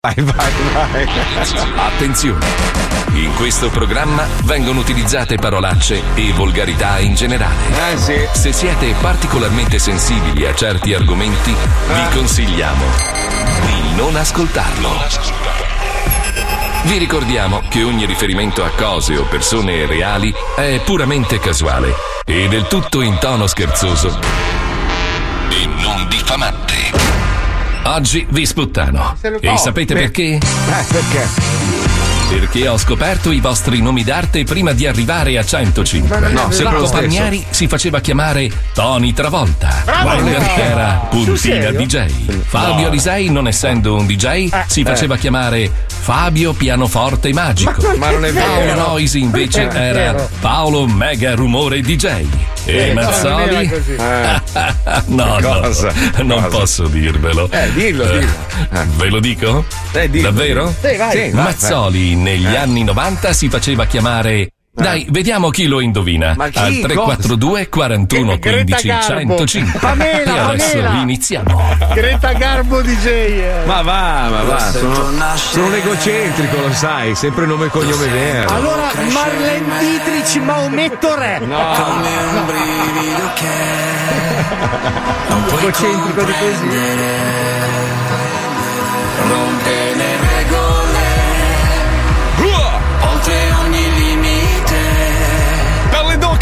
Vai, 0.00 0.14
vai, 0.14 0.52
vai. 0.74 1.08
Attenzione! 1.74 2.46
In 3.14 3.34
questo 3.34 3.68
programma 3.68 4.28
vengono 4.44 4.78
utilizzate 4.78 5.38
parolacce 5.38 6.00
e 6.14 6.32
volgarità 6.34 7.00
in 7.00 7.16
generale. 7.16 7.56
Eh 7.90 7.96
sì. 7.96 8.28
Se 8.30 8.52
siete 8.52 8.94
particolarmente 9.00 9.80
sensibili 9.80 10.46
a 10.46 10.54
certi 10.54 10.94
argomenti, 10.94 11.50
vi 11.50 12.16
consigliamo 12.16 12.84
di 13.66 13.96
non 13.96 14.14
ascoltarlo. 14.14 14.88
Vi 16.84 16.96
ricordiamo 16.96 17.64
che 17.68 17.82
ogni 17.82 18.06
riferimento 18.06 18.62
a 18.62 18.70
cose 18.70 19.16
o 19.16 19.24
persone 19.24 19.84
reali 19.84 20.32
è 20.54 20.80
puramente 20.84 21.40
casuale 21.40 21.92
e 22.24 22.46
del 22.46 22.68
tutto 22.68 23.00
in 23.00 23.18
tono 23.18 23.48
scherzoso 23.48 24.16
e 25.48 25.66
non 25.66 26.06
diffamante. 26.08 27.07
Oggi 27.88 28.26
vi 28.28 28.44
sputtano. 28.44 29.16
E 29.40 29.56
sapete 29.56 29.94
perché? 29.94 30.34
Eh, 30.34 30.40
perché? 30.88 31.77
Perché 32.28 32.68
ho 32.68 32.76
scoperto 32.76 33.30
i 33.32 33.40
vostri 33.40 33.80
nomi 33.80 34.04
d'arte 34.04 34.44
prima 34.44 34.72
di 34.72 34.86
arrivare 34.86 35.38
a 35.38 35.44
105. 35.44 36.18
No, 36.30 36.50
sempre 36.50 36.78
lo. 36.78 36.88
Pagnari 36.88 37.44
si 37.48 37.66
faceva 37.68 38.00
chiamare 38.00 38.50
Tony 38.74 39.12
Travolta. 39.14 39.82
Wender 40.04 40.42
era 40.56 41.06
Puntina 41.10 41.70
DJ. 41.70 42.06
Fabio 42.44 42.88
Alisei, 42.88 43.30
non 43.30 43.46
essendo 43.48 43.94
un 43.96 44.06
DJ, 44.06 44.50
si 44.66 44.84
faceva 44.84 45.16
chiamare 45.16 45.70
Fabio 45.86 46.52
Pianoforte 46.52 47.32
Magico. 47.32 47.94
Ma 47.96 48.10
non 48.10 48.24
è 48.24 48.32
Paolo 48.32 48.64
vero. 48.64 48.74
Noisi 48.74 49.20
invece 49.20 49.68
era. 49.68 50.28
Paolo 50.40 50.86
Mega 50.86 51.34
Rumore 51.34 51.80
DJ. 51.80 52.26
E 52.64 52.92
non 52.92 53.04
Mazzoli? 53.04 53.70
no, 55.06 55.38
no, 55.38 55.60
Cosa? 55.60 55.90
non 56.22 56.46
posso 56.50 56.86
dirvelo. 56.86 57.50
Eh, 57.50 57.72
dillo, 57.72 58.04
Eh, 58.04 58.18
dillo. 58.18 58.86
Ve 58.96 59.08
lo 59.08 59.20
dico? 59.20 59.64
Eh, 59.92 60.10
dillo, 60.10 60.30
Davvero? 60.30 60.74
Sì, 60.80 60.96
vai, 60.96 61.30
Mazzoli 61.32 62.16
negli 62.22 62.54
anni 62.54 62.84
90 62.84 63.32
si 63.32 63.48
faceva 63.48 63.86
chiamare. 63.86 64.52
Dai, 64.78 65.06
vediamo 65.10 65.50
chi 65.50 65.66
lo 65.66 65.80
indovina. 65.80 66.36
Chi? 66.50 66.58
Al 66.58 66.78
342 66.78 67.68
41 67.68 68.38
Greta 68.38 68.76
15 68.76 68.86
Garbo. 68.86 69.44
105. 69.46 69.78
Pamela, 69.80 70.34
e 70.34 70.38
adesso 70.38 70.76
Pamela. 70.76 71.00
iniziamo. 71.02 71.62
Greta 71.94 72.32
Garbo 72.34 72.80
DJ. 72.82 73.06
eh. 73.06 73.62
Ma 73.66 73.82
va, 73.82 74.28
ma 74.30 74.42
va. 74.44 74.70
Sono, 74.70 74.94
sono 75.34 75.66
un 75.66 75.74
egocentrico, 75.74 76.60
lo 76.60 76.72
sai. 76.72 77.16
Sempre 77.16 77.46
nome 77.46 77.66
e 77.66 77.70
cognome 77.70 78.06
vero. 78.06 78.54
Allora, 78.54 78.88
Marlene 79.10 79.78
Dietrich, 79.80 80.36
Maometto 80.44 81.12
Re. 81.16 81.40
No, 81.40 81.58
Egocentrico 85.58 86.22
di 86.22 86.32
così. 86.38 86.66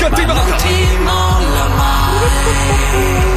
Do 0.08 0.12
non 0.12 0.20
cattivata! 0.20 0.56
ti 0.56 0.96
molla 1.02 1.66
mai 1.74 3.35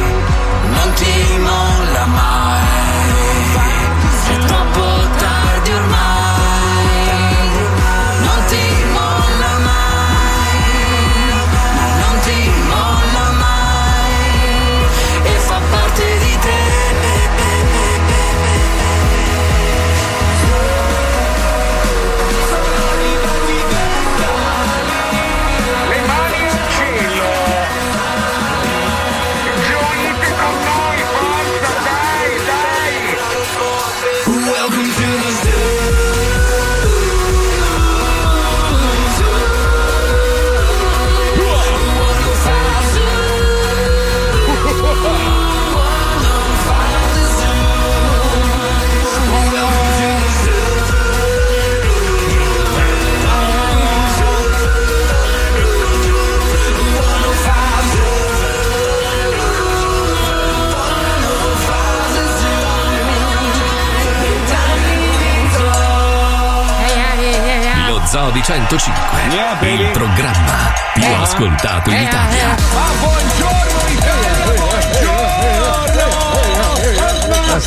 Lo 68.10 68.16
Zoo 68.16 68.30
di 68.32 68.42
105. 68.42 68.92
Yeah, 69.30 69.60
il 69.68 69.90
programma 69.92 70.72
più 70.94 71.04
ascoltato 71.04 71.90
in 71.90 72.00
Italia. 72.00 72.56
Ma 72.72 74.39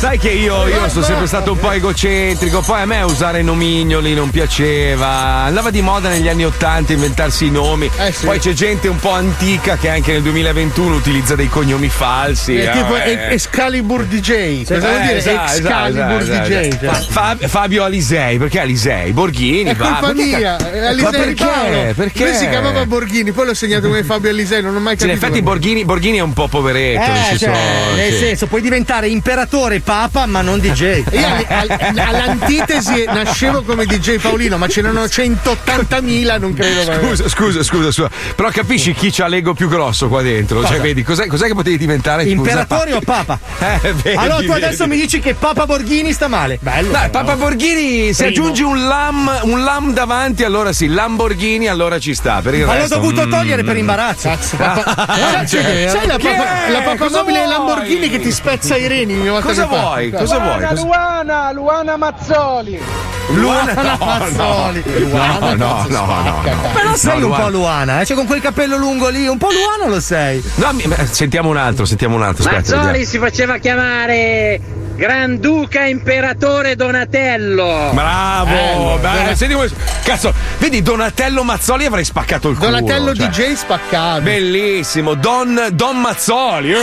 sai 0.04 0.18
che 0.18 0.28
io, 0.28 0.66
io 0.68 0.86
sono 0.90 1.02
sempre 1.02 1.26
stato 1.26 1.52
un 1.52 1.58
po' 1.58 1.70
egocentrico, 1.70 2.60
poi 2.60 2.82
a 2.82 2.84
me 2.84 3.00
usare 3.00 3.40
nomignoli 3.40 4.12
non 4.12 4.28
piaceva. 4.28 5.08
Andava 5.44 5.70
di 5.70 5.80
moda 5.80 6.10
negli 6.10 6.28
anni 6.28 6.44
Ottanta 6.44 6.92
inventarsi 6.92 7.46
i 7.46 7.50
nomi. 7.50 7.88
Eh, 7.96 8.12
sì. 8.12 8.26
Poi 8.26 8.38
c'è 8.38 8.52
gente 8.52 8.86
un 8.88 8.98
po' 8.98 9.12
antica 9.12 9.78
che 9.78 9.88
anche 9.88 10.12
nel 10.12 10.20
2021 10.20 10.94
utilizza 10.96 11.34
dei 11.36 11.48
cognomi 11.48 11.88
falsi. 11.88 12.54
È 12.54 12.68
eh, 12.68 12.72
tipo 12.72 12.96
eh. 12.96 13.28
Excalibur 13.30 14.04
DJ. 14.04 14.64
Cosa 14.66 14.74
Eh, 14.74 14.78
vuol 14.80 15.00
dire 15.00 15.16
esatto, 15.16 15.52
Excalibur 15.56 16.20
esatto, 16.20 16.48
DJ? 16.48 16.52
esatto. 16.52 16.84
Cioè, 17.02 17.06
Fa- 17.10 17.36
Fabio 17.40 17.84
Alisei, 17.84 18.36
perché 18.36 18.60
Alisei? 18.60 19.12
Borghini, 19.12 19.70
È 19.70 19.74
va. 19.74 19.84
colpa 19.86 20.06
perché 20.08 20.36
mia, 20.36 20.56
Ma 20.60 20.88
Alisei 20.88 21.10
di 21.12 21.16
perché? 21.34 21.94
Perché? 21.96 22.24
Lui 22.24 22.34
si 22.34 22.48
chiamava 22.50 22.84
Borghini, 22.84 23.32
poi 23.32 23.46
l'ho 23.46 23.54
segnato 23.54 23.86
come 23.86 24.04
Fabio 24.04 24.28
Alisei, 24.28 24.60
non 24.60 24.76
ho 24.76 24.80
mai 24.80 24.96
Sì, 24.98 25.04
in 25.04 25.08
capito. 25.12 25.26
effetti 25.26 25.42
Borghini, 25.42 25.84
Borghini 25.86 26.18
è 26.18 26.22
un 26.22 26.34
po' 26.34 26.48
poveretto. 26.48 27.10
nel 27.10 27.32
Eh, 27.32 27.38
cioè, 27.38 27.52
nel 27.96 28.12
sì. 28.12 28.18
senso, 28.18 28.46
puoi 28.48 28.60
diventare 28.60 29.08
imperatore 29.08 29.80
papa, 29.94 30.26
ma 30.26 30.40
non 30.40 30.58
DJ. 30.58 31.04
Io 31.12 31.24
all- 31.26 31.46
all- 31.48 31.98
all'antitesi 31.98 33.04
nascevo 33.06 33.62
come 33.62 33.84
DJ 33.86 34.16
Paolino, 34.18 34.56
ma 34.58 34.66
ce 34.66 34.80
n'erano 34.82 35.04
180.000, 35.04 36.38
non 36.40 36.52
credo. 36.52 36.82
Scusa, 36.82 37.28
scusa, 37.28 37.62
scusa, 37.62 37.92
scusa. 37.92 38.10
Però 38.34 38.48
capisci 38.50 38.92
chi 38.92 39.10
c'ha 39.12 39.28
l'ego 39.28 39.54
più 39.54 39.68
grosso 39.68 40.08
qua 40.08 40.20
dentro? 40.22 40.64
Cioè, 40.66 40.80
vedi, 40.80 41.02
cos'è, 41.04 41.26
cos'è 41.28 41.46
che 41.46 41.54
potevi 41.54 41.78
diventare? 41.78 42.22
Scusa, 42.22 42.34
Imperatore 42.34 42.92
o 42.94 43.00
papa? 43.00 43.38
pa- 43.58 43.78
Eh, 43.84 43.92
vedi, 43.92 44.16
allora 44.16 44.40
tu 44.40 44.52
vedi. 44.52 44.64
adesso 44.64 44.86
mi 44.88 44.96
dici 44.96 45.20
che 45.20 45.34
Papa 45.34 45.64
Borghini 45.66 46.12
sta 46.12 46.26
male. 46.28 46.58
Bello. 46.60 46.90
Però. 46.90 47.08
Papa 47.10 47.36
Borghini, 47.36 48.12
se 48.12 48.26
Primo. 48.26 48.42
aggiungi 48.48 48.62
un 48.62 48.86
lam, 48.88 49.40
un 49.44 49.62
lam 49.62 49.92
davanti, 49.92 50.42
allora 50.44 50.72
sì, 50.72 50.88
Lamborghini, 50.88 51.68
allora 51.68 51.98
ci 52.00 52.14
sta. 52.14 52.40
Per 52.42 52.54
il 52.54 52.64
Ma 52.64 52.76
l'ho 52.78 52.88
dovuto 52.88 53.26
mm, 53.26 53.30
togliere 53.30 53.62
per 53.62 53.76
imbarazzo. 53.76 54.28
Cazzo, 54.28 54.56
papà- 54.56 55.42
Eh, 55.42 55.46
sai, 55.46 55.88
sai 55.88 56.06
la, 56.06 56.18
papa, 56.18 56.68
la 56.70 56.80
papamobile 56.82 57.42
Cosa 57.44 57.56
Lamborghini 57.56 57.96
vuoi? 58.06 58.10
che 58.10 58.20
ti 58.20 58.32
spezza 58.32 58.76
i 58.76 58.86
reni 58.86 59.16
Cosa 59.40 59.66
passa? 59.66 59.82
Vuoi? 59.84 60.10
Cosa 60.10 60.38
vuoi? 60.38 60.60
Cosa- 60.66 60.82
Luana, 60.82 61.52
Luana 61.52 61.96
Mazzoli. 61.96 62.80
Luana? 63.28 63.72
No, 63.74 63.96
Mazzoli. 64.04 64.82
no, 65.10 65.38
no, 65.38 65.54
no, 65.54 65.86
no, 65.88 66.22
no. 66.22 66.42
Però 66.74 66.94
sei 66.94 67.18
No, 67.20 67.26
un 67.26 67.30
Luana. 67.30 67.44
po' 67.44 67.50
Luana, 67.50 68.00
eh? 68.00 68.04
Cioè 68.06 68.16
con 68.16 68.26
quel 68.26 68.40
capello 68.40 68.76
lungo 68.76 69.08
lì, 69.08 69.26
un 69.26 69.38
po' 69.38 69.48
Luana 69.50 69.90
lo 69.90 70.00
sei. 70.00 70.42
No, 70.56 70.70
sentiamo 71.10 71.48
un 71.48 71.56
altro, 71.56 71.84
sentiamo 71.84 72.16
un 72.16 72.22
altro. 72.22 72.44
Aspetta, 72.44 72.58
Mazzoli 72.76 72.84
vediamo. 72.98 73.06
si 73.06 73.18
faceva 73.18 73.56
chiamare 73.58 74.60
Granduca 74.96 75.84
Imperatore 75.86 76.76
Donatello. 76.76 77.90
Bravo, 77.92 78.96
bello. 78.98 79.34
Senti 79.34 79.54
come- 79.54 79.70
Cazzo, 80.04 80.32
vedi 80.58 80.82
Donatello 80.82 81.42
Mazzoli 81.42 81.84
avrei 81.86 82.04
spaccato 82.04 82.48
il 82.50 82.56
culo. 82.56 82.70
Donatello 82.70 83.14
cioè. 83.14 83.26
DJ 83.28 83.54
spaccato. 83.54 84.20
Bellissimo, 84.20 85.14
Don, 85.14 85.68
Don 85.72 86.00
Mazzoli. 86.00 86.72
eh. 86.72 86.76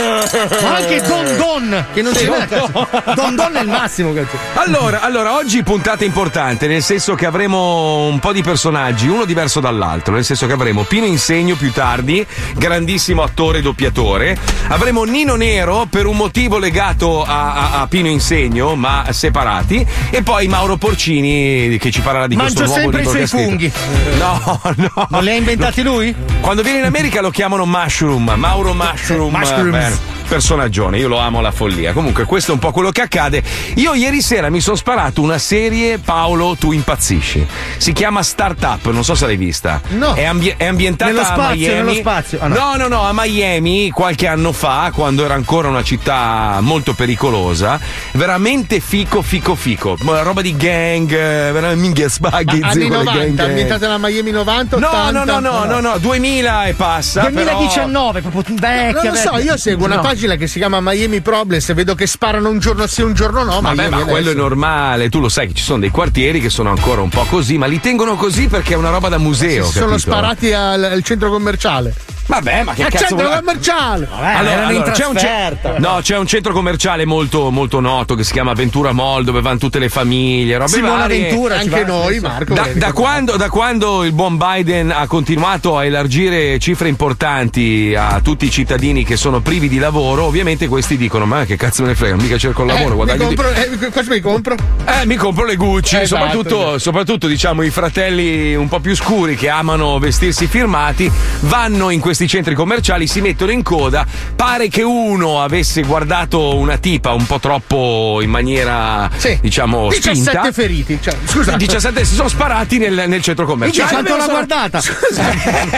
Ma 0.62 0.74
anche 0.76 1.00
Don 1.02 1.36
Don, 1.36 1.84
che 1.94 2.02
non 2.02 2.14
ci 2.14 2.26
va. 2.26 2.44
cazzo. 2.46 2.88
Don 3.14 3.34
Don 3.36 3.56
è 3.56 3.60
il 3.62 3.68
massimo, 3.68 4.12
cazzo. 4.12 4.36
Allora, 4.54 5.00
allora, 5.00 5.34
oggi 5.36 5.62
puntata 5.62 6.04
importante, 6.04 6.66
nel 6.66 6.82
senso 6.82 7.14
che 7.14 7.26
avremo 7.26 8.06
un 8.08 8.18
po' 8.18 8.32
di 8.32 8.42
personaggi, 8.42 9.06
uno 9.08 9.24
diverso 9.24 9.60
dall'altro, 9.60 10.14
nel 10.14 10.24
senso 10.24 10.46
che 10.46 10.52
avremo 10.52 10.82
Pino 10.82 11.06
Insegno 11.06 11.54
più 11.54 11.72
tardi, 11.72 12.26
grandissimo 12.56 13.22
attore 13.22 13.58
e 13.58 13.62
doppiatore, 13.62 14.36
avremo 14.68 15.04
Nino 15.04 15.36
Nero 15.36 15.86
per 15.88 16.06
un 16.06 16.16
motivo 16.16 16.58
legato 16.58 17.24
a, 17.24 17.54
a- 17.54 17.80
a 17.80 17.86
Pino 17.86 18.01
Insegno, 18.10 18.74
ma 18.74 19.06
separati, 19.10 19.86
e 20.10 20.22
poi 20.22 20.46
Mauro 20.48 20.76
Porcini 20.76 21.76
che 21.78 21.90
ci 21.90 22.00
parlerà 22.00 22.26
di 22.26 22.36
Mangio 22.36 22.60
questo 22.60 22.76
nuovo 22.78 22.96
libro 22.96 23.12
che 23.12 23.22
ha 23.22 23.26
scritto. 23.26 23.48
funghi. 23.48 23.72
No, 24.18 24.60
no. 24.76 25.06
Non 25.10 25.24
li 25.24 25.30
ha 25.30 25.34
inventati 25.34 25.82
lui? 25.82 26.14
Quando 26.40 26.62
viene 26.62 26.78
in 26.78 26.84
America 26.84 27.20
lo 27.20 27.30
chiamano 27.30 27.64
Mushroom, 27.66 28.32
Mauro 28.36 28.74
Mushroom. 28.74 29.32
Mushrooms. 29.34 29.70
bene. 29.70 30.20
Personaggione, 30.32 30.96
io 30.96 31.08
lo 31.08 31.18
amo 31.18 31.40
alla 31.40 31.50
follia. 31.50 31.92
Comunque, 31.92 32.24
questo 32.24 32.52
è 32.52 32.54
un 32.54 32.60
po' 32.60 32.70
quello 32.72 32.90
che 32.90 33.02
accade. 33.02 33.42
Io 33.74 33.92
ieri 33.92 34.22
sera 34.22 34.48
mi 34.48 34.62
sono 34.62 34.76
sparato 34.76 35.20
una 35.20 35.36
serie, 35.36 35.98
Paolo, 35.98 36.56
tu 36.58 36.72
impazzisci. 36.72 37.46
Si 37.76 37.92
chiama 37.92 38.22
Startup, 38.22 38.82
non 38.90 39.04
so 39.04 39.14
se 39.14 39.26
l'hai 39.26 39.36
vista. 39.36 39.82
No. 39.88 40.14
È, 40.14 40.24
ambi- 40.24 40.54
è 40.56 40.64
ambientata 40.64 41.10
Nello 41.10 41.20
a 41.20 41.24
spazio, 41.26 41.54
Miami. 41.56 41.74
nello 41.76 41.92
spazio. 41.94 42.38
Ah, 42.40 42.46
no. 42.46 42.54
no, 42.54 42.76
no, 42.76 42.88
no, 42.88 43.02
a 43.02 43.10
Miami 43.12 43.90
qualche 43.90 44.26
anno 44.26 44.52
fa, 44.52 44.90
quando 44.94 45.22
era 45.22 45.34
ancora 45.34 45.68
una 45.68 45.82
città 45.82 46.56
molto 46.62 46.94
pericolosa. 46.94 47.78
Veramente 48.12 48.80
fico, 48.80 49.20
fico, 49.20 49.54
fico. 49.54 49.98
Roba 50.00 50.40
di 50.40 50.56
gang, 50.56 51.10
eh, 51.12 51.52
veramente 51.52 51.74
minchia 51.82 52.08
zio, 52.08 52.26
anni 52.30 52.60
con 52.62 52.70
le 52.70 52.88
90, 52.88 53.12
gang, 53.12 53.38
ambientata 53.40 53.86
nella 53.86 53.98
Miami 53.98 54.30
90, 54.30 54.78
No, 54.78 54.88
80. 54.88 55.10
no, 55.10 55.24
no, 55.24 55.40
no, 55.40 55.64
no, 55.66 55.80
no, 55.80 55.98
2000 55.98 56.64
e 56.68 56.72
passa. 56.72 57.20
però- 57.24 57.34
2019, 57.34 58.20
proprio 58.22 58.42
vecchia. 58.58 58.92
Non 59.02 59.12
lo 59.12 59.14
so, 59.14 59.36
io 59.38 59.56
seguo 59.58 59.84
una 59.84 59.96
No. 59.96 60.00
Pagina 60.22 60.36
che 60.36 60.46
si 60.46 60.58
chiama 60.58 60.78
Miami 60.80 61.20
Problems 61.20 61.68
e 61.68 61.74
vedo 61.74 61.94
che 61.94 62.06
sparano 62.06 62.48
un 62.48 62.58
giorno 62.60 62.86
sì, 62.86 63.02
un 63.02 63.12
giorno 63.12 63.42
no. 63.42 63.60
Vabbè, 63.60 63.88
ma 63.88 63.96
adesso. 63.96 64.04
quello 64.10 64.30
è 64.30 64.34
normale, 64.34 65.08
tu 65.08 65.18
lo 65.20 65.28
sai 65.28 65.48
che 65.48 65.54
ci 65.54 65.62
sono 65.64 65.80
dei 65.80 65.90
quartieri 65.90 66.40
che 66.40 66.48
sono 66.48 66.70
ancora 66.70 67.00
un 67.00 67.08
po' 67.08 67.24
così, 67.24 67.58
ma 67.58 67.66
li 67.66 67.80
tengono 67.80 68.14
così 68.14 68.46
perché 68.46 68.74
è 68.74 68.76
una 68.76 68.90
roba 68.90 69.08
da 69.08 69.18
museo. 69.18 69.64
Si 69.64 69.78
sono 69.78 69.98
sparati 69.98 70.52
al, 70.52 70.82
al 70.84 71.02
centro 71.02 71.30
commerciale. 71.30 71.94
Vabbè, 72.24 72.62
ma 72.62 72.72
che 72.72 72.84
Al 72.84 72.90
cazzo 72.92 73.06
centro 73.08 73.26
vuoi- 73.26 73.38
commerciale! 73.40 74.08
Vabbè, 74.08 74.48
erano 74.48 74.70
in 74.72 74.82
c'è 74.92 75.04
un, 75.06 75.16
ce- 75.16 75.26
trasferta. 75.26 75.78
no, 75.78 75.98
c'è 76.02 76.16
un 76.16 76.26
centro 76.26 76.52
commerciale 76.52 77.04
molto, 77.04 77.50
molto 77.50 77.80
noto 77.80 78.14
che 78.14 78.22
si 78.22 78.32
chiama 78.32 78.52
Ventura 78.52 78.92
Mall 78.92 79.24
dove 79.24 79.40
vanno 79.40 79.58
tutte 79.58 79.80
le 79.80 79.88
famiglie, 79.88 80.56
robe 80.56 80.70
Simona 80.70 80.96
varie. 80.98 81.20
Ventura 81.30 81.56
Anche 81.58 81.84
va. 81.84 81.86
noi, 81.86 82.20
Marco. 82.20 82.54
Da, 82.54 82.68
da 82.74 82.92
quando, 82.92 83.36
da 83.36 83.50
quando 83.50 84.04
il 84.04 84.12
buon 84.12 84.36
Biden 84.36 84.92
ha 84.92 85.06
continuato 85.08 85.76
a 85.76 85.84
elargire 85.84 86.60
cifre 86.60 86.88
importanti 86.88 87.92
a 87.98 88.20
tutti 88.22 88.46
i 88.46 88.50
cittadini 88.50 89.04
che 89.04 89.16
sono 89.16 89.40
privi 89.40 89.68
di 89.68 89.78
lavoro, 89.78 90.11
ovviamente 90.18 90.66
questi 90.68 90.96
dicono: 90.96 91.26
Ma 91.26 91.44
che 91.44 91.56
cazzo 91.56 91.82
me 91.82 91.88
ne 91.88 91.94
frega, 91.94 92.16
mica 92.16 92.36
cerco 92.38 92.62
il 92.62 92.68
lavoro, 92.68 93.02
Eh, 93.02 93.12
mi 93.12 93.18
di- 93.18 93.24
compro, 93.24 93.50
eh, 93.50 93.90
cosa 93.92 94.10
mi 94.10 94.20
compro? 94.20 94.54
Eh, 94.84 95.06
mi 95.06 95.16
compro 95.16 95.44
le 95.44 95.56
Gucci, 95.56 95.96
Esatto, 95.96 96.06
soprattutto, 96.22 96.60
esatto. 96.60 96.78
soprattutto 96.78 97.26
diciamo 97.26 97.62
i 97.62 97.70
fratelli 97.70 98.54
un 98.54 98.68
po' 98.68 98.80
più 98.80 98.94
scuri 98.96 99.36
che 99.36 99.48
amano 99.48 99.98
vestirsi 99.98 100.46
firmati, 100.46 101.10
vanno 101.40 101.90
in 101.90 102.00
questi 102.00 102.26
centri 102.26 102.54
commerciali, 102.54 103.06
si 103.06 103.20
mettono 103.20 103.52
in 103.52 103.62
coda, 103.62 104.04
pare 104.34 104.68
che 104.68 104.82
uno 104.82 105.40
avesse 105.42 105.82
guardato 105.82 106.56
una 106.56 106.76
tipa 106.78 107.12
un 107.12 107.26
po' 107.26 107.38
troppo 107.38 108.18
in 108.22 108.30
maniera 108.30 109.08
Sì. 109.16 109.38
diciamo 109.40 109.88
17 109.88 110.30
spinta. 110.30 110.52
feriti. 110.52 110.98
Cioè, 111.00 111.16
scusa. 111.26 111.56
17 111.56 112.04
si 112.04 112.14
sono 112.14 112.28
sparati 112.28 112.78
nel, 112.78 113.04
nel 113.06 113.22
centro 113.22 113.44
commerciale. 113.46 113.90
quanto 113.92 114.16
l'ha 114.16 114.26
guardata? 114.26 114.80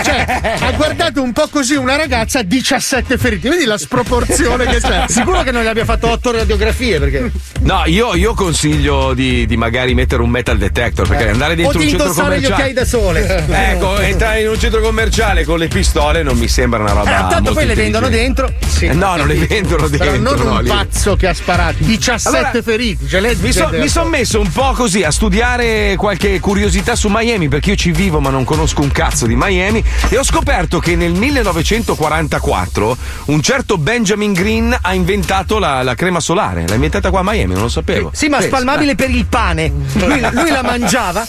Cioè, 0.05 0.57
ha 0.61 0.73
guardato 0.73 1.23
un 1.23 1.33
po' 1.33 1.49
così 1.51 1.75
una 1.75 1.97
ragazza 1.97 2.43
17 2.43 3.19
feriti. 3.19 3.49
Vedi 3.49 3.65
la 3.65 3.77
sproporzione 3.79 4.13
che 4.23 4.81
c'è. 4.81 5.05
Sicuro 5.09 5.43
che 5.43 5.51
non 5.51 5.63
gli 5.63 5.67
abbia 5.67 5.85
fatto 5.85 6.09
otto 6.11 6.31
radiografie 6.33 6.99
perché. 6.99 7.31
No, 7.61 7.83
io, 7.87 8.15
io 8.15 8.35
consiglio 8.35 9.15
di, 9.15 9.47
di 9.47 9.57
magari 9.57 9.95
mettere 9.95 10.23
un 10.23 10.31
metal 10.31 10.57
detector 10.59 11.07
perché 11.09 11.29
andare 11.31 11.53
O 11.55 11.57
dentro 11.57 11.79
di 11.79 11.85
un 11.85 11.91
centro 11.91 12.07
indossare 12.09 12.39
gli 12.39 12.43
commerciale. 12.45 12.55
occhiali 12.55 12.73
da 12.73 12.85
sole. 12.85 13.73
Ecco, 13.75 13.99
entrare 13.99 14.41
in 14.43 14.49
un 14.49 14.59
centro 14.59 14.81
commerciale 14.81 15.45
con 15.45 15.59
le 15.59 15.69
pistole 15.69 16.23
non 16.23 16.37
mi 16.37 16.49
sembra 16.49 16.81
una 16.81 16.93
roba. 16.93 17.27
Eh, 17.27 17.31
tanto 17.31 17.53
poi 17.53 17.67
le 17.67 17.75
vendono 17.75 18.09
dentro. 18.09 18.53
Sì, 18.67 18.87
Eh, 18.87 18.93
no, 18.93 19.17
non 19.17 19.27
le 19.27 19.35
vendono 19.35 19.89
dentro. 19.89 20.11
Però 20.11 20.17
non 20.37 20.47
no, 20.47 20.53
un 20.57 20.63
lì- 20.63 20.69
pazzo 20.69 21.17
che 21.17 21.29
ha 21.29 21.35
sparato 21.35 21.77
17 21.79 22.29
Allora, 22.37 22.63
feriti. 22.63 23.09
Cioè, 23.09 23.35
Mi, 23.41 23.53
so- 23.53 23.71
mi 23.73 23.89
sono 23.89 24.09
messo 24.09 24.41
un 24.41 24.51
po' 24.51 24.73
così 24.73 25.03
a 25.03 25.11
studiare 25.11 25.95
qualche 25.97 26.39
curiosità 26.41 26.95
su 26.97 27.09
Miami 27.11 27.49
perché 27.49 27.71
io 27.71 27.77
ci 27.77 27.91
vivo 27.93 28.21
ma 28.21 28.31
non 28.31 28.45
conosco 28.45 28.83
un 28.83 28.91
cazzo 28.91 29.27
di 29.27 29.35
Miami 29.37 29.83
e 30.09 30.19
ho 30.19 30.23
scoperto 30.25 30.79
che 30.79 30.97
nel 30.97 31.13
1944 31.13 32.97
un 33.27 33.41
certo 33.43 33.79
Benjamin 34.05 34.35
Green 34.35 34.79
ha 34.83 34.93
inventato 34.93 35.59
la, 35.59 35.83
la 35.83 35.95
crema 35.95 36.21
solare. 36.21 36.67
L'ha 36.69 36.75
inventata 36.75 37.09
qua 37.09 37.21
a 37.21 37.23
Miami, 37.23 37.55
non 37.55 37.63
lo 37.63 37.69
sapevo. 37.71 38.11
Sì, 38.13 38.29
ma 38.29 38.39
spalmabile 38.43 38.95
per 38.95 39.09
il 39.09 39.25
pane. 39.25 39.73
Lui, 39.95 40.21
lui 40.31 40.51
la 40.51 40.63
mangiava. 40.63 41.27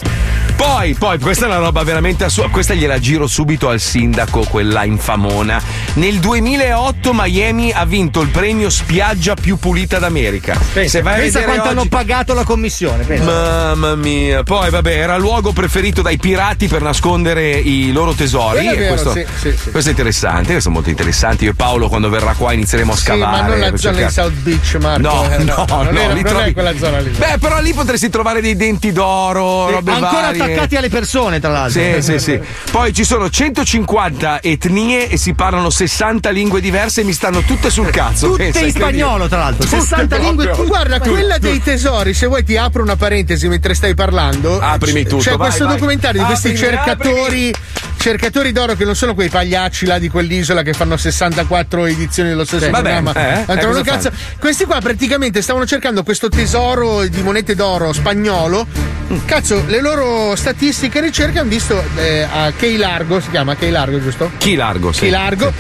Poi, 0.56 0.94
poi, 0.94 1.20
questa 1.20 1.46
è 1.46 1.48
una 1.50 1.58
roba 1.58 1.84
veramente 1.84 2.24
assurda. 2.24 2.50
Questa 2.50 2.74
gliela 2.74 2.98
giro 2.98 3.28
subito 3.28 3.68
al 3.68 3.80
sindaco, 3.80 4.46
quella 4.50 4.86
infamona. 4.86 5.62
Nel 5.96 6.20
2008 6.20 7.12
Miami 7.14 7.72
ha 7.72 7.84
vinto 7.86 8.22
il 8.22 8.30
premio 8.30 8.70
spiaggia 8.70 9.36
più 9.36 9.58
pulita 9.58 10.00
d'America. 10.00 10.58
Se 10.86 11.02
vai 11.02 11.16
a 11.16 11.18
Pensa 11.18 11.44
quanto 11.44 11.68
hanno 11.68 11.82
oggi- 11.82 11.90
pagato 11.90 12.34
la 12.34 12.46
commissione. 12.46 13.04
pensa. 13.04 13.26
Mamma 13.26 13.96
mia, 13.96 14.44
poi 14.44 14.70
vabbè, 14.70 14.98
era 14.98 15.16
il 15.16 15.22
luogo 15.22 15.52
preferito 15.52 16.02
dai 16.02 16.18
pirati 16.18 16.68
per 16.68 16.82
nascondere 16.82 17.52
i 17.52 17.92
loro 17.92 18.14
tesori. 18.14 18.66
Vero, 18.66 18.88
questo, 18.88 19.12
sì, 19.12 19.26
sì, 19.38 19.54
sì. 19.62 19.72
questo 19.72 19.90
è 19.90 19.92
interessante, 19.92 20.52
questo 20.54 20.70
è 20.70 20.72
molto 20.72 20.90
interessante. 20.90 21.44
Io 21.44 21.52
e 21.52 21.54
Paolo, 21.54 21.90
quando 21.90 22.10
verrà 22.10 22.34
qua, 22.34 22.54
inizieremo 22.66 22.92
a 22.92 22.96
Sì, 22.96 23.02
scavare. 23.04 23.42
ma 23.42 23.48
non 23.48 23.60
la 23.60 23.66
zona 23.66 23.70
di 23.70 23.80
cercare- 23.80 24.10
South 24.12 24.34
Beach, 24.42 24.76
Marco. 24.82 25.02
No, 25.02 25.32
Eh, 25.32 25.38
no, 25.44 25.66
no, 25.68 25.84
non, 25.84 25.98
era, 25.98 26.14
lì 26.14 26.22
non 26.22 26.32
trovi- 26.32 26.50
è 26.50 26.54
quella 26.54 26.78
zona 26.78 27.00
lì. 27.00 27.10
Beh, 27.12 27.38
però 27.40 27.60
lì 27.62 27.74
potresti 27.74 28.10
trovare 28.10 28.42
dei 28.42 28.56
denti 28.56 28.92
d'oro, 28.92 29.70
robe 29.70 29.92
Ancora 29.92 30.22
varie. 30.22 30.42
attaccati 30.44 30.76
alle 30.76 30.90
persone, 30.90 31.40
tra 31.40 31.52
l'altro. 31.52 31.82
Sì, 31.82 32.02
sì, 32.02 32.20
sì. 32.20 32.40
Poi 32.72 32.94
ci 32.94 33.04
sono 33.04 33.30
150 33.30 34.42
etnie 34.42 35.08
e 35.10 35.18
si 35.18 35.34
parlano 35.34 35.70
60 35.70 36.30
lingue 36.32 36.60
diverse 36.62 37.02
e 37.02 37.04
mi 37.04 37.14
stanno 37.14 37.42
tutte 37.42 37.70
sul 37.70 37.90
cazzo. 37.92 38.28
Tutte 38.32 38.44
pensa, 38.44 38.60
in 38.66 38.72
spagnolo, 38.72 39.28
tra 39.28 39.40
l'altro. 39.40 39.64
Tutte 39.66 39.80
60 39.80 40.18
proprio. 40.18 40.28
lingue. 40.52 40.66
Guarda, 40.66 41.00
quella 41.00 41.38
dei 41.38 41.62
tesori, 41.62 42.14
se 42.14 42.26
vuoi 42.28 42.44
ti 42.44 42.58
apro 42.58 42.82
una 42.82 42.96
parentesi 42.96 43.48
mentre 43.48 43.74
stai 43.76 43.94
parlando. 43.94 44.60
Aprimi 44.60 45.04
tutto, 45.04 45.18
C'è 45.24 45.30
vai, 45.36 45.48
questo 45.48 45.66
vai. 45.66 45.74
documentario 45.76 46.22
di 46.22 46.26
questi 46.28 46.48
Aprimi, 46.50 46.66
cercatori. 46.68 47.54
Cercatori 47.98 48.52
d'oro 48.52 48.76
che 48.76 48.86
non 48.86 48.96
sono 48.96 49.16
quei 49.16 49.30
pagliacci 49.30 49.88
là 49.88 49.98
di 49.98 50.10
quell'isola 50.10 50.62
che 50.62 50.74
fanno 50.74 50.96
64 50.96 51.86
edizioni 51.88 52.30
dello 52.30 52.46
stesso 52.46 52.55
Vabbè, 52.60 52.72
programma. 53.02 53.14
eh, 53.14 53.44
Non 53.48 53.58
eh, 53.58 53.60
trovano 53.62 53.84
cosa 53.84 53.84
cazzo. 53.84 54.12
Questi 54.40 54.66
qua 54.66 54.80
praticamente 54.82 55.42
stavano 55.42 55.66
cercando 55.66 56.04
questo 56.04 56.30
tesoro 56.30 57.06
di 57.08 57.22
monete 57.22 57.56
d'oro 57.56 57.94
spagnolo. 57.94 58.66
Cazzo, 59.26 59.64
le 59.68 59.82
loro 59.82 60.36
statistiche 60.36 60.98
e 60.98 61.02
ricerche 61.02 61.40
hanno 61.40 61.50
visto 61.50 61.82
eh, 61.98 62.24
a 62.24 62.52
Key 62.58 62.78
Largo, 62.78 63.20
si 63.20 63.30
chiama 63.30 63.56
Key 63.56 63.70
Largo, 63.70 64.02
giusto? 64.02 64.32
Chi 64.38 64.56
largo? 64.56 64.92
Sì. 64.92 65.02
Key 65.02 65.10
Largo. 65.12 65.54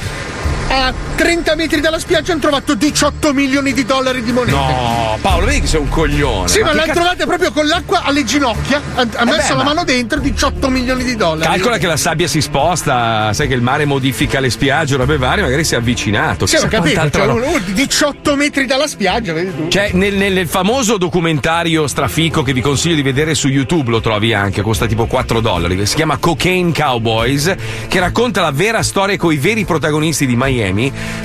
A 0.68 0.92
30 1.16 1.56
metri 1.56 1.80
dalla 1.80 2.00
spiaggia 2.00 2.32
hanno 2.32 2.42
trovato 2.42 2.74
18 2.74 3.34
milioni 3.34 3.72
di 3.72 3.86
dollari 3.86 4.22
di 4.24 4.32
monete. 4.32 4.52
No, 4.58 5.18
Paolo, 5.22 5.46
vedi 5.46 5.62
che 5.62 5.68
sei 5.68 5.80
un 5.80 5.88
coglione. 5.90 6.48
Sì, 6.48 6.60
ma, 6.60 6.70
che 6.70 6.76
l'hanno 6.76 6.86
cazzo- 6.88 7.00
trovate 7.00 7.26
proprio 7.26 7.52
con 7.52 7.68
l'acqua 7.68 8.02
alle 8.04 8.24
ginocchia. 8.24 8.82
Ha, 8.96 9.08
ha 9.16 9.26
messo 9.26 9.50
beh, 9.50 9.50
la 9.50 9.56
ma- 9.58 9.64
mano 9.64 9.84
dentro 9.84 10.20
18 10.20 10.70
milioni 10.70 11.04
di 11.04 11.16
dollari. 11.16 11.50
Calcola 11.52 11.78
che 11.78 11.86
la 11.88 11.98
sabbia 11.98 12.28
si 12.28 12.42
sposta, 12.42 13.32
sai 13.32 13.48
che 13.48 13.54
il 13.54 13.62
mare 13.62 13.86
modifica 13.86 14.40
le 14.40 14.50
spiagge, 14.50 14.96
robe 14.98 15.18
varie, 15.18 15.44
magari 15.44 15.64
si 15.64 15.76
è 15.76 15.78
avvicinato. 15.78 16.46
Sì, 16.48 16.56
ho 16.56 16.68
capito. 16.68 17.10
Cioè, 17.12 17.28
un- 17.28 17.62
18 17.66 18.36
metri 18.36 18.66
dalla 18.66 18.88
spiaggia, 18.88 19.34
vedi 19.34 19.56
tu. 19.56 19.68
Cioè, 19.70 19.92
nel, 19.94 20.16
nel- 20.16 20.48
famoso 20.48 20.98
documentario 20.98 21.88
strafico 21.88 22.42
che 22.42 22.54
vi 22.54 22.62
consiglio 22.62 22.96
di 22.96 23.04
vedere 23.04 23.36
su 23.36 23.48
YouTube, 23.48 23.92
lo 23.92 24.02
trovi 24.02 24.34
anche, 24.34 24.62
costa 24.62 24.88
tipo 24.88 25.06
4 25.06 25.40
dollari, 25.42 25.86
si 25.86 25.96
chiama 25.96 26.18
Cocaine 26.18 26.72
Cowboys, 26.74 27.54
che 27.88 28.00
racconta 28.00 28.42
la 28.42 28.52
vera 28.52 28.82
storia 28.84 29.16
con 29.16 29.32
i 29.32 29.38
veri 29.38 29.64
protagonisti 29.64 30.26
di 30.26 30.36
Miami. 30.36 30.55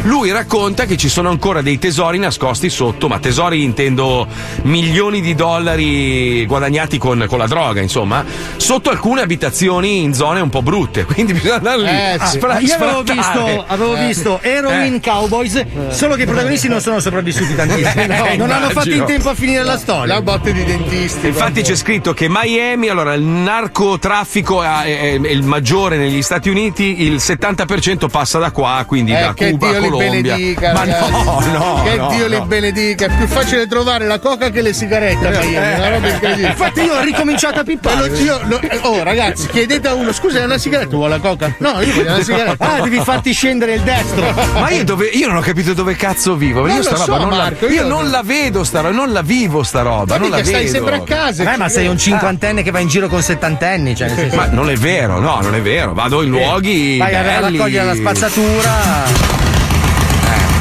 Lui 0.03 0.31
racconta 0.31 0.85
che 0.87 0.97
ci 0.97 1.09
sono 1.09 1.29
ancora 1.31 1.63
dei 1.63 1.79
tesori 1.79 2.19
nascosti 2.19 2.69
sotto, 2.71 3.09
ma 3.09 3.19
tesori 3.19 3.63
intendo 3.63 4.27
milioni 4.63 5.21
di 5.21 5.35
dollari 5.35 6.45
guadagnati 6.47 6.99
con, 6.99 7.25
con 7.29 7.39
la 7.39 7.47
droga, 7.47 7.81
insomma, 7.81 8.25
sotto 8.57 8.91
alcune 8.91 9.21
abitazioni 9.23 10.03
in 10.03 10.15
zone 10.15 10.41
un 10.41 10.49
po' 10.49 10.63
brutte. 10.63 11.05
Quindi 11.11 11.33
bisogna 11.35 11.57
andare 11.57 11.79
lì 11.83 11.89
Eh, 11.89 12.17
a 12.19 12.27
sì. 12.27 12.37
sfra- 12.39 12.59
Io 12.61 12.75
avevo 12.75 13.03
visto, 13.03 13.65
avevo 13.67 13.95
visto 13.97 14.39
Heroin 14.43 14.95
Eh. 14.95 15.01
Cowboys, 15.01 15.65
solo 15.91 16.15
che 16.15 16.23
i 16.23 16.27
protagonisti 16.27 16.69
non 16.69 16.81
sono 16.81 17.01
sopravvissuti 17.01 17.55
tantissimo. 17.55 17.89
Eh, 18.31 18.37
non 18.37 18.51
hanno 18.51 18.71
fatto 18.71 18.91
in 18.93 19.05
tempo 19.05 19.31
a 19.31 19.35
finire 19.35 19.63
la 19.65 19.77
storia. 19.79 20.15
La 20.15 20.23
botte 20.23 20.53
di 20.53 20.65
dentisti. 20.65 21.27
Infatti 21.29 21.35
proprio. 21.53 21.63
c'è 21.65 21.75
scritto 21.75 22.13
che 22.13 22.27
Miami, 22.29 22.89
allora 22.89 23.15
il 23.15 23.23
narcotraffico 23.23 24.63
è, 24.63 24.69
è- 24.85 25.21
è 25.21 25.29
il 25.31 25.43
maggiore 25.43 25.97
negli 25.97 26.23
Stati 26.23 26.49
Uniti, 26.49 27.03
il 27.03 27.15
70% 27.17 28.09
passa 28.09 28.39
da 28.39 28.51
qua, 28.51 28.85
quindi 28.87 29.13
Eh, 29.21 29.25
da 29.27 29.35
che 29.35 29.51
Cuba, 29.51 29.69
Dio 29.71 29.79
li 29.81 29.89
Colombia. 29.89 30.11
benedica, 30.35 30.73
Ma 30.73 30.79
ragazzi. 30.81 31.11
no, 31.11 31.41
no, 31.53 31.83
Che 31.85 31.97
no, 31.97 32.09
Dio 32.09 32.27
li 32.27 32.37
no. 32.37 32.45
benedica. 32.47 33.07
È 33.07 33.17
più 33.17 33.27
facile 33.27 33.67
trovare 33.67 34.07
la 34.07 34.19
coca 34.19 34.51
che 34.51 34.63
le 34.63 34.73
sigarette. 34.73 35.27
Una 35.27 35.89
roba 35.91 36.09
incredibile. 36.09 36.49
Infatti 36.49 36.81
io 36.81 36.95
ho 36.95 37.01
ricominciato 37.03 37.61
a 37.61 37.65
pippare. 37.65 38.09
io- 38.19 38.41
no, 38.45 38.61
eh, 38.61 38.79
oh 38.83 39.03
ragazzi, 39.03 39.47
chiedete 39.49 39.89
a 39.89 39.95
uno, 39.95 40.13
scusa, 40.13 40.41
è 40.41 40.45
una 40.45 40.59
sigaretta? 40.59 40.97
Vuole 40.97 41.17
la 41.17 41.21
coca? 41.21 41.55
No, 41.59 41.81
io 41.81 41.95
voglio 41.95 42.13
una 42.15 42.23
sigaretta. 42.23 42.75
Ah, 42.75 42.81
devi 42.81 43.01
farti 43.01 43.33
scendere 43.33 43.75
il 43.75 43.81
destro. 43.83 44.33
Ma 44.59 44.71
io, 44.71 44.85
dove, 44.85 45.07
io 45.07 45.27
non 45.29 45.37
ho 45.37 45.41
capito 45.41 45.73
dove 45.75 45.95
cazzo 45.97 46.35
vivo. 46.37 46.67
Non 46.67 46.77
io 46.77 46.83
sta 46.83 46.93
roba 46.97 47.05
so, 47.05 47.17
non, 47.17 47.29
Marco, 47.29 47.67
la, 47.67 47.73
io 47.73 47.83
io- 47.83 47.89
non 47.89 48.11
la 48.11 48.23
vedo 48.25 48.65
sta 48.65 48.81
roba, 48.81 48.95
non 48.95 49.13
la 49.13 49.23
vivo 49.23 49.63
sta 49.63 49.83
roba. 49.83 50.15
Ma 50.15 50.17
non 50.19 50.31
la 50.31 50.45
stai 50.45 50.65
vedo. 50.65 50.71
sempre 50.73 50.95
a 50.97 51.03
casa. 51.03 51.53
Eh, 51.53 51.57
ma 51.57 51.69
sei 51.69 51.87
un 51.87 51.99
cinquantenne 51.99 52.63
che 52.63 52.71
va 52.71 52.79
in 52.81 52.89
giro 52.89 53.09
con 53.09 53.23
settantenni. 53.23 53.95
Cioè, 53.97 54.31
Ma 54.35 54.47
non 54.47 54.71
è 54.71 54.75
vero, 54.77 55.19
no, 55.21 55.39
non 55.43 55.55
è 55.55 55.61
vero. 55.61 55.93
Vado 55.95 56.23
in 56.23 56.31
luoghi. 56.31 56.99
Vai 56.99 57.15
a 57.15 57.41
raccogliere 57.41 57.85
la 57.85 57.95
spazzatura. 57.95 59.10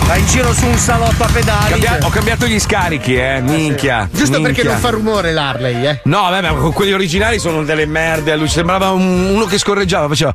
Vai 0.06 0.20
in 0.22 0.26
giro 0.26 0.52
su 0.54 0.66
un 0.66 0.76
salotto 0.78 1.24
a 1.24 1.28
pedali. 1.32 1.70
Cambia- 1.70 1.98
ho 2.02 2.10
cambiato 2.10 2.48
gli 2.48 2.60
scarichi, 2.60 3.16
eh. 3.16 3.42
Minchia. 3.42 4.10
Giusto 4.12 4.42
perché 4.42 4.64
minchia. 4.64 4.72
non 4.72 4.80
fa 4.80 4.90
rumore 4.90 5.32
l'Harley, 5.32 5.86
eh. 5.86 6.02
No, 6.06 6.22
vabbè, 6.22 6.42
ma 6.42 6.54
con 6.54 6.74
quelli 6.74 6.94
originali 6.94 7.38
sono 7.38 7.64
delle 7.64 7.86
merde. 7.86 8.32
a 8.32 8.36
Lui 8.36 8.48
sembrava 8.48 8.90
un- 8.90 9.30
uno 9.36 9.46
che 9.46 9.60
scorreggiava, 9.60 10.08
faceva. 10.08 10.34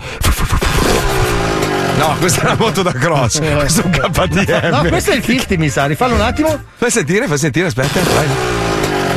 No, 1.97 2.15
questa 2.19 2.43
è 2.43 2.45
la 2.45 2.57
moto 2.57 2.83
da 2.83 2.93
cross. 2.93 3.41
Questo 3.57 3.83
è 3.83 3.85
un 3.85 3.91
KTM. 3.91 4.69
No, 4.69 4.81
questo 4.89 5.11
è 5.13 5.15
il 5.15 5.23
50, 5.25 5.57
mi 5.59 5.69
sa. 5.69 5.87
Rifallo 5.87 6.15
un 6.15 6.21
attimo. 6.21 6.57
Fai 6.77 6.91
sentire, 6.91 7.27
fai 7.27 7.39
sentire, 7.39 7.67
aspetta. 7.67 8.01
Vai. 8.01 8.27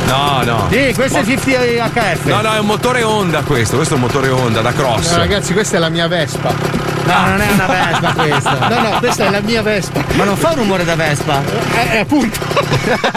No, 0.06 0.42
no. 0.44 0.68
Sì, 0.70 0.92
questo 0.94 1.18
è 1.18 1.20
il 1.20 1.26
50 1.26 1.90
HF. 1.90 2.24
No, 2.24 2.40
no, 2.40 2.52
è 2.54 2.58
un 2.58 2.66
motore 2.66 3.02
Honda 3.02 3.42
questo. 3.42 3.76
Questo 3.76 3.94
è 3.94 3.96
un 3.96 4.02
motore 4.04 4.28
Honda 4.28 4.60
da 4.60 4.72
cross. 4.72 5.10
No, 5.10 5.18
ragazzi, 5.18 5.52
questa 5.52 5.76
è 5.76 5.80
la 5.80 5.88
mia 5.88 6.06
Vespa. 6.08 6.87
No, 7.08 7.26
non 7.26 7.40
è 7.40 7.50
una 7.50 7.66
Vespa 7.66 8.12
questa. 8.12 8.68
No, 8.68 8.80
no, 8.90 8.98
questa 8.98 9.26
è 9.26 9.30
la 9.30 9.40
mia 9.40 9.62
Vespa. 9.62 10.04
Ma 10.14 10.24
non 10.24 10.36
fa 10.36 10.50
un 10.50 10.56
rumore 10.56 10.84
da 10.84 10.94
Vespa. 10.94 11.42
Eh, 11.74 11.96
eh, 11.96 11.98
appunto. 12.00 12.38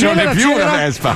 non 0.00 0.18
è 0.18 0.28
più 0.34 0.50
una 0.52 0.64
Vespa. 0.76 1.14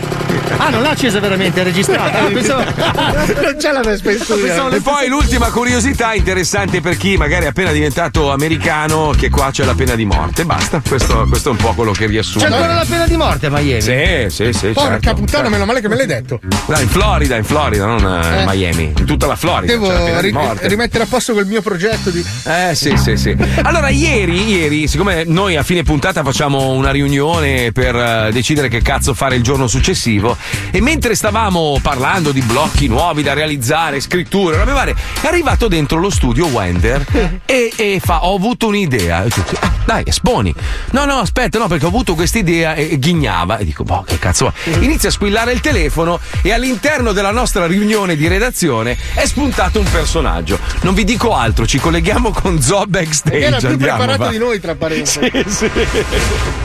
Ah, 0.59 0.71
non 0.71 0.83
l'ha 0.83 0.90
accesa 0.90 1.21
veramente, 1.21 1.61
è 1.61 1.64
registrata. 1.64 2.21
Ah, 2.21 2.25
pensavo- 2.33 2.62
non 3.43 3.57
c'è 3.59 3.73
la 3.73 3.81
Vespa 3.81 4.11
in 4.12 4.19
studio. 4.19 4.71
E 4.71 4.81
poi 4.81 5.09
l'ultima 5.09 5.50
curiosità 5.50 6.14
interessante 6.14 6.81
per 6.81 6.97
chi 6.97 7.17
magari 7.17 7.45
è 7.45 7.49
appena 7.49 7.73
diventato 7.73 8.31
americano, 8.33 9.12
che 9.17 9.28
qua 9.31 9.50
c'è 9.50 9.64
la 9.64 9.75
pena 9.75 9.95
di 9.95 10.05
morte. 10.05 10.45
Basta, 10.45 10.81
questo, 10.87 11.26
questo 11.28 11.49
è 11.49 11.52
un 11.52 11.59
po' 11.59 11.73
quello 11.75 11.93
che 11.93 12.05
C'è 12.05 12.11
riassume. 12.11 12.45
ancora 12.47 12.75
la 12.75 12.87
pena 12.88 13.07
di 13.07 13.17
morte 13.17 13.47
a 13.47 13.50
Miami. 13.50 13.81
Sì, 13.81 14.26
sì, 14.28 14.52
sì. 14.52 14.69
Porca 14.69 14.99
certo. 15.00 15.14
puttana, 15.21 15.49
meno 15.49 15.64
male 15.64 15.81
che 15.81 15.88
me 15.88 15.97
l'hai 15.97 16.07
detto. 16.07 16.40
No, 16.67 16.78
in 16.78 16.88
Florida, 16.88 17.37
in 17.37 17.45
Florida, 17.45 17.87
non 17.87 18.05
a 18.05 18.40
Eh. 18.43 18.45
Miami. 18.47 18.93
In 18.97 19.05
tutta 19.05 19.26
la 19.26 19.37
Florida. 19.37 19.73
Devo 19.73 19.88
c'è 19.88 20.21
ri- 20.21 20.35
rimettere 20.62 21.05
a 21.05 21.07
posto 21.09 21.33
quel 21.33 21.47
mio 21.47 21.61
progetto 21.62 21.88
di. 22.11 22.25
Eh 22.45 22.75
sì, 22.75 22.97
sì, 22.97 23.16
sì. 23.16 23.37
Allora, 23.62 23.88
ieri, 23.88 24.49
ieri, 24.49 24.87
siccome 24.88 25.25
noi 25.25 25.57
a 25.57 25.62
fine 25.62 25.83
puntata 25.83 26.23
facciamo 26.23 26.71
una 26.71 26.90
riunione 26.90 27.73
per 27.73 27.95
eh, 27.97 28.30
decidere 28.33 28.68
che 28.68 28.83
cazzo 28.83 29.14
fare 29.14 29.37
il 29.37 29.42
giorno 29.42 29.66
successivo, 29.66 30.37
e 30.71 30.80
mentre 30.80 31.14
stavamo 31.14 31.78
parlando 31.83 32.33
di 32.33 32.40
blocchi 32.42 32.88
nuovi 32.88 33.23
da 33.23 33.33
realizzare, 33.33 34.00
scritture, 34.00 34.57
robe 34.57 34.73
varie, 34.73 34.95
è 35.21 35.26
arrivato 35.26 35.68
dentro 35.68 35.99
lo 35.99 36.11
studio 36.11 36.47
Wender 36.47 37.40
e, 37.45 37.73
e 37.76 38.00
fa: 38.02 38.25
Ho 38.26 38.37
avuto 38.37 38.66
un'idea. 38.68 39.25
"Ah, 39.61 39.73
dai, 39.85 40.02
esponi. 40.07 40.54
No, 40.90 41.04
no, 41.04 41.14
aspetta, 41.14 41.59
no, 41.59 41.66
perché 41.68 41.85
ho 41.85 41.88
avuto 41.88 42.14
quest'idea 42.14 42.75
e, 42.75 42.88
e 42.92 42.99
ghignava. 42.99 43.59
E 43.59 43.64
dico, 43.64 43.83
boh, 43.85 44.02
che 44.07 44.18
cazzo. 44.18 44.47
va?" 44.47 44.76
Inizia 44.80 45.09
a 45.09 45.12
squillare 45.12 45.52
il 45.52 45.61
telefono 45.61 46.21
e 46.42 46.52
all'interno 46.52 47.12
della 47.12 47.30
nostra 47.30 47.66
riunione 47.66 48.16
di 48.16 48.28
redazione 48.28 48.97
è 49.14 49.26
spuntato 49.26 49.78
un 49.78 49.87
personaggio. 49.90 50.59
Non 50.83 50.95
vi 50.95 51.04
dico 51.04 51.35
altro, 51.35 51.66
ci 51.66 51.78
colleghiamo 51.79 52.31
con 52.31 52.61
Zo 52.61 52.85
backstage. 52.87 53.39
Era 53.39 53.57
più 53.59 53.69
Andiamo, 53.69 53.97
preparato 53.97 54.25
va. 54.25 54.31
di 54.31 54.39
noi, 54.39 54.61
tra 54.61 54.75
parentesi. 54.75 55.31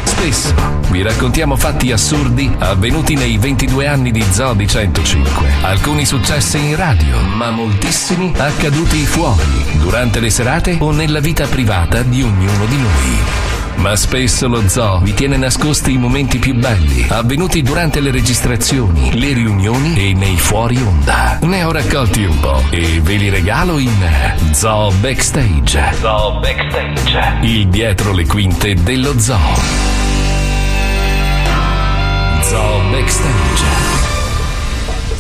Spesso 0.03 0.53
vi 0.89 1.01
raccontiamo 1.01 1.55
fatti 1.55 1.91
assurdi 1.91 2.53
avvenuti 2.60 3.15
nei 3.15 3.38
22 3.38 3.88
anni 3.88 4.12
di 4.12 4.24
Zoo 4.32 4.53
di 4.53 4.67
105. 4.67 5.48
Alcuni 5.62 6.05
successi 6.05 6.58
in 6.58 6.75
radio, 6.75 7.20
ma 7.36 7.50
moltissimi 7.50 8.34
accaduti 8.38 9.05
fuori, 9.05 9.65
durante 9.79 10.20
le 10.20 10.29
serate 10.29 10.77
o 10.79 10.91
nella 10.91 11.20
vita 11.20 11.48
privata 11.48 12.01
di 12.03 12.22
ognuno 12.22 12.65
di 12.65 12.77
noi. 12.77 13.52
Ma 13.75 13.95
spesso 13.95 14.47
lo 14.47 14.67
zoo 14.67 14.99
vi 14.99 15.13
tiene 15.13 15.35
nascosti 15.37 15.93
i 15.93 15.97
momenti 15.97 16.37
più 16.37 16.55
belli, 16.55 17.05
avvenuti 17.09 17.61
durante 17.61 17.99
le 17.99 18.11
registrazioni, 18.11 19.19
le 19.19 19.33
riunioni 19.33 19.95
e 19.97 20.13
nei 20.13 20.37
fuori 20.37 20.77
onda. 20.77 21.37
Ne 21.41 21.63
ho 21.63 21.71
raccolti 21.71 22.23
un 22.23 22.39
po' 22.39 22.63
e 22.69 23.01
ve 23.01 23.15
li 23.15 23.29
regalo 23.29 23.77
in 23.77 23.91
Zoo 24.51 24.91
Backstage. 25.01 25.93
Zoo 25.99 26.39
Backstage. 26.39 27.39
Il 27.41 27.67
dietro 27.67 28.13
le 28.13 28.25
quinte 28.25 28.73
dello 28.75 29.19
zoo. 29.19 29.37
Zoo 32.41 32.79
Backstage. 32.91 33.91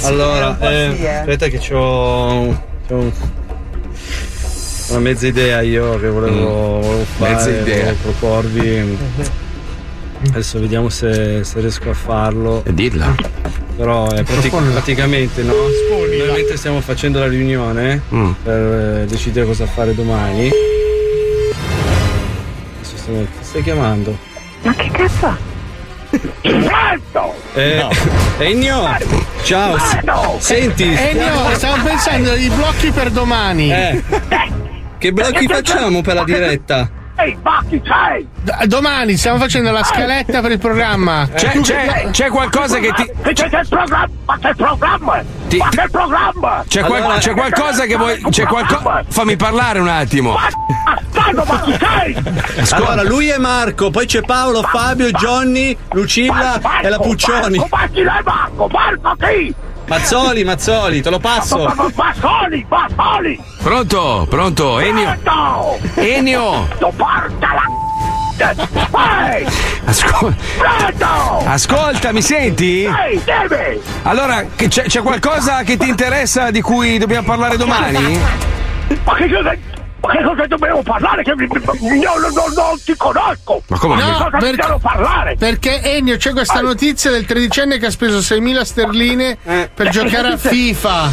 Allora, 0.03 0.57
eh, 0.59 1.07
aspetta 1.19 1.47
che 1.47 1.59
c'ho, 1.59 2.55
c'ho 2.87 3.11
una 4.93 5.01
mezza 5.01 5.27
idea 5.27 5.61
io 5.61 5.99
che 5.99 6.07
volevo, 6.07 6.79
volevo 6.79 7.05
fare, 7.17 7.31
Mm. 7.31 7.35
Mezza 7.35 7.49
idea. 7.49 7.77
volevo 7.79 7.97
proporvi. 8.01 8.97
Adesso 10.29 10.59
vediamo 10.59 10.89
se, 10.89 11.43
se 11.43 11.59
riesco 11.59 11.89
a 11.89 11.93
farlo. 11.93 12.63
E 12.65 12.73
dilla. 12.73 13.13
Però 13.75 14.07
è 14.09 14.23
prati- 14.23 14.49
praticamente 14.49 15.41
no? 15.41 15.53
Noi 15.53 16.31
mentre 16.33 16.57
stiamo 16.57 16.79
facendo 16.79 17.19
la 17.19 17.27
riunione 17.27 18.01
Mm. 18.13 18.31
per 18.43 19.01
eh, 19.01 19.05
decidere 19.07 19.45
cosa 19.47 19.65
fare 19.65 19.95
domani. 19.95 20.49
Adesso 22.77 22.95
stiamo- 22.97 23.21
ti 23.23 23.27
stai 23.41 23.63
chiamando? 23.63 24.17
Ma 24.61 24.73
che 24.75 24.89
cazzo? 24.91 25.51
Pronto! 26.41 27.33
Eh, 27.55 27.83
Ennio! 28.39 28.95
Ciao! 29.43 29.75
Senti! 30.37 30.83
Ennio, 30.83 31.53
stavo 31.55 31.81
pensando 31.83 32.29
ai 32.31 32.49
blocchi 32.49 32.91
per 32.91 33.09
domani. 33.09 33.71
Eh, 33.73 34.03
che 35.03 35.11
blocchi 35.11 35.47
facciamo 35.47 35.99
per 36.01 36.15
la 36.15 36.23
diretta? 36.23 36.89
Ehi, 37.15 37.37
Bacchi, 37.41 37.81
sei! 37.85 38.25
D- 38.41 38.65
domani 38.67 39.17
stiamo 39.17 39.37
facendo 39.37 39.69
la 39.71 39.83
scaletta 39.83 40.39
per 40.41 40.51
il 40.51 40.59
programma. 40.59 41.27
C'è, 41.35 41.59
c'è- 41.59 42.07
c'è 42.09 42.29
qualcosa 42.29 42.79
che 42.79 42.91
ti. 42.93 43.11
Che 43.21 43.33
c'è 43.33 43.59
il 43.59 43.67
programma? 43.67 44.09
Ma 44.25 44.37
che 44.39 44.53
programma? 44.55 45.23
Ti- 45.49 45.57
Ma 45.57 45.67
ti- 45.67 45.77
che 45.77 45.89
programma? 45.91 46.63
C'è, 46.67 46.81
qual- 46.83 47.01
Allora- 47.01 47.17
c'è 47.19 47.33
qualcosa 47.33 47.83
che 47.85 47.95
vuoi. 47.97 48.19
C'è 48.29 48.45
qualcosa. 48.45 49.03
Fammi 49.09 49.35
parlare 49.35 49.79
un 49.79 49.89
attimo. 49.89 50.35
Bastardo, 50.85 51.43
ma 51.45 51.61
chi 51.61 51.77
sei? 51.79 52.71
Allora, 52.71 53.03
lui 53.03 53.27
è 53.27 53.37
Marco, 53.37 53.91
poi 53.91 54.05
c'è 54.07 54.21
Paolo, 54.21 54.63
Fabio, 54.63 55.11
Johnny, 55.11 55.77
Lucilla 55.91 56.59
e 56.81 56.87
la 56.89 56.97
Puccioni. 56.97 57.57
Marco, 57.57 57.75
Marco, 57.75 58.23
Marco, 58.23 58.67
Marco 58.71 59.15
chi? 59.19 59.53
Mazzoli, 59.93 60.43
Mazzoli, 60.43 61.01
te 61.03 61.11
lo 61.11 61.19
passo. 61.19 61.71
Bassoli, 61.93 62.65
Bassoli! 62.67 63.39
Pronto? 63.61 64.25
Pronto? 64.27 64.79
Ennio? 64.79 65.15
Pronto! 65.21 65.79
Ennio? 66.01 66.67
Tu 66.79 66.91
porta 66.95 67.47
la... 67.53 69.35
Ehi! 69.35 69.45
Ascol- 69.85 70.35
Pronto! 70.57 71.45
Ascolta, 71.45 72.11
mi 72.11 72.23
senti? 72.23 72.85
Ehi! 72.85 73.21
Allora, 74.01 74.43
c'è, 74.55 74.85
c'è 74.85 75.01
qualcosa 75.03 75.61
che 75.61 75.77
ti 75.77 75.87
interessa 75.87 76.49
di 76.49 76.61
cui 76.61 76.97
dobbiamo 76.97 77.27
parlare 77.27 77.55
domani? 77.55 78.19
Ma 79.03 79.13
che 79.13 79.29
cosa... 79.31 79.55
Ma 80.05 80.11
che 80.11 80.21
cosa 80.23 80.45
dobbiamo 80.47 80.81
parlare? 80.83 81.23
Che 81.23 81.33
mi- 81.35 81.47
mi- 81.47 81.97
io 81.99 82.11
non, 82.19 82.33
non- 82.33 82.53
non 82.53 82.81
ti 82.83 82.93
conosco! 82.97 83.63
Ma 83.67 83.77
come 83.79 83.95
non- 83.95 84.11
cosa 84.11 84.29
perché- 84.31 84.47
dobbiamo 84.49 84.79
parlare? 84.79 85.35
Perché 85.37 85.81
Ennio 85.81 86.17
c'è 86.17 86.31
questa 86.33 86.59
notizia 86.59 87.09
del 87.09 87.25
tredicenne 87.25 87.77
che 87.77 87.85
ha 87.85 87.91
speso 87.91 88.19
6.000 88.19 88.63
sterline 88.65 89.37
per 89.73 89.87
giocare 89.89 90.33
a 90.33 90.37
FIFA. 90.37 91.09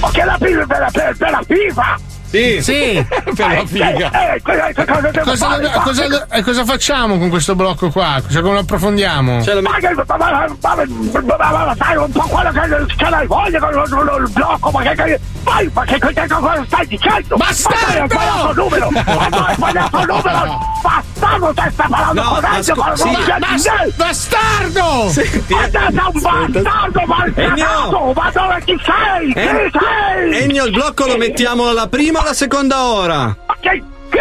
Ma 0.00 0.10
che 0.10 0.24
la 0.24 0.38
FIFA 0.40 0.66
per 0.66 0.78
la, 0.78 0.88
per, 0.90 1.16
per 1.18 1.30
la 1.30 1.42
FIFA! 1.46 1.96
Sì, 2.36 2.62
Sì. 2.62 3.06
Per 3.36 3.46
la 3.46 3.66
figa. 3.66 4.10
Eh, 4.10 4.34
eh, 4.36 4.42
cosa 4.42 5.00
devo 5.10 5.24
Cosa, 5.30 5.46
fare? 5.48 5.62
dove- 5.62 5.80
cosa 5.82 6.06
do- 6.08 6.26
e 6.30 6.42
cosa 6.42 6.64
facciamo 6.64 7.18
con 7.18 7.28
questo 7.28 7.54
blocco 7.54 7.90
qua? 7.90 8.22
Cioè, 8.28 8.42
come 8.42 8.54
lo 8.54 8.60
approfondiamo? 8.60 9.36
Ma 9.36 9.42
che 9.78 9.90
ma, 9.94 10.04
ma, 10.06 10.16
ma, 10.16 10.46
ma, 10.60 10.74
ma, 10.74 11.36
ma, 11.36 11.64
ma, 11.66 11.74
sai 11.78 11.96
un 11.96 12.10
po' 12.12 12.20
quello 12.28 12.50
che 12.50 12.94
ce 12.96 13.08
l'hai 13.10 13.26
voglia 13.26 13.58
con 13.58 13.70
lo- 13.72 14.02
lo- 14.02 14.16
il 14.18 14.30
blocco, 14.30 14.70
ma 14.70 14.82
che 14.82 15.20
vai, 15.42 15.70
ma 15.72 15.84
che, 15.84 15.98
cosa 15.98 16.64
stai 16.66 16.86
dicendo? 16.86 17.36
Bastardo! 17.36 17.84
Ma 17.86 17.96
hai 17.96 18.06
sbagliato 18.08 18.50
il 18.50 18.56
numero! 18.56 18.90
Ma 18.90 19.46
hai 19.46 19.54
sbagliato 19.54 19.98
il 19.98 20.06
numero! 20.06 20.58
Bastardo, 20.82 21.52
te 21.54 21.70
stai 21.72 21.88
parlando 21.88 22.22
No, 22.22 22.28
con 22.28 22.40
con 22.40 22.96
sì, 22.96 23.10
non 23.10 23.24
c'è 23.24 23.38
Bas- 23.38 23.94
bastardo! 23.96 25.08
Senti, 25.10 25.54
Ma 25.54 25.62
te 25.64 25.70
sei 25.70 25.82
un 26.12 26.20
bastardo 26.52 27.02
malcagato! 27.06 28.12
Ma 28.14 28.30
dove 28.32 28.62
chi 28.64 28.76
sei? 28.84 29.32
Chi 29.32 29.38
Eh, 29.38 29.70
sei? 29.72 30.42
Ennio, 30.42 30.64
il 30.66 30.72
blocco 30.72 31.06
lo 31.06 31.16
mettiamo 31.16 31.68
alla 31.68 31.88
prima 31.88 32.20
o 32.20 32.24
alla 32.26 32.34
seconda 32.34 32.84
ora? 32.84 33.16
Ma 33.46 33.56
che 33.60 33.82
che 34.10 34.20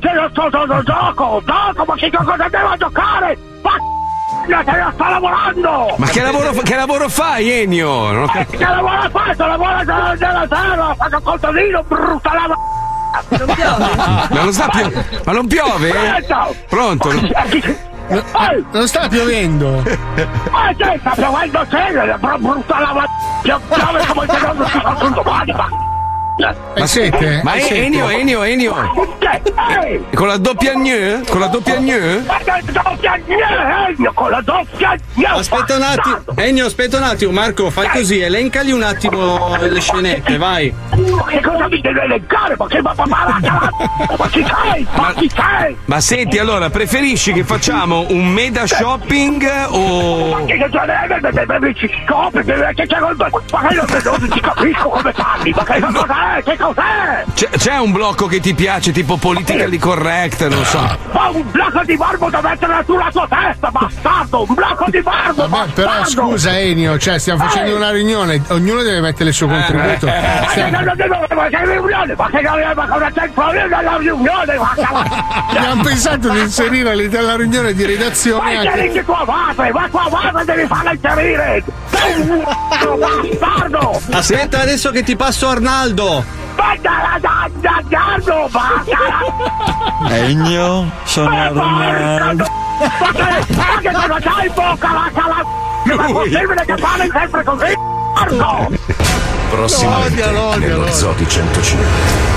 che 0.00 0.12
lo 0.14 0.28
sto 0.30 0.48
sto- 0.48 0.64
sto- 0.64 0.82
gioco? 0.82 1.42
Gioco, 1.44 1.84
ma 1.86 1.94
che 1.94 2.10
cosa 2.10 2.48
devo 2.48 2.76
giocare? 2.76 3.38
Ma 3.62 4.62
che 4.64 4.84
sto 4.92 5.04
lavorando! 5.04 5.94
Ma 5.96 6.06
che 6.06 6.22
lavoro, 6.22 6.50
che 6.62 6.74
lavoro 6.76 7.08
fai, 7.08 7.48
Ennio? 7.50 8.10
Non 8.12 8.22
ho 8.22 8.24
Eh, 8.24 8.28
cap- 8.46 8.50
Che 8.56 8.64
lavoro 8.64 8.88
hai 8.98 9.10
fatto? 9.10 9.46
Lavoro 9.46 9.76
nella 9.82 10.46
terra, 10.48 10.94
faccio 10.96 11.20
contadino, 11.22 11.82
brutta 11.84 12.34
lava... 12.34 12.54
Ma 14.28 14.42
non 14.42 14.52
sta 14.52 14.68
più. 14.68 14.92
Ma 15.24 15.32
non 15.32 15.46
piove? 15.46 15.92
Pronto? 16.68 17.10
Ehi, 17.10 18.64
Non 18.72 18.86
sta 18.88 19.08
piovendo. 19.08 19.82
ma 20.50 20.72
sta 20.98 21.10
piovendo 21.14 21.66
serio, 21.70 22.16
br- 22.18 22.38
brutta 22.38 22.80
lava... 22.80 23.04
Piove 23.42 24.06
come 24.06 24.26
se 24.28 24.38
non 24.40 24.66
fa 24.66 25.08
domani, 25.14 25.52
ma... 25.52 25.68
Ma 26.38 27.54
E-? 27.54 27.84
Ennio, 27.84 28.10
Ennio, 28.10 28.42
Ennio. 28.42 28.74
Che- 29.18 29.40
Ehi! 29.82 30.04
Con 30.14 30.26
la 30.28 30.36
doppia 30.36 30.74
gnö? 30.74 31.22
Con 31.28 31.40
la 31.40 31.46
doppia? 31.46 31.80
Ma 31.80 31.80
gnè, 31.80 32.20
con 34.12 34.30
la 34.30 34.40
doppia 34.42 34.94
gnè, 35.14 35.26
Aspetta 35.28 35.76
un 35.76 35.82
attimo! 35.82 36.18
Ennio, 36.36 36.66
aspetta 36.66 36.98
un 36.98 37.02
attimo, 37.04 37.32
Marco, 37.32 37.70
fai 37.70 37.88
così, 37.88 38.20
elencali 38.20 38.70
un 38.72 38.82
attimo 38.82 39.56
le 39.58 39.80
scenette, 39.80 40.36
vai. 40.36 40.72
Ma 40.90 41.24
che 41.24 41.40
cosa 41.40 41.68
mi 41.68 41.80
deve 41.80 42.02
elencare? 42.02 42.54
Ma 42.58 42.66
che 42.66 42.82
ma 42.82 42.92
ma 42.96 43.06
ma 43.06 43.38
ma 43.40 43.70
ma 44.18 44.28
chi 44.28 44.44
sei? 44.44 44.86
Ma 44.94 45.12
chi 45.14 45.30
sei? 45.34 45.76
Ma 45.86 46.00
senti, 46.00 46.38
allora, 46.38 46.68
preferisci 46.68 47.32
che 47.32 47.44
facciamo 47.44 48.04
un 48.10 48.28
meda 48.28 48.66
shopping 48.66 49.42
Ma 49.42 49.68
o. 49.70 50.44
che 50.44 50.68
cosa 50.68 51.74
ci 51.74 51.90
scopri? 52.04 52.44
Che 52.44 52.86
c'è 52.86 52.98
col 52.98 53.16
Ma 53.16 53.66
che 53.68 53.74
non 53.74 54.30
ci 54.30 54.40
capisco 54.40 54.88
come 54.90 55.12
parli? 55.12 55.50
Ma 55.52 55.64
che 55.64 55.80
cosa 55.80 56.06
cos'è? 56.26 56.42
Che 56.42 56.56
cos'è? 56.56 57.24
C'è, 57.34 57.48
c'è 57.50 57.78
un 57.78 57.92
blocco 57.92 58.26
che 58.26 58.40
ti 58.40 58.54
piace, 58.54 58.92
tipo 58.92 59.16
politically 59.16 59.78
correct, 59.78 60.46
non 60.48 60.64
so. 60.64 60.78
Ma 61.12 61.28
un 61.28 61.50
blocco 61.50 61.82
di 61.84 61.96
marmo 61.96 62.30
da 62.30 62.40
mettere 62.40 62.82
sulla 62.86 63.08
tua 63.12 63.26
testa, 63.28 63.70
bastardo! 63.70 64.44
Un 64.48 64.54
blocco 64.54 64.84
di 64.88 65.00
marmo, 65.02 65.46
Vabbè, 65.46 65.72
però 65.72 65.88
bastardo! 65.88 66.30
scusa 66.30 66.58
Enio, 66.58 66.98
cioè 66.98 67.18
stiamo 67.18 67.44
facendo 67.44 67.76
una 67.76 67.90
riunione, 67.90 68.42
ognuno 68.48 68.82
deve 68.82 69.00
mettere 69.00 69.28
il 69.30 69.34
suo 69.34 69.46
contributo. 69.46 70.06
Ma 70.06 70.46
che 70.52 70.70
non 70.70 70.92
devo- 70.96 71.26
ma 71.34 71.48
che 71.48 71.64
riunione? 71.64 72.14
Ma 72.16 72.30
che 72.30 72.40
non 72.40 73.12
c'entra 73.14 73.52
io 73.52 73.66
nella 73.68 73.96
riunione? 73.98 74.54
Ma 74.56 74.72
che 74.74 75.56
Abbiamo 75.56 75.82
pensato 75.82 76.28
di 76.30 76.40
inserire 76.40 76.90
all'interno 76.90 77.26
della 77.26 77.36
riunione 77.38 77.72
di 77.74 77.82
Ma 77.82 77.88
redazione 77.88 78.56
anche... 78.56 78.68
inserisci 78.68 79.04
tua 79.04 79.24
madre! 79.26 79.72
Ma 79.72 79.88
tua 79.88 80.08
madre 80.10 80.44
devi 80.44 80.66
farla 80.66 80.92
inserire! 80.92 81.64
Sei 81.90 82.20
un 82.20 82.44
bastardo! 82.98 84.00
Aspetta 84.10 84.60
adesso 84.60 84.90
che 84.90 85.02
ti 85.02 85.16
passo 85.16 85.48
Arnaldo. 85.48 86.15
Da 86.56 87.82
Gardo! 87.88 88.48
Vattela! 88.50 89.20
Egno, 90.08 90.90
sono 91.04 91.36
Arnaldo. 91.36 92.44
Ma 92.78 93.78
che 93.80 93.90
cosa 93.92 94.18
c'hai 94.20 94.46
in 94.46 94.52
bocca 94.54 94.92
la 94.92 95.10
cala? 95.14 95.44
Ma 95.96 96.06
è 96.06 96.12
possibile 96.12 96.64
che 96.64 96.74
parli 96.74 97.10
sempre 97.12 97.44
così? 97.44 97.74
Nello 100.30 100.78
l'odio. 100.78 100.92
Zoti 100.92 101.28
105. 101.28 102.35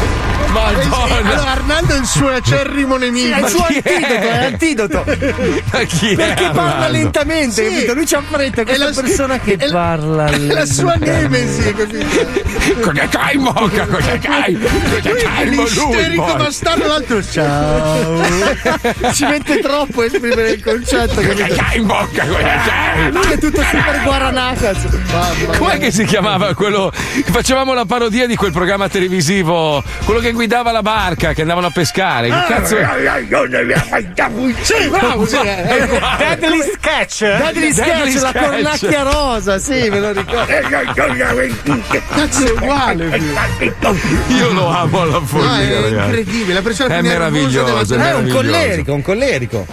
Eh 0.52 0.82
sì, 0.82 0.90
allora 1.28 1.52
Arnaldo 1.52 1.94
è 1.94 1.98
il 2.00 2.06
suo 2.06 2.30
acerrimo 2.30 2.98
nemico. 2.98 3.36
È 3.36 3.40
il 3.40 3.48
suo 3.48 3.66
è? 3.68 3.76
antidoto, 3.76 4.24
è 4.24 4.40
l'antidoto. 4.42 5.04
Ma 5.72 5.80
chi 5.84 6.10
è 6.12 6.16
Perché 6.16 6.44
parla 6.46 6.62
Arnaldo? 6.72 6.92
lentamente, 6.98 7.52
Sì. 7.68 7.74
capito? 7.74 7.94
Lui 7.94 8.06
ci 8.08 8.16
ha 8.16 8.24
fretta 8.28 8.62
È 8.64 8.78
la- 8.78 8.92
persona 8.94 9.40
che 9.40 9.56
è 9.58 9.68
la- 9.68 9.72
parla 9.72 10.26
È 10.26 10.38
la 10.40 10.66
sua 10.66 10.96
nemesi, 10.96 11.74
capito? 11.74 12.28
Cosa 12.82 13.08
c'hai 13.08 13.36
in 13.36 13.44
bocca? 13.44 13.86
Cosa 13.86 14.18
c'hai? 14.18 14.58
Cosa 14.60 15.16
c'hai 15.16 15.50
L'isterico 15.50 16.36
bastardo, 16.36 16.88
l'altro 16.88 17.24
ciao. 17.24 18.24
Ci 19.14 19.26
mette 19.26 19.60
troppo 19.60 20.02
a 20.02 20.06
esprimere 20.06 20.52
il 20.52 20.64
concetto, 20.64 21.16
Cosa 21.22 21.28
capito? 21.34 21.56
c'hai 21.56 21.78
in 21.78 21.86
bocca? 21.86 22.26
Cosa 22.26 22.40
c'hai? 22.66 23.12
Lui 23.12 23.32
è 23.32 23.38
tutto 23.38 23.62
super 23.62 24.02
guaranaca. 24.04 24.74
Com'è 25.58 25.78
che 25.78 25.92
si 25.92 26.06
chiamava 26.06 26.54
quello? 26.56 26.92
Facevamo 26.92 27.74
la 27.74 27.86
parodia 27.86 28.26
di 28.28 28.36
quel 28.36 28.52
programma 28.52 28.90
televisivo, 28.90 29.84
quello 30.06 30.20
che 30.20 30.32
guidava 30.40 30.72
la 30.72 30.82
barca, 30.82 31.34
che 31.34 31.42
andavano 31.42 31.68
a 31.68 31.70
pescare. 31.70 32.30
Che 32.30 32.44
cazzo 32.48 32.78
è? 32.78 32.88
Sì, 34.62 34.88
bravo, 34.90 35.26
sì, 35.26 35.36
eh, 35.36 35.66
eh. 35.68 35.88
Deadly 36.18 36.62
Sketch. 36.62 37.20
Deadly 37.26 37.74
Deadly 37.74 38.12
Sketch, 38.12 38.22
la 38.22 38.40
cornacchia 38.40 39.02
rosa, 39.04 39.60
sì, 39.60 39.90
me 39.90 40.00
lo 40.00 40.12
ricordo. 40.14 40.46
Cazzo 42.10 42.46
è 42.46 42.52
uguale. 42.52 43.20
figlio. 43.20 44.38
Io 44.38 44.54
lo 44.54 44.68
amo 44.70 45.02
alla 45.02 45.20
No, 45.20 45.26
follia. 45.26 45.60
è 45.60 45.82
ragazzi. 45.82 46.06
incredibile, 46.08 46.54
la 46.54 46.62
persona 46.62 46.96
È 46.96 47.02
meraviglioso, 47.02 47.96
della 47.96 48.10
è 48.10 48.12
È 48.12 48.16
un 48.16 48.30
collerico, 48.30 48.94
un 48.94 49.02
collerico. 49.02 49.66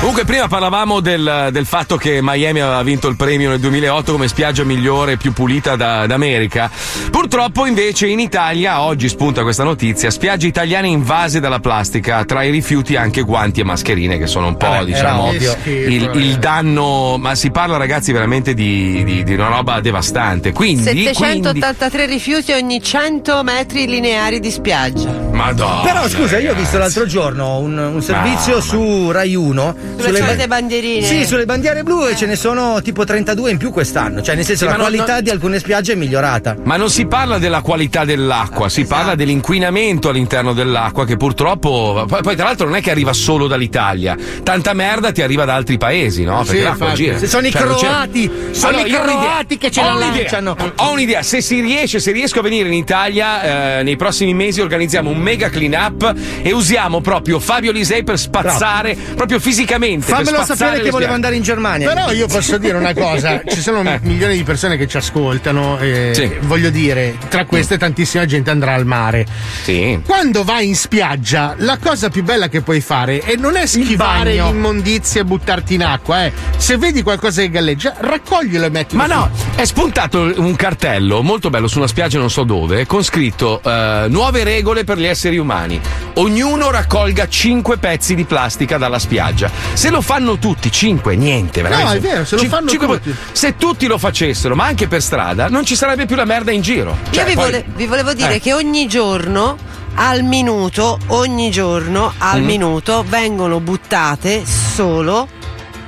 Comunque, 0.00 0.24
prima 0.24 0.48
parlavamo 0.48 1.00
del, 1.00 1.48
del 1.50 1.66
fatto 1.66 1.96
che 1.96 2.18
Miami 2.22 2.60
aveva 2.60 2.82
vinto 2.82 3.08
il 3.08 3.16
premio 3.16 3.48
nel 3.50 3.60
2008 3.60 4.12
come 4.12 4.28
spiaggia 4.28 4.64
migliore 4.64 5.12
e 5.12 5.16
più 5.16 5.32
pulita 5.32 5.76
da- 5.76 6.06
d'America. 6.06 6.70
Purtroppo, 7.10 7.64
invece, 7.66 8.06
in 8.06 8.18
Italia, 8.20 8.80
oggi 8.82 9.08
spunta 9.08 9.42
questa 9.42 9.62
notizia: 9.64 10.09
spiagge 10.10 10.46
italiane 10.46 10.88
invase 10.88 11.40
dalla 11.40 11.60
plastica, 11.60 12.24
tra 12.24 12.42
i 12.42 12.50
rifiuti 12.50 12.96
anche 12.96 13.22
guanti 13.22 13.60
e 13.60 13.64
mascherine, 13.64 14.18
che 14.18 14.26
sono 14.26 14.46
un 14.48 14.56
po', 14.56 14.68
Vabbè, 14.68 14.84
diciamo, 14.84 15.32
il, 15.32 16.10
il 16.14 16.36
danno. 16.38 17.16
Ma 17.18 17.34
si 17.34 17.50
parla, 17.50 17.76
ragazzi, 17.76 18.12
veramente 18.12 18.54
di, 18.54 19.02
di- 19.04 19.22
di 19.24 19.34
una 19.34 19.48
roba 19.48 19.80
devastante. 19.80 20.52
Quindi. 20.52 20.82
quindi 20.82 21.02
783 21.14 22.06
rifiuti 22.06 22.52
ogni 22.52 22.82
100 22.82 23.42
metri 23.42 23.86
lineari 23.86 24.40
di 24.40 24.50
spiaggia. 24.50 25.10
Madonna. 25.32 25.82
Però 25.82 26.08
scusa, 26.08 26.38
io 26.38 26.52
ho 26.52 26.54
visto 26.54 26.78
l'altro 26.78 27.06
giorno 27.06 27.58
un, 27.58 27.76
un 27.76 28.02
servizio 28.02 28.52
Mamma. 28.58 28.64
su 28.64 29.10
Rai 29.10 29.34
1 29.34 29.76
Sulle 29.98 30.18
solite 30.18 30.46
bandierine. 30.46 31.06
Sì, 31.06 31.24
sulle 31.24 31.44
bandiere 31.44 31.82
blu 31.82 32.06
e 32.06 32.16
ce 32.16 32.26
ne 32.26 32.36
sono 32.36 32.80
tipo 32.82 33.04
32 33.04 33.50
in 33.50 33.56
più 33.58 33.70
quest'anno. 33.70 34.22
Cioè, 34.22 34.34
nel 34.34 34.44
senso, 34.44 34.64
Sì, 34.64 34.70
la 34.70 34.76
ma 34.76 34.82
non- 34.82 34.88
qualità 34.92 35.14
non- 35.14 35.22
di 35.22 35.30
alcune 35.30 35.58
spiagge 35.58 35.92
è 35.92 35.96
migliorata. 35.96 36.56
Ma 36.64 36.76
non 36.76 36.90
si 36.90 37.06
parla 37.06 37.38
della 37.38 37.60
qualità 37.60 38.04
dell'acqua, 38.04 38.68
si 38.68 38.80
Esatto. 38.82 38.96
parla 38.96 39.14
dell'inquinamento 39.14 39.99
all'interno 40.08 40.52
dell'acqua 40.52 41.04
che 41.04 41.16
purtroppo. 41.16 42.04
Poi, 42.08 42.22
poi, 42.22 42.36
tra 42.36 42.46
l'altro 42.46 42.66
non 42.66 42.76
è 42.76 42.80
che 42.80 42.90
arriva 42.90 43.12
solo 43.12 43.46
dall'Italia, 43.46 44.16
tanta 44.42 44.72
merda 44.72 45.12
ti 45.12 45.22
arriva 45.22 45.44
da 45.44 45.54
altri 45.54 45.78
paesi, 45.78 46.24
no? 46.24 46.38
Perché 46.38 46.56
Sì, 46.58 46.62
l'acqua 46.62 46.86
infatti. 46.86 47.02
gira. 47.04 47.18
Se 47.18 47.26
sono 47.26 47.46
i 47.46 47.50
Cioè, 47.50 47.62
croati, 47.62 48.30
sono 48.52 48.76
Allora, 48.78 48.86
i 48.88 48.90
croati 48.92 49.58
che 49.58 49.70
ce 49.70 49.80
Ho 49.80 49.84
la 49.84 49.94
lanciano. 49.94 50.56
Ho 50.76 50.92
un'idea, 50.92 51.22
se 51.22 51.40
si 51.40 51.60
riesce, 51.60 52.00
se 52.00 52.12
riesco 52.12 52.38
a 52.40 52.42
venire 52.42 52.68
in 52.68 52.74
Italia 52.74 53.78
eh, 53.78 53.82
nei 53.82 53.96
prossimi 53.96 54.34
mesi 54.34 54.60
organizziamo 54.60 55.10
un 55.10 55.18
mega 55.18 55.48
clean 55.50 55.72
up 55.74 56.14
e 56.42 56.52
usiamo 56.52 57.00
proprio 57.00 57.38
Fabio 57.40 57.72
Lisei 57.72 58.02
per 58.04 58.18
spazzare 58.18 58.96
proprio 59.14 59.38
fisicamente. 59.38 60.06
Fammelo 60.06 60.44
sapere 60.44 60.80
che 60.80 60.90
volevo 60.90 60.96
spiagge. 60.96 61.12
andare 61.14 61.36
in 61.36 61.42
Germania. 61.42 61.88
Però 61.92 62.10
io 62.12 62.26
posso 62.26 62.58
dire 62.58 62.76
una 62.76 62.94
cosa, 62.94 63.42
ci 63.48 63.60
sono 63.60 63.82
Eh. 63.82 63.98
milioni 64.02 64.36
di 64.36 64.42
persone 64.44 64.76
che 64.76 64.86
ci 64.86 64.96
ascoltano 64.96 65.78
e 65.78 66.10
Sì. 66.14 66.30
voglio 66.42 66.70
dire, 66.70 67.16
tra 67.28 67.44
queste 67.44 67.78
tantissima 67.78 68.24
gente 68.26 68.50
andrà 68.50 68.74
al 68.74 68.86
mare. 68.86 69.26
Sì. 69.62 69.89
Quando 70.06 70.44
vai 70.44 70.68
in 70.68 70.76
spiaggia, 70.76 71.54
la 71.58 71.78
cosa 71.78 72.08
più 72.08 72.22
bella 72.22 72.48
che 72.48 72.60
puoi 72.62 72.80
fare 72.80 73.20
è 73.20 73.36
non 73.36 73.56
è 73.56 73.66
schivare 73.66 74.34
l'immondizia 74.34 75.20
e 75.22 75.24
buttarti 75.24 75.74
in 75.74 75.84
acqua, 75.84 76.24
eh. 76.26 76.32
Se 76.56 76.76
vedi 76.76 77.02
qualcosa 77.02 77.40
che 77.42 77.50
galleggia, 77.50 77.94
raccoglilo 77.98 78.64
e 78.66 78.70
mettilo 78.70 79.02
Ma 79.02 79.08
su. 79.08 79.14
no, 79.14 79.30
è 79.56 79.64
spuntato 79.64 80.32
un 80.36 80.54
cartello 80.56 81.22
molto 81.22 81.50
bello 81.50 81.66
su 81.68 81.78
una 81.78 81.86
spiaggia 81.86 82.18
non 82.18 82.30
so 82.30 82.44
dove, 82.44 82.86
con 82.86 83.02
scritto 83.02 83.60
eh, 83.62 84.06
nuove 84.08 84.44
regole 84.44 84.84
per 84.84 84.98
gli 84.98 85.06
esseri 85.06 85.38
umani. 85.38 85.80
Ognuno 86.14 86.70
raccolga 86.70 87.28
5 87.28 87.78
pezzi 87.78 88.14
di 88.14 88.24
plastica 88.24 88.76
dalla 88.78 88.98
spiaggia. 88.98 89.50
Se 89.72 89.90
lo 89.90 90.00
fanno 90.00 90.38
tutti, 90.38 90.70
5, 90.70 91.16
niente, 91.16 91.62
veramente. 91.62 91.92
No, 91.92 91.96
è 91.96 92.00
vero, 92.00 92.24
se 92.24 92.34
lo 92.34 92.40
Cin- 92.42 92.50
fanno 92.50 92.68
cinque- 92.68 93.00
tutti. 93.00 93.14
Se 93.32 93.56
tutti 93.56 93.86
lo 93.86 93.98
facessero, 93.98 94.54
ma 94.54 94.64
anche 94.66 94.86
per 94.88 95.02
strada, 95.02 95.48
non 95.48 95.64
ci 95.64 95.74
sarebbe 95.76 96.06
più 96.06 96.16
la 96.16 96.24
merda 96.24 96.50
in 96.50 96.60
giro. 96.60 96.96
Cioè, 97.10 97.22
Io 97.22 97.28
vi, 97.28 97.34
poi- 97.34 97.44
vole- 97.44 97.64
vi 97.74 97.86
volevo 97.86 98.12
dire 98.12 98.34
Eh. 98.36 98.40
che 98.40 98.52
ogni 98.52 98.86
giorno, 98.86 99.56
al 100.02 100.22
minuto, 100.22 100.98
ogni 101.08 101.50
giorno, 101.50 102.14
al 102.16 102.40
Mm. 102.40 102.44
minuto, 102.46 103.04
vengono 103.06 103.60
buttate 103.60 104.46
solo 104.46 105.28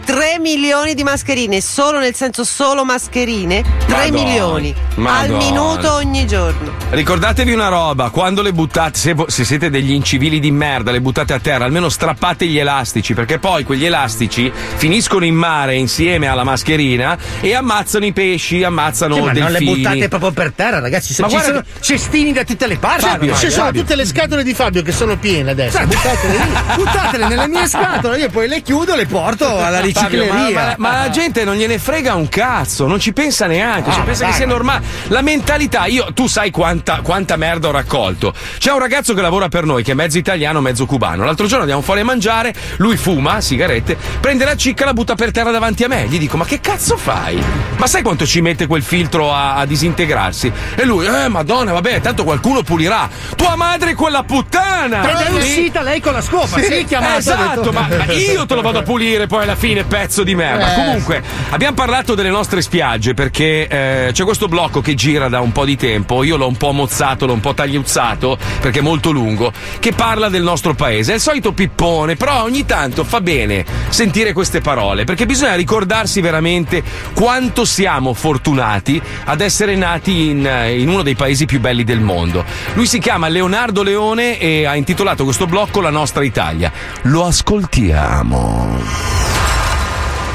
3 0.04 0.38
milioni 0.40 0.94
di 0.94 1.02
mascherine, 1.04 1.60
solo 1.60 1.98
nel 1.98 2.14
senso 2.14 2.44
solo 2.44 2.84
mascherine, 2.84 3.62
3 3.62 3.70
Madonna, 4.10 4.10
milioni 4.22 4.74
al 4.76 4.92
Madonna. 4.96 5.38
minuto 5.38 5.92
ogni 5.94 6.26
giorno. 6.26 6.72
Ricordatevi 6.90 7.52
una 7.52 7.68
roba, 7.68 8.10
quando 8.10 8.42
le 8.42 8.52
buttate, 8.52 8.98
se, 8.98 9.14
se 9.28 9.44
siete 9.44 9.70
degli 9.70 9.92
incivili 9.92 10.40
di 10.40 10.50
merda, 10.50 10.90
le 10.90 11.00
buttate 11.00 11.32
a 11.32 11.38
terra, 11.38 11.64
almeno 11.64 11.88
strappate 11.88 12.46
gli 12.46 12.58
elastici, 12.58 13.14
perché 13.14 13.38
poi 13.38 13.64
quegli 13.64 13.84
elastici 13.84 14.50
finiscono 14.76 15.24
in 15.24 15.34
mare 15.34 15.76
insieme 15.76 16.26
alla 16.26 16.44
mascherina 16.44 17.16
e 17.40 17.54
ammazzano 17.54 18.04
i 18.04 18.12
pesci, 18.12 18.62
ammazzano 18.62 19.14
Sì, 19.14 19.20
ma 19.20 19.26
non 19.32 19.34
le 19.52 19.58
delfini. 19.58 19.74
buttate 19.76 20.08
proprio 20.08 20.30
per 20.32 20.52
terra, 20.54 20.80
ragazzi. 20.80 21.14
Ma 21.20 21.28
ci 21.28 21.34
guarda 21.34 21.50
sono 21.52 21.64
cestini 21.80 22.32
da 22.32 22.44
tutte 22.44 22.66
le 22.66 22.76
parti. 22.76 23.04
Fabio, 23.06 23.34
Ci 23.36 23.50
sono 23.50 23.64
Fabio. 23.66 23.80
tutte 23.82 23.94
le 23.96 24.04
scatole 24.06 24.42
di 24.42 24.52
Fabio 24.54 24.82
che 24.82 24.92
sono 24.92 25.16
piene 25.16 25.50
adesso. 25.52 25.78
Buttatele. 25.84 26.38
Buttatele 26.76 27.28
nelle 27.28 27.48
mie 27.48 27.66
scatole, 27.68 28.18
io 28.18 28.28
poi 28.28 28.48
le 28.48 28.62
chiudo 28.62 28.94
e 28.94 28.96
le 28.96 29.06
porto 29.06 29.46
alla 29.46 29.78
Fabio, 29.78 29.90
ricicleria. 29.92 30.50
ma, 30.60 30.64
ma- 30.64 30.74
ma 30.78 30.98
la 31.02 31.10
gente 31.10 31.44
non 31.44 31.54
gliene 31.54 31.78
frega 31.78 32.14
un 32.14 32.28
cazzo, 32.28 32.86
non 32.86 32.98
ci 33.00 33.12
pensa 33.12 33.46
neanche, 33.46 33.90
Ah, 33.90 33.94
ci 33.94 34.00
pensa 34.00 34.22
dai, 34.22 34.30
che 34.30 34.36
sia 34.36 34.46
ma- 34.46 34.52
normale. 34.52 34.84
La 35.08 35.20
mentalità, 35.22 35.86
io, 35.86 36.12
tu 36.14 36.26
sai 36.26 36.50
quanta, 36.50 37.00
quanta 37.02 37.36
merda 37.36 37.68
ho 37.68 37.72
raccolto. 37.72 38.32
C'è 38.58 38.72
un 38.72 38.78
ragazzo 38.78 39.14
che 39.14 39.20
lavora 39.20 39.48
per 39.48 39.64
noi, 39.64 39.82
che 39.82 39.92
è 39.92 39.94
mezzo 39.94 40.18
italiano, 40.18 40.60
mezzo 40.60 40.86
cubano. 40.86 41.24
L'altro 41.24 41.46
giorno 41.46 41.60
andiamo 41.62 41.82
fuori 41.82 42.00
a 42.00 42.04
mangiare, 42.04 42.54
lui 42.76 42.96
fuma 42.96 43.40
sigarette, 43.40 43.96
prende 44.20 44.44
la 44.44 44.56
cicca 44.56 44.82
e 44.82 44.86
la 44.86 44.92
butta 44.92 45.14
per 45.14 45.30
terra 45.30 45.50
davanti 45.50 45.84
a 45.84 45.88
me. 45.88 46.06
Gli 46.08 46.18
dico, 46.18 46.36
ma 46.36 46.44
che 46.44 46.60
cazzo 46.60 46.96
fai? 46.96 47.42
Ma 47.76 47.86
sai 47.86 48.02
quanto 48.02 48.26
ci 48.26 48.40
mette 48.40 48.66
quel 48.66 48.82
filtro 48.82 49.32
a, 49.32 49.54
a 49.54 49.66
disintegrarsi? 49.66 50.52
E 50.74 50.84
lui, 50.84 51.06
eh, 51.06 51.28
madonna, 51.28 51.72
vabbè, 51.72 52.00
tanto 52.00 52.24
qualcuno 52.24 52.62
pulirà. 52.62 53.08
Tua 53.36 53.56
madre 53.56 53.90
è 53.90 53.94
quella 53.94 54.22
puttana! 54.22 55.08
Ed 55.10 55.16
è 55.16 55.30
Sì. 55.30 55.36
uscita 55.36 55.82
lei 55.82 56.00
con 56.00 56.12
la 56.12 56.20
scopa, 56.20 56.60
sì, 56.60 56.84
chiamata. 56.86 57.16
Esatto, 57.16 57.72
ma, 57.72 57.88
ma 57.88 58.12
io 58.12 58.46
te 58.46 58.54
lo 58.54 58.60
vado 58.62 58.78
a 58.78 58.82
pulire 58.82 59.26
poi 59.26 59.42
alla 59.42 59.56
fine, 59.56 59.81
pezzo 59.84 60.22
di 60.22 60.34
merda. 60.34 60.72
Eh. 60.72 60.74
Comunque, 60.74 61.22
abbiamo 61.50 61.74
parlato 61.74 62.14
delle 62.14 62.30
nostre 62.30 62.62
spiagge 62.62 63.14
perché 63.14 63.66
eh, 63.66 64.10
c'è 64.12 64.24
questo 64.24 64.48
blocco 64.48 64.80
che 64.80 64.94
gira 64.94 65.28
da 65.28 65.40
un 65.40 65.52
po' 65.52 65.64
di 65.64 65.76
tempo. 65.76 66.22
Io 66.22 66.36
l'ho 66.36 66.48
un 66.48 66.56
po' 66.56 66.72
mozzato, 66.72 67.26
l'ho 67.26 67.34
un 67.34 67.40
po' 67.40 67.54
tagliuzzato 67.54 68.38
perché 68.60 68.80
è 68.80 68.82
molto 68.82 69.10
lungo. 69.10 69.52
Che 69.78 69.92
parla 69.92 70.28
del 70.28 70.42
nostro 70.42 70.74
paese. 70.74 71.12
È 71.12 71.14
il 71.16 71.20
solito 71.20 71.52
pippone, 71.52 72.16
però 72.16 72.42
ogni 72.42 72.64
tanto 72.64 73.04
fa 73.04 73.20
bene 73.20 73.64
sentire 73.88 74.32
queste 74.32 74.60
parole 74.60 75.04
perché 75.04 75.26
bisogna 75.26 75.54
ricordarsi 75.54 76.20
veramente 76.20 76.82
quanto 77.14 77.64
siamo 77.64 78.14
fortunati 78.14 79.00
ad 79.24 79.40
essere 79.40 79.76
nati 79.76 80.30
in, 80.30 80.46
eh, 80.46 80.78
in 80.78 80.88
uno 80.88 81.02
dei 81.02 81.14
paesi 81.14 81.46
più 81.46 81.60
belli 81.60 81.84
del 81.84 82.00
mondo. 82.00 82.44
Lui 82.74 82.86
si 82.86 82.98
chiama 82.98 83.28
Leonardo 83.28 83.82
Leone 83.82 84.38
e 84.38 84.64
ha 84.64 84.74
intitolato 84.74 85.24
questo 85.24 85.46
blocco 85.46 85.80
La 85.80 85.90
nostra 85.90 86.24
Italia. 86.24 86.72
Lo 87.02 87.26
ascoltiamo. 87.26 89.31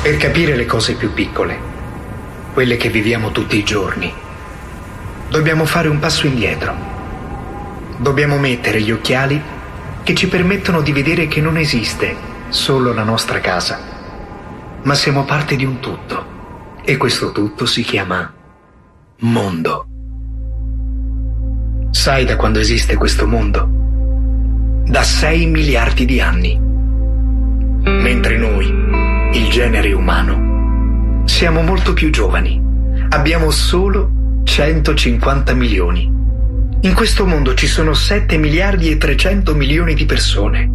Per 0.01 0.17
capire 0.17 0.55
le 0.55 0.65
cose 0.65 0.95
più 0.95 1.13
piccole, 1.13 1.57
quelle 2.53 2.77
che 2.77 2.89
viviamo 2.89 3.31
tutti 3.31 3.57
i 3.57 3.63
giorni, 3.63 4.13
dobbiamo 5.29 5.65
fare 5.65 5.87
un 5.87 5.99
passo 5.99 6.27
indietro 6.27 6.95
dobbiamo 7.97 8.37
mettere 8.37 8.81
gli 8.81 8.91
occhiali 8.91 9.41
che 10.03 10.13
ci 10.13 10.27
permettono 10.27 10.81
di 10.81 10.91
vedere 10.91 11.27
che 11.27 11.41
non 11.41 11.57
esiste 11.57 12.15
solo 12.49 12.93
la 12.93 13.03
nostra 13.03 13.39
casa, 13.39 13.79
ma 14.83 14.93
siamo 14.93 15.25
parte 15.25 15.55
di 15.55 15.65
un 15.65 15.79
tutto. 15.79 16.35
E 16.83 16.95
questo 16.95 17.33
tutto 17.33 17.65
si 17.65 17.81
chiama 17.83 18.33
mondo. 19.19 19.85
Sai 21.91 22.23
da 22.23 22.37
quando 22.37 22.59
esiste 22.59 22.95
questo 22.95 23.27
mondo? 23.27 23.67
Da 24.85 25.03
6 25.03 25.45
miliardi 25.47 26.05
di 26.05 26.21
anni. 26.21 26.57
Mentre 27.83 28.37
noi, 28.37 28.96
il 29.33 29.49
genere 29.49 29.93
umano, 29.93 31.23
siamo 31.25 31.61
molto 31.61 31.93
più 31.93 32.09
giovani. 32.09 32.63
Abbiamo 33.09 33.51
solo 33.51 34.09
150 34.43 35.53
milioni. 35.53 36.11
In 36.81 36.93
questo 36.93 37.25
mondo 37.25 37.53
ci 37.53 37.67
sono 37.67 37.93
7 37.93 38.37
miliardi 38.37 38.89
e 38.89 38.97
300 38.97 39.53
milioni 39.53 39.93
di 39.93 40.05
persone. 40.05 40.71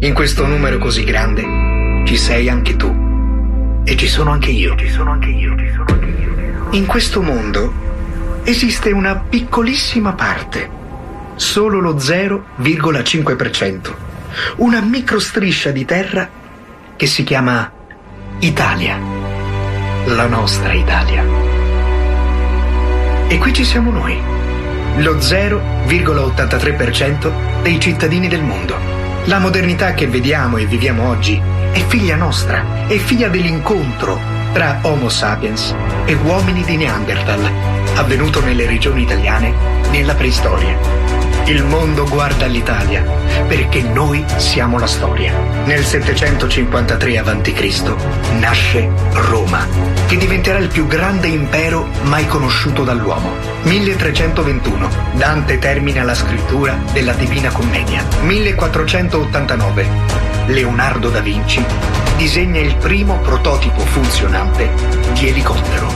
In 0.00 0.12
questo 0.12 0.46
numero 0.46 0.78
così 0.78 1.04
grande 1.04 2.02
ci 2.04 2.16
sei 2.16 2.48
anche 2.48 2.76
tu. 2.76 3.82
E 3.84 3.96
ci 3.96 4.08
sono 4.08 4.32
anche 4.32 4.50
io. 4.50 4.74
Ci 4.76 4.88
sono 4.88 5.12
anche 5.12 5.28
io. 5.28 5.56
Ci 5.56 5.70
sono 5.70 5.86
anche 5.88 6.06
io. 6.06 6.66
In 6.70 6.86
questo 6.86 7.22
mondo 7.22 7.72
esiste 8.44 8.90
una 8.90 9.16
piccolissima 9.16 10.12
parte, 10.12 10.68
solo 11.36 11.78
lo 11.78 11.94
0,5%, 11.94 13.94
una 14.56 14.80
microstriscia 14.80 15.70
di 15.70 15.84
terra 15.84 16.28
che 16.96 17.06
si 17.06 17.22
chiama 17.24 17.70
Italia, 18.40 19.00
la 20.04 20.26
nostra 20.26 20.74
Italia. 20.74 21.24
E 23.28 23.38
qui 23.38 23.54
ci 23.54 23.64
siamo 23.64 23.90
noi, 23.90 24.20
lo 24.98 25.16
0,83% 25.16 27.62
dei 27.62 27.80
cittadini 27.80 28.28
del 28.28 28.42
mondo. 28.42 28.76
La 29.24 29.38
modernità 29.38 29.94
che 29.94 30.06
vediamo 30.06 30.58
e 30.58 30.66
viviamo 30.66 31.08
oggi 31.08 31.40
è 31.72 31.82
figlia 31.86 32.16
nostra, 32.16 32.86
è 32.86 32.98
figlia 32.98 33.28
dell'incontro 33.28 34.20
tra 34.52 34.80
Homo 34.82 35.08
sapiens 35.08 35.74
e 36.04 36.12
uomini 36.12 36.62
di 36.62 36.76
Neanderthal, 36.76 37.50
avvenuto 37.94 38.44
nelle 38.44 38.66
regioni 38.66 39.00
italiane 39.00 39.54
nella 39.90 40.14
preistoria. 40.14 40.76
Il 41.48 41.62
mondo 41.62 42.04
guarda 42.08 42.46
l'Italia 42.46 43.04
perché 43.46 43.80
noi 43.80 44.24
siamo 44.34 44.80
la 44.80 44.88
storia. 44.88 45.32
Nel 45.64 45.84
753 45.84 47.18
a.C. 47.18 47.94
nasce 48.40 48.90
Roma, 49.12 49.64
che 50.08 50.16
diventerà 50.16 50.58
il 50.58 50.66
più 50.66 50.88
grande 50.88 51.28
impero 51.28 51.86
mai 52.02 52.26
conosciuto 52.26 52.82
dall'uomo. 52.82 53.30
1321 53.62 54.88
Dante 55.12 55.58
termina 55.58 56.02
la 56.02 56.14
scrittura 56.14 56.76
della 56.92 57.12
Divina 57.12 57.52
Commedia. 57.52 58.04
1489 58.22 59.88
Leonardo 60.46 61.10
da 61.10 61.20
Vinci 61.20 61.64
disegna 62.16 62.58
il 62.58 62.74
primo 62.74 63.20
prototipo 63.20 63.82
funzionante 63.82 64.68
di 65.12 65.28
elicottero. 65.28 65.92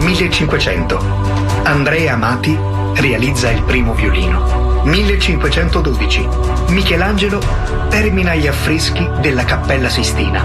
1500 0.00 1.34
Andrea 1.64 2.14
Amati 2.14 2.58
realizza 2.94 3.50
il 3.50 3.62
primo 3.62 3.92
violino. 3.92 4.65
1512 4.86 6.28
Michelangelo 6.68 7.42
termina 7.88 8.36
gli 8.36 8.46
affreschi 8.46 9.08
della 9.20 9.44
Cappella 9.44 9.88
Sistina, 9.88 10.44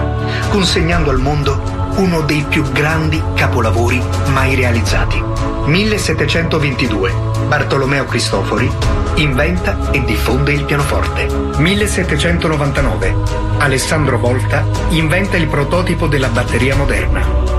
consegnando 0.49 1.11
al 1.11 1.19
mondo 1.19 1.61
uno 1.97 2.21
dei 2.21 2.43
più 2.49 2.63
grandi 2.71 3.21
capolavori 3.35 4.01
mai 4.33 4.55
realizzati. 4.55 5.21
1722 5.65 7.13
Bartolomeo 7.47 8.05
Cristofori 8.05 8.69
inventa 9.15 9.91
e 9.91 10.03
diffonde 10.05 10.53
il 10.53 10.65
pianoforte. 10.65 11.27
1799 11.57 13.15
Alessandro 13.59 14.17
Volta 14.17 14.65
inventa 14.89 15.37
il 15.37 15.47
prototipo 15.47 16.07
della 16.07 16.29
batteria 16.29 16.75
moderna. 16.75 17.50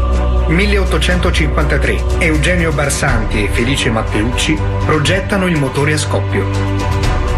1853 0.52 2.18
Eugenio 2.18 2.72
Barsanti 2.72 3.42
e 3.42 3.48
Felice 3.48 3.90
Matteucci 3.90 4.58
progettano 4.84 5.46
il 5.46 5.56
motore 5.56 5.94
a 5.94 5.98
scoppio. 5.98 6.46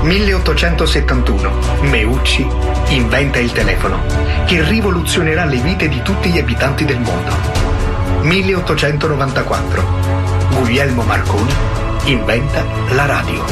1871 0.03 1.81
Meucci 1.83 2.47
inventa 2.89 3.39
il 3.39 3.53
telefono, 3.53 4.01
che 4.47 4.63
rivoluzionerà 4.63 5.45
le 5.45 5.59
vite 5.59 5.89
di 5.89 6.03
tutti 6.03 6.31
gli 6.31 6.39
abitanti 6.39 6.85
del 6.85 6.99
mondo. 6.99 7.33
1894 8.23 9.85
Guglielmo 10.51 11.03
Marconi 11.03 11.55
inventa 12.07 12.65
la 12.91 13.07
radio. 13.07 13.45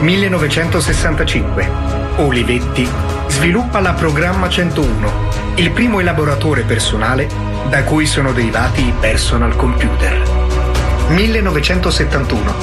1965 0.00 1.70
Olivetti 2.16 2.88
sviluppa 3.28 3.80
la 3.80 3.92
Programma 3.92 4.48
101, 4.48 5.12
il 5.56 5.70
primo 5.72 6.00
elaboratore 6.00 6.62
personale 6.62 7.45
da 7.68 7.82
cui 7.84 8.06
sono 8.06 8.32
derivati 8.32 8.86
i 8.86 8.92
personal 8.98 9.56
computer. 9.56 10.22
1971 11.08 12.54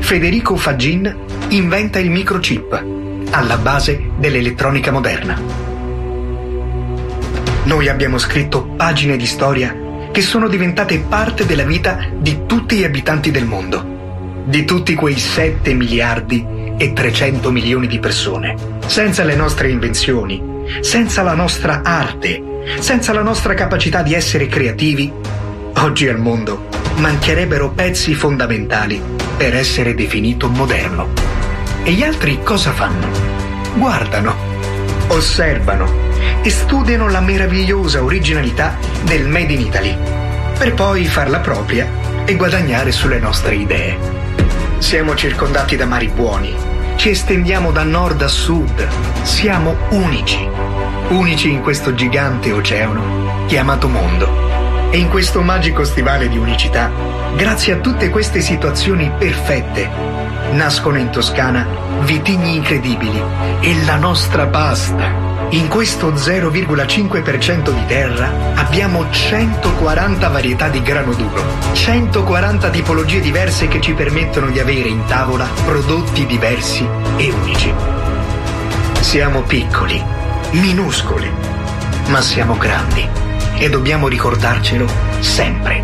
Federico 0.00 0.56
Fagin 0.56 1.16
inventa 1.48 1.98
il 1.98 2.10
microchip, 2.10 2.84
alla 3.30 3.58
base 3.58 4.10
dell'elettronica 4.16 4.90
moderna. 4.90 5.40
Noi 7.64 7.88
abbiamo 7.88 8.18
scritto 8.18 8.64
pagine 8.64 9.16
di 9.16 9.26
storia 9.26 9.76
che 10.10 10.22
sono 10.22 10.48
diventate 10.48 10.98
parte 10.98 11.46
della 11.46 11.62
vita 11.62 12.08
di 12.16 12.40
tutti 12.46 12.76
gli 12.76 12.84
abitanti 12.84 13.30
del 13.30 13.44
mondo, 13.44 14.42
di 14.44 14.64
tutti 14.64 14.94
quei 14.94 15.18
7 15.18 15.72
miliardi 15.74 16.44
e 16.76 16.92
300 16.92 17.50
milioni 17.52 17.86
di 17.86 18.00
persone. 18.00 18.56
Senza 18.86 19.22
le 19.22 19.36
nostre 19.36 19.70
invenzioni, 19.70 20.42
senza 20.80 21.22
la 21.22 21.34
nostra 21.34 21.82
arte, 21.84 22.49
senza 22.78 23.12
la 23.12 23.22
nostra 23.22 23.54
capacità 23.54 24.02
di 24.02 24.14
essere 24.14 24.46
creativi, 24.46 25.12
oggi 25.76 26.08
al 26.08 26.18
mondo 26.18 26.68
mancherebbero 26.96 27.70
pezzi 27.70 28.14
fondamentali 28.14 29.00
per 29.36 29.54
essere 29.54 29.94
definito 29.94 30.48
moderno. 30.48 31.08
E 31.82 31.92
gli 31.92 32.02
altri 32.02 32.40
cosa 32.42 32.72
fanno? 32.72 33.08
Guardano, 33.74 34.34
osservano 35.08 36.08
e 36.42 36.50
studiano 36.50 37.08
la 37.08 37.20
meravigliosa 37.20 38.02
originalità 38.02 38.76
del 39.04 39.26
Made 39.26 39.52
in 39.52 39.60
Italy, 39.60 39.96
per 40.58 40.74
poi 40.74 41.06
farla 41.06 41.38
propria 41.38 41.88
e 42.24 42.36
guadagnare 42.36 42.92
sulle 42.92 43.18
nostre 43.18 43.54
idee. 43.54 43.96
Siamo 44.78 45.14
circondati 45.14 45.76
da 45.76 45.86
mari 45.86 46.08
buoni, 46.08 46.54
ci 47.00 47.08
estendiamo 47.08 47.72
da 47.72 47.82
nord 47.82 48.20
a 48.20 48.28
sud, 48.28 48.86
siamo 49.22 49.74
unici, 49.88 50.46
unici 51.08 51.50
in 51.50 51.62
questo 51.62 51.94
gigante 51.94 52.52
oceano 52.52 53.46
chiamato 53.46 53.88
mondo. 53.88 54.90
E 54.90 54.98
in 54.98 55.08
questo 55.08 55.40
magico 55.40 55.82
stivale 55.84 56.28
di 56.28 56.36
unicità, 56.36 56.90
grazie 57.36 57.72
a 57.72 57.78
tutte 57.78 58.10
queste 58.10 58.42
situazioni 58.42 59.10
perfette, 59.16 59.88
nascono 60.52 60.98
in 60.98 61.08
Toscana 61.08 61.66
vitigni 62.00 62.56
incredibili 62.56 63.22
e 63.60 63.82
la 63.86 63.96
nostra 63.96 64.46
pasta. 64.48 65.29
In 65.52 65.66
questo 65.66 66.12
0,5% 66.12 67.70
di 67.70 67.86
terra 67.86 68.54
abbiamo 68.54 69.10
140 69.10 70.28
varietà 70.28 70.68
di 70.68 70.80
grano 70.80 71.12
duro, 71.12 71.42
140 71.72 72.70
tipologie 72.70 73.20
diverse 73.20 73.66
che 73.66 73.80
ci 73.80 73.92
permettono 73.94 74.50
di 74.50 74.60
avere 74.60 74.88
in 74.88 75.04
tavola 75.06 75.48
prodotti 75.64 76.24
diversi 76.24 76.86
e 77.16 77.32
unici. 77.32 77.74
Siamo 79.00 79.42
piccoli, 79.42 80.00
minuscoli, 80.52 81.28
ma 82.06 82.20
siamo 82.20 82.56
grandi 82.56 83.08
e 83.58 83.68
dobbiamo 83.68 84.06
ricordarcelo 84.06 84.86
sempre. 85.18 85.82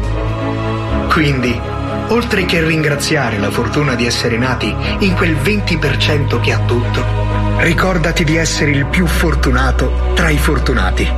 Quindi, 1.09 1.61
oltre 2.09 2.44
che 2.44 2.64
ringraziare 2.64 3.38
la 3.40 3.50
fortuna 3.50 3.96
di 3.96 4.07
essere 4.07 4.37
nati 4.37 4.72
in 5.00 5.14
quel 5.16 5.35
20% 5.35 6.40
che 6.40 6.52
ha 6.52 6.59
tutto, 6.61 7.36
ricordati 7.59 8.25
di 8.25 8.37
essere 8.37 8.71
il 8.71 8.87
più 8.87 9.07
fortunato 9.07 10.12
tra 10.14 10.31
i 10.31 10.38
fortunati, 10.38 11.09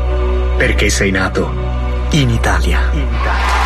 perché 0.57 0.89
sei 0.89 1.11
nato 1.11 2.07
in 2.11 2.31
Italia. 2.31 3.58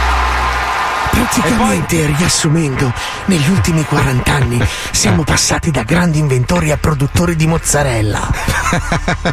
Praticamente, 1.27 2.07
riassumendo, 2.17 2.93
negli 3.27 3.49
ultimi 3.49 3.85
40 3.85 4.33
anni 4.33 4.61
siamo 4.91 5.23
passati 5.23 5.71
da 5.71 5.85
grandi 5.85 6.19
inventori 6.19 6.73
a 6.73 6.77
produttori 6.77 7.37
di 7.37 7.47
mozzarella. 7.47 8.29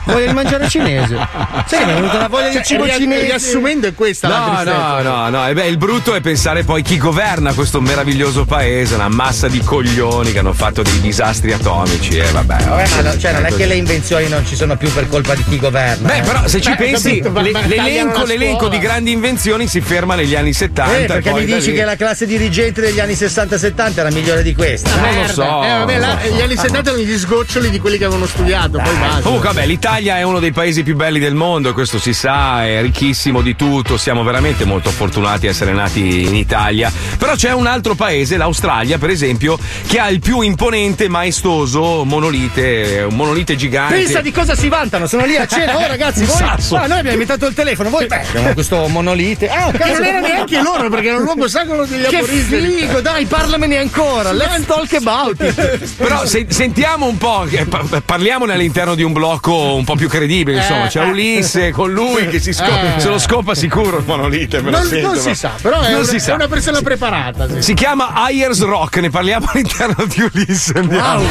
Voglio 0.05 0.27
di 0.27 0.33
mangiare 0.33 0.69
cinese. 0.69 1.17
Sai 1.65 1.79
che 1.79 1.85
mi 1.85 1.91
è 1.91 1.95
venuta 1.95 2.17
la 2.19 2.27
voglia 2.27 2.49
di 2.49 2.59
cibo 2.63 2.87
cinese. 2.87 3.25
Riassumendo 3.25 3.87
è 3.87 3.93
questa 3.95 4.27
la 4.27 4.37
No, 4.37 4.45
tristezza. 4.53 4.77
no, 4.77 5.01
no, 5.01 5.29
no. 5.29 5.47
E 5.47 5.53
beh, 5.53 5.65
il 5.65 5.77
brutto 5.77 6.13
è 6.13 6.21
pensare 6.21 6.63
poi 6.63 6.83
chi 6.83 6.97
governa 6.97 7.53
questo 7.53 7.81
meraviglioso 7.81 8.45
paese, 8.45 8.93
una 8.93 9.09
massa 9.09 9.47
di 9.47 9.59
coglioni 9.63 10.31
che 10.31 10.39
hanno 10.39 10.53
fatto 10.53 10.83
dei 10.83 10.99
disastri 11.01 11.53
atomici. 11.53 12.17
E 12.17 12.29
vabbè. 12.31 12.63
Vabbè, 12.65 12.87
ma 12.89 13.01
no, 13.01 13.17
cioè, 13.17 13.31
non 13.33 13.45
è 13.45 13.49
così. 13.49 13.61
che 13.61 13.65
le 13.65 13.75
invenzioni 13.75 14.27
non 14.29 14.45
ci 14.45 14.55
sono 14.55 14.77
più 14.77 14.91
per 14.93 15.07
colpa 15.07 15.33
di 15.33 15.43
chi 15.43 15.57
governa. 15.57 16.07
Beh, 16.07 16.17
eh. 16.17 16.21
però 16.21 16.47
se 16.47 16.61
ci 16.61 16.69
Beh, 16.69 16.75
pensi, 16.75 17.19
capito, 17.19 17.67
l'elenco, 17.67 18.19
la 18.19 18.23
l'elenco 18.25 18.67
di 18.67 18.77
grandi 18.77 19.11
invenzioni 19.11 19.67
si 19.67 19.81
ferma 19.81 20.13
negli 20.13 20.35
anni 20.35 20.53
70. 20.53 20.95
Eh, 20.97 21.01
e 21.03 21.05
perché 21.07 21.29
poi 21.31 21.45
mi 21.45 21.53
dici 21.55 21.71
lì- 21.71 21.77
che 21.79 21.85
la 21.85 21.95
classe 21.95 22.25
dirigente 22.25 22.81
degli 22.81 22.99
anni 22.99 23.13
60-70 23.13 23.99
era 23.99 24.11
migliore 24.11 24.43
di 24.43 24.53
questa. 24.53 24.93
Non 24.95 25.15
lo 25.21 25.27
so. 25.27 25.63
Eh, 25.63 25.67
vabbè, 25.69 25.97
là, 25.97 26.19
gli 26.29 26.41
anni 26.41 26.57
70 26.57 26.89
erano 26.89 26.97
gli 27.03 27.17
sgoccioli 27.17 27.69
di 27.69 27.79
quelli 27.79 27.97
che 27.97 28.03
avevano 28.03 28.27
studiato. 28.27 28.79
Poi 28.83 28.95
basta. 28.95 29.21
Comunque, 29.21 29.47
vabbè, 29.47 29.65
l'Italia 29.65 30.17
è 30.17 30.23
uno 30.23 30.39
dei 30.39 30.51
paesi 30.51 30.83
più 30.83 30.97
belli 30.97 31.19
del 31.19 31.35
mondo, 31.35 31.71
questo 31.73 31.97
si 31.97 32.13
sa, 32.13 32.65
è 32.65 32.81
ricchissimo 32.81 33.41
di 33.41 33.55
tutto. 33.55 33.95
Siamo 33.97 34.23
veramente 34.23 34.65
molto 34.65 34.89
fortunati 34.89 35.47
a 35.47 35.51
essere 35.51 35.71
nati 35.71 36.25
in 36.25 36.35
Italia. 36.35 36.91
Però 37.17 37.35
c'è 37.35 37.53
un 37.53 37.65
altro 37.65 37.95
paese, 37.95 38.35
l'Australia, 38.35 38.97
per 38.97 39.09
esempio, 39.09 39.57
che 39.87 39.99
ha 39.99 40.09
il 40.09 40.19
più 40.19 40.41
imponente, 40.41 41.07
maestoso 41.07 42.03
monolite, 42.03 43.05
un 43.09 43.15
monolite 43.15 43.55
gigante. 43.55 43.95
Pensa 43.95 44.19
di 44.19 44.31
cosa 44.33 44.53
si 44.53 44.67
vantano, 44.67 45.07
sono 45.07 45.23
lì 45.25 45.37
a 45.37 45.45
cena. 45.45 45.77
Oh 45.77 45.87
ragazzi, 45.87 46.25
voi. 46.25 46.41
Ah, 46.41 46.57
noi 46.87 46.97
abbiamo 46.99 47.11
inventato 47.11 47.45
il 47.47 47.53
telefono, 47.53 47.89
voi 47.89 48.05
beh, 48.05 48.21
abbiamo 48.27 48.53
questo 48.53 48.85
monolite. 48.89 49.47
Ah, 49.47 49.71
Che 49.71 49.77
cazzo, 49.77 49.93
non 49.93 50.03
era 50.03 50.19
neanche 50.19 50.61
loro, 50.61 50.89
perché 50.89 51.07
era 51.07 51.17
un 51.17 51.23
luogo 51.23 51.47
sacro 51.47 51.68
degli 51.85 52.05
Che 52.05 52.17
aborigeni. 52.17 52.71
figo, 52.73 53.01
dai, 53.01 53.25
parlamene 53.25 53.77
ancora. 53.77 54.31
Let's 54.31 54.65
talk 54.65 54.91
about 54.93 55.39
it. 55.41 55.93
Però 55.97 56.25
se- 56.25 56.47
sentiamo 56.49 57.05
un 57.07 57.17
po', 57.17 57.45
che 57.49 57.65
pa- 57.65 57.83
parliamone 58.03 58.53
all'interno 58.53 58.95
di 58.95 59.03
un 59.03 59.13
blocco 59.13 59.73
un 59.75 59.83
po' 59.83 59.95
più 59.95 60.07
credibile, 60.07 60.57
insomma. 60.57 60.85
Eh, 60.85 60.89
C'è 60.89 61.03
eh. 61.03 61.09
Ulisse 61.09 61.71
con 61.71 61.91
lui 61.91 62.27
che 62.27 62.39
si 62.39 62.53
scopa, 62.53 62.95
Eh. 62.95 62.99
se 62.99 63.07
lo 63.09 63.17
scopa 63.19 63.55
sicuro 63.55 63.97
il 63.97 64.03
monolite. 64.05 64.61
me 64.61 64.71
lo 64.71 64.77
Non, 64.77 64.87
sento, 64.87 65.07
non 65.07 65.15
ma- 65.15 65.21
si 65.21 65.35
sa, 65.35 65.51
però 65.61 65.81
è, 65.81 65.89
Non 65.91 65.99
una, 66.01 66.07
si 66.09 66.19
sa. 66.19 66.31
è 66.31 66.35
una 66.35 66.47
persona 66.47 66.81
preparata. 66.81 67.47
sì. 67.49 67.61
Si 67.61 67.73
chiama 67.73 68.13
Ayers 68.13 68.61
Rock, 68.63 68.97
ne 68.97 69.09
parliamo 69.09 69.47
all'interno 69.53 70.05
di 70.05 70.21
Ulisse. 70.33 70.73
Andiamo. 70.77 71.23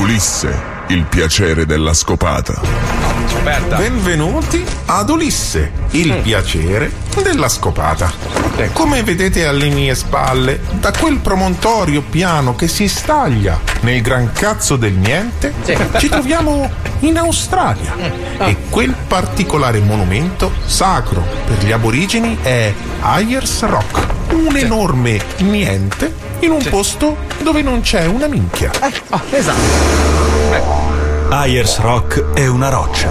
Ulisse, 0.00 0.60
il 0.88 1.04
piacere 1.04 1.66
della 1.66 1.94
scopata. 1.94 2.60
Benvenuti 3.76 4.64
ad 4.86 5.08
Ulisse, 5.10 5.72
il 5.90 6.12
Mm. 6.12 6.22
piacere 6.22 6.92
della 7.22 7.48
scopata. 7.48 8.12
Come 8.72 9.02
vedete 9.02 9.46
alle 9.46 9.68
mie 9.68 9.94
spalle, 9.94 10.60
da 10.72 10.92
quel 10.92 11.18
promontorio 11.18 12.02
piano 12.02 12.54
che 12.54 12.68
si 12.68 12.86
staglia 12.88 13.58
nel 13.80 14.00
gran 14.00 14.30
cazzo 14.32 14.76
del 14.76 14.92
niente, 14.92 15.52
ci 15.98 16.08
troviamo 16.08 16.70
in 17.00 17.18
Australia. 17.18 17.94
E 18.38 18.56
quel 18.70 18.94
particolare 19.06 19.80
monumento 19.80 20.52
sacro 20.66 21.24
per 21.46 21.64
gli 21.64 21.72
aborigeni 21.72 22.38
è 22.42 22.72
Ayers 23.00 23.62
Rock, 23.64 24.06
un 24.32 24.56
enorme 24.56 25.20
niente 25.38 26.14
in 26.40 26.50
un 26.52 26.64
posto 26.68 27.16
dove 27.42 27.62
non 27.62 27.80
c'è 27.80 28.06
una 28.06 28.26
minchia. 28.28 28.70
esatto. 29.30 30.33
Ayers 31.30 31.78
Rock 31.80 32.32
è 32.32 32.46
una 32.46 32.68
roccia. 32.68 33.10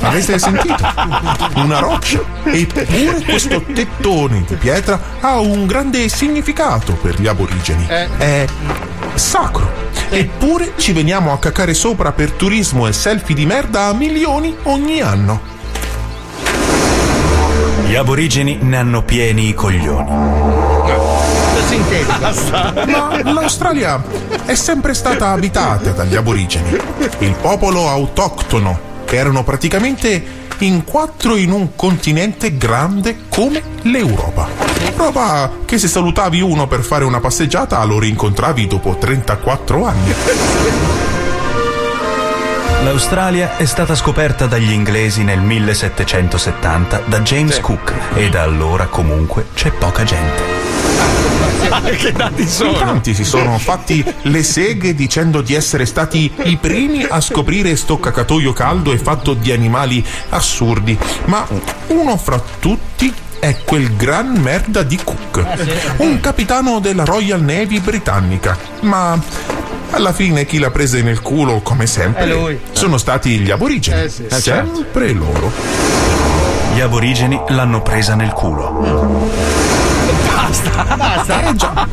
Avete 0.00 0.38
sentito? 0.38 0.76
Una 1.54 1.78
roccia. 1.78 2.20
Eppure 2.44 3.22
questo 3.24 3.62
tettone 3.62 4.44
di 4.46 4.54
pietra 4.54 5.00
ha 5.20 5.38
un 5.38 5.66
grande 5.66 6.08
significato 6.08 6.92
per 6.94 7.20
gli 7.20 7.26
aborigeni. 7.26 7.86
È 7.86 8.46
sacro. 9.14 9.68
Eppure 10.10 10.72
ci 10.76 10.92
veniamo 10.92 11.32
a 11.32 11.38
cacare 11.38 11.74
sopra 11.74 12.12
per 12.12 12.32
turismo 12.32 12.86
e 12.86 12.92
selfie 12.92 13.34
di 13.34 13.46
merda 13.46 13.86
a 13.86 13.92
milioni 13.92 14.56
ogni 14.64 15.00
anno. 15.00 15.40
Gli 17.86 17.94
aborigeni 17.94 18.58
ne 18.60 18.76
hanno 18.76 19.02
pieni 19.02 19.48
i 19.48 19.54
coglioni. 19.54 20.10
Ma 22.86 23.32
l'Australia 23.32 24.02
è 24.44 24.54
sempre 24.54 24.94
stata 24.94 25.30
abitata 25.30 25.90
dagli 25.90 26.16
aborigeni, 26.16 26.76
il 27.18 27.34
popolo 27.40 27.88
autoctono, 27.88 28.78
che 29.04 29.16
erano 29.16 29.44
praticamente 29.44 30.38
in 30.58 30.84
quattro 30.84 31.36
in 31.36 31.52
un 31.52 31.74
continente 31.74 32.56
grande 32.56 33.20
come 33.28 33.62
l'Europa. 33.82 34.48
Roba 34.96 35.50
che 35.64 35.78
se 35.78 35.88
salutavi 35.88 36.40
uno 36.40 36.66
per 36.66 36.82
fare 36.82 37.04
una 37.04 37.20
passeggiata 37.20 37.82
lo 37.84 37.98
rincontravi 37.98 38.66
dopo 38.66 38.96
34 38.96 39.86
anni. 39.86 41.09
L'Australia 42.82 43.58
è 43.58 43.66
stata 43.66 43.94
scoperta 43.94 44.46
dagli 44.46 44.70
inglesi 44.70 45.22
nel 45.22 45.40
1770 45.40 47.02
da 47.04 47.20
James 47.20 47.60
Cook 47.60 47.92
e 48.14 48.30
da 48.30 48.42
allora 48.42 48.86
comunque 48.86 49.48
c'è 49.52 49.70
poca 49.70 50.02
gente. 50.02 50.42
che 51.96 52.12
dati 52.12 52.42
In 52.42 52.76
tanti 52.78 53.12
si 53.14 53.24
sono 53.24 53.58
fatti 53.58 54.02
le 54.22 54.42
seghe 54.42 54.94
dicendo 54.94 55.42
di 55.42 55.54
essere 55.54 55.84
stati 55.84 56.32
i 56.44 56.56
primi 56.56 57.04
a 57.04 57.20
scoprire 57.20 57.76
sto 57.76 58.00
cacatoio 58.00 58.54
caldo 58.54 58.92
e 58.92 58.98
fatto 58.98 59.34
di 59.34 59.52
animali 59.52 60.02
assurdi, 60.30 60.98
ma 61.26 61.46
uno 61.88 62.16
fra 62.16 62.42
tutti 62.58 63.12
è 63.38 63.58
quel 63.62 63.94
gran 63.94 64.32
merda 64.38 64.82
di 64.82 64.98
Cook, 65.02 65.44
un 65.98 66.18
capitano 66.20 66.78
della 66.78 67.04
Royal 67.04 67.42
Navy 67.42 67.80
britannica, 67.80 68.56
ma 68.80 69.18
alla 69.90 70.12
fine 70.12 70.46
chi 70.46 70.58
l'ha 70.58 70.70
presa 70.70 70.98
nel 71.02 71.20
culo, 71.20 71.60
come 71.62 71.84
È 71.84 71.86
sempre, 71.86 72.26
lui. 72.32 72.58
sono 72.72 72.96
stati 72.98 73.38
gli 73.38 73.50
aborigeni, 73.50 74.02
Eh 74.04 74.08
sì. 74.08 74.26
Eh, 74.26 74.40
certo. 74.40 74.74
sempre 74.76 75.12
loro. 75.12 75.50
Gli 76.74 76.80
aborigeni 76.80 77.40
l'hanno 77.48 77.82
presa 77.82 78.14
nel 78.14 78.32
culo. 78.32 79.28
Basta. 80.26 81.48
Eh 81.48 81.54
già. 81.56 81.88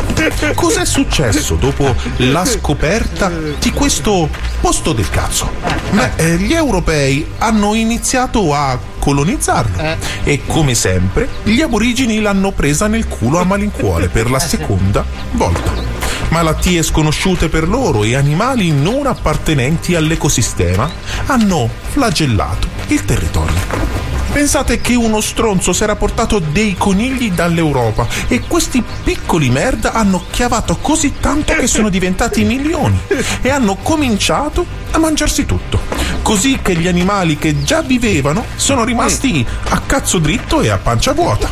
Cos'è 0.55 0.85
successo 0.85 1.55
dopo 1.55 1.93
la 2.17 2.45
scoperta 2.45 3.29
di 3.59 3.71
questo 3.71 4.29
posto 4.61 4.93
del 4.93 5.09
cazzo? 5.09 5.49
Beh, 5.91 6.11
eh, 6.15 6.35
gli 6.37 6.53
europei 6.53 7.25
hanno 7.39 7.73
iniziato 7.73 8.53
a 8.53 8.77
colonizzarlo 8.99 9.97
e 10.23 10.41
come 10.45 10.73
sempre 10.75 11.27
gli 11.43 11.61
aborigeni 11.61 12.19
l'hanno 12.19 12.51
presa 12.51 12.87
nel 12.87 13.07
culo 13.07 13.39
a 13.39 13.43
malincuore 13.43 14.07
per 14.09 14.29
la 14.29 14.39
seconda 14.39 15.03
volta. 15.31 15.96
Malattie 16.29 16.83
sconosciute 16.83 17.49
per 17.49 17.67
loro 17.67 18.03
e 18.03 18.15
animali 18.15 18.71
non 18.71 19.07
appartenenti 19.07 19.95
all'ecosistema 19.95 20.89
hanno 21.25 21.69
flagellato 21.91 22.67
il 22.87 23.05
territorio. 23.05 23.95
Pensate 24.31 24.81
che 24.81 24.93
uno 24.93 25.19
stronzo 25.19 25.73
si 25.73 25.81
era 25.81 25.95
portato 25.95 26.37
dei 26.37 26.75
conigli 26.77 27.31
dall'Europa 27.31 28.07
e 28.27 28.41
questi 28.41 28.83
piccoli 29.03 29.49
merda 29.49 29.93
hanno 29.93 30.25
chiavato 30.29 30.77
così 30.79 31.13
tanto 31.19 31.53
che 31.53 31.65
sono 31.65 31.89
diventati 31.89 32.43
milioni 32.43 32.99
e 33.41 33.49
hanno 33.49 33.77
cominciato 33.81 34.63
a 34.91 34.99
mangiarsi 34.99 35.47
tutto. 35.47 35.79
Così 36.21 36.59
che 36.61 36.75
gli 36.75 36.87
animali 36.87 37.37
che 37.37 37.63
già 37.63 37.81
vivevano 37.81 38.45
sono 38.57 38.83
rimasti 38.83 39.43
a 39.69 39.81
cazzo 39.85 40.19
dritto 40.19 40.61
e 40.61 40.69
a 40.69 40.77
pancia 40.77 41.13
vuota. 41.13 41.49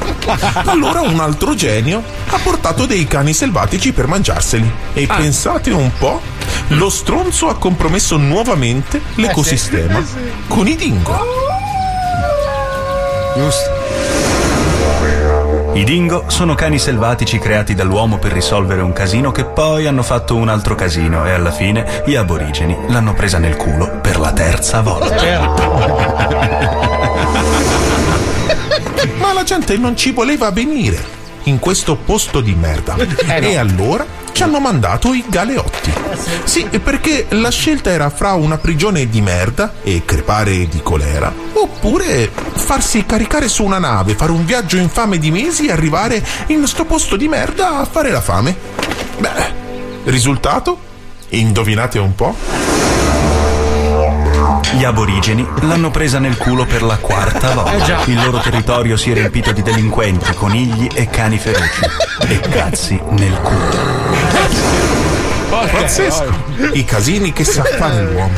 Allora 0.65 1.01
un 1.01 1.19
altro 1.19 1.55
genio 1.55 2.03
ha 2.29 2.37
portato 2.37 2.85
dei 2.85 3.07
cani 3.07 3.33
selvatici 3.33 3.93
per 3.93 4.05
mangiarseli. 4.59 4.71
E 4.93 5.07
pensate 5.07 5.71
un 5.71 5.91
po', 5.97 6.21
lo 6.69 6.89
stronzo 6.89 7.47
ha 7.47 7.55
compromesso 7.57 8.17
nuovamente 8.17 9.01
l'ecosistema 9.15 10.03
con 10.47 10.67
i 10.67 10.75
dingo. 10.75 11.43
I 15.73 15.83
dingo 15.83 16.23
sono 16.27 16.55
cani 16.55 16.79
selvatici 16.79 17.37
creati 17.37 17.75
dall'uomo 17.75 18.17
per 18.17 18.31
risolvere 18.31 18.81
un 18.81 18.93
casino 18.93 19.31
che 19.33 19.43
poi 19.43 19.85
hanno 19.87 20.03
fatto 20.03 20.35
un 20.35 20.47
altro 20.47 20.73
casino 20.73 21.25
e 21.25 21.31
alla 21.31 21.51
fine 21.51 22.03
gli 22.05 22.15
aborigeni 22.15 22.77
l'hanno 22.87 23.13
presa 23.13 23.39
nel 23.39 23.57
culo 23.57 23.99
per 24.01 24.17
la 24.17 24.31
terza 24.31 24.81
volta. 24.81 25.15
Ma 29.17 29.33
la 29.33 29.43
gente 29.43 29.75
non 29.77 29.97
ci 29.97 30.11
voleva 30.11 30.49
venire 30.51 31.13
in 31.43 31.59
questo 31.59 31.97
posto 31.97 32.39
di 32.39 32.53
merda. 32.55 32.95
Eh, 32.95 33.51
E 33.51 33.57
allora 33.57 34.05
ci 34.35 34.43
hanno 34.43 34.59
mandato 34.59 35.13
i 35.13 35.23
galeotti. 35.25 35.93
Sì, 36.43 36.67
perché 36.83 37.27
la 37.29 37.49
scelta 37.49 37.89
era 37.89 38.09
fra 38.09 38.33
una 38.33 38.57
prigione 38.57 39.07
di 39.07 39.21
merda 39.21 39.75
e 39.81 40.01
crepare 40.03 40.67
di 40.67 40.81
colera, 40.83 41.33
oppure 41.53 42.29
farsi 42.53 43.05
caricare 43.05 43.47
su 43.47 43.63
una 43.63 43.79
nave, 43.79 44.13
fare 44.13 44.33
un 44.33 44.43
viaggio 44.43 44.75
infame 44.75 45.19
di 45.19 45.31
mesi 45.31 45.67
e 45.67 45.71
arrivare 45.71 46.21
in 46.47 46.67
sto 46.67 46.83
posto 46.83 47.15
di 47.15 47.29
merda 47.29 47.79
a 47.79 47.85
fare 47.85 48.11
la 48.11 48.19
fame. 48.19 48.53
Beh, 49.19 49.53
risultato? 50.03 50.79
Indovinate 51.29 51.97
un 51.97 52.13
po'? 52.13 53.04
Gli 54.73 54.83
aborigeni 54.83 55.47
l'hanno 55.61 55.89
presa 55.89 56.19
nel 56.19 56.35
culo 56.37 56.65
per 56.65 56.83
la 56.83 56.97
quarta 56.97 57.53
volta. 57.53 58.03
Il 58.05 58.21
loro 58.21 58.39
territorio 58.39 58.97
si 58.97 59.11
è 59.11 59.13
riempito 59.13 59.51
di 59.51 59.61
delinquenti, 59.61 60.33
conigli 60.33 60.89
e 60.93 61.07
cani 61.09 61.37
feroci. 61.37 61.81
E 62.27 62.39
cazzi 62.41 62.99
nel 63.11 63.39
culo. 63.41 63.93
Pazzesco! 65.49 66.43
I 66.73 66.83
casini 66.83 67.31
che 67.31 67.45
sa 67.45 67.63
fare 67.63 68.03
l'uomo. 68.03 68.33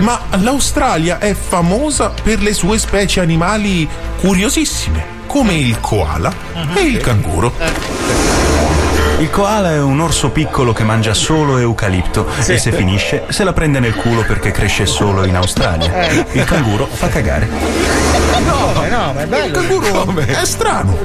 Ma 0.00 0.20
l'Australia 0.38 1.18
è 1.18 1.34
famosa 1.34 2.12
per 2.22 2.40
le 2.40 2.52
sue 2.52 2.78
specie 2.78 3.20
animali 3.20 3.88
curiosissime, 4.18 5.04
come 5.26 5.54
il 5.54 5.78
koala 5.80 6.32
e 6.74 6.80
il 6.80 6.98
canguro. 6.98 7.52
Il 9.18 9.30
koala 9.30 9.72
è 9.72 9.80
un 9.80 10.00
orso 10.00 10.30
piccolo 10.30 10.72
che 10.74 10.84
mangia 10.84 11.14
solo 11.14 11.56
eucalipto 11.56 12.26
Sì. 12.40 12.52
e 12.52 12.58
se 12.58 12.70
finisce 12.70 13.24
se 13.28 13.44
la 13.44 13.54
prende 13.54 13.80
nel 13.80 13.94
culo 13.94 14.22
perché 14.26 14.50
cresce 14.50 14.84
solo 14.84 15.24
in 15.24 15.36
Australia. 15.36 16.06
Eh. 16.08 16.24
Il 16.32 16.44
canguro 16.44 16.86
fa 16.86 17.08
cagare. 17.08 17.48
No, 18.44 18.72
no, 18.88 19.12
ma 19.14 19.18
è 19.18 19.22
Il 19.22 19.28
bello. 19.28 19.52
canguro 19.58 20.14
è 20.18 20.44
strano. 20.44 20.96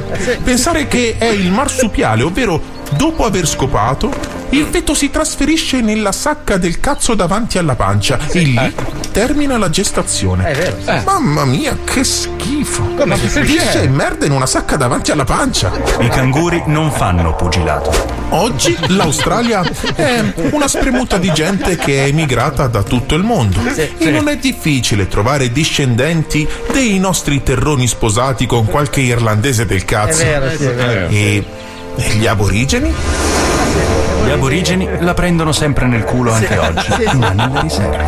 Pensare 0.43 0.87
che 0.87 1.15
è 1.17 1.25
il 1.29 1.51
marsupiale, 1.51 2.23
ovvero 2.23 2.61
dopo 2.91 3.23
aver 3.25 3.47
scopato, 3.47 4.11
il 4.51 4.67
feto 4.69 4.93
si 4.93 5.09
trasferisce 5.09 5.81
nella 5.81 6.11
sacca 6.11 6.57
del 6.57 6.79
cazzo 6.79 7.15
davanti 7.15 7.57
alla 7.57 7.75
pancia 7.75 8.19
e 8.31 8.39
lì 8.39 8.73
termina 9.11 9.57
la 9.57 9.69
gestazione. 9.69 10.45
È 10.45 10.55
vero, 10.55 10.75
sì. 10.79 11.05
Mamma 11.05 11.45
mia, 11.45 11.77
che 11.83 12.03
schifo. 12.03 12.83
Come 12.95 13.17
Pisce 13.17 13.83
e 13.83 13.87
merda 13.87 14.25
in 14.25 14.31
una 14.31 14.45
sacca 14.45 14.75
davanti 14.75 15.11
alla 15.11 15.23
pancia. 15.23 15.71
I 15.99 16.07
canguri 16.09 16.63
non 16.67 16.91
fanno 16.91 17.35
pugilato. 17.35 18.19
Oggi 18.29 18.77
l'Australia 18.87 19.63
è 19.95 20.33
una 20.51 20.67
spremuta 20.67 21.17
di 21.17 21.31
gente 21.33 21.75
che 21.75 22.05
è 22.05 22.07
emigrata 22.07 22.67
da 22.67 22.83
tutto 22.83 23.15
il 23.15 23.23
mondo 23.23 23.59
e 23.75 24.09
non 24.09 24.27
è 24.27 24.37
difficile 24.37 25.07
trovare 25.07 25.51
discendenti 25.51 26.47
dei 26.71 26.97
nostri 26.99 27.43
terroni 27.43 27.87
sposati 27.87 28.45
con 28.45 28.65
qualche 28.65 29.01
irlandese 29.01 29.65
del 29.65 29.85
cazzo. 29.85 30.21
È 30.21 30.25
vero, 30.25 30.49
sì, 30.57 30.65
è 30.65 30.73
vero. 30.73 31.07
E, 31.07 31.45
e 31.95 32.09
gli 32.15 32.27
aborigeni? 32.27 32.93
Gli 34.23 34.29
aborigeni 34.29 34.87
la 34.99 35.13
prendono 35.13 35.51
sempre 35.51 35.87
nel 35.87 36.03
culo 36.03 36.31
anche 36.31 36.57
oggi, 36.57 36.87
ma 37.15 37.31
non 37.31 37.51
le 37.53 37.61
riserve. 37.61 38.05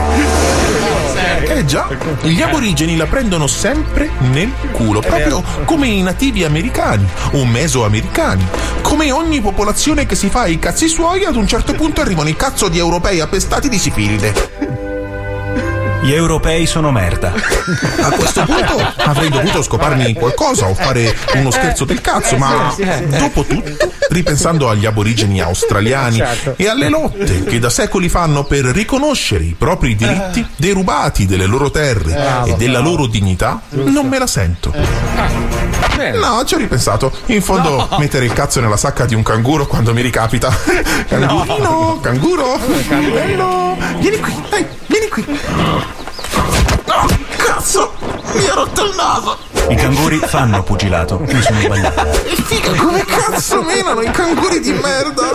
Eh 1.45 1.65
già, 1.65 1.87
gli 2.21 2.41
aborigeni 2.41 2.95
la 2.95 3.05
prendono 3.05 3.47
sempre 3.47 4.09
nel 4.31 4.51
culo, 4.71 4.99
proprio 4.99 5.43
come 5.65 5.87
i 5.87 6.01
nativi 6.01 6.43
americani 6.43 7.07
o 7.33 7.45
mesoamericani. 7.45 8.45
Come 8.81 9.11
ogni 9.11 9.41
popolazione 9.41 10.05
che 10.05 10.15
si 10.15 10.29
fa 10.29 10.45
i 10.45 10.59
cazzi 10.59 10.87
suoi, 10.87 11.25
ad 11.25 11.35
un 11.35 11.47
certo 11.47 11.73
punto 11.73 12.01
arrivano 12.01 12.29
i 12.29 12.35
cazzo 12.35 12.69
di 12.69 12.77
europei 12.77 13.19
appestati 13.19 13.69
di 13.69 13.77
sifilide. 13.77 14.72
Gli 16.03 16.11
europei 16.11 16.65
sono 16.65 16.91
merda. 16.91 17.31
A 18.01 18.11
questo 18.11 18.43
punto 18.43 18.75
avrei 18.97 19.29
dovuto 19.29 19.61
scoparmi 19.61 20.13
qualcosa 20.13 20.67
o 20.67 20.73
fare 20.73 21.15
uno 21.35 21.49
scherzo 21.49 21.85
del 21.85 22.01
cazzo, 22.01 22.35
ma 22.35 22.75
dopo 23.17 23.45
tutto, 23.45 23.89
ripensando 24.09 24.69
agli 24.69 24.85
aborigeni 24.85 25.39
australiani 25.39 26.21
e 26.57 26.67
alle 26.67 26.89
lotte 26.89 27.45
che 27.45 27.57
da 27.57 27.69
secoli 27.69 28.09
fanno 28.09 28.43
per 28.43 28.65
riconoscere 28.65 29.45
i 29.45 29.55
propri 29.57 29.95
diritti 29.95 30.45
derubati 30.57 31.25
delle 31.25 31.45
loro 31.45 31.71
terre 31.71 32.43
e 32.47 32.55
della 32.55 32.79
loro 32.79 33.07
dignità, 33.07 33.61
non 33.69 34.07
me 34.07 34.19
la 34.19 34.27
sento. 34.27 34.73
No, 34.73 36.43
ci 36.43 36.55
ho 36.55 36.57
ripensato. 36.57 37.13
In 37.27 37.41
fondo, 37.41 37.87
mettere 37.97 38.25
il 38.25 38.33
cazzo 38.33 38.59
nella 38.59 38.75
sacca 38.77 39.05
di 39.05 39.15
un 39.15 39.23
canguro 39.23 39.67
quando 39.67 39.93
mi 39.93 40.01
ricapita. 40.01 40.53
Cangurino, 41.07 41.99
canguro, 42.01 42.59
bello. 42.89 43.77
Vieni 43.99 44.19
qui, 44.19 44.33
dai, 44.49 44.65
vieni 45.03 45.09
qui. 45.09 45.25
No, 46.85 47.07
cazzo, 47.37 47.93
mi 48.33 48.47
ha 48.47 48.53
rotto 48.53 48.85
il 48.85 48.95
naso. 48.95 49.37
I 49.69 49.75
canguri 49.75 50.19
fanno 50.19 50.63
pugilato, 50.63 51.19
mi 51.19 51.41
sono 51.41 51.59
sbagliato. 51.59 52.11
E 52.25 52.35
figa, 52.35 52.71
come 52.75 53.05
cazzo 53.05 53.61
menano 53.61 54.01
i 54.01 54.11
canguri 54.11 54.59
di 54.59 54.71
merda? 54.71 55.31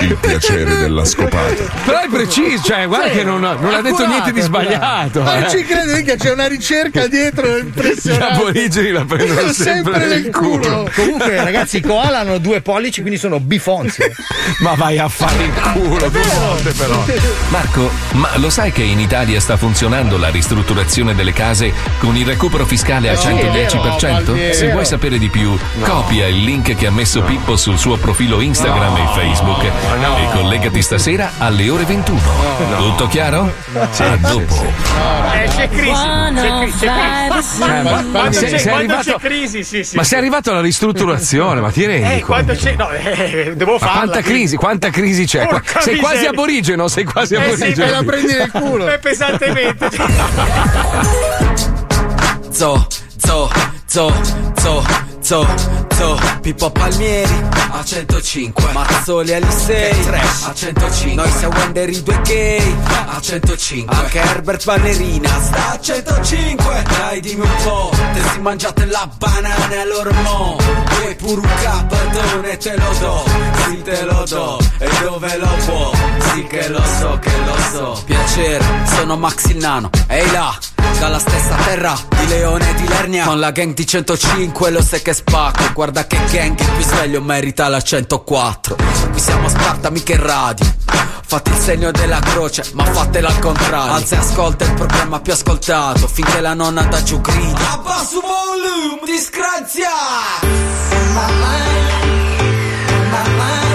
Il 0.00 0.16
piacere 0.20 0.76
della 0.76 1.04
scopata. 1.04 1.64
Però 1.84 2.00
è 2.00 2.08
preciso, 2.08 2.62
cioè, 2.64 2.86
guarda 2.86 3.08
che 3.10 3.24
non, 3.24 3.40
non 3.40 3.74
ha 3.74 3.80
detto 3.80 4.06
niente 4.06 4.32
di 4.32 4.40
sbagliato. 4.40 5.22
Ma 5.22 5.36
eh. 5.36 5.40
non 5.40 5.50
ci 5.50 5.64
credo 5.64 5.94
mica, 5.94 6.16
c'è 6.16 6.32
una 6.32 6.46
ricerca 6.48 7.06
dietro 7.06 7.56
Gli 7.56 7.64
impressionante. 7.64 8.34
aborigeni 8.34 8.90
la 8.90 9.04
prendono 9.04 9.40
Io 9.40 9.52
sempre 9.52 10.06
nel 10.06 10.30
culo. 10.30 10.88
Comunque, 10.94 11.36
ragazzi, 11.42 11.78
i 11.78 11.80
koala 11.80 12.20
hanno 12.20 12.38
due 12.38 12.60
pollici, 12.60 13.00
quindi 13.00 13.18
sono 13.18 13.40
bifonzi. 13.40 14.02
Ma 14.60 14.74
vai 14.74 14.98
a 14.98 15.08
fare 15.08 15.44
il 15.44 15.52
culo 15.72 16.08
due 16.08 16.22
volte 16.38 16.72
però. 16.72 17.04
Marco, 17.48 17.90
ma 18.12 18.30
lo 18.36 18.50
sai 18.50 18.72
che 18.72 18.82
in 18.82 19.00
Italia 19.00 19.40
sta 19.40 19.56
funzionando 19.56 20.16
la 20.18 20.28
ristrutturazione 20.28 21.14
delle 21.14 21.32
case 21.32 21.72
con 21.98 22.16
il 22.16 22.26
recupero 22.26 22.66
fiscale 22.66 23.08
al 23.08 23.18
sì, 23.18 23.28
vero, 23.28 23.48
110%? 23.48 24.00
Valdi, 24.00 24.40
è 24.40 24.52
Se 24.52 24.60
vero. 24.62 24.72
vuoi 24.72 24.84
sapere 24.84 25.18
di 25.18 25.28
più, 25.28 25.56
copia 25.82 26.26
il 26.26 26.42
link 26.42 26.74
che 26.74 26.86
ha 26.86 26.90
messo 26.90 27.22
Pippo 27.22 27.56
sul 27.56 27.78
suo 27.78 27.96
profilo 27.96 28.40
Instagram 28.40 28.96
e 28.98 29.06
Facebook 29.14 29.62
e 29.64 29.70
collegati 30.32 30.82
stasera 30.82 31.32
alle 31.38 31.68
ore 31.70 31.84
21. 31.84 32.20
Tutto 32.78 33.06
chiaro? 33.08 33.52
A 33.74 34.16
dopo. 34.16 34.64
Eh, 35.34 35.48
c'è 35.54 35.68
crisi. 35.68 35.92
C'è, 36.34 36.58
cri- 36.58 36.72
c'è 36.78 37.28
crisi. 37.30 37.62
Eh, 37.62 37.82
ma- 37.82 38.04
quando 38.10 38.32
sei- 38.32 38.50
c'è, 38.50 38.58
sei 38.58 38.72
quando 38.72 38.94
arrivato- 38.94 39.18
c'è 39.18 39.26
crisi, 39.28 39.64
sì, 39.64 39.84
sì. 39.84 39.96
Ma 39.96 40.02
sì. 40.02 40.08
sei 40.08 40.18
arrivato 40.18 40.50
alla 40.50 40.60
ristrutturazione, 40.60 41.60
ma 41.60 41.70
ti 41.70 41.86
rendi 41.86 42.06
Eh, 42.06 42.10
conto? 42.20 42.26
quando 42.26 42.54
c'è. 42.54 42.74
No, 42.76 42.90
eh, 42.90 43.52
devo 43.56 43.72
Ma 43.72 43.78
farla. 43.78 43.94
quanta 43.94 44.12
quindi. 44.20 44.30
crisi, 44.30 44.56
quanta 44.56 44.90
crisi 44.90 45.24
c'è? 45.26 45.46
Porca 45.46 45.80
sei 45.80 45.96
quasi 45.96 46.14
miseria. 46.16 46.30
aborigeno, 46.30 46.88
sei 46.88 47.04
quasi 47.04 47.34
Eh 47.34 47.38
sì, 47.56 47.62
aborigeno. 47.62 47.84
me 47.86 47.90
la 47.92 48.02
prendi 48.02 48.32
nel 48.34 48.50
culo. 48.50 48.86
Eh, 48.92 48.98
pesantemente. 48.98 49.88
Zo, 52.50 52.86
zo, 53.16 53.50
zo, 53.86 54.12
zo, 54.56 54.82
zo, 55.20 55.46
zo, 55.98 56.16
Pippo 56.40 56.70
Palmieri 56.70 57.46
a 57.72 57.84
105, 57.84 58.72
Mazzoli 58.72 59.34
Alisei 59.34 60.08
a 60.44 60.54
105, 60.54 61.14
noi 61.14 61.30
siamo 61.32 61.56
Wender 61.56 61.88
i 61.88 62.02
due 62.02 62.20
gay 62.22 62.76
a 62.86 63.20
105, 63.20 63.96
anche 63.96 64.20
Herbert 64.20 64.64
Ballerina 64.64 65.28
sta 65.40 65.72
a 65.72 65.80
105, 65.80 66.84
dai 66.88 67.20
dimmi 67.20 67.44
un 67.44 67.62
po', 67.64 67.90
te 68.12 68.20
si 68.32 68.38
mangiate 68.38 68.86
la 68.86 69.08
banana 69.18 69.80
allora 69.80 70.12
mo, 70.22 70.56
vuoi 71.00 71.14
pure 71.16 71.40
un 71.40 71.48
capadone 71.62 72.56
te 72.56 72.76
lo 72.76 72.94
do, 73.00 73.24
sì 73.66 73.82
te 73.82 74.04
lo 74.04 74.24
do, 74.28 74.58
e 74.78 74.88
dove 75.02 75.36
lo 75.36 75.50
può, 75.66 75.92
sì 76.32 76.44
che 76.44 76.68
lo 76.68 76.82
so, 77.00 77.18
che 77.20 77.32
lo 77.44 77.56
so, 77.72 78.02
piacere, 78.04 78.64
sono 78.96 79.16
Max 79.16 79.46
il 79.46 79.56
Nano, 79.56 79.90
ehi 80.06 80.30
là, 80.30 80.56
dalla 80.98 81.18
stessa 81.18 81.54
terra 81.64 81.98
di 82.08 82.26
Leone 82.28 82.70
e 82.70 82.74
di 82.74 82.88
Lernia. 82.88 83.24
Con 83.24 83.38
la 83.38 83.50
gang 83.50 83.74
di 83.74 83.86
105 83.86 84.70
lo 84.70 84.82
sai 84.82 85.02
che 85.02 85.12
spacco 85.12 85.72
Guarda 85.72 86.06
che 86.06 86.18
gang 86.30 86.58
il 86.58 86.70
più 86.70 86.84
sveglio 86.84 87.20
merita 87.20 87.68
la 87.68 87.80
104 87.80 88.76
Qui 89.10 89.20
siamo 89.20 89.46
a 89.46 89.50
Sparta 89.50 89.90
mica 89.90 90.14
in 90.14 90.22
radio. 90.22 90.66
Fate 91.26 91.50
il 91.50 91.56
segno 91.56 91.90
della 91.90 92.20
croce 92.20 92.64
ma 92.72 92.84
fatela 92.84 93.28
al 93.28 93.38
contrario. 93.38 93.92
Alza 93.92 94.16
e 94.16 94.18
ascolta 94.18 94.64
il 94.64 94.74
programma 94.74 95.20
più 95.20 95.32
ascoltato 95.32 96.08
Finché 96.08 96.40
la 96.40 96.54
nonna 96.54 96.82
da 96.82 97.02
giù 97.02 97.20
grida 97.20 97.72
Abbasso 97.72 98.20
volume 98.20 99.00
disgrazia! 99.04 99.88
I 103.30 103.36
feel 103.40 103.67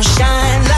gon' 0.00 0.16
shine. 0.16 0.69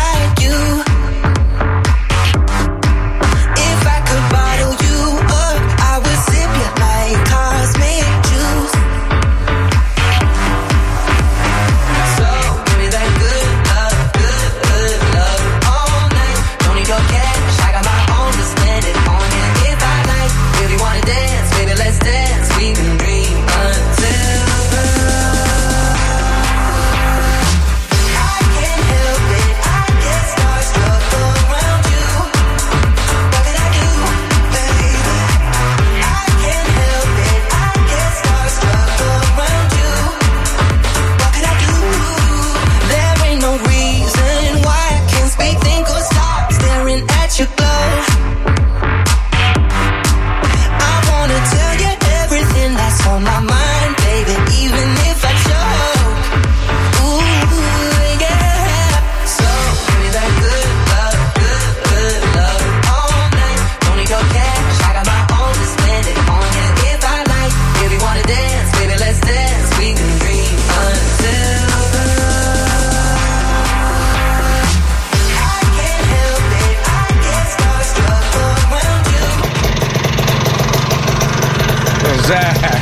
sad. 82.33 82.73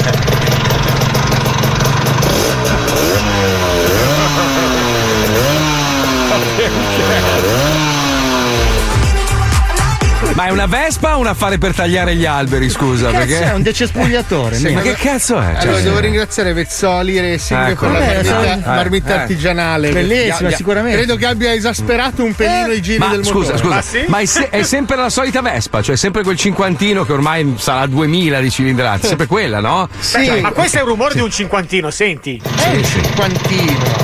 Ma 10.34 10.46
è 10.46 10.50
una 10.50 10.66
Vespa 10.66 11.16
o 11.16 11.20
un 11.20 11.26
affare 11.26 11.58
per 11.58 11.74
tagliare 11.74 12.14
gli 12.14 12.24
alberi, 12.24 12.70
scusa? 12.70 13.10
Cazzo, 13.10 13.18
perché... 13.26 13.50
è 13.50 13.52
un 13.52 13.62
decespugliatore. 13.62 14.56
Sì, 14.56 14.68
ma 14.72 14.80
che 14.80 14.94
cazzo 14.94 15.38
è? 15.38 15.44
Allora, 15.44 15.60
Cioè- 15.60 15.82
devo 15.82 15.98
ringraziare 15.98 16.52
Vezzoli 16.52 17.20
Racing 17.20 17.68
Ecco. 17.68 17.88
per 17.88 17.90
la 17.90 17.98
Eh, 17.98 18.14
marmitta, 18.14 18.52
eh, 18.52 18.56
marmitta 18.64 19.08
eh. 19.14 19.18
artigianale. 19.18 19.90
Bellissima, 19.90 20.50
sicuramente. 20.50 20.96
Credo 20.98 21.16
che 21.16 21.26
abbia 21.26 21.52
esasperato 21.52 22.22
un 22.24 22.34
pelino 22.34 22.72
i 22.72 22.80
giri 22.80 22.98
Ma 22.98 23.08
del 23.08 23.24
scusa, 23.24 23.52
motore. 23.54 23.82
scusa, 23.82 24.04
ma 24.06 24.18
è, 24.20 24.24
se- 24.24 24.48
è 24.50 24.62
sempre 24.62 24.96
la 24.96 25.10
solita 25.10 25.42
Vespa, 25.42 25.82
cioè 25.82 25.96
sempre 25.96 26.22
quel 26.22 26.36
cinquantino 26.36 27.04
che 27.04 27.12
ormai 27.12 27.56
sarà 27.58 27.86
2000 27.86 28.40
di 28.40 28.50
cilindrati, 28.50 29.06
sempre 29.08 29.26
quella, 29.26 29.60
no? 29.60 29.88
Beh, 30.14 30.40
ma 30.40 30.52
questo 30.52 30.78
è 30.78 30.80
il 30.80 30.86
rumore 30.86 31.14
di 31.14 31.20
un 31.20 31.30
cinquantino, 31.30 31.90
senti. 31.90 32.40
Sì, 32.70 32.84
sì. 32.84 33.00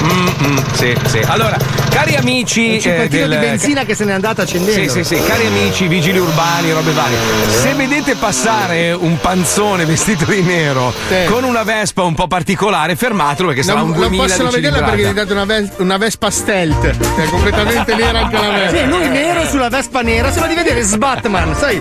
Mm, 0.03 0.29
mm, 0.45 0.57
sì, 0.73 0.95
sì. 1.07 1.21
Allora, 1.27 1.57
cari 1.91 2.17
amici 2.17 2.81
Un 2.85 2.91
eh, 2.93 3.09
del- 3.09 3.29
di 3.31 3.37
benzina 3.37 3.85
che 3.85 3.95
se 3.95 4.05
n'è 4.05 4.13
andata 4.13 4.43
accendendo. 4.43 4.81
Sì, 4.81 4.89
sì, 4.89 5.05
sì, 5.17 5.23
cari 5.23 5.47
amici, 5.47 5.87
vigili 5.89 6.19
urbani, 6.19 6.73
robe 6.73 6.93
varie. 6.93 7.17
Se 7.49 7.73
vedete 7.75 8.15
passare 8.17 8.93
un 8.93 9.19
panzone 9.21 9.85
vestito 9.85 10.25
di 10.27 10.43
nero 10.43 10.93
con 11.29 11.45
una 11.45 11.63
Vespa 11.63 12.03
un 12.03 12.15
po' 12.15 12.27
particolare, 12.27 12.97
fermatelo 12.97 13.49
perché 13.49 13.63
sarà 13.63 13.79
Non, 13.81 13.91
un 13.91 13.93
non 13.93 14.01
2000 14.09 14.23
possono 14.27 14.49
di 14.51 14.55
vederla 14.57 14.79
perché 14.79 14.93
è 14.93 14.97
cilindrata. 15.05 15.25
diventata 15.25 15.33
una, 15.33 15.45
ves- 15.69 15.79
una 15.79 15.97
Vespa 15.97 16.31
stealth. 16.31 16.87
È 17.17 17.25
completamente 17.31 17.95
nera 17.97 18.19
anche 18.21 18.37
la 18.37 18.51
Vespa. 18.51 18.77
Sì, 18.79 18.85
lui 18.87 19.09
nero 19.09 19.47
sulla 19.47 19.69
Vespa 19.69 20.01
nera, 20.03 20.31
sembra 20.31 20.49
di 20.49 20.55
vedere 20.55 20.83
Sbatman, 20.83 21.55
sai? 21.57 21.81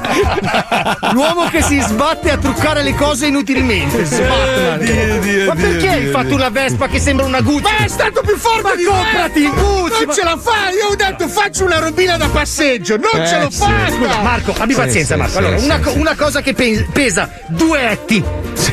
L'uomo 1.11 1.47
che 1.49 1.61
si 1.61 1.79
sbatte 1.79 2.31
a 2.31 2.37
truccare 2.37 2.83
le 2.83 2.93
cose 2.95 3.27
inutilmente. 3.27 4.05
Sbatman. 4.05 4.79
Dio, 4.79 5.19
Dio, 5.19 5.45
ma 5.47 5.53
Dio, 5.55 5.67
perché 5.69 5.89
hai 5.89 6.05
fatto 6.07 6.33
una 6.35 6.49
Vespa 6.49 6.74
che 6.87 6.99
sembra 6.99 7.25
una 7.25 7.41
Gucci? 7.41 7.61
Ma 7.63 7.77
è 7.85 7.87
stato 7.87 8.21
più 8.21 8.37
forte 8.37 8.61
Ma 8.61 8.75
di 8.75 8.83
comprati 8.83 9.39
me! 9.39 9.45
il 9.47 9.51
Gucci! 9.53 9.93
Non 9.99 10.05
ma- 10.07 10.13
ce 10.13 10.23
la 10.23 10.37
fai! 10.37 10.73
Io 10.75 10.87
ho 10.91 10.95
detto 10.95 11.27
faccio 11.27 11.65
una 11.65 11.79
robina 11.79 12.17
da 12.17 12.27
passeggio! 12.27 12.97
Non 12.97 13.21
Eh, 13.21 13.27
ce 13.27 13.39
l'ho 13.39 13.49
sì. 13.49 13.57
fatta! 13.59 13.91
Scusa, 13.91 14.21
Marco, 14.21 14.53
abbi 14.57 14.73
Sì, 14.73 14.79
pazienza, 14.79 15.13
sì, 15.15 15.19
Marco. 15.19 15.37
allora, 15.37 15.57
sì, 15.57 15.65
una, 15.65 15.75
sì. 15.75 15.81
co- 15.81 15.93
una 15.93 16.15
cosa 16.15 16.41
che 16.41 16.53
pe- 16.53 16.87
pesa 16.91 17.29
due 17.47 17.89
etti. 17.89 18.23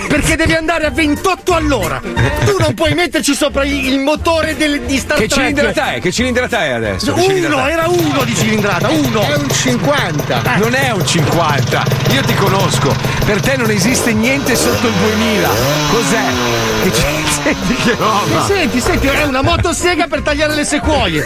Perché 0.08 0.36
devi 0.36 0.52
andare 0.54 0.84
a 0.84 0.90
28 0.90 1.54
all'ora. 1.54 1.98
Tu 2.44 2.56
non 2.58 2.74
puoi 2.74 2.92
metterci 2.92 3.34
sopra 3.34 3.64
il, 3.64 3.92
il 3.92 3.98
motore 3.98 4.54
del- 4.56 4.80
di 4.82 4.98
Star 4.98 5.16
Che 5.16 5.26
Trek. 5.26 5.40
cilindrata 5.40 5.94
è? 5.94 6.00
Che 6.00 6.12
cilindrata 6.12 6.64
è 6.64 6.68
adesso? 6.70 7.14
Che 7.14 7.22
cilindrata 7.22 7.56
Uno, 7.56 7.68
era 7.68 7.88
uno 7.88 8.24
di 8.24 8.34
cilindrata, 8.36 8.88
uno. 8.90 9.22
È 9.22 9.34
un 9.36 9.50
50. 9.50 10.42
Non 10.56 10.74
è 10.74 10.90
un 10.90 11.06
50, 11.06 11.84
io 12.10 12.20
ti 12.22 12.34
conosco, 12.34 12.94
per 13.24 13.40
te 13.40 13.56
non 13.56 13.70
esiste 13.70 14.12
niente 14.12 14.54
sotto 14.54 14.86
il 14.86 14.92
2000. 14.92 15.48
Cos'è? 15.90 16.22
Che 16.82 16.92
ci- 16.92 17.31
Senti 17.42 17.74
che 17.74 17.94
roba! 17.96 18.44
Senti, 18.46 18.80
senti, 18.80 19.06
è 19.08 19.24
una 19.24 19.42
motosega 19.42 20.06
per 20.06 20.22
tagliare 20.22 20.54
le 20.54 20.64
sequoie. 20.64 21.24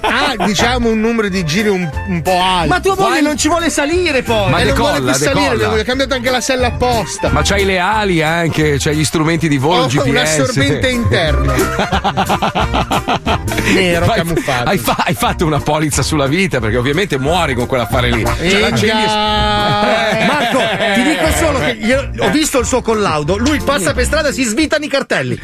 Ah, 0.00 0.34
diciamo 0.44 0.88
un 0.88 1.00
numero 1.00 1.28
di 1.28 1.44
giri 1.44 1.68
un, 1.68 1.88
un 2.08 2.22
po' 2.22 2.40
alto. 2.40 2.68
Ma 2.68 2.80
tua 2.80 2.94
moglie 2.96 3.20
non 3.20 3.36
ci 3.36 3.48
vuole 3.48 3.68
salire 3.70 4.22
poi. 4.22 4.50
Ma 4.50 4.60
e 4.60 4.64
non 4.64 4.74
vuole 4.74 4.92
decolla, 4.94 5.12
più 5.12 5.20
salire, 5.24 5.42
decolla. 5.50 5.68
devo- 5.68 5.80
ho 5.80 5.84
cambiato 5.84 6.14
anche 6.14 6.30
la 6.30 6.40
sella 6.40 6.66
apposta. 6.68 7.28
Ma 7.30 7.42
c'hai 7.42 7.64
le 7.64 7.78
ali 7.78 8.22
anche, 8.22 8.76
c'hai 8.78 8.96
gli 8.96 9.04
strumenti 9.04 9.48
di 9.48 9.58
volo 9.58 9.82
Ho 9.82 9.86
GPS. 9.86 10.06
un 10.06 10.16
assorbente 10.16 10.88
interno. 10.88 11.54
Nero 13.74 14.06
hai- 14.06 14.16
camuffato. 14.18 14.68
Hai, 14.68 14.78
fa- 14.78 15.02
hai 15.04 15.14
fatto 15.14 15.44
una 15.44 15.60
polizza 15.60 16.02
sulla 16.02 16.26
vita 16.26 16.58
perché 16.60 16.76
ovviamente 16.76 17.18
muori 17.18 17.54
con 17.54 17.66
quell'affare 17.66 18.10
lì. 18.10 18.24
Cioè, 18.24 18.46
Eh, 18.48 20.24
Marco, 20.26 20.58
ti 20.94 21.02
dico 21.02 21.26
solo 21.36 21.58
che 21.58 22.10
ho 22.18 22.30
visto 22.30 22.58
il 22.60 22.66
suo 22.66 22.82
collaudo. 22.82 23.36
Lui 23.36 23.60
passa 23.60 23.92
per 23.92 24.04
strada 24.04 24.32
si 24.32 24.44
svitano 24.44 24.84
i 24.84 24.88
cartelli. 25.08 25.38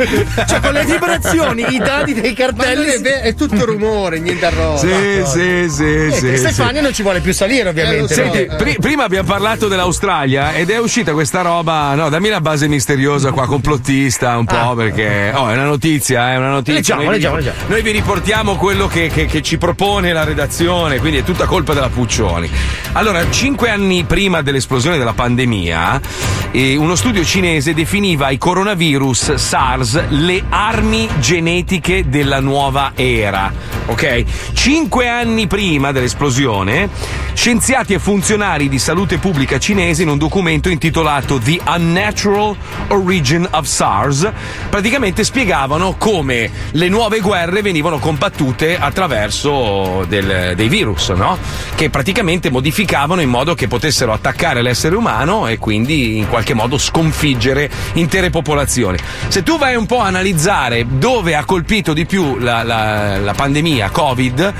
Cioè, 0.46 0.60
con 0.60 0.72
le 0.72 0.84
vibrazioni, 0.84 1.64
i 1.74 1.78
dadi 1.78 2.12
dei 2.12 2.34
cartelli. 2.34 2.86
è, 3.02 3.22
è 3.22 3.34
tutto 3.34 3.64
rumore, 3.64 4.20
niente 4.20 4.44
arrosto. 4.46 4.86
Sì, 4.86 5.22
sì, 5.24 5.66
sì, 5.70 5.84
Eh, 5.84 6.10
sì, 6.12 6.36
Stefania 6.36 6.82
non 6.82 6.92
ci 6.92 7.02
vuole 7.02 7.20
più 7.20 7.32
salire, 7.32 7.70
ovviamente. 7.70 8.12
Senti, 8.14 8.46
no? 8.46 8.56
pri- 8.56 8.76
prima 8.78 9.04
abbiamo 9.04 9.26
parlato 9.26 9.66
dell'Australia 9.68 10.52
ed 10.52 10.70
è 10.70 10.78
uscita 10.78 11.12
questa 11.12 11.40
roba. 11.40 11.94
No, 11.94 12.10
dammi 12.10 12.28
la 12.28 12.40
base 12.42 12.68
misteriosa 12.68 13.32
qua, 13.32 13.46
complottista 13.46 14.36
un 14.36 14.44
po', 14.44 14.74
perché. 14.74 15.32
Oh, 15.34 15.48
è 15.48 15.54
una 15.54 15.64
notizia, 15.64 16.32
è 16.32 16.36
una 16.36 16.50
notizia. 16.50 16.74
Leggiamo, 16.74 17.02
noi, 17.02 17.08
vi- 17.10 17.16
leggiamo, 17.16 17.36
leggiamo. 17.36 17.56
noi 17.68 17.82
vi 17.82 17.90
riportiamo 17.90 18.56
quello 18.56 18.86
che, 18.86 19.08
che- 19.08 19.26
che 19.26 19.42
ci 19.42 19.56
propone 19.56 20.12
la 20.12 20.24
redazione, 20.24 20.98
quindi 20.98 21.18
è 21.18 21.22
tutta 21.24 21.46
colpa 21.46 21.72
della 21.72 21.88
Puccioni. 21.88 22.50
Allora, 22.92 23.28
cinque 23.30 23.70
anni 23.70 24.04
prima 24.04 24.42
dell'esplosione 24.42 24.98
della 24.98 25.14
pandemia, 25.14 26.00
eh, 26.50 26.76
uno 26.76 26.94
studio 26.94 27.24
cinese 27.24 27.72
definiva 27.74 28.28
i 28.30 28.38
coronavirus 28.38 29.34
SARS 29.54 30.08
le 30.08 30.42
armi 30.48 31.08
genetiche 31.20 32.08
della 32.08 32.40
nuova 32.40 32.90
era. 32.96 33.52
Ok? 33.86 34.24
Cinque 34.52 35.08
anni 35.08 35.46
prima 35.46 35.92
dell'esplosione, 35.92 36.88
scienziati 37.34 37.92
e 37.94 38.00
funzionari 38.00 38.68
di 38.68 38.80
salute 38.80 39.18
pubblica 39.18 39.58
cinesi 39.60 40.02
in 40.02 40.08
un 40.08 40.18
documento 40.18 40.70
intitolato 40.70 41.38
The 41.38 41.60
Unnatural 41.66 42.56
Origin 42.88 43.46
of 43.52 43.66
SARS 43.66 44.28
praticamente 44.68 45.22
spiegavano 45.22 45.94
come 45.98 46.50
le 46.72 46.88
nuove 46.88 47.20
guerre 47.20 47.62
venivano 47.62 47.98
combattute 47.98 48.76
attraverso 48.76 50.04
del- 50.08 50.54
dei 50.56 50.68
virus, 50.68 51.10
no? 51.10 51.38
Che 51.76 51.90
praticamente 51.90 52.50
modificavano 52.50 53.20
in 53.20 53.28
modo 53.28 53.54
che 53.54 53.68
potessero 53.68 54.12
attaccare 54.12 54.62
l'essere 54.62 54.96
umano 54.96 55.46
e 55.46 55.58
quindi 55.58 56.16
in 56.16 56.28
qualche 56.28 56.54
modo 56.54 56.76
sconfiggere 56.76 57.70
intere 57.92 58.30
popolazioni. 58.30 58.98
Se 59.28 59.42
tu 59.44 59.58
vai 59.58 59.76
un 59.76 59.86
po' 59.86 60.00
a 60.00 60.06
analizzare 60.06 60.84
dove 60.88 61.34
ha 61.36 61.44
colpito 61.44 61.92
di 61.92 62.06
più 62.06 62.38
la, 62.38 62.62
la- 62.62 63.18
la 63.18 63.34
pandemia 63.34 63.90
Covid, 63.90 64.52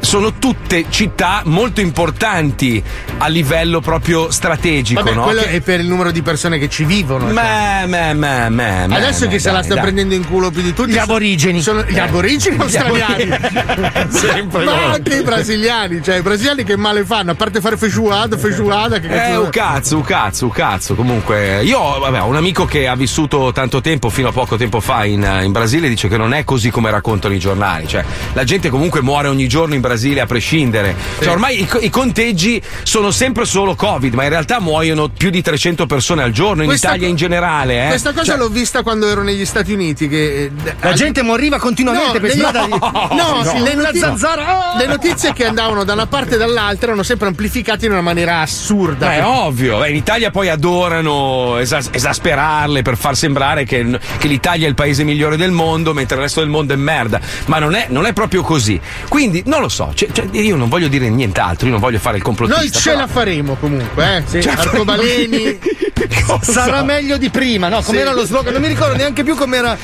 sono 0.00 0.34
tutte 0.34 0.86
città 0.88 1.42
molto 1.44 1.80
importanti 1.80 2.82
a 3.18 3.28
livello 3.28 3.80
proprio 3.80 4.30
strategico, 4.30 5.02
Vabbè, 5.02 5.14
no? 5.14 5.22
quello 5.24 5.42
Che- 5.42 5.50
è 5.50 5.60
per 5.60 5.80
il 5.80 5.86
numero 5.86 6.10
di 6.10 6.22
persone 6.22 6.58
che 6.58 6.68
ci 6.68 6.84
vivono. 6.84 7.24
cioè. 7.24 7.32
Meh, 7.32 7.86
meh, 7.86 8.14
meh, 8.14 8.48
meh, 8.48 8.86
meh, 8.86 8.96
Adesso 8.96 9.28
chi 9.28 9.38
se 9.38 9.50
la 9.50 9.62
sta 9.62 9.74
dai. 9.74 9.82
prendendo 9.82 10.14
in 10.14 10.26
culo 10.26 10.50
più 10.50 10.62
di 10.62 10.72
tutti 10.72 10.90
Gli 10.92 10.98
aborigeni. 10.98 11.60
sono 11.60 11.82
gli 11.86 11.96
Eh. 11.96 12.00
aborigeni 12.00 12.56
australiani. 12.58 13.28
Sempre 14.10 14.64
Ma 14.64 14.72
loro. 14.76 14.86
anche 14.94 15.16
i 15.18 15.22
brasiliani, 15.22 16.02
cioè 16.02 16.16
i 16.18 16.22
brasiliani 16.22 16.64
che 16.64 16.76
male 16.76 17.04
fanno, 17.04 17.32
a 17.32 17.34
parte 17.34 17.60
fare 17.60 17.76
feijoada, 17.76 18.36
feijoada, 18.38 18.98
che 18.98 19.06
Eh, 19.06 19.10
cazzo 19.10 19.42
un 19.42 19.50
cazzo, 19.50 19.96
un 19.96 20.02
cazzo, 20.02 20.44
un 20.46 20.50
cazzo. 20.50 20.94
Comunque, 20.94 21.62
io 21.62 21.98
vabbè, 21.98 22.22
ho 22.22 22.26
un 22.26 22.36
amico 22.36 22.64
che 22.64 22.88
ha 22.88 22.96
vissuto 22.96 23.52
tanto 23.52 23.80
tempo, 23.80 24.08
fino 24.10 24.28
a 24.28 24.32
poco 24.32 24.56
tempo 24.56 24.80
fa, 24.80 25.04
in, 25.04 25.40
in 25.44 25.52
Brasile, 25.52 25.88
dice 25.88 26.08
che 26.08 26.16
non 26.16 26.32
è 26.32 26.44
così 26.44 26.70
come 26.70 26.90
raccontano 26.90 27.34
i 27.34 27.38
giornali. 27.38 27.86
Cioè, 27.86 28.02
la 28.32 28.44
gente 28.44 28.70
comunque 28.70 29.02
muore 29.02 29.28
ogni 29.28 29.46
giorno 29.46 29.74
in 29.74 29.80
Brasile 29.80 29.89
a 30.20 30.26
prescindere. 30.26 30.94
Cioè, 31.20 31.32
ormai 31.32 31.60
i, 31.60 31.68
i 31.80 31.90
conteggi 31.90 32.60
sono 32.82 33.10
sempre 33.10 33.44
solo 33.44 33.74
Covid, 33.74 34.14
ma 34.14 34.22
in 34.24 34.28
realtà 34.30 34.60
muoiono 34.60 35.08
più 35.08 35.30
di 35.30 35.42
300 35.42 35.86
persone 35.86 36.22
al 36.22 36.30
giorno, 36.32 36.62
in 36.62 36.68
Questa 36.68 36.88
Italia 36.88 37.04
co- 37.06 37.10
in 37.10 37.16
generale. 37.16 37.84
Eh. 37.84 37.88
Questa 37.88 38.12
cosa 38.12 38.24
Cioè, 38.24 38.36
l'ho 38.36 38.48
vista 38.48 38.82
quando 38.82 39.08
ero 39.08 39.22
negli 39.22 39.44
Stati 39.44 39.72
Uniti. 39.72 40.08
Che, 40.08 40.44
eh, 40.44 40.50
La 40.80 40.92
gente 40.92 41.22
moriva 41.22 41.58
continuamente 41.58 42.06
No, 42.06 42.20
per 42.20 42.22
le- 42.22 42.30
strada. 42.30 42.66
no, 42.68 43.08
no, 43.10 43.44
sì, 43.44 43.58
le 43.58 43.68
le 43.70 43.74
notizie- 43.74 44.00
zanzara. 44.00 44.74
Le 44.78 44.86
notizie 44.86 45.32
che 45.32 45.46
andavano 45.46 45.84
da 45.84 45.92
una 45.92 46.06
parte 46.06 46.34
e 46.34 46.38
dall'altra 46.38 46.88
erano 46.88 47.02
sempre 47.02 47.26
amplificate 47.28 47.86
in 47.86 47.92
una 47.92 48.00
maniera 48.00 48.40
assurda. 48.40 49.08
Beh, 49.08 49.16
è 49.16 49.24
ovvio, 49.24 49.84
in 49.84 49.96
Italia 49.96 50.30
poi 50.30 50.48
adorano 50.48 51.58
esas- 51.58 51.88
esasperarle 51.92 52.82
per 52.82 52.96
far 52.96 53.16
sembrare 53.16 53.64
che, 53.64 53.98
che 54.18 54.28
l'Italia 54.28 54.66
è 54.66 54.68
il 54.68 54.74
paese 54.74 55.04
migliore 55.04 55.36
del 55.36 55.50
mondo, 55.50 55.92
mentre 55.94 56.16
il 56.16 56.22
resto 56.22 56.40
del 56.40 56.48
mondo 56.48 56.72
è 56.72 56.76
merda. 56.76 57.20
Ma 57.46 57.58
non 57.58 57.74
è, 57.74 57.86
non 57.88 58.06
è 58.06 58.12
proprio 58.12 58.42
così. 58.42 58.80
Quindi 59.08 59.42
non 59.46 59.60
lo 59.60 59.68
so, 59.68 59.79
cioè- 59.94 60.10
cioè, 60.12 60.26
io 60.32 60.56
non 60.56 60.68
voglio 60.68 60.88
dire 60.88 61.08
nient'altro, 61.08 61.66
io 61.66 61.72
non 61.72 61.80
voglio 61.80 61.98
fare 61.98 62.16
il 62.18 62.22
complottista. 62.22 62.60
Noi 62.60 62.70
ce 62.72 62.90
però- 62.90 63.00
la 63.00 63.06
faremo 63.06 63.54
comunque, 63.58 64.16
eh? 64.28 64.42
Cioè, 64.42 64.52
Arcobaleni. 64.52 65.58
Sarà 66.40 66.82
meglio 66.82 67.16
di 67.18 67.28
prima, 67.30 67.68
no? 67.68 67.82
Com'era 67.82 68.10
Sì. 68.10 68.16
lo 68.16 68.24
slogan? 68.24 68.52
Non 68.52 68.62
mi 68.62 68.68
ricordo 68.68 68.94
neanche 68.96 69.22
più 69.24 69.34
com'era. 69.36 69.76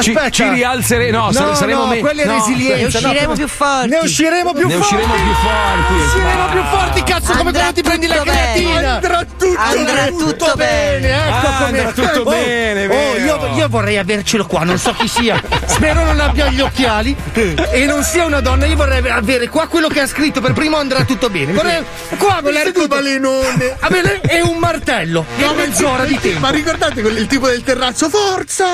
Ci- 0.00 0.10
Aspetta. 0.12 0.30
ci 0.30 0.48
rialzere- 0.48 1.10
no, 1.10 1.30
sare- 1.32 1.54
saremo 1.54 1.82
no, 1.82 1.86
me- 1.88 1.98
quella 1.98 2.22
è 2.22 2.26
no, 2.26 2.34
resilienza. 2.34 2.98
Ne 3.00 3.06
usciremo 3.06 3.28
no, 3.30 3.34
più 3.36 3.48
forti. 3.48 3.88
Ne 3.88 3.98
usciremo 3.98 4.52
più 4.52 4.66
Ne 4.66 4.74
forti. 4.74 4.94
usciremo 4.94 5.14
più 5.14 5.32
forti. 5.34 5.94
Ne 5.94 6.04
usciremo 6.04 6.46
più 6.50 6.62
forti, 6.78 7.02
cazzo, 7.02 7.26
come 7.32 7.40
Andrà 7.40 7.52
quando 7.60 7.72
ti 7.74 7.82
prendi 7.82 8.06
la 8.06 8.14
tutto 8.16 8.24
bene. 8.30 8.52
creatina. 8.52 8.94
Andrà 8.94 9.24
tutto, 9.38 9.60
Andrà 9.60 10.06
tutto 10.06 10.52
bene. 10.56 11.08
Ecco 11.28 11.46
Ah, 11.46 11.52
come 11.64 11.78
andrà 11.80 11.92
tutto 11.92 12.20
Oh, 12.20 12.30
bene, 12.30 12.84
oh, 12.84 12.88
vero. 12.88 13.24
io, 13.46 13.56
io 13.56 13.68
vorrei 13.68 13.96
avercelo 13.98 14.46
qua, 14.46 14.64
non 14.64 14.78
so 14.78 14.92
chi 14.92 15.08
sia. 15.08 15.40
Spero 15.66 16.04
non 16.04 16.18
abbia 16.20 16.48
gli 16.50 16.60
occhiali 16.60 17.14
e 17.32 17.84
non 17.86 18.02
sia 18.02 18.24
una 18.26 18.40
donna. 18.40 18.66
Io 18.66 18.76
vorrei 18.76 19.02
avere 19.40 19.48
qua 19.48 19.66
quello 19.68 19.88
che 19.88 20.00
ha 20.00 20.06
scritto 20.06 20.40
per 20.42 20.52
primo 20.52 20.76
andrà 20.76 21.04
tutto 21.04 21.30
bene. 21.30 21.52
Vorrei 21.52 21.82
qua 22.18 22.40
L'arcobalenone. 22.42 23.76
Ah, 23.80 23.88
bene, 23.88 24.20
e 24.22 24.42
un 24.42 24.58
martello 24.58 25.24
e 25.38 25.46
mezz'ora 25.54 26.04
di 26.04 26.18
tempo. 26.20 26.40
Ma 26.40 26.50
ricordate 26.50 27.00
quel- 27.00 27.16
il 27.16 27.26
tipo 27.26 27.46
del 27.48 27.62
terrazzo? 27.62 28.08
Forza! 28.10 28.66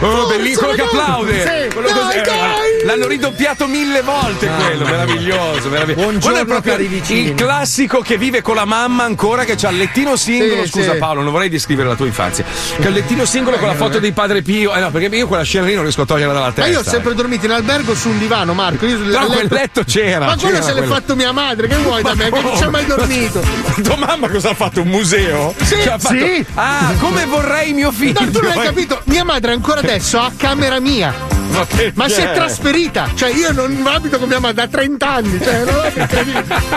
Oh, 0.00 0.26
bellissimo, 0.26 0.68
quello 0.68 0.74
che 0.74 0.82
applaude. 0.82 1.40
Sì, 1.40 1.74
Quello 1.74 1.88
dai, 1.90 2.16
eh, 2.18 2.20
dai! 2.22 2.84
L'hanno 2.84 3.06
ridoppiato 3.06 3.66
mille 3.66 4.02
volte 4.02 4.48
quello, 4.48 4.84
meraviglioso, 4.84 5.68
meraviglioso. 5.68 6.02
Buongiorno, 6.02 6.20
Quello 6.20 6.38
è 6.38 6.44
proprio 6.44 6.72
cari 6.72 6.86
vicini. 6.86 7.20
il 7.28 7.34
classico 7.34 8.00
che 8.00 8.16
vive 8.18 8.42
con 8.42 8.54
la 8.56 8.64
mamma 8.64 9.04
ancora 9.04 9.44
che 9.44 9.56
ha 9.60 9.70
il 9.70 9.78
lettino 9.78 10.16
singolo, 10.16 10.64
Sì, 10.64 10.70
scusa 10.70 10.92
sì. 10.92 10.98
Paolo, 10.98 11.22
non 11.22 11.32
vorrei 11.32 11.48
descrivere 11.48 11.88
la 11.88 11.94
tua 11.94 12.06
infanzia. 12.06 12.44
Callettino 12.80 13.24
singolo 13.24 13.56
con 13.56 13.68
la 13.68 13.74
foto 13.74 13.98
di 13.98 14.12
padre 14.12 14.42
Pio. 14.42 14.74
Eh 14.74 14.80
no, 14.80 14.90
perché 14.90 15.14
io 15.16 15.26
quella 15.26 15.44
scena 15.44 15.66
lì 15.66 15.74
non 15.74 15.82
riesco 15.84 16.02
a 16.02 16.06
toglierla 16.06 16.32
dalla 16.32 16.46
Ma 16.46 16.52
testa. 16.52 16.70
io 16.70 16.80
ho 16.80 16.82
sempre 16.84 17.14
dormito 17.14 17.46
in 17.46 17.52
albergo 17.52 17.94
su 17.94 18.08
un 18.08 18.18
divano, 18.18 18.52
Marco. 18.54 18.86
Io 18.86 18.98
Però 18.98 19.26
quel 19.26 19.46
letto 19.50 19.84
c'era. 19.84 20.08
Ma 20.18 20.36
quello 20.36 20.50
c'era 20.58 20.62
se 20.62 20.72
l'è 20.72 20.78
quello. 20.78 20.94
fatto 20.94 21.16
mia 21.16 21.32
madre, 21.32 21.66
che 21.68 21.76
vuoi 21.76 22.02
da 22.02 22.14
me? 22.14 22.30
Che 22.30 22.40
non 22.40 22.56
ci 22.56 22.62
ha 22.64 22.68
mai 22.70 22.86
dormito. 22.86 23.40
Tua 23.82 23.96
mamma 23.96 24.28
cosa 24.28 24.50
ha 24.50 24.54
fatto? 24.54 24.80
Un 24.82 24.88
museo? 24.88 25.54
Sì, 25.62 25.76
Cioè, 25.82 25.98
fatto- 25.98 26.14
sì. 26.14 26.44
Ah, 26.54 26.92
come 26.98 27.24
vorrei 27.26 27.72
mio 27.72 27.90
figlio. 27.92 28.20
No, 28.20 28.30
tu 28.30 28.40
non 28.40 28.50
hai 28.52 28.60
capito? 28.64 29.00
Mia 29.04 29.24
madre 29.24 29.52
ancora 29.52 29.80
adesso 29.80 30.18
ha 30.18 30.30
camera 30.36 30.80
mia. 30.80 31.38
Ma? 31.50 31.66
Ma 31.94 32.08
si 32.08 32.20
è 32.20 32.32
trasferita, 32.32 33.08
cioè 33.16 33.30
io 33.34 33.50
non 33.50 33.84
abito 33.84 34.18
con 34.20 34.28
mia 34.28 34.38
madre 34.38 34.54
da 34.54 34.68
30 34.68 35.10
anni, 35.12 35.40
cioè, 35.42 35.64
non 35.64 35.80
è. 35.84 36.06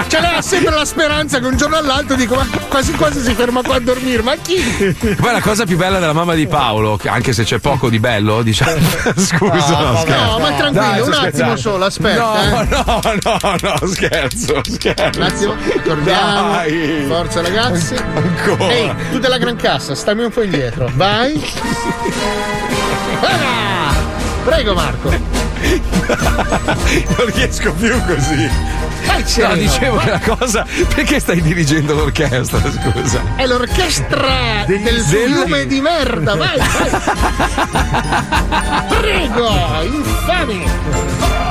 Cioè 0.07 0.19
lei 0.21 0.35
ha 0.35 0.41
sempre 0.41 0.73
la 0.73 0.83
speranza 0.83 1.37
che 1.39 1.45
un 1.45 1.55
giorno 1.55 1.75
all'altro 1.77 2.15
dico 2.15 2.33
ma 2.33 2.47
quasi 2.69 2.91
quasi 2.93 3.21
si 3.21 3.35
ferma 3.35 3.61
qua 3.61 3.75
a 3.75 3.79
dormire, 3.79 4.23
ma 4.23 4.33
chi? 4.35 4.55
Poi 5.15 5.31
la 5.31 5.41
cosa 5.41 5.65
più 5.65 5.77
bella 5.77 5.99
della 5.99 6.11
mamma 6.13 6.33
di 6.33 6.47
Paolo, 6.47 6.97
che 6.97 7.07
anche 7.07 7.33
se 7.33 7.43
c'è 7.43 7.59
poco 7.59 7.87
di 7.89 7.99
bello, 7.99 8.41
diciamo. 8.41 8.81
Scusa, 9.15 9.77
No, 9.79 9.91
no, 9.91 9.97
scherzo. 9.99 10.25
No, 10.25 10.39
ma 10.39 10.51
tranquillo, 10.53 10.71
Dai, 10.81 11.01
un 11.01 11.13
attimo 11.13 11.55
solo, 11.55 11.85
aspetta, 11.85 12.23
No, 12.23 12.61
eh. 12.61 12.67
no, 12.69 13.01
no, 13.41 13.55
no, 13.61 13.87
scherzo, 13.87 14.61
scherzo. 14.63 15.19
Un 15.19 15.25
attimo, 15.25 15.53
accordiamo. 15.53 16.51
Dai. 16.51 17.05
Forza 17.07 17.41
ragazzi. 17.41 17.95
Ancora. 17.95 18.71
Ehi, 18.71 18.93
tu 19.11 19.19
della 19.19 19.37
gran 19.37 19.55
cassa, 19.55 19.95
stammi 19.95 20.23
un 20.23 20.31
po' 20.31 20.41
indietro. 20.41 20.89
Vai. 20.93 21.41
Ah! 23.21 23.93
Prego 24.43 24.73
Marco. 24.73 25.09
non 25.63 27.25
riesco 27.33 27.71
più 27.73 27.97
così. 28.05 28.49
Dai, 29.05 29.21
No, 29.21 29.27
sereno. 29.27 29.55
dicevo 29.55 29.97
che 29.97 30.09
la 30.09 30.19
cosa. 30.19 30.65
Perché 30.93 31.19
stai 31.19 31.41
dirigendo 31.41 31.93
l'orchestra? 31.93 32.59
Scusa. 32.71 33.21
È 33.35 33.45
l'orchestra 33.45 34.63
del, 34.65 34.81
Del- 34.81 35.01
fiume 35.01 35.65
di 35.65 35.79
merda, 35.81 36.35
vai, 36.35 36.57
vai. 36.57 36.89
Prego, 38.99 39.49
infami. 39.83 41.42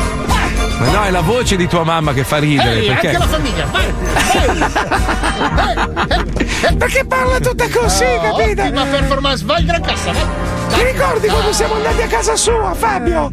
Ma 0.83 0.91
no, 0.91 1.03
è 1.05 1.11
la 1.11 1.21
voce 1.21 1.55
di 1.57 1.69
tua 1.69 1.85
mamma 1.85 2.13
che 2.13 2.25
fa 2.25 2.39
ridere. 2.39 2.81
Ehi, 2.81 2.87
perché... 2.89 3.07
anche 3.09 3.19
la 3.19 3.27
famiglia, 3.27 3.67
vai, 3.67 3.93
vai. 6.09 6.77
Perché 6.77 7.05
parla 7.05 7.39
tutta 7.39 7.69
così, 7.69 8.05
Oh, 8.05 8.37
capito? 8.37 8.63
Ottima 8.63 8.85
performance, 8.87 9.45
vai 9.45 9.65
gran 9.65 9.81
cassa, 9.81 10.11
vai. 10.13 10.25
Ti 10.73 10.83
ricordi 10.85 11.29
quando 11.29 11.53
siamo 11.53 11.75
andati 11.75 12.03
a 12.03 12.07
casa 12.07 12.37
sua, 12.37 12.75
Fabio? 12.75 13.31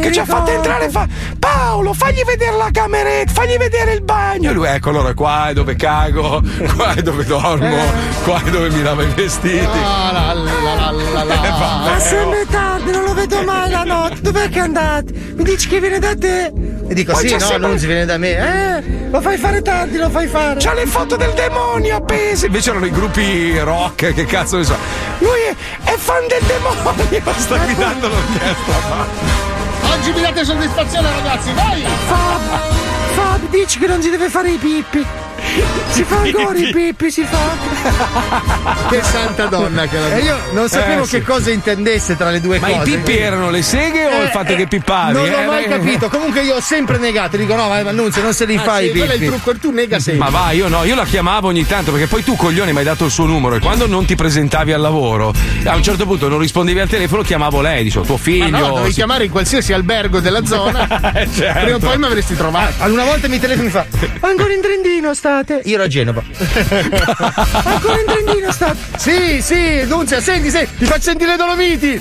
che 0.00 0.12
ci 0.12 0.18
ha 0.18 0.24
fatto 0.24 0.50
entrare 0.50 0.86
e 0.86 0.90
fa 0.90 1.06
Paolo, 1.38 1.92
fagli 1.92 2.22
vedere 2.24 2.56
la 2.56 2.70
cameretta, 2.72 3.32
fagli 3.32 3.56
vedere 3.56 3.92
il 3.92 4.02
bagno. 4.02 4.50
E 4.50 4.52
lui, 4.52 4.66
ecco, 4.66 4.90
allora 4.90 5.14
qua 5.14 5.48
è 5.48 5.52
dove 5.52 5.76
cago, 5.76 6.42
qua 6.76 6.94
è 6.94 7.02
dove 7.02 7.24
dormo, 7.24 7.76
qua 8.24 8.42
è 8.42 8.50
dove 8.50 8.70
mi 8.70 8.82
lavo 8.82 9.02
i 9.02 9.06
vestiti. 9.14 9.58
La, 9.58 10.10
la, 10.12 10.32
la, 10.34 10.74
la, 10.74 11.22
la. 11.24 11.36
Eh. 11.48 11.90
Ma 11.90 11.98
sempre 11.98 12.46
tardi, 12.50 12.90
non 12.90 13.04
lo 13.04 13.14
vedo 13.14 13.42
mai 13.42 13.70
la 13.70 13.84
notte. 13.84 14.20
Dov'è 14.20 14.48
che 14.48 14.60
andate? 14.60 15.12
Mi 15.36 15.44
dici 15.44 15.68
che 15.68 15.80
viene 15.80 15.98
da 15.98 16.14
te? 16.16 16.52
E 16.88 16.94
dico 16.94 17.12
Poi 17.12 17.26
sì, 17.26 17.32
no, 17.34 17.40
sempre- 17.40 17.68
non 17.68 17.78
si 17.78 17.86
viene 17.86 18.04
da 18.04 18.18
me. 18.18 18.30
Eh, 18.76 19.08
lo 19.10 19.20
fai 19.20 19.36
fare 19.36 19.62
tardi, 19.62 19.96
lo 19.96 20.10
fai 20.10 20.26
fare. 20.26 20.58
C'ha 20.58 20.74
le 20.74 20.86
foto 20.86 21.16
del 21.16 21.32
demonio 21.32 21.96
appese. 21.96 22.46
Invece 22.46 22.70
erano 22.70 22.86
i 22.86 22.90
gruppi 22.90 23.58
rock, 23.58 24.14
che 24.14 24.24
cazzo 24.24 24.56
ne 24.56 24.64
so. 24.64 24.76
Lui 25.18 25.40
è, 25.48 25.90
è 25.90 25.96
fan 25.96 26.26
del 26.28 26.42
demonio. 26.46 26.77
Sta 27.38 27.58
guidando 27.58 28.08
l'orchestra. 28.08 29.06
Oggi 29.92 30.12
mi 30.12 30.20
date 30.20 30.44
soddisfazione 30.44 31.10
ragazzi, 31.10 31.52
vai. 31.52 31.82
Fab, 32.06 32.60
Fab, 33.14 33.48
dici 33.50 33.78
che 33.78 33.86
non 33.86 34.02
si 34.02 34.10
deve 34.10 34.28
fare 34.28 34.50
i 34.50 34.56
pippi. 34.56 35.27
Si 35.90 36.04
fa 36.04 36.16
ancora 36.18 36.58
i 36.58 36.70
pippi, 36.70 37.10
si 37.10 37.24
fa. 37.24 38.86
Che 38.88 39.02
santa 39.02 39.46
donna 39.46 39.86
che 39.86 39.98
la 39.98 40.16
E 40.16 40.20
io 40.20 40.36
non 40.52 40.68
sapevo 40.68 41.02
Eh, 41.02 41.06
sì. 41.06 41.10
che 41.18 41.22
cosa 41.22 41.50
intendesse 41.50 42.16
tra 42.16 42.30
le 42.30 42.40
due 42.40 42.58
Ma 42.58 42.68
cose. 42.68 42.90
i 42.90 42.94
pippi 42.96 43.16
erano 43.18 43.50
le 43.50 43.62
seghe 43.62 44.06
o 44.06 44.22
il 44.22 44.28
fatto 44.28 44.54
che 44.54 44.66
pippavi? 44.66 45.12
Non 45.12 45.28
l'ho 45.28 45.38
Eh, 45.38 45.46
mai 45.46 45.64
eh, 45.64 45.68
capito. 45.68 46.08
Comunque 46.08 46.42
io 46.42 46.56
ho 46.56 46.60
sempre 46.60 46.98
negato. 46.98 47.36
Dico 47.36 47.54
no, 47.54 47.68
ma 47.68 47.76
Annunzio, 47.78 48.22
non 48.22 48.32
se 48.34 48.44
li 48.44 48.56
Ah, 48.56 48.60
fai 48.62 48.84
sì, 48.84 48.90
i 48.90 48.96
quello 48.98 49.12
è 49.12 49.14
il 49.14 49.20
pippi. 49.20 49.32
trucco, 49.40 49.58
tu 49.58 49.70
nega 49.72 49.98
sempre. 49.98 50.30
Ma 50.30 50.30
va, 50.30 50.50
io 50.52 50.68
no, 50.68 50.84
io 50.84 50.94
la 50.94 51.04
chiamavo 51.04 51.48
ogni 51.48 51.66
tanto 51.66 51.90
perché 51.90 52.06
poi 52.06 52.22
tu 52.22 52.36
coglione 52.36 52.72
mi 52.72 52.78
hai 52.78 52.84
dato 52.84 53.04
il 53.04 53.10
suo 53.10 53.24
numero 53.26 53.54
e 53.56 53.60
quando 53.60 53.86
non 53.86 54.04
ti 54.04 54.14
presentavi 54.14 54.72
al 54.72 54.80
lavoro, 54.80 55.32
a 55.64 55.74
un 55.74 55.82
certo 55.82 56.04
punto 56.06 56.28
non 56.28 56.38
rispondevi 56.38 56.78
al 56.80 56.88
telefono, 56.88 57.22
chiamavo 57.22 57.60
lei, 57.60 57.82
dicevo 57.82 58.04
tuo 58.04 58.16
Ma 58.16 58.20
figlio. 58.22 58.58
no, 58.58 58.68
dovevi 58.68 58.88
sì. 58.90 58.94
chiamare 58.94 59.24
in 59.24 59.30
qualsiasi 59.30 59.72
albergo 59.72 60.20
della 60.20 60.44
zona. 60.44 60.86
Certo. 61.38 61.60
Prima 61.60 61.76
o 61.76 61.78
poi 61.78 61.98
mi 61.98 62.04
avresti 62.06 62.36
trovato. 62.36 62.74
Allora, 62.82 63.02
una 63.02 63.10
volta 63.12 63.28
mi 63.28 63.38
telefono 63.38 63.62
e 63.62 63.66
mi 63.66 63.70
fa 63.72 63.86
Ancora 64.26 64.52
in 64.52 64.60
Trentino 64.60 65.14
state? 65.42 65.62
Io 65.68 65.74
ero 65.74 65.84
a 65.84 65.86
Genova. 65.88 66.22
Ancora 66.22 68.00
in 68.00 68.06
Trentino 68.06 68.47
state? 68.52 68.76
Sì, 68.96 69.40
sì, 69.42 69.84
Nunzia, 69.86 70.20
senti, 70.20 70.50
senti, 70.50 70.70
ti 70.78 70.84
faccio 70.84 71.02
sentire 71.02 71.30
le 71.32 71.36
Dolomiti. 71.36 72.00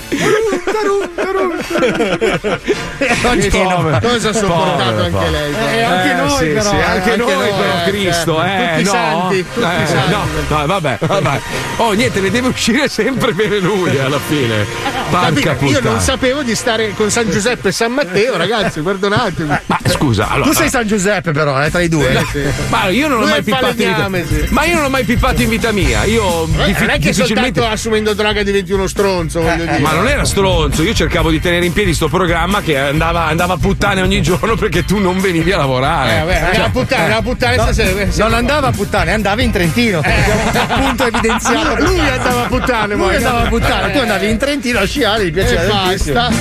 Oggi 3.24 3.50
Povero. 3.50 4.00
Cosa 4.02 4.30
ha 4.30 4.34
sopportato 4.34 4.84
Povero, 4.84 5.04
anche 5.04 5.10
povero. 5.12 5.32
lei? 5.32 5.54
Eh, 5.78 5.82
anche 5.84 6.14
noi, 6.14 6.38
sì, 6.38 6.46
però, 6.46 6.70
sì, 6.70 6.76
eh, 6.76 6.82
anche, 6.82 7.12
anche 7.12 7.16
noi, 7.16 7.34
noi, 7.34 7.50
però, 7.50 7.62
eh, 7.64 7.90
Cristo, 7.90 8.36
certo. 8.42 8.64
eh, 8.64 8.68
Tutti 8.70 8.84
no, 8.84 8.92
santi, 8.92 9.46
tutti 9.54 9.60
Eh, 9.66 9.86
santi. 9.88 10.12
no, 10.12 10.26
no, 10.58 10.66
vabbè, 10.66 10.98
vabbè. 11.02 11.40
Oh, 11.78 11.92
niente, 11.92 12.20
ne 12.20 12.30
deve 12.32 12.48
uscire 12.48 12.88
sempre 12.90 13.34
bene 13.34 13.60
lui 13.60 13.96
eh, 13.96 14.00
alla 14.02 14.20
fine. 14.20 14.66
Porca 15.10 15.40
Capito? 15.40 15.72
Io 15.72 15.80
non 15.82 16.00
sapevo 16.02 16.42
di 16.44 16.56
stare 16.56 16.94
con 16.96 17.10
San 17.10 17.30
Giuseppe 17.30 17.70
e 17.70 17.72
San 17.72 17.94
Matteo, 17.94 18.36
ragazzi, 18.36 18.82
perdonatemi. 18.82 19.48
Ma 19.66 19.80
scusa, 19.88 20.28
allora. 20.30 20.50
Tu 20.50 20.56
sei 20.56 20.70
San 20.70 20.86
Giuseppe, 20.88 21.32
però, 21.32 21.62
eh, 21.64 21.70
tra 21.70 21.82
i 21.82 21.88
due. 21.88 22.26
Ma 22.70 22.88
io 22.90 23.08
non 23.08 23.18
ho 23.18 23.22
Lui 23.22 23.30
mai 23.30 23.40
è 23.40 23.44
pippato 23.44 23.82
in. 23.82 24.46
Ma 24.50 24.66
io 24.66 24.76
non 24.76 24.86
ho 24.86 24.90
mai 24.90 25.04
pippato 25.04 25.42
in 25.42 25.50
vita 25.50 25.72
mia. 25.72 26.04
Io 26.06 26.37
Eh, 26.44 26.66
diffi- 26.66 26.82
non 26.82 26.90
è 26.90 26.94
che 26.94 27.00
difficilmente 27.12 27.60
soltanto 27.60 27.74
assumendo 27.74 28.14
droga 28.14 28.44
diventi 28.44 28.72
uno 28.74 28.88
stronzo, 28.88 29.42
voglio 29.42 29.64
dire. 29.66 29.80
Ma 29.80 29.92
non 29.94 30.08
era 30.08 30.24
stronzo, 30.26 30.84
io 30.84 30.94
cercavo 30.94 31.30
di 31.30 31.40
tenere 31.40 31.66
in 31.66 31.74
piedi 31.74 31.94
sto 31.94 32.08
programma 32.08 32.62
che 32.62 32.78
andava, 32.78 33.26
andava 33.26 33.54
a 33.54 33.58
puttane 33.58 34.02
ogni 34.02 34.22
giorno 34.22 34.56
perché 34.56 34.86
tu 34.86 35.00
non 35.00 35.20
venivi 35.20 35.52
a 35.52 35.58
lavorare. 35.58 36.16
Eh, 36.18 36.20
vabbè, 36.20 36.36
andava 36.46 36.66
a 36.66 36.70
puttane, 36.70 37.02
andava 37.04 37.20
a 37.20 37.24
puttane 37.24 37.56
No, 37.56 37.62
stasera. 37.64 38.06
non 38.28 38.34
andava 38.34 38.68
a 38.68 38.72
puttane, 38.72 39.12
andava 39.14 39.42
in 39.42 39.52
Trentino. 39.52 40.00
Abbiamo 40.00 40.74
appunto 40.74 41.06
evidenziato. 41.08 41.76
Lui- 41.84 41.96
lui 41.98 42.08
andava 42.08 42.44
a 42.44 42.48
puttane, 42.48 42.96
Lui 42.96 43.06
poi. 43.06 43.16
andava 43.16 43.42
a 43.42 43.48
puttane, 43.48 43.92
tu 43.92 43.98
andavi 44.00 44.30
in 44.30 44.38
Trentino 44.38 44.80
a 44.80 44.86
sciare, 44.86 45.24
mi 45.26 45.32
piaceva 45.32 45.62
tantissimo. 45.64 46.14
basta. 46.14 46.36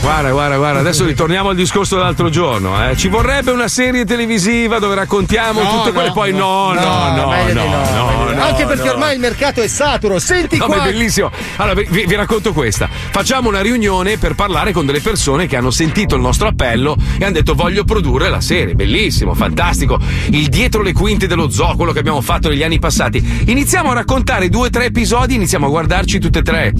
Guarda, 0.00 0.30
guarda, 0.30 0.56
guarda, 0.56 0.78
adesso 0.80 1.04
ritorniamo 1.04 1.48
al 1.50 1.56
discorso 1.56 1.96
dell'altro 1.96 2.28
giorno. 2.30 2.88
eh. 2.88 2.96
Ci 2.96 3.08
vorrebbe 3.08 3.50
una 3.50 3.68
serie 3.68 4.04
televisiva 4.04 4.78
dove 4.78 4.94
raccontiamo 4.94 5.62
No, 5.62 5.70
tutte 5.70 5.92
quelle, 5.92 6.08
no, 6.08 6.12
poi 6.14 6.32
no, 6.32 6.72
no, 6.72 7.14
no, 7.16 7.28
meglio 7.28 7.52
no, 7.54 7.62
di 7.62 7.68
no, 7.68 7.76
no, 7.76 8.06
meglio 8.06 8.28
di 8.30 8.34
no. 8.34 8.40
no, 8.40 8.42
Anche 8.44 8.64
perché 8.66 8.84
no. 8.86 8.92
ormai 8.92 9.14
il 9.14 9.20
mercato 9.38 9.62
è 9.62 9.68
saturo. 9.68 10.18
Senti 10.18 10.56
No, 10.56 10.66
ma 10.66 10.74
qua. 10.76 10.84
è 10.84 10.92
bellissimo. 10.92 11.30
Allora, 11.56 11.80
vi, 11.80 12.04
vi 12.06 12.14
racconto 12.16 12.52
questa. 12.52 12.88
Facciamo 12.90 13.48
una 13.48 13.60
riunione 13.60 14.18
per 14.18 14.34
parlare 14.34 14.72
con 14.72 14.84
delle 14.84 15.00
persone 15.00 15.46
che 15.46 15.56
hanno 15.56 15.70
sentito 15.70 16.16
il 16.16 16.20
nostro 16.22 16.48
appello 16.48 16.96
e 17.18 17.24
hanno 17.24 17.34
detto 17.34 17.54
voglio 17.54 17.84
produrre 17.84 18.28
la 18.30 18.40
serie. 18.40 18.74
Bellissimo, 18.74 19.34
fantastico. 19.34 19.98
Il 20.30 20.48
dietro 20.48 20.82
le 20.82 20.92
quinte 20.92 21.28
dello 21.28 21.48
zoo, 21.50 21.76
quello 21.76 21.92
che 21.92 22.00
abbiamo 22.00 22.20
fatto 22.20 22.48
negli 22.48 22.64
anni 22.64 22.80
passati. 22.80 23.44
Iniziamo 23.46 23.90
a 23.90 23.94
raccontare 23.94 24.48
due 24.48 24.66
o 24.66 24.70
tre 24.70 24.86
episodi, 24.86 25.34
iniziamo 25.36 25.66
a 25.66 25.68
guardarci 25.68 26.18
tutte 26.18 26.40
e 26.40 26.42
tre. 26.42 26.72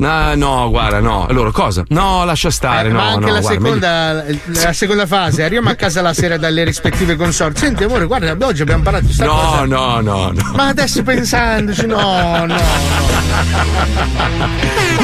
Ah, 0.00 0.34
no, 0.34 0.68
guarda, 0.70 1.00
no. 1.00 1.26
Allora, 1.26 1.50
cosa? 1.52 1.84
No, 1.88 2.24
lascia 2.24 2.50
stare, 2.50 2.88
Eh, 2.88 2.92
no, 2.92 2.98
ma 2.98 3.08
anche 3.10 3.26
no, 3.26 3.32
la, 3.32 3.40
guarda, 3.40 3.60
meglio- 3.60 3.80
seconda, 3.80 4.24
la 4.64 4.72
seconda 4.72 5.06
fase, 5.06 5.42
arriviamo 5.44 5.68
a 5.70 5.74
casa 5.74 6.02
la 6.02 6.12
sera 6.12 6.36
dalle 6.36 6.64
rispettive 6.64 7.14
consorti. 7.16 7.60
Senti, 7.60 7.84
amore, 7.84 8.06
guarda, 8.06 8.36
oggi 8.46 8.62
abbiamo 8.62 8.82
parlato 8.82 9.06
di 9.06 9.14
No, 9.18 9.26
cosa. 9.34 9.64
no, 9.66 10.00
no, 10.00 10.30
no. 10.32 10.52
Ma 10.54 10.66
adesso 10.68 11.02
pensandoci, 11.02 11.86
no, 11.86 12.44
no. 12.44 12.56
Quindi, 14.96 15.03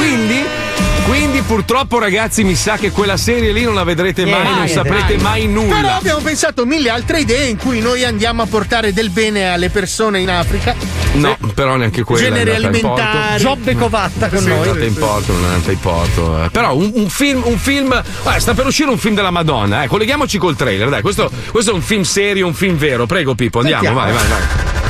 quindi 1.05 1.41
purtroppo 1.41 1.99
ragazzi 1.99 2.43
mi 2.43 2.55
sa 2.55 2.77
che 2.77 2.91
quella 2.91 3.17
serie 3.17 3.51
lì 3.51 3.63
non 3.63 3.73
la 3.75 3.83
vedrete 3.83 4.25
mai, 4.25 4.43
non 4.43 4.53
Niente, 4.53 4.73
saprete 4.73 5.15
dai. 5.15 5.17
mai 5.17 5.47
nulla. 5.47 5.75
Però 5.75 5.89
abbiamo 5.95 6.21
pensato 6.21 6.65
mille 6.65 6.89
altre 6.89 7.19
idee 7.21 7.47
in 7.47 7.57
cui 7.57 7.79
noi 7.79 8.03
andiamo 8.03 8.41
a 8.41 8.45
portare 8.45 8.93
del 8.93 9.09
bene 9.09 9.51
alle 9.51 9.69
persone 9.69 10.19
in 10.19 10.29
Africa. 10.29 10.75
No, 11.13 11.37
però 11.53 11.75
neanche 11.75 12.03
quella 12.03 12.37
è 12.37 12.43
porto. 12.45 12.67
alimentari. 12.67 13.39
Giobbe 13.39 13.75
Covatta 13.75 14.29
con 14.29 14.39
Sì, 14.39 14.45
è 14.45 14.49
noi. 14.49 14.67
andata 14.67 14.85
in 14.85 14.93
porto, 14.93 15.33
non 15.33 15.43
è 15.43 15.53
andata 15.53 15.71
in 15.71 15.79
porto. 15.79 16.43
eh. 16.45 16.49
Però 16.49 16.75
un, 16.75 16.91
un 16.93 17.09
film, 17.09 17.41
un 17.45 17.57
film. 17.57 17.87
guarda, 18.21 18.39
sta 18.39 18.53
per 18.53 18.65
uscire 18.65 18.89
un 18.89 18.97
film 18.97 19.15
della 19.15 19.31
Madonna, 19.31 19.83
eh. 19.83 19.87
Colleghiamoci 19.87 20.37
col 20.37 20.55
trailer, 20.55 20.87
dai. 20.89 21.01
Questo, 21.01 21.29
questo 21.51 21.71
è 21.71 21.73
un 21.73 21.81
film 21.81 22.03
serio, 22.03 22.47
un 22.47 22.53
film 22.53 22.77
vero. 22.77 23.05
Prego, 23.05 23.35
Pippo, 23.35 23.59
andiamo, 23.59 23.83
Sentiamo. 23.83 24.05
vai, 24.13 24.13
vai, 24.13 24.27
vai. 24.29 24.80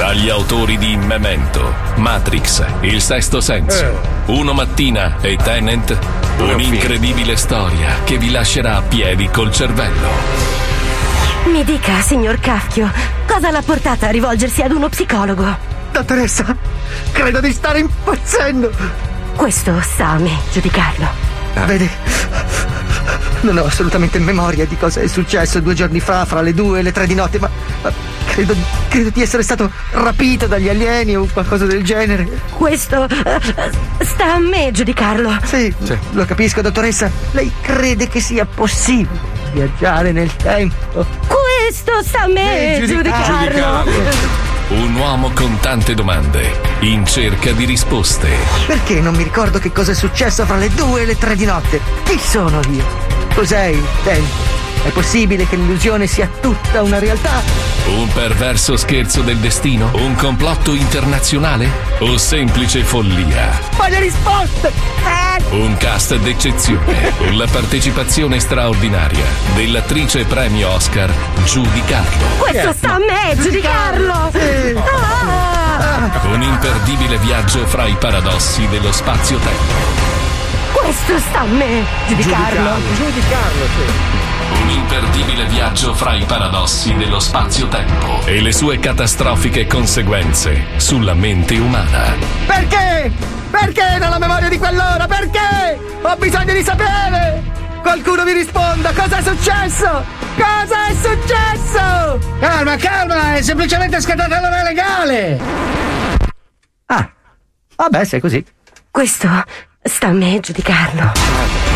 Dagli 0.00 0.30
autori 0.30 0.78
di 0.78 0.96
Memento, 0.96 1.74
Matrix, 1.96 2.64
Il 2.80 3.02
Sesto 3.02 3.42
Senso, 3.42 4.00
Uno 4.28 4.54
Mattina 4.54 5.18
e 5.20 5.36
Tenant, 5.36 5.94
un'incredibile 6.38 7.36
storia 7.36 7.96
che 8.04 8.16
vi 8.16 8.30
lascerà 8.30 8.76
a 8.76 8.80
piedi 8.80 9.28
col 9.28 9.52
cervello. 9.52 10.08
Mi 11.52 11.62
dica, 11.64 12.00
signor 12.00 12.40
Kafkio, 12.40 12.90
cosa 13.26 13.50
l'ha 13.50 13.60
portata 13.60 14.06
a 14.06 14.10
rivolgersi 14.10 14.62
ad 14.62 14.72
uno 14.72 14.88
psicologo? 14.88 15.44
Dottoressa, 15.92 16.56
credo 17.12 17.40
di 17.40 17.52
stare 17.52 17.80
impazzendo. 17.80 18.72
Questo 19.36 19.82
sta 19.82 20.08
a 20.08 20.18
me 20.18 20.34
giudicarlo. 20.50 21.29
Vede, 21.66 21.88
non 23.42 23.56
ho 23.58 23.64
assolutamente 23.64 24.18
memoria 24.18 24.66
di 24.66 24.76
cosa 24.76 25.00
è 25.00 25.06
successo 25.06 25.60
due 25.60 25.74
giorni 25.74 26.00
fa, 26.00 26.24
fra 26.24 26.40
le 26.40 26.52
due 26.54 26.80
e 26.80 26.82
le 26.82 26.92
tre 26.92 27.06
di 27.06 27.14
notte, 27.14 27.38
ma, 27.38 27.48
ma 27.82 27.92
credo, 28.26 28.54
credo 28.88 29.10
di 29.10 29.22
essere 29.22 29.42
stato 29.42 29.70
rapito 29.92 30.46
dagli 30.46 30.68
alieni 30.68 31.16
o 31.16 31.26
qualcosa 31.32 31.66
del 31.66 31.82
genere. 31.84 32.28
Questo 32.56 33.06
eh, 33.08 33.40
sta 34.04 34.34
a 34.34 34.38
me 34.38 34.70
giudicarlo. 34.72 35.38
Sì, 35.44 35.72
lo 36.12 36.24
capisco, 36.24 36.60
dottoressa. 36.60 37.10
Lei 37.32 37.50
crede 37.62 38.08
che 38.08 38.20
sia 38.20 38.44
possibile 38.46 39.38
viaggiare 39.52 40.12
nel 40.12 40.34
tempo? 40.36 41.04
Questo 41.26 42.02
sta 42.02 42.22
a 42.22 42.26
me 42.26 42.76
Eh, 42.78 42.86
giudicarlo. 42.86 43.48
giudicarlo. 43.48 44.49
Un 44.70 44.94
uomo 44.94 45.32
con 45.34 45.58
tante 45.58 45.94
domande, 45.94 46.48
in 46.80 47.04
cerca 47.04 47.50
di 47.50 47.64
risposte. 47.64 48.28
Perché 48.68 49.00
non 49.00 49.16
mi 49.16 49.24
ricordo 49.24 49.58
che 49.58 49.72
cosa 49.72 49.90
è 49.90 49.94
successo 49.96 50.46
fra 50.46 50.56
le 50.56 50.68
due 50.68 51.02
e 51.02 51.06
le 51.06 51.18
tre 51.18 51.34
di 51.34 51.44
notte? 51.44 51.80
Chi 52.04 52.16
sono 52.16 52.60
io? 52.68 52.84
Cos'è 53.34 53.64
il 53.64 53.84
tempo? 54.04 54.69
È 54.82 54.88
possibile 54.90 55.46
che 55.46 55.56
l'illusione 55.56 56.06
sia 56.06 56.28
tutta 56.40 56.82
una 56.82 56.98
realtà? 56.98 57.42
Un 57.86 58.08
perverso 58.12 58.76
scherzo 58.76 59.20
del 59.20 59.36
destino? 59.36 59.90
Un 59.94 60.14
complotto 60.14 60.72
internazionale? 60.72 61.68
O 62.00 62.16
semplice 62.16 62.82
follia? 62.82 63.50
Voglio 63.76 63.98
risposte! 63.98 64.68
Eh! 64.68 65.54
Un 65.54 65.76
cast 65.76 66.16
d'eccezione 66.16 67.12
con 67.18 67.36
la 67.36 67.46
partecipazione 67.46 68.40
straordinaria 68.40 69.24
dell'attrice 69.54 70.24
premio 70.24 70.70
Oscar 70.70 71.12
Judy 71.44 71.82
Carlo. 71.84 72.26
Questo 72.38 72.72
sta 72.72 72.94
a 72.94 72.98
me 72.98 73.36
giudicarlo. 73.36 74.12
Ah, 74.12 76.10
Un 76.32 76.42
imperdibile 76.42 77.18
viaggio 77.18 77.66
fra 77.66 77.86
i 77.86 77.96
paradossi 77.98 78.66
dello 78.68 78.92
spazio-tempo. 78.92 79.98
questo 80.72 81.18
sta 81.18 81.40
a 81.40 81.44
me 81.44 81.84
giudicarlo. 82.08 82.70
Giudicarlo, 82.96 83.64
sì. 83.76 84.28
Un 84.62 84.70
imperdibile 84.70 85.44
viaggio 85.46 85.94
fra 85.94 86.14
i 86.14 86.24
paradossi 86.24 86.94
dello 86.94 87.20
spazio-tempo 87.20 88.26
e 88.26 88.40
le 88.40 88.52
sue 88.52 88.78
catastrofiche 88.78 89.66
conseguenze 89.66 90.64
sulla 90.76 91.14
mente 91.14 91.58
umana. 91.58 92.14
Perché? 92.46 93.12
Perché 93.50 93.98
nella 93.98 94.18
memoria 94.18 94.48
di 94.48 94.58
quell'ora? 94.58 95.06
Perché? 95.06 95.78
Ho 96.02 96.16
bisogno 96.16 96.52
di 96.52 96.62
sapere! 96.62 97.42
Qualcuno 97.82 98.24
mi 98.24 98.32
risponda, 98.32 98.92
cosa 98.92 99.18
è 99.18 99.22
successo? 99.22 100.04
Cosa 100.36 100.86
è 100.86 100.94
successo? 100.94 102.36
Calma, 102.38 102.76
calma, 102.76 103.34
è 103.34 103.42
semplicemente 103.42 104.00
scattata 104.00 104.40
l'ora 104.40 104.62
legale. 104.62 105.40
Ah, 106.86 107.10
vabbè, 107.76 108.04
se 108.04 108.18
è 108.18 108.20
così. 108.20 108.44
Questo 108.90 109.28
sta 109.82 110.08
a 110.08 110.12
me 110.12 110.40
giudicarlo. 110.40 111.69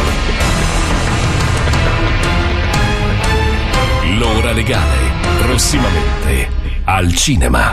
L'ora 4.19 4.53
legale, 4.53 5.11
prossimamente 5.41 6.49
al 6.85 7.13
cinema. 7.15 7.73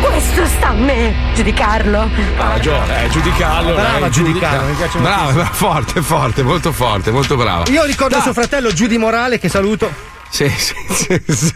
Questo 0.00 0.46
sta 0.46 0.68
a 0.68 0.72
me 0.72 1.12
giudicarlo. 1.34 2.08
Ha 2.36 2.48
ragione, 2.48 3.04
eh, 3.04 3.08
giudicarlo. 3.08 3.74
Brava 3.74 4.06
eh, 4.06 4.10
giudicarlo, 4.10 4.68
mi 4.68 4.74
piace 4.74 4.98
Brava, 4.98 5.32
brava, 5.32 5.50
forte, 5.50 6.02
forte, 6.02 6.42
molto 6.42 6.72
forte, 6.72 7.10
molto 7.10 7.36
brava. 7.36 7.64
Io 7.70 7.84
ricordo 7.84 8.14
Dai. 8.14 8.22
suo 8.22 8.32
fratello 8.32 8.72
Giudi 8.72 8.96
Morale 8.96 9.38
che 9.38 9.48
saluto. 9.48 10.15
Sì, 10.36 10.52
sì, 10.54 10.74
sì, 10.90 11.18
sì. 11.26 11.54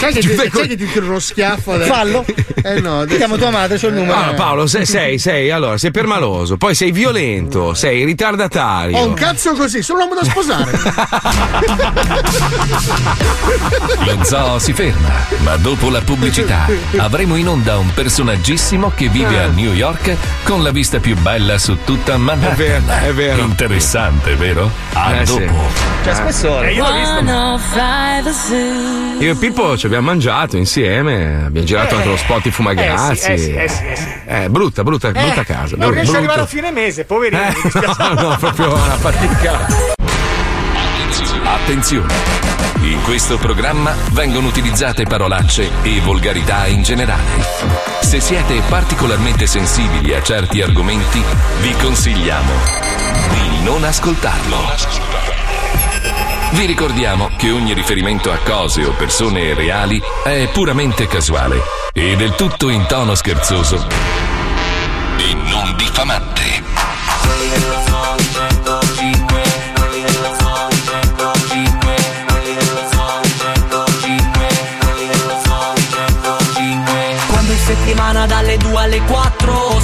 Sai 0.00 0.14
che, 0.14 0.20
ti, 0.20 0.34
che 0.50 0.74
tiro 0.74 1.04
uno 1.04 1.18
schiaffo 1.18 1.72
adesso? 1.72 1.92
Fallo. 1.92 2.24
Eh 2.62 2.80
no, 2.80 3.00
adesso... 3.00 3.18
Chiamo 3.18 3.36
tua 3.36 3.50
madre, 3.50 3.78
c'ho 3.78 3.88
il 3.88 3.94
numero. 3.94 4.14
Ah, 4.18 4.32
Paolo, 4.32 4.66
sei, 4.66 4.86
sei, 4.86 5.18
sei, 5.18 5.50
allora, 5.50 5.76
sei 5.76 5.90
permaloso, 5.90 6.56
poi 6.56 6.74
sei 6.74 6.92
violento, 6.92 7.74
sei 7.74 8.06
ritardatario. 8.06 8.96
Ho 8.96 9.06
un 9.06 9.12
cazzo 9.12 9.52
così, 9.52 9.82
sono 9.82 10.04
un 10.04 10.08
uomo 10.08 10.18
da 10.18 10.26
sposare. 10.26 10.70
Lo 14.06 14.24
zoo 14.24 14.58
si 14.58 14.72
ferma, 14.72 15.10
ma 15.42 15.56
dopo 15.56 15.90
la 15.90 16.00
pubblicità 16.00 16.66
avremo 16.96 17.36
in 17.36 17.48
onda 17.48 17.76
un 17.78 17.92
personaggissimo 17.92 18.92
che 18.94 19.08
vive 19.08 19.40
a 19.40 19.46
New 19.48 19.72
York 19.72 20.16
con 20.44 20.62
la 20.62 20.70
vista 20.70 20.98
più 21.00 21.16
bella 21.18 21.58
su 21.58 21.76
tutta 21.84 22.16
Manhattan. 22.16 22.52
È 22.52 22.56
vero, 22.56 22.82
è 23.08 23.12
vero. 23.12 23.42
Interessante, 23.42 24.36
vero? 24.36 24.70
A 24.94 25.20
Eh, 25.20 25.26
sì. 25.26 25.38
dopo. 25.44 25.60
C'è 26.02 26.14
spessore. 26.14 26.70
Eh, 26.70 26.74
io 26.74 26.88
l'ho 26.88 26.96
visto. 26.98 27.22
Io 29.18 29.32
e 29.32 29.34
Pippo 29.34 29.76
ci 29.76 29.86
abbiamo 29.86 30.06
mangiato 30.06 30.56
insieme, 30.56 31.44
abbiamo 31.46 31.66
girato 31.66 31.94
Eh. 31.94 31.96
anche 31.98 32.08
lo 32.08 32.16
spot 32.16 32.42
di 32.42 32.50
Fumagazzi. 32.52 33.12
Eh 33.12 33.16
sì, 33.16 33.32
eh 33.32 33.38
sì, 33.38 33.54
eh 33.54 33.68
sì, 33.68 33.84
eh 33.86 33.96
sì. 33.96 34.08
Eh, 34.26 34.48
brutta, 34.48 34.84
brutta, 34.84 35.10
brutta 35.10 35.42
casa. 35.44 35.76
Non 35.76 35.90
riesce 35.90 36.10
ad 36.10 36.16
arrivare 36.18 36.40
a 36.42 36.46
fine 36.46 36.70
mese, 36.70 37.04
poverino. 37.04 37.42
Eh, 37.42 37.54
no, 38.14 38.28
no, 38.28 38.36
proprio 38.38 38.72
una 38.74 38.96
fatica. 38.96 39.66
Attenzione! 41.44 42.12
In 42.82 43.02
questo 43.02 43.38
programma 43.38 43.94
vengono 44.10 44.46
utilizzate 44.48 45.04
parolacce 45.04 45.68
e 45.82 46.00
volgarità 46.00 46.66
in 46.66 46.82
generale. 46.82 47.22
Se 48.00 48.20
siete 48.20 48.60
particolarmente 48.68 49.46
sensibili 49.46 50.14
a 50.14 50.22
certi 50.22 50.60
argomenti, 50.62 51.22
vi 51.60 51.72
consigliamo 51.80 52.52
di 53.32 53.62
non 53.64 53.84
ascoltarlo. 53.84 55.41
Vi 56.52 56.66
ricordiamo 56.66 57.30
che 57.38 57.50
ogni 57.50 57.72
riferimento 57.72 58.30
a 58.30 58.36
cose 58.36 58.84
o 58.84 58.92
persone 58.92 59.54
reali 59.54 60.00
è 60.22 60.50
puramente 60.52 61.06
casuale 61.06 61.62
e 61.94 62.14
del 62.14 62.34
tutto 62.34 62.68
in 62.68 62.84
tono 62.86 63.14
scherzoso 63.14 63.86
e 65.16 65.34
non 65.34 65.74
diffamante. 65.76 66.62
Quando 77.28 77.52
in 77.52 77.58
settimana 77.58 78.26
dalle 78.26 78.58
2 78.58 78.76
alle 78.76 79.00
4 79.00 79.31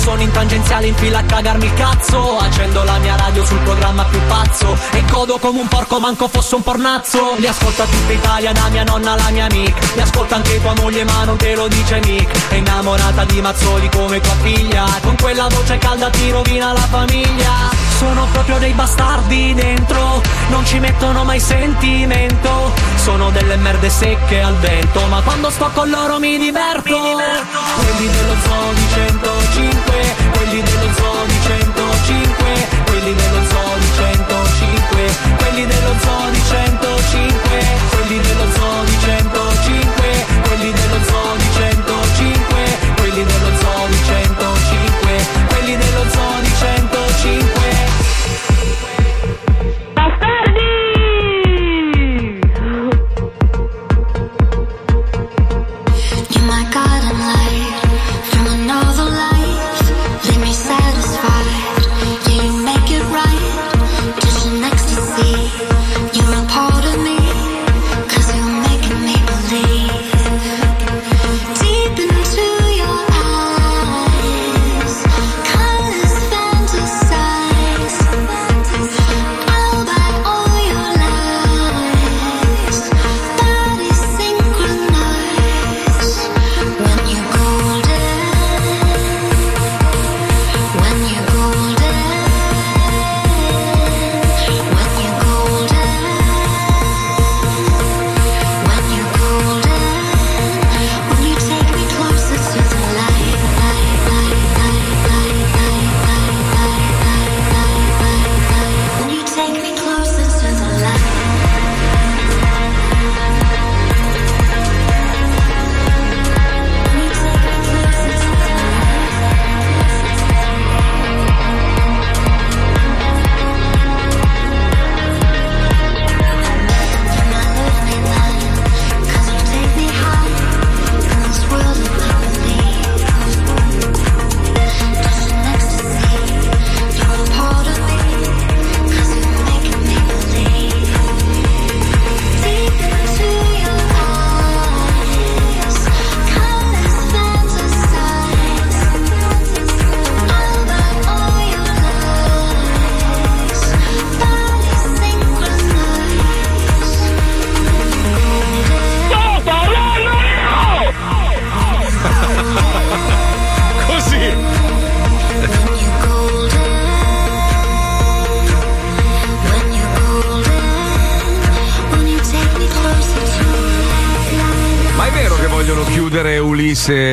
Sono 0.09 0.23
in 0.23 0.31
tangenziale 0.31 0.87
in 0.87 0.95
fila 0.95 1.19
a 1.19 1.23
cagarmi 1.23 1.67
il 1.67 1.75
cazzo. 1.75 2.39
Accendo 2.39 2.83
la 2.83 2.97
mia 2.97 3.15
radio 3.15 3.45
sul 3.45 3.59
programma 3.59 4.07
più 4.07 4.19
pazzo. 4.27 4.75
E 4.93 5.05
godo 5.05 5.37
come 5.37 5.61
un 5.61 5.69
porco 5.69 6.01
manco 6.01 6.29
fosse 6.29 6.55
un 6.55 6.63
pornazzo. 6.63 7.35
Li 7.37 7.47
ascolta 7.47 7.85
tutta 7.85 8.13
Italia 8.15 8.53
da 8.53 8.69
mia 8.71 8.85
nonna 8.85 9.13
alla 9.13 9.29
mia 9.29 9.45
amica. 9.45 9.79
Li 9.93 10.01
ascolta 10.01 10.37
anche 10.37 10.63
tua 10.63 10.73
moglie 10.77 11.05
ma 11.05 11.25
non 11.25 11.37
te 11.37 11.55
lo 11.55 11.69
dice 11.69 12.01
mica 12.07 12.33
È 12.49 12.55
innamorata 12.55 13.25
di 13.27 13.43
Mazzoli 13.43 13.91
come 13.91 14.19
tua 14.23 14.35
figlia. 14.41 14.87
Con 15.03 15.15
quella 15.21 15.47
voce 15.47 15.77
calda 15.77 16.09
ti 16.09 16.31
rovina 16.31 16.73
la 16.73 16.87
famiglia 16.89 17.88
Sono 17.99 18.29
proprio 18.31 18.59
dei 18.59 18.73
bastardi 18.75 19.55
dentro. 19.55 20.23
Non 20.51 20.65
ci 20.65 20.79
mettono 20.79 21.25
mai 21.25 21.41
sentimento. 21.41 22.73
Sono 22.95 23.31
delle 23.31 23.57
merde 23.57 23.91
secche 23.91 24.41
al 24.41 24.55
vento 24.57 25.01
Ma 25.09 25.21
quando 25.23 25.51
sto 25.51 25.71
con 25.75 25.89
loro 25.91 26.21
mi 26.21 26.39
diverto. 26.39 26.95
Quelli 26.95 28.09
dello 28.09 28.35
zoo 28.45 28.73
di 28.73 28.87
105 28.93 30.17
Quelli 30.37 30.63
dello 30.63 30.93
zoo 30.95 31.25
di 31.27 31.39
105 31.43 32.69
Quelli 32.87 33.15
dello 33.15 33.43
zoo 33.49 33.79
di 33.79 33.91
105 33.97 35.37
Quelli 35.39 35.67
dello 35.67 35.95
zoo 36.01 36.31
di 36.31 36.39
105 36.39 36.68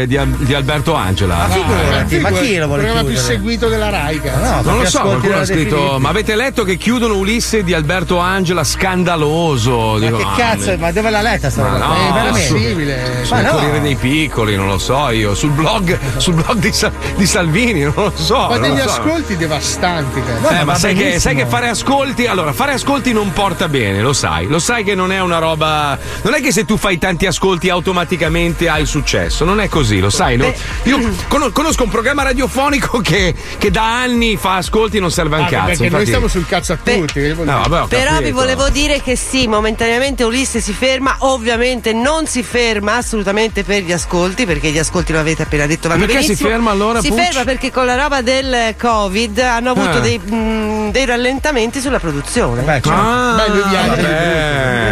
Di, 0.06 0.20
di 0.46 0.54
Alberto 0.54 0.94
Angela. 0.94 1.36
Ma 1.36 1.48
figurati, 1.50 2.20
ma 2.20 2.32
chi 2.32 2.58
lo 2.58 2.68
vuole 2.68 2.82
Il 2.84 2.88
programma 2.88 3.10
più 3.10 3.20
seguito 3.20 3.68
della 3.68 3.90
Rai, 3.90 4.22
cazzo. 4.22 4.44
No, 4.44 4.62
non 4.62 4.78
lo 4.80 4.86
so, 4.90 5.02
qualcuno 5.02 5.38
ha 5.38 5.46
scritto. 5.46 5.98
Ma 6.00 6.10
avete 6.10 6.36
letto 6.36 6.64
che 6.64 6.78
chiudono 6.78 7.16
Ulisse 7.16 7.64
di 7.64 7.74
Alberto 7.74 8.18
Angela? 8.20 8.64
Scandaloso. 8.64 9.98
Dico, 10.00 10.18
Ma 10.18 10.34
che 10.36 10.42
ah, 10.42 10.46
cazzo, 10.46 10.76
ma 10.78 10.92
dove 10.92 11.10
l'ha 11.10 11.22
letta 11.22 11.50
sta 11.50 11.62
Ma 11.64 11.70
roba? 11.70 11.86
no, 11.86 11.94
Eh, 11.96 12.12
veramente? 12.12 12.48
possibile. 12.54 13.20
Sul 13.24 13.36
Ma 13.38 13.42
no. 13.42 13.52
Corriere 13.52 13.82
dei 13.82 13.96
Piccoli, 13.96 14.56
non 14.56 14.68
lo 14.68 14.78
so 14.78 15.10
io. 15.10 15.34
Sul 15.36 15.52
blog, 15.52 15.98
sul 16.18 16.34
blog 16.34 16.58
di, 16.60 16.72
Sa- 16.72 16.92
di 17.16 17.26
Salvini, 17.26 17.82
non 17.82 17.94
lo 17.96 18.12
so. 18.16 18.48
Ma 18.50 18.58
degli 18.58 18.78
so. 18.80 18.90
ascolti 18.90 19.38
devastanti, 19.38 20.22
cazzo. 20.24 20.50
Eh, 20.54 20.64
ma 20.64 20.76
sai 20.76 20.94
che, 20.96 21.20
sai 21.20 21.36
che 21.36 21.46
fare 21.46 21.70
ascolti? 21.70 22.26
Allora, 22.28 22.54
fare 22.54 22.74
ascolti 22.74 23.14
non 23.14 23.32
porta 23.34 23.68
bene, 23.68 24.02
lo 24.02 24.14
sai. 24.14 24.48
Lo 24.48 24.60
sai 24.60 24.84
che 24.84 24.96
non 24.96 25.12
è 25.12 25.20
una 25.22 25.40
roba. 25.40 25.98
Non 26.22 26.34
è 26.34 26.42
che 26.42 26.52
se 26.52 26.66
tu 26.66 26.78
fai 26.78 26.98
tanti 26.98 27.26
ascolti 27.26 27.70
automaticamente 27.70 28.68
hai 28.70 28.86
successo. 28.86 29.46
Non 29.46 29.60
è 29.60 29.68
così, 29.70 29.95
lo 30.00 30.10
sai. 30.10 30.38
no? 30.38 30.52
Io 30.84 31.00
cono- 31.28 31.52
conosco 31.52 31.84
un 31.84 31.90
programma 31.90 32.24
radiofonico 32.24 33.00
che, 33.00 33.34
che 33.58 33.72
da 33.72 34.02
anni 34.02 34.38
fa 34.38 34.56
ascolti 34.58 34.98
e 34.98 35.00
non 35.00 35.12
serve 35.12 35.36
a 35.36 35.40
un 35.40 35.46
Ah, 35.46 35.50
cazzo. 35.50 35.66
perché 35.66 35.78
noi 35.78 35.86
infatti- 35.88 36.06
stiamo 36.06 36.28
sul 36.28 36.46
cazzo 36.48 36.74
a 36.74 36.78
tutti. 36.78 37.14
che 37.14 37.34
vuol 37.34 37.48
No, 37.48 37.64
vabbè, 37.68 37.88
Però 37.96 38.20
vi 38.20 38.32
volevo 38.32 38.70
dire 38.70 39.02
che 39.02 39.16
sì, 39.16 39.48
momentaneamente 39.48 40.24
Ulisse 40.24 40.60
si 40.60 40.74
ferma, 40.74 41.16
ovviamente 41.20 41.94
non 41.94 42.26
si 42.28 42.44
ferma 42.44 42.96
assolutamente 42.98 43.64
per 43.64 43.84
gli 43.84 43.92
ascolti, 43.92 44.46
perché 44.46 44.70
gli 44.70 44.80
ascolti 44.80 45.12
lo 45.14 45.20
avete 45.20 45.44
appena 45.44 45.66
detto. 45.66 45.88
vanno 45.88 46.06
Perché 46.06 46.22
si 46.22 46.28
benissimo. 46.28 46.50
ferma 46.50 46.72
allora, 46.72 47.02
Si 47.02 47.10
Pucci? 47.10 47.22
ferma 47.24 47.44
perché 47.44 47.72
con 47.72 47.86
la 47.86 47.96
roba 47.96 48.22
del 48.22 48.76
Covid 48.80 49.38
hanno 49.40 49.70
avuto 49.72 49.98
Ah. 49.98 50.00
dei, 50.00 50.18
mh, 50.18 50.92
dei 50.92 51.06
rallentamenti 51.06 51.80
sulla 51.82 52.00
produzione. 52.00 52.62
Beh, 52.62 52.72
certo. 52.74 52.92
Ah, 52.92 53.36
Beh, 53.48 53.60
vabbè. 53.88 54.85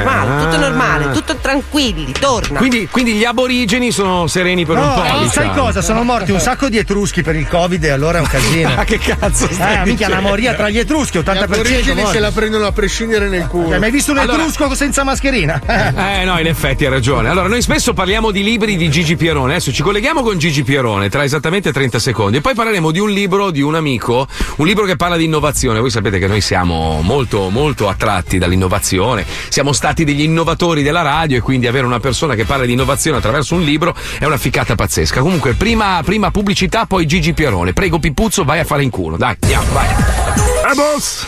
Normale, 0.83 1.03
tutto 1.05 1.17
Ah. 1.17 1.21
tutto 1.33 1.37
tranquilli, 1.41 2.11
torna. 2.19 2.57
Quindi, 2.59 2.87
quindi 2.91 3.13
gli 3.13 3.23
aborigeni 3.23 3.91
sono 3.91 4.27
sereni 4.27 4.65
per 4.65 4.77
un 4.77 4.83
No, 4.83 4.93
po'. 4.93 5.03
eh, 5.03 5.07
sai 5.07 5.23
diciamo. 5.47 5.53
cosa? 5.53 5.81
Sono 5.81 6.03
morti 6.03 6.31
un 6.31 6.39
sacco 6.39 6.67
di 6.69 6.77
etruschi 6.77 7.21
per 7.21 7.35
il 7.35 7.47
Covid 7.47 7.83
e 7.83 7.89
allora 7.89 8.17
è 8.17 8.21
un 8.21 8.27
casino. 8.27 8.73
Ma 8.75 8.83
che 8.85 8.97
cazzo 8.99 9.47
stai 9.51 9.75
Eh, 9.81 9.85
minchia, 9.85 10.07
dicendo? 10.07 10.27
moria 10.27 10.53
tra 10.53 10.69
gli 10.69 10.77
etruschi, 10.79 11.17
Gli 11.17 11.21
80% 11.21 11.43
aborigeni 11.43 11.99
morti. 12.01 12.13
se 12.13 12.19
la 12.19 12.31
prendono 12.31 12.65
a 12.65 12.71
prescindere 12.71 13.29
nel 13.29 13.47
culo. 13.47 13.73
Hai 13.73 13.79
mai 13.79 13.91
visto 13.91 14.11
un 14.11 14.17
Allora- 14.19 14.37
etrusco 14.43 14.73
senza 14.75 15.03
mascherina? 15.03 15.61
Eh 16.13 16.25
no, 16.25 16.39
in 16.39 16.47
effetti 16.47 16.85
hai 16.85 16.91
ragione. 16.91 17.29
Allora, 17.29 17.47
noi 17.47 17.61
spesso 17.61 17.93
parliamo 17.93 18.31
di 18.31 18.43
libri 18.43 18.75
di 18.75 18.89
Gigi 18.89 19.15
Pierone. 19.15 19.53
Adesso 19.53 19.71
ci 19.71 19.81
colleghiamo 19.83 20.21
con 20.21 20.37
Gigi 20.37 20.63
Pierone 20.63 21.09
tra 21.09 21.23
esattamente 21.23 21.71
30 21.71 21.99
secondi. 21.99 22.37
E 22.37 22.41
poi 22.41 22.53
parleremo 22.53 22.91
di 22.91 22.99
un 22.99 23.09
libro 23.09 23.51
di 23.51 23.61
un 23.61 23.75
amico, 23.75 24.27
un 24.57 24.65
libro 24.67 24.85
che 24.85 24.95
parla 24.95 25.15
di 25.17 25.25
innovazione. 25.25 25.79
Voi 25.79 25.89
sapete 25.89 26.19
che 26.19 26.27
noi 26.27 26.41
siamo 26.41 27.01
molto, 27.01 27.49
molto 27.49 27.87
attratti 27.89 28.37
dall'innovazione. 28.37 29.25
Siamo 29.49 29.71
stati 29.73 30.03
degli 30.03 30.21
innovatori 30.21 30.72
della 30.81 31.01
radio 31.01 31.37
e 31.37 31.41
quindi 31.41 31.67
avere 31.67 31.85
una 31.85 31.99
persona 31.99 32.33
che 32.35 32.45
parla 32.45 32.65
di 32.65 32.71
innovazione 32.71 33.17
attraverso 33.17 33.55
un 33.55 33.61
libro 33.61 33.95
è 34.17 34.25
una 34.25 34.37
ficcata 34.37 34.75
pazzesca. 34.75 35.21
Comunque, 35.21 35.53
prima, 35.53 36.01
prima 36.03 36.31
pubblicità, 36.31 36.85
poi 36.85 37.05
Gigi 37.05 37.33
Pierone. 37.33 37.73
Prego, 37.73 37.99
Pippuzzo, 37.99 38.43
vai 38.43 38.59
a 38.59 38.63
fare 38.65 38.83
in 38.83 38.89
culo. 38.89 39.17
Dai, 39.17 39.35
andiamo, 39.39 39.71
vai. 39.73 39.87
Eh, 39.89 40.75
boss! 40.75 41.27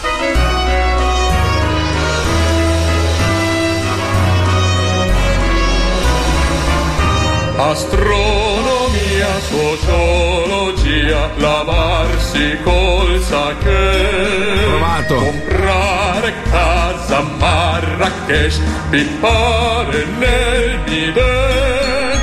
Sociologia, 9.50 11.30
lavarsi 11.38 12.58
col 12.64 13.20
sake. 13.22 14.64
Provato. 14.66 15.16
Comprare 15.16 16.34
casa 16.50 17.18
a 17.18 17.22
Marrakesh, 17.39 18.60
pippare 18.89 20.06
nel 20.20 20.80
bidet. 20.86 22.20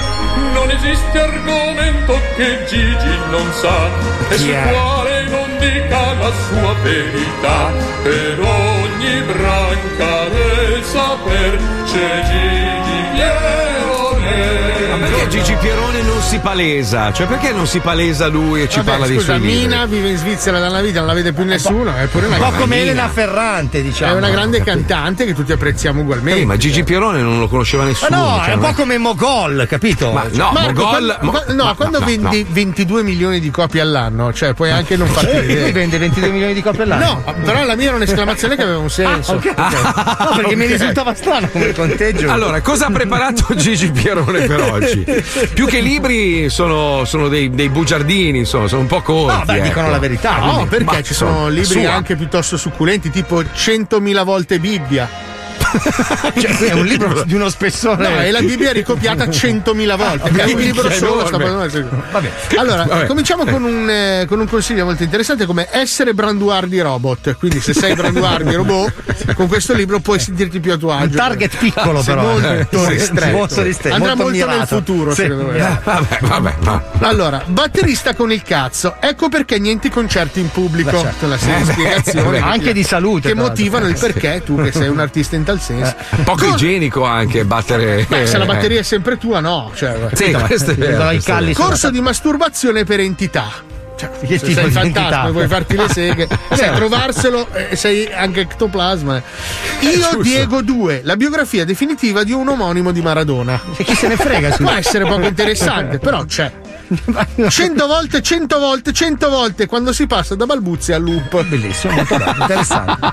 Non 0.55 0.69
esiste 0.71 1.19
argomento 1.21 2.21
che 2.37 2.65
Gigi 2.69 3.15
non 3.31 3.51
sa 3.53 3.89
e 4.29 4.35
Chi 4.37 4.43
sul 4.43 4.53
è? 4.53 4.69
quale 4.73 5.25
non 5.29 5.49
dica 5.59 6.13
la 6.21 6.33
sua 6.49 6.75
verità. 6.83 7.73
Per 8.03 8.41
ogni 8.41 9.21
branca 9.33 10.29
del 10.29 10.83
saper 10.85 11.57
c'è 11.85 12.23
Gigi 12.29 12.99
Pierone. 13.13 13.72
Ma 14.93 15.07
perché 15.07 15.29
Gigi 15.29 15.55
Pierone 15.61 16.03
non 16.03 16.21
si 16.21 16.39
palesa? 16.39 17.13
Cioè, 17.13 17.27
perché 17.27 17.53
non 17.53 17.67
si 17.67 17.79
palesa 17.81 18.27
lui 18.27 18.63
e 18.63 18.69
ci 18.69 18.77
Vabbè, 18.79 18.91
parla 18.91 19.07
dei 19.07 19.17
scusa, 19.17 19.35
suoi 19.37 19.41
libri? 19.47 19.57
Mina 19.67 19.87
vive 19.87 20.09
in 20.11 20.17
Svizzera 20.19 20.59
da 20.59 20.69
una 20.69 20.81
vita, 20.81 20.99
non 20.99 21.09
la 21.09 21.15
vede 21.15 21.33
più 21.33 21.45
nessuno. 21.45 21.95
È 21.97 22.07
pure 22.07 22.27
una 22.27 22.37
Un 22.37 22.43
po' 22.43 22.59
come 22.59 22.81
Elena 22.83 23.09
Ferrante, 23.09 23.83
diciamo. 23.83 24.13
È 24.15 24.17
una 24.17 24.29
grande 24.31 24.63
cantante 24.63 25.25
che 25.25 25.35
tutti 25.35 25.53
apprezziamo 25.53 26.01
ugualmente. 26.03 26.41
Eh, 26.41 26.45
ma 26.45 26.57
Gigi 26.57 26.85
Pierone 26.85 27.21
non 27.23 27.39
lo 27.39 27.49
conosceva 27.49 27.85
Ma 27.85 27.89
nessuno. 27.91 28.17
no, 28.17 28.37
cioè, 28.39 28.51
è 28.51 28.55
un 28.55 28.61
non 28.61 28.71
po' 28.71 28.77
come 28.83 28.99
Mogol, 28.99 29.67
capito? 29.69 30.13
Ma 30.13 30.27
no, 30.31 30.51
Marco, 30.53 30.83
Mogol. 30.83 30.89
quando, 30.89 31.17
Mo- 31.21 31.55
no, 31.55 31.65
ma- 31.65 31.75
quando 31.75 31.99
no, 31.99 32.05
vendi 32.07 32.47
22 32.49 33.03
milioni 33.03 33.41
di 33.41 33.51
copie 33.51 33.81
all'anno, 33.81 34.33
cioè 34.33 34.53
puoi 34.55 34.71
anche 34.71 34.97
non 34.97 35.07
farti 35.09 35.31
Eh, 35.31 35.39
lui 35.39 35.47
vedere. 35.47 35.73
vende 35.73 35.99
22 35.99 36.29
milioni 36.31 36.55
di 36.55 36.63
copie 36.63 36.83
all'anno. 36.83 37.23
No, 37.25 37.35
però 37.45 37.65
la 37.65 37.77
mia 37.77 37.87
era 37.89 37.97
un'esclamazione 37.97 38.57
che 38.57 38.63
aveva 38.63 38.79
un 38.79 38.91
senso. 38.91 39.33
Ah, 39.33 39.35
ok, 39.37 39.55
ok. 39.57 40.19
No, 40.29 40.37
perché 40.37 40.57
mi 40.57 40.65
Ok. 40.65 40.71
risultava 40.73 41.15
strano 41.15 41.49
come 41.49 41.73
conteggio. 41.73 42.31
Allora, 42.31 42.61
cosa 42.61 42.87
ha 42.87 42.91
preparato 42.91 43.55
Gigi 43.55 43.91
Pierone 43.91 44.47
per 44.47 44.61
oggi? 44.61 44.81
Più 45.55 45.67
che 45.67 45.81
libri 45.81 46.49
sono, 46.51 47.05
sono 47.05 47.29
dei, 47.29 47.51
dei 47.51 47.69
bugiardini, 47.69 48.39
insomma, 48.39 48.69
sono 48.69 48.83
un 48.83 48.87
po' 48.89 49.01
corti. 49.03 49.37
No, 49.39 49.45
beh, 49.45 49.55
ecco. 49.57 49.65
dicono 49.67 49.91
la 49.91 49.99
verità. 49.99 50.39
No, 50.39 50.53
quindi- 50.53 50.69
perché 50.69 50.85
Ma 50.85 51.03
ci 51.03 51.15
sono 51.15 51.33
sono- 51.33 51.49
libri 51.49 51.81
sua. 51.83 51.93
anche 51.95 52.17
piuttosto 52.17 52.57
succulenti, 52.57 53.11
tipo 53.11 53.43
100.000 53.43 54.25
volte 54.25 54.59
Bibbia. 54.59 55.09
Cioè, 56.43 56.57
qui 56.57 56.67
è 56.67 56.73
un 56.73 56.85
libro 56.85 57.23
di 57.25 57.35
uno 57.35 57.49
spessore. 57.49 58.09
No, 58.09 58.21
e 58.21 58.31
la 58.31 58.41
Bibbia 58.41 58.73
ricopiata 58.73 59.25
100.000 59.27 59.97
volte. 59.97 60.31
Ah, 60.41 60.45
È 60.45 60.53
un 60.53 60.61
libro 60.61 60.91
solo. 60.91 61.29
Vabbè. 61.31 62.31
Allora, 62.57 62.85
Vabbè. 62.85 63.07
cominciamo 63.07 63.45
con 63.45 63.63
un, 63.63 63.89
eh, 63.89 64.25
con 64.29 64.41
un 64.41 64.49
consiglio 64.49 64.85
molto 64.85 65.03
interessante 65.03 65.47
come 65.47 65.69
essere 65.71 66.15
branduardi 66.15 66.81
robot. 66.81 67.37
Quindi 67.39 67.61
se 67.61 67.73
sei 67.75 67.95
branduardi 67.95 68.55
robot, 68.55 69.33
con 69.35 69.49
questo 69.49 69.73
libro 69.75 70.01
puoi 70.01 70.19
sentirti 70.19 70.61
più 70.61 70.73
a 70.73 70.77
tuo 70.77 70.93
agio. 70.93 71.05
Un 71.05 71.13
target 71.13 71.57
piccolo, 71.57 72.03
Sei 72.03 72.15
però. 72.15 72.27
Molto 72.29 72.49
Eh, 72.53 72.67
sì, 72.71 72.87
ristretto. 72.89 73.37
molto 73.37 73.63
ristretto, 73.63 73.95
Andrà 73.95 74.15
molto 74.15 74.39
molto, 74.47 74.57
nel 74.57 74.67
futuro, 74.67 75.15
Sì. 75.15 75.23
secondo 75.23 75.45
me. 75.47 75.59
Eh, 75.59 75.79
Vabbè, 75.85 76.19
vabbè, 76.21 76.55
va. 76.61 76.83
Allora, 77.01 77.43
batterista 77.47 78.15
con 78.15 78.33
il 78.33 78.43
cazzo. 78.43 78.97
Ecco 79.01 79.29
perché 79.29 79.59
niente 79.59 79.91
concerti 79.91 80.41
in 80.41 80.51
pubblico. 80.51 80.91
Beh, 80.91 80.99
certo. 80.99 81.27
La 81.29 81.35
Eh, 81.37 81.65
spiegazione. 81.65 82.39
anche 82.41 82.73
di 82.73 82.83
salute, 82.83 83.29
Che 83.29 83.35
motivano 83.35 83.87
il 83.89 83.99
perché 83.99 84.43
tu, 84.45 84.61
che 84.63 84.73
sei 84.73 84.89
un 84.89 84.99
artista 85.01 85.37
in 85.37 85.45
tal 85.45 85.61
senso. 85.63 85.95
Poco 86.25 86.45
Cor- 86.45 86.55
igienico 86.55 87.05
anche 87.05 87.45
battere. 87.45 88.05
Beh, 88.09 88.27
se 88.27 88.37
la 88.39 88.45
batteria 88.45 88.81
è 88.81 88.83
sempre 88.83 89.17
tua, 89.17 89.41
no. 89.41 89.71
Cioè, 89.75 90.09
Sì, 90.13 90.33
questo 90.33 90.73
è 90.73 90.75
vero. 90.75 91.05
Questo 91.07 91.33
è 91.33 91.41
vero. 91.41 91.53
Corso 91.55 91.91
di 91.91 92.01
masturbazione 92.01 92.85
per 92.85 93.01
entità. 93.01 93.51
Cioè, 94.03 94.27
Che 94.27 94.39
se 94.39 94.47
tipo 94.47 94.61
sei 94.61 94.71
fantasma 94.71 95.31
vuoi 95.31 95.47
farti 95.47 95.77
le 95.77 95.89
seghe, 95.89 96.27
sai 96.53 96.75
trovarselo 96.75 97.49
e 97.53 97.77
sei 97.77 98.13
anche 98.13 98.41
ectoplasma. 98.41 99.23
Io 99.81 99.91
giusto. 99.91 100.23
Diego 100.23 100.63
2, 100.63 101.03
la 101.05 101.17
biografia 101.17 101.65
definitiva 101.65 102.25
di 102.25 102.33
un 102.33 102.49
omonimo 102.49 102.91
di 102.91 103.01
Maradona. 103.01 103.61
E 103.77 103.85
chi 103.85 103.95
se 103.95 104.09
ne 104.09 104.17
frega, 104.17 104.51
Può 104.57 104.71
essere 104.71 105.05
poco 105.05 105.27
interessante, 105.27 105.99
però 105.99 106.25
c'è. 106.25 106.51
Cento 107.49 107.87
volte, 107.87 108.21
cento 108.21 108.59
volte, 108.59 108.93
cento 108.93 109.31
volte 109.31 109.67
quando 109.67 109.93
si 109.93 110.07
passa 110.07 110.35
da 110.35 110.47
balbuzie 110.47 110.95
a 110.95 110.99
loop. 110.99 111.45
Bellissimo, 111.45 111.95
molto 111.95 112.17
bello, 112.17 112.43
interessante. 112.43 113.13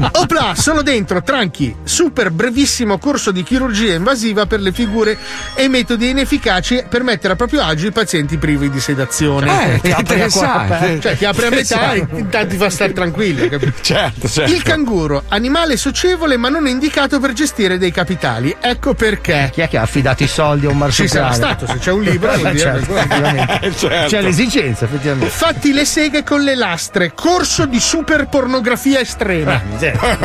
Opla, 0.12 0.54
sono 0.54 0.82
dentro, 0.82 1.22
tranqui. 1.22 1.74
Super 1.84 2.30
brevissimo 2.30 2.98
corso 2.98 3.30
di 3.30 3.42
chirurgia 3.42 3.94
invasiva 3.94 4.46
per 4.46 4.60
le 4.60 4.72
figure 4.72 5.18
e 5.54 5.68
metodi 5.68 6.10
inefficaci 6.10 6.84
per 6.88 7.02
mettere 7.02 7.34
a 7.34 7.36
proprio 7.36 7.62
agio 7.62 7.86
i 7.86 7.92
pazienti 7.92 8.38
privi 8.38 8.70
di 8.70 8.80
sedazione. 8.80 9.80
Eh, 9.82 10.03
interessante. 10.12 11.00
Cioè, 11.00 11.16
ti 11.16 11.24
apre 11.24 11.46
a 11.46 11.50
metà 11.50 11.92
e 11.92 12.06
intanto 12.14 12.48
ti 12.48 12.56
fa 12.56 12.70
stare 12.70 12.92
tranquillo, 12.92 13.48
capito? 13.48 13.72
Certo, 13.80 14.28
certo. 14.28 14.52
Il 14.52 14.62
canguro, 14.62 15.24
animale 15.28 15.76
socievole 15.76 16.36
ma 16.36 16.48
non 16.48 16.66
indicato 16.66 17.20
per 17.20 17.32
gestire 17.32 17.78
dei 17.78 17.90
capitali. 17.92 18.54
Ecco 18.60 18.94
perché. 18.94 19.50
Chi 19.52 19.60
è 19.60 19.68
che 19.68 19.78
ha 19.78 19.82
affidato 19.82 20.22
i 20.22 20.28
soldi 20.28 20.66
a 20.66 20.70
un 20.70 20.86
Ci 20.90 21.06
sarà 21.08 21.24
marsupiale? 21.28 21.34
stato, 21.34 21.66
se 21.66 21.78
c'è 21.78 21.90
un 21.92 22.02
libro, 22.02 22.32
vuol 22.34 22.46
Eh, 22.46 22.52
dire 22.52 22.84
certo. 22.84 23.78
Certo. 23.78 24.08
C'è 24.08 24.20
l'esigenza, 24.22 24.84
effettivamente. 24.84 25.30
Fatti 25.30 25.72
le 25.72 25.84
seghe 25.84 26.22
con 26.22 26.42
le 26.42 26.54
lastre, 26.54 27.12
corso 27.14 27.66
di 27.66 27.80
super 27.80 28.28
pornografia 28.28 29.00
estrema. 29.00 29.60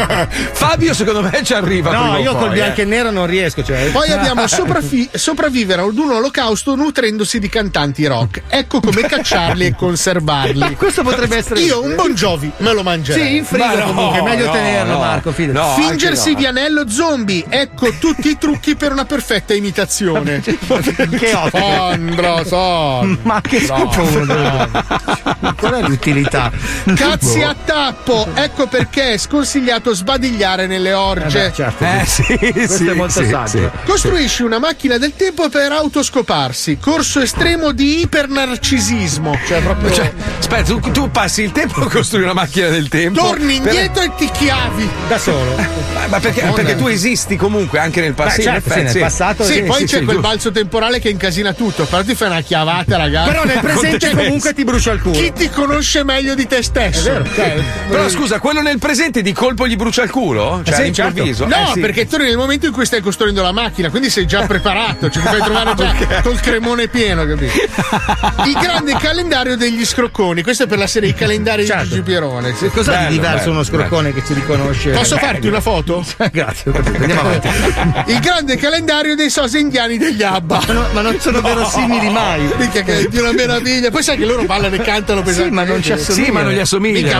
Fabio, 0.51 0.93
secondo 0.93 1.21
me, 1.21 1.41
ci 1.43 1.53
arriva. 1.53 1.91
No, 1.91 2.17
io 2.17 2.32
poi, 2.32 2.41
col 2.41 2.51
bianco 2.51 2.80
eh. 2.80 2.84
e 2.84 2.86
nero 2.86 3.11
non 3.11 3.25
riesco. 3.25 3.63
Cioè. 3.63 3.89
Poi 3.91 4.11
abbiamo 4.11 4.47
sopravvi- 4.47 5.09
sopravvivere 5.13 5.82
ad 5.82 5.97
un 5.97 6.11
olocausto 6.11 6.75
nutrendosi 6.75 7.39
di 7.39 7.49
cantanti 7.49 8.05
rock. 8.05 8.41
Ecco 8.49 8.80
come 8.80 9.01
cacciarli 9.01 9.59
e 9.66 9.76
conservarli. 9.76 10.76
Questo 10.76 11.03
potrebbe 11.03 11.38
essere. 11.38 11.60
Io 11.62 11.84
un 11.84 11.95
Bon 11.95 12.14
Jovi 12.14 12.51
me 12.57 12.74
lo 12.74 12.84
mangerei. 12.84 13.28
Sì, 13.28 13.36
in 13.38 13.45
frigo 13.45 13.66
Ma 13.66 13.76
no, 13.76 13.86
comunque, 13.86 14.22
meglio 14.22 14.45
no, 14.45 14.51
tenerlo, 14.51 14.93
no. 14.93 14.99
Marco. 14.99 15.34
No, 15.38 15.74
Fingersi 15.76 16.32
no. 16.32 16.38
Vianello 16.38 16.89
zombie. 16.89 17.45
Ecco 17.47 17.91
tutti 17.99 18.30
i 18.30 18.38
trucchi 18.38 18.76
per 18.76 18.91
una 18.91 19.05
perfetta 19.05 19.53
imitazione. 19.53 20.41
che 20.41 21.34
ottimo. 21.34 21.84
Andro. 21.84 22.43
so. 22.45 23.18
Ma 23.24 23.41
che 23.41 23.66
scopo 23.66 24.01
uno 24.01 24.70
Qual 25.58 25.74
è 25.74 25.82
l'utilità? 25.88 26.52
Cazzi 26.95 27.39
Boh. 27.39 27.45
a 27.47 27.56
tappo, 27.66 28.28
ecco 28.34 28.68
perché 28.68 29.14
è 29.14 29.18
sconsigliato 29.18 29.93
sbadigliare 29.93 30.68
nelle 30.68 30.93
orge. 30.93 31.45
Eh 31.45 31.50
beh, 31.50 31.54
certo. 31.54 31.84
Eh, 31.84 32.06
sì, 32.06 32.38
Questo 32.52 32.76
sì, 32.78 32.88
è 32.88 32.93
molto 32.93 33.22
sì, 33.24 33.30
saggio. 33.30 33.47
sì. 33.58 33.70
Costruisci 33.86 34.43
una 34.43 34.60
macchina 34.60 34.97
del 34.97 35.14
tempo 35.16 35.50
per 35.50 35.72
autoscoparsi, 35.72 36.78
corso 36.80 37.20
estremo 37.22 37.72
di 37.72 38.02
ipernarcisismo. 38.02 39.38
Cioè, 39.47 39.62
proprio. 39.62 39.91
Cioè, 39.91 40.12
aspetta, 40.39 40.64
tu, 40.64 40.80
tu 40.91 41.10
passi 41.12 41.43
il 41.43 41.52
tempo 41.52 41.82
a 41.82 41.89
costruire 41.89 42.26
una 42.30 42.39
macchina 42.41 42.70
del 42.70 42.88
tempo. 42.89 43.20
Torni 43.22 43.60
per- 43.60 43.74
indietro 43.74 44.04
e 44.04 44.12
ti 44.18 44.30
chiavi. 44.32 44.89
Da 45.08 45.18
solo. 45.18 45.56
Ma, 45.93 46.08
ma 46.08 46.20
perché, 46.20 46.41
perché 46.54 46.76
tu 46.76 46.88
esisti 46.88 47.36
comunque 47.36 47.80
anche 47.80 48.02
nel 48.02 48.14
passato. 48.14 48.38
Beh, 48.38 48.43
certo, 48.43 48.72
sì, 48.74 48.82
nel 48.82 48.89
sì. 48.91 49.00
passato 49.00 49.43
Sì, 49.43 49.54
Sì, 49.54 49.62
poi 49.64 49.78
sì, 49.80 49.84
c'è 49.86 49.97
sì, 50.00 50.04
quel 50.04 50.16
giusto. 50.18 50.22
balzo 50.22 50.52
temporale 50.52 51.00
che 51.00 51.10
incasina 51.10 51.54
tutto. 51.54 51.86
Però 51.86 52.04
ti 52.04 52.16
fai 52.16 52.30
una 52.30 52.41
chiavata, 52.41 52.97
ragazzi. 52.97 53.30
Però 53.32 53.43
nel 53.43 53.60
presente 53.62 54.16
comunque 54.16 54.54
ti 54.54 54.64
brucia 54.64 54.91
il 54.91 55.02
culo. 55.02 55.16
Chi 55.20 55.32
ti 55.39 55.49
conosce 55.49 56.03
meglio 56.03 56.35
di 56.35 56.45
te 56.47 56.61
stesso? 56.61 57.03
Vero. 57.11 57.25
Cioè, 57.33 57.63
Però 57.87 58.09
scusa, 58.09 58.39
quello 58.39 58.61
nel 58.61 58.77
presente 58.77 59.21
di 59.21 59.31
colpo 59.31 59.67
gli 59.67 59.77
brucia 59.77 60.03
il 60.03 60.09
culo? 60.11 60.61
Cioè, 60.65 60.75
Sì, 60.75 60.81
all'improvviso? 61.01 61.47
certo. 61.47 61.57
No, 61.63 61.69
Eh, 61.69 61.73
sì. 61.75 61.79
perché 61.79 62.07
torni 62.07 62.25
nel 62.25 62.35
momento 62.37 62.65
in 62.65 62.71
cui 62.73 62.85
stai 62.85 62.99
costruendo 63.01 63.41
la 63.41 63.53
macchina, 63.53 63.89
quindi 63.89 64.09
sei 64.09 64.27
già 64.27 64.41
preparato, 64.45 65.09
cioè 65.09 65.23
ti 65.23 65.27
fai 65.29 65.41
trovare 65.41 65.73
già 65.75 65.89
Ok. 65.97 66.21
col 66.23 66.39
cremone 66.41 66.87
pieno, 66.89 67.25
capito? 67.25 67.53
Il 68.45 68.57
grande 68.59 68.95
calendario 68.97 69.55
degli 69.55 69.85
scrocconi, 69.85 70.43
questo 70.43 70.63
è 70.63 70.67
per 70.67 70.77
la 70.77 70.87
serie 70.87 71.09
I 71.09 71.13
calendari 71.13 71.63
di 71.63 71.71
Gigi 71.83 72.01
Pierone. 72.01 72.53
sì. 72.55 72.67
Cos'è 72.69 72.91
Bello, 72.91 73.07
di 73.07 73.13
diverso 73.13 73.37
bello, 73.45 73.51
uno 73.51 73.63
scroccone 73.63 74.13
che 74.13 74.21
si 74.25 74.33
riconosce? 74.33 74.89
Posso 74.91 75.15
Bello. 75.15 75.27
farti 75.27 75.47
una 75.47 75.61
foto? 75.61 76.05
Grazie. 76.31 76.71
Andiamo 76.73 77.21
avanti. 77.21 77.47
Il 78.11 78.19
grande 78.19 78.57
calendario 78.57 79.15
dei 79.15 79.29
sosi 79.29 79.59
indiani 79.59 79.97
degli 79.97 80.21
Abba. 80.23 80.61
Ma, 80.67 80.73
no- 80.73 80.87
ma 80.91 81.01
non 81.01 81.17
sono 81.19 81.39
verosimili 81.41 82.09
mai. 82.09 82.41
Minchia, 82.57 82.83
che 82.83 82.99
è 82.99 83.03
di 83.07 83.17
una 83.19 83.31
meraviglia. 83.31 83.89
Poi 83.89 84.03
sai 84.03 84.17
che 84.17 84.25
loro 84.25 84.43
ballano 84.43 84.75
e 84.75 84.79
cantano 84.81 85.21
Sì, 85.34 85.49
ma 85.49 85.63
non 85.63 85.82
ci 85.84 85.91
assomiglia. 85.91 86.25
Sì, 86.25 86.32
ma 86.32 86.41
non 86.41 86.51
gli 86.51 86.59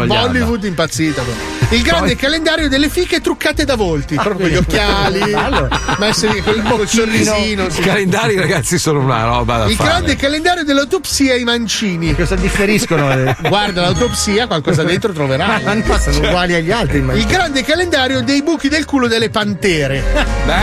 gli 0.03 0.12
Abba. 0.14 0.22
Bollywood 0.28 0.64
impazzita. 0.64 1.22
proprio. 1.22 1.57
Il 1.78 1.82
grande 1.84 2.16
calendario 2.16 2.68
delle 2.70 2.89
fiche 2.89 3.22
truccate 3.22 3.64
da 3.66 3.76
volti, 3.76 4.16
proprio 4.16 4.47
con 4.47 4.47
gli 4.49 4.55
occhiali, 4.55 5.20
Bello. 5.20 5.68
messi 5.99 6.28
col, 6.43 6.62
col 6.64 6.88
sorrisino. 6.88 7.66
I 7.68 7.82
calendari, 7.82 8.36
ragazzi, 8.36 8.78
sono 8.80 8.99
una 8.99 9.24
roba 9.26 9.57
da 9.60 9.66
Il 9.66 9.76
fare. 9.76 9.89
grande 9.89 10.16
calendario 10.16 10.64
dell'autopsia 10.64 11.34
ai 11.34 11.43
mancini. 11.43 12.16
Cosa 12.16 12.36
differiscono? 12.36 13.12
eh? 13.12 13.36
Guarda, 13.47 13.82
l'autopsia 13.82 14.47
qualcosa 14.47 14.84
dentro 14.84 15.10
Ma 15.10 15.16
troverai. 15.16 15.64
sono 16.12 16.28
uguali 16.28 16.53
agli 16.55 16.72
altri. 16.72 16.97
Il 17.14 17.26
grande 17.26 17.64
calendario 17.64 18.22
dei 18.22 18.41
buchi 18.41 18.68
del 18.68 18.86
culo 18.86 19.07
delle 19.07 19.30
pantere. 19.30 20.03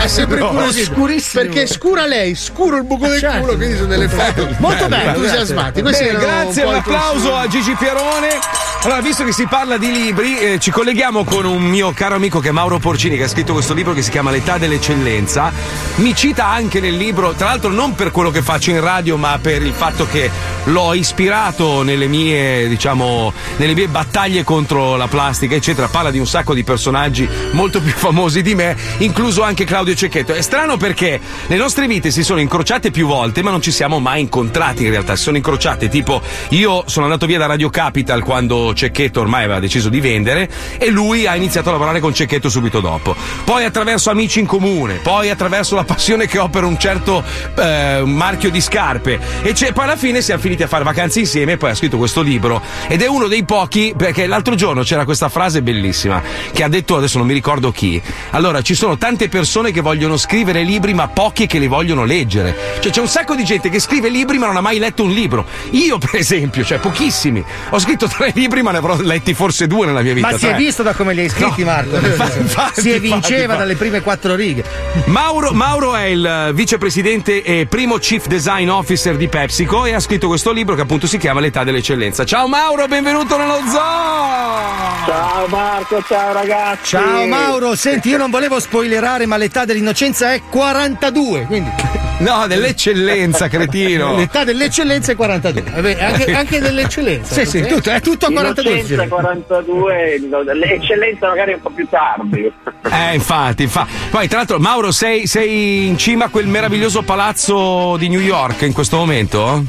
è 0.01 0.07
sempre 0.07 0.39
no. 0.39 0.49
così. 0.49 0.83
Scurissimo. 0.83 1.43
Perché 1.43 1.61
è 1.63 1.65
scura 1.67 2.05
lei, 2.05 2.35
scuro 2.35 2.75
il 2.77 2.83
buco 2.83 3.07
del 3.07 3.19
Certo. 3.19 3.39
culo, 3.39 3.55
quindi 3.55 3.75
sono 3.75 3.87
delle 3.87 4.07
foto 4.09 4.47
Molto 4.57 4.87
bello, 4.87 5.09
entusiasmati. 5.11 5.81
Grazie, 5.81 6.63
un 6.63 6.75
i 6.75 6.81
applauso 7.27 7.35
a 7.35 7.47
Gigi 7.47 7.75
Pierone. 7.75 8.39
Allora, 8.83 9.01
visto 9.01 9.23
che 9.25 9.33
si 9.33 9.45
parla 9.47 9.77
di 9.77 9.91
libri, 9.91 10.37
eh, 10.37 10.59
ci 10.59 10.71
colleghiamo 10.71 11.25
con 11.25 11.45
un 11.45 11.61
mio 11.61 11.91
caro 11.91 12.15
amico 12.15 12.39
che 12.39 12.49
è 12.49 12.51
Mauro 12.51 12.77
Porcini, 12.77 13.17
che 13.17 13.23
ha 13.23 13.27
scritto 13.27 13.51
questo 13.51 13.73
libro 13.73 13.91
che 13.91 14.01
si 14.01 14.11
chiama 14.11 14.31
L'età 14.31 14.57
dell'eccellenza. 14.57 15.51
Mi 15.95 16.15
cita 16.15 16.47
anche 16.47 16.79
nel 16.79 16.95
libro, 16.95 17.33
tra 17.33 17.47
l'altro 17.47 17.69
non 17.71 17.95
per 17.95 18.11
quello 18.11 18.29
che 18.29 18.41
faccio 18.41 18.69
in 18.69 18.79
radio, 18.79 19.17
ma 19.17 19.37
per 19.41 19.61
il 19.61 19.73
fatto 19.73 20.05
che 20.05 20.29
l'ho 20.65 20.93
ispirato 20.93 21.81
nelle 21.81 22.07
mie, 22.07 22.67
diciamo, 22.69 23.33
nelle 23.57 23.73
mie 23.73 23.87
battaglie 23.87 24.43
contro 24.43 24.95
la 24.95 25.07
plastica, 25.07 25.55
eccetera. 25.55 25.87
Parla 25.87 26.11
di 26.11 26.19
un 26.19 26.27
sacco 26.27 26.53
di 26.53 26.63
personaggi 26.63 27.27
molto 27.51 27.81
più 27.81 27.91
famosi 27.91 28.41
di 28.41 28.55
me, 28.55 28.77
incluso 28.99 29.41
anche 29.41 29.65
Claudio 29.65 29.95
Cecchetto. 29.95 30.33
È 30.33 30.41
strano 30.41 30.77
perché 30.77 31.19
le 31.47 31.55
nostre 31.57 31.87
vite 31.87 32.11
si 32.11 32.23
sono 32.23 32.39
incrociate 32.39 32.91
più 32.91 33.07
volte, 33.07 33.41
ma 33.41 33.49
non 33.49 33.61
ci 33.61 33.71
siamo 33.71 33.99
mai 33.99 34.21
incontrati 34.21 34.85
in 34.85 34.91
realtà. 34.91 35.15
Si 35.17 35.23
sono 35.23 35.35
incrociate, 35.35 35.89
tipo, 35.89 36.21
io 36.49 36.83
sono 36.85 37.05
andato 37.05 37.16
via 37.25 37.37
da 37.37 37.45
Radio 37.45 37.69
Capital 37.69 38.23
quando 38.23 38.73
Cecchetto 38.73 39.21
ormai 39.21 39.43
aveva 39.43 39.59
deciso 39.59 39.89
di 39.89 39.99
vendere 39.99 40.49
e 40.77 40.89
lui 40.89 41.25
ha 41.25 41.35
iniziato 41.35 41.69
a 41.69 41.71
lavorare 41.73 41.99
con 41.99 42.13
Cecchetto 42.13 42.49
subito 42.49 42.79
dopo. 42.79 43.15
Poi 43.43 43.63
attraverso 43.65 44.09
amici 44.09 44.39
in 44.39 44.45
comune, 44.45 44.95
poi 44.95 45.29
attraverso 45.29 45.75
la 45.75 45.83
passione 45.83 46.27
che 46.27 46.37
ho 46.37 46.49
per 46.49 46.63
un 46.63 46.77
certo 46.77 47.23
eh, 47.57 48.01
marchio 48.05 48.49
di 48.49 48.61
scarpe. 48.61 49.19
E 49.41 49.53
poi 49.73 49.83
alla 49.83 49.95
fine 49.95 50.21
siamo 50.21 50.41
finiti 50.41 50.63
a 50.63 50.67
fare 50.67 50.83
vacanze 50.83 51.19
insieme 51.19 51.53
e 51.53 51.57
poi 51.57 51.71
ha 51.71 51.75
scritto 51.75 51.97
questo 51.97 52.21
libro. 52.21 52.61
Ed 52.87 53.01
è 53.01 53.07
uno 53.07 53.27
dei 53.27 53.43
pochi, 53.43 53.93
perché 53.95 54.27
l'altro 54.27 54.55
giorno 54.55 54.83
c'era 54.83 55.05
questa 55.05 55.29
frase 55.29 55.61
bellissima 55.61 56.21
che 56.51 56.63
ha 56.63 56.67
detto, 56.67 56.97
adesso 56.97 57.17
non 57.17 57.27
mi 57.27 57.33
ricordo 57.33 57.71
chi. 57.71 58.01
Allora, 58.31 58.61
ci 58.61 58.75
sono 58.75 58.97
tante 58.97 59.29
persone 59.29 59.71
che 59.71 59.81
vogliono 59.81 60.17
scrivere 60.17 60.63
libri, 60.63 60.93
ma 60.93 61.07
pochi 61.07 61.47
che 61.47 61.59
li 61.59 61.67
vogliono 61.67 62.03
leggere. 62.03 62.55
Cioè, 62.79 62.91
c'è 62.91 63.01
un 63.01 63.07
sacco 63.07 63.35
di 63.35 63.43
gente 63.43 63.69
che 63.69 63.79
scrive 63.79 64.09
libri, 64.09 64.37
ma 64.37 64.47
non 64.47 64.57
ha 64.57 64.61
mai 64.61 64.79
letto 64.79 65.03
un 65.03 65.11
libro. 65.11 65.45
Io, 65.71 65.97
per 65.97 66.15
esempio, 66.15 66.63
cioè 66.63 66.79
pochissimi. 67.07 67.43
Ho 67.69 67.79
scritto 67.79 68.07
tre 68.11 68.31
libri, 68.35 68.61
ma 68.61 68.71
ne 68.71 68.77
avrò 68.77 68.97
letti 68.99 69.33
forse 69.33 69.67
due 69.67 69.85
nella 69.85 70.01
mia 70.01 70.13
vita. 70.13 70.29
Ma 70.31 70.37
si 70.37 70.47
è 70.47 70.55
visto 70.55 70.83
da 70.83 70.93
come 70.93 71.13
li 71.13 71.21
hai 71.21 71.29
scritti, 71.29 71.63
No. 71.63 71.71
Marco? 71.71 71.95
Infatti, 72.07 72.39
infatti, 72.39 72.81
si 72.81 72.89
evinceva 72.91 73.15
infatti, 73.15 73.41
infatti. 73.41 73.57
dalle 73.59 73.75
prime 73.75 74.01
quattro 74.01 74.35
righe. 74.35 74.63
Mauro, 75.05 75.51
Mauro 75.53 75.95
è 75.95 76.03
il 76.03 76.25
eh, 76.25 76.53
vicepresidente 76.53 77.43
e 77.43 77.65
primo 77.67 77.97
chief 77.97 78.27
design 78.27 78.69
officer 78.69 79.15
di 79.15 79.27
PepsiCo 79.27 79.85
e 79.85 79.93
ha 79.93 79.99
scritto 79.99 80.27
questo 80.27 80.51
libro 80.51 80.75
che 80.75 80.81
appunto 80.81 81.07
si 81.07 81.17
chiama 81.17 81.39
L'età 81.39 81.63
dell'eccellenza. 81.63 82.25
Ciao 82.25 82.47
Mauro, 82.47 82.87
benvenuto 82.87 83.37
nello 83.37 83.59
zoo! 83.69 85.05
Ciao 85.05 85.47
Marco, 85.47 86.03
ciao 86.07 86.33
ragazzi. 86.33 86.85
Ciao 86.97 87.25
Mauro, 87.25 87.75
senti, 87.75 88.09
io 88.09 88.17
non 88.17 88.29
volevo 88.29 88.59
spoilerare, 88.59 89.25
ma 89.25 89.37
l'età 89.37 89.65
dell'innocenza 89.65 90.33
è 90.33 90.41
42. 90.49 91.45
Quindi 91.45 91.96
No, 92.19 92.47
dell'eccellenza, 92.47 93.47
cretino. 93.49 94.15
l'età 94.15 94.43
dell'eccellenza 94.43 95.11
è 95.11 95.15
42. 95.15 95.63
Vabbè, 95.69 95.97
anche, 96.01 96.33
anche 96.33 96.59
dell'eccellenza. 96.59 97.33
Sì, 97.33 97.45
sì, 97.45 97.61
tutto, 97.65 97.91
è 97.91 98.01
tutto 98.01 98.25
a 98.25 98.31
42. 98.31 98.71
Innocenza 98.71 99.07
42, 99.07 100.21
no, 100.29 100.41
l'eccellenza 100.41 101.27
magari 101.27 101.53
un 101.53 101.61
po' 101.61 101.69
più 101.69 101.87
tardi. 101.87 102.51
Eh, 102.91 103.13
infatti, 103.13 103.63
infatti. 103.63 103.91
Poi, 104.09 104.27
tra 104.27 104.37
l'altro, 104.37 104.59
Mauro, 104.59 104.91
sei, 104.91 105.27
sei 105.27 105.87
in 105.87 105.97
cima 105.97 106.25
a 106.25 106.29
quel 106.29 106.47
meraviglioso 106.47 107.03
palazzo 107.03 107.95
di 107.97 108.09
New 108.09 108.21
York 108.21 108.61
in 108.63 108.73
questo 108.73 108.97
momento? 108.97 109.63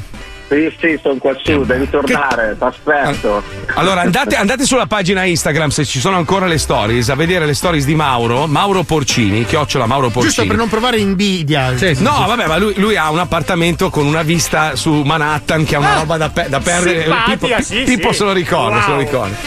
Sì, 0.49 0.75
sì, 0.79 0.99
sono 1.01 1.15
qua 1.17 1.31
su, 1.43 1.63
devi 1.63 1.87
tornare, 1.89 2.55
ti 2.57 2.63
aspetto. 2.63 3.43
Allora 3.75 4.01
andate, 4.01 4.35
andate 4.35 4.65
sulla 4.65 4.87
pagina 4.87 5.23
Instagram 5.23 5.69
se 5.69 5.85
ci 5.85 5.99
sono 5.99 6.17
ancora 6.17 6.47
le 6.47 6.57
stories 6.57 7.09
a 7.09 7.15
vedere 7.15 7.45
le 7.45 7.53
stories 7.53 7.85
di 7.85 7.93
Mauro, 7.93 8.47
Mauro 8.47 8.81
Porcini, 8.81 9.45
chiocciola 9.45 9.85
Mauro 9.85 10.07
Porcini. 10.09 10.25
Giusto 10.33 10.47
per 10.47 10.55
non 10.57 10.67
provare 10.67 10.97
invidia. 10.97 11.71
No, 11.99 12.25
vabbè, 12.25 12.47
ma 12.47 12.57
lui, 12.57 12.73
lui 12.77 12.95
ha 12.97 13.11
un 13.11 13.19
appartamento 13.19 13.91
con 13.91 14.07
una 14.07 14.23
vista 14.23 14.75
su 14.75 14.91
Manhattan 15.03 15.63
che 15.65 15.75
è 15.75 15.77
una 15.77 15.93
Ah, 15.95 15.99
roba 15.99 16.17
da, 16.17 16.29
pe- 16.29 16.47
da 16.49 16.59
perdere. 16.59 17.05
sì, 17.61 17.83
Pippo 17.83 18.11
sì. 18.11 18.17
se 18.17 18.23
lo 18.23 18.33
ricorda, 18.33 18.81
se 18.81 18.87
lo 18.89 18.93
Wow. 18.95 19.03
ricorda. 19.03 19.37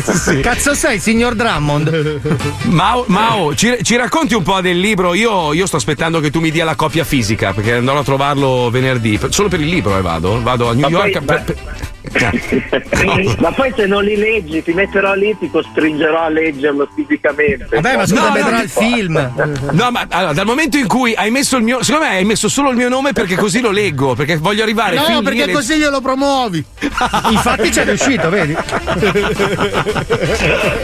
Sì. 0.20 0.40
Cazzo 0.40 0.74
sei, 0.74 0.98
signor 1.00 1.34
Drummond? 1.34 2.20
Mao, 2.70 3.04
Mao, 3.08 3.54
ci, 3.54 3.78
ci 3.82 3.96
racconti 3.96 4.34
un 4.34 4.42
po' 4.42 4.60
del 4.60 4.78
libro? 4.78 5.14
Io, 5.14 5.52
io 5.52 5.66
sto 5.66 5.76
aspettando 5.76 6.20
che 6.20 6.30
tu 6.30 6.38
mi 6.40 6.50
dia 6.50 6.64
la 6.64 6.74
copia 6.76 7.02
fisica 7.04 7.52
perché 7.52 7.74
andrò 7.74 7.98
a 7.98 8.04
trovarlo 8.04 8.68
venerdì. 8.70 9.18
Solo 9.30 9.48
per 9.48 9.60
il 9.60 9.66
libro 9.68 9.96
eh, 9.98 10.02
vado. 10.02 10.19
Vado 10.20 10.68
a 10.68 10.72
New 10.74 10.88
Ma 10.88 10.88
York. 10.88 11.12
poi- 11.12 11.24
per- 11.24 11.44
per- 11.44 11.88
Ma 13.38 13.52
poi 13.52 13.72
se 13.76 13.86
non 13.86 14.02
li 14.02 14.16
leggi, 14.16 14.62
ti 14.64 14.72
metterò 14.72 15.14
lì, 15.14 15.36
ti 15.38 15.48
costringerò 15.48 16.22
a 16.24 16.28
leggerlo 16.28 16.88
fisicamente. 16.94 17.66
Vabbè, 17.70 17.96
ma 17.96 18.06
scusa, 18.06 18.26
No, 18.28 18.32
vedrà 18.32 18.56
no, 18.56 18.62
il 18.62 18.68
film. 18.68 19.32
No, 19.72 19.90
ma 19.92 20.06
allora, 20.08 20.32
dal 20.32 20.46
momento 20.46 20.76
in 20.76 20.88
cui 20.88 21.14
hai 21.14 21.30
messo 21.30 21.56
il 21.56 21.62
mio. 21.62 21.82
Secondo 21.84 22.06
me 22.08 22.16
hai 22.16 22.24
messo 22.24 22.48
solo 22.48 22.70
il 22.70 22.76
mio 22.76 22.88
nome 22.88 23.12
perché 23.12 23.36
così 23.36 23.60
lo 23.60 23.70
leggo. 23.70 24.14
Perché 24.14 24.38
voglio 24.38 24.62
arrivare 24.64 24.96
No, 24.96 25.04
lì 25.18 25.22
perché 25.22 25.46
le- 25.46 25.52
così 25.52 25.76
glielo 25.76 26.00
promuovi. 26.00 26.64
Infatti 27.30 27.68
c'è 27.68 27.84
riuscito, 27.84 28.28
vedi? 28.28 28.56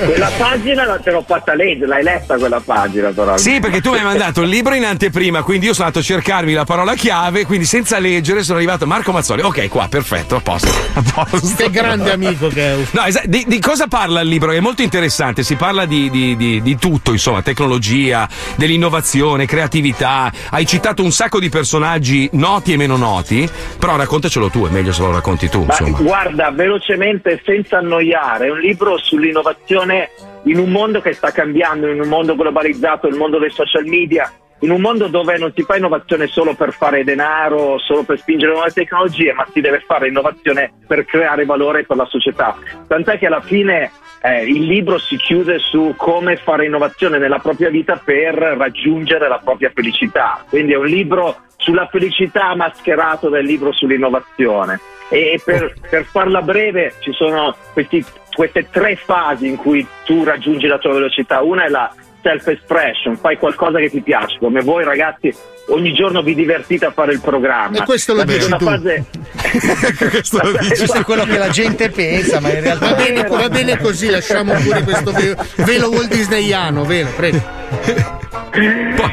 Quella 0.05 0.31
pagina 0.37 0.85
te 1.03 1.11
l'ho 1.11 1.25
fatta 1.27 1.55
leggere, 1.55 1.87
l'hai 1.87 2.03
letta 2.03 2.37
quella 2.37 2.61
pagina 2.61 3.09
però. 3.11 3.37
Sì, 3.37 3.59
perché 3.59 3.81
tu 3.81 3.91
mi 3.93 3.99
hai 3.99 4.05
mandato 4.05 4.43
il 4.43 4.49
libro 4.49 4.75
in 4.75 4.85
anteprima, 4.85 5.43
quindi 5.43 5.67
io 5.67 5.73
sono 5.73 5.87
andato 5.87 6.05
a 6.05 6.07
cercarmi 6.07 6.53
la 6.53 6.65
parola 6.65 6.95
chiave, 6.95 7.45
quindi 7.47 7.65
senza 7.65 7.99
leggere 7.99 8.43
sono 8.43 8.59
arrivato 8.59 8.87
Marco 8.87 9.13
Mazzoli. 9.27 9.43
Ok, 9.43 9.69
qua, 9.69 9.89
perfetto, 9.89 10.37
a 10.37 10.41
posto. 10.41 10.69
A 10.97 11.03
posto. 11.03 11.57
Che 11.57 11.71
grande 11.71 12.13
amico 12.13 12.49
che 12.49 12.73
è. 12.75 12.77
No, 12.93 13.03
esa- 13.05 13.23
di, 13.27 13.45
di 13.47 13.59
cosa 13.59 13.87
parla 13.89 14.21
il 14.21 14.29
libro? 14.29 14.53
È 14.53 14.61
molto 14.61 14.83
interessante, 14.83 15.43
si 15.43 15.57
parla 15.57 15.85
di, 15.85 16.09
di- 16.11 16.37
di- 16.37 16.63
di 16.63 16.77
tutto, 16.77 17.11
insomma, 17.13 17.43
tecnologia, 17.43 18.29
dell'innovazione, 18.55 19.47
creatività. 19.47 20.33
Hai 20.51 20.65
citato 20.65 21.03
un 21.03 21.11
sacco 21.11 21.41
di 21.41 21.49
personaggi 21.49 22.29
noti 22.33 22.73
e 22.73 22.77
meno 22.77 22.97
noti, 22.97 23.49
però 23.79 23.97
raccontacelo 23.97 24.49
tu, 24.49 24.67
è 24.67 24.71
meglio 24.71 24.93
se 24.93 25.03
lo 25.03 25.11
racconti 25.11 25.49
tu, 25.49 25.65
Ma 25.65 25.77
guarda, 25.99 26.51
velocemente, 26.51 27.41
senza 27.45 27.79
annoiare, 27.79 28.47
è 28.47 28.51
un 28.51 28.59
libro 28.61 28.97
sull'innovazione 28.99 30.11
in 30.45 30.59
un 30.59 30.71
mondo 30.71 31.01
che 31.01 31.13
sta 31.13 31.33
cambiando, 31.33 31.89
in 31.89 32.01
un 32.01 32.09
mondo 32.09 32.37
globalizzato, 32.37 33.09
il 33.09 33.17
mondo 33.17 33.39
dei 33.39 33.51
social 33.51 33.85
media, 33.85 34.31
in 34.61 34.71
un 34.71 34.81
mondo 34.81 35.09
dove 35.09 35.37
non 35.37 35.53
si 35.55 35.63
fa 35.63 35.77
innovazione 35.77 36.27
solo 36.27 36.55
per 36.55 36.73
fare 36.73 37.05
denaro, 37.05 37.79
solo 37.79 38.05
per 38.05 38.19
spingere 38.19 38.53
nuove 38.53 38.71
tecnologie, 38.71 39.33
ma 39.33 39.47
si 39.53 39.61
deve 39.61 39.83
fare 39.87 40.09
innovazione 40.09 40.73
per 40.87 41.05
creare 41.05 41.45
valore 41.45 41.85
per 41.85 41.97
la 41.97 42.07
società. 42.07 42.57
Tant'è 42.87 43.19
che 43.19 43.27
alla 43.27 43.43
fine 43.43 43.91
eh, 44.23 44.45
il 44.45 44.65
libro 44.65 44.99
si 44.99 45.17
chiude 45.17 45.59
su 45.59 45.95
come 45.97 46.37
fare 46.37 46.67
innovazione 46.67 47.19
nella 47.19 47.39
propria 47.39 47.69
vita 47.69 48.01
per 48.03 48.35
raggiungere 48.35 49.29
la 49.29 49.41
propria 49.43 49.71
felicità. 49.75 50.45
Quindi 50.49 50.73
è 50.73 50.77
un 50.77 50.87
libro 50.87 51.37
sulla 51.57 51.87
felicità 51.87 52.55
mascherato 52.55 53.29
del 53.29 53.45
libro 53.45 53.73
sull'innovazione. 53.73 54.81
E 55.09 55.41
per, 55.45 55.75
per 55.89 56.05
farla 56.05 56.43
breve 56.43 56.95
ci 56.99 57.13
sono 57.13 57.55
questi- 57.73 58.05
queste 58.33 58.69
tre 58.71 58.97
fasi 58.97 59.47
in 59.47 59.57
cui 59.57 59.87
tu 60.05 60.25
raggiungi 60.25 60.67
la 60.67 60.79
tua 60.79 60.95
velocità. 60.95 61.43
Una 61.43 61.65
è 61.65 61.69
la 61.69 61.93
self-expression, 62.27 63.17
fai 63.17 63.39
qualcosa 63.39 63.79
che 63.79 63.89
ti 63.89 64.01
piace, 64.01 64.39
come 64.41 64.61
voi 64.61 64.83
ragazzi 64.83 65.33
ogni 65.69 65.93
giorno 65.93 66.23
vi 66.23 66.35
divertite 66.35 66.87
a 66.87 66.91
fare 66.91 67.13
il 67.13 67.21
programma. 67.21 67.79
E 67.79 67.85
questo 67.85 68.15
lo 68.15 68.25
dici 68.25 68.49
tu. 68.49 68.65
fase 68.65 69.05
questo, 70.11 70.41
Questo 70.41 70.99
è 70.99 71.05
quello 71.05 71.25
che 71.25 71.39
la 71.39 71.49
gente 71.49 71.89
pensa, 71.91 72.41
ma 72.41 72.53
in 72.53 72.61
realtà 72.61 72.89
Va 72.91 72.95
bene, 72.95 73.23
va 73.23 73.49
bene 73.49 73.79
così, 73.79 74.11
lasciamo 74.11 74.55
pure 74.55 74.83
questo 74.83 75.13
velo, 75.13 75.37
velo 75.57 75.89
Walt 75.91 76.13
Disneyano, 76.13 76.85
velo, 76.85 77.11
prego. 77.15 77.43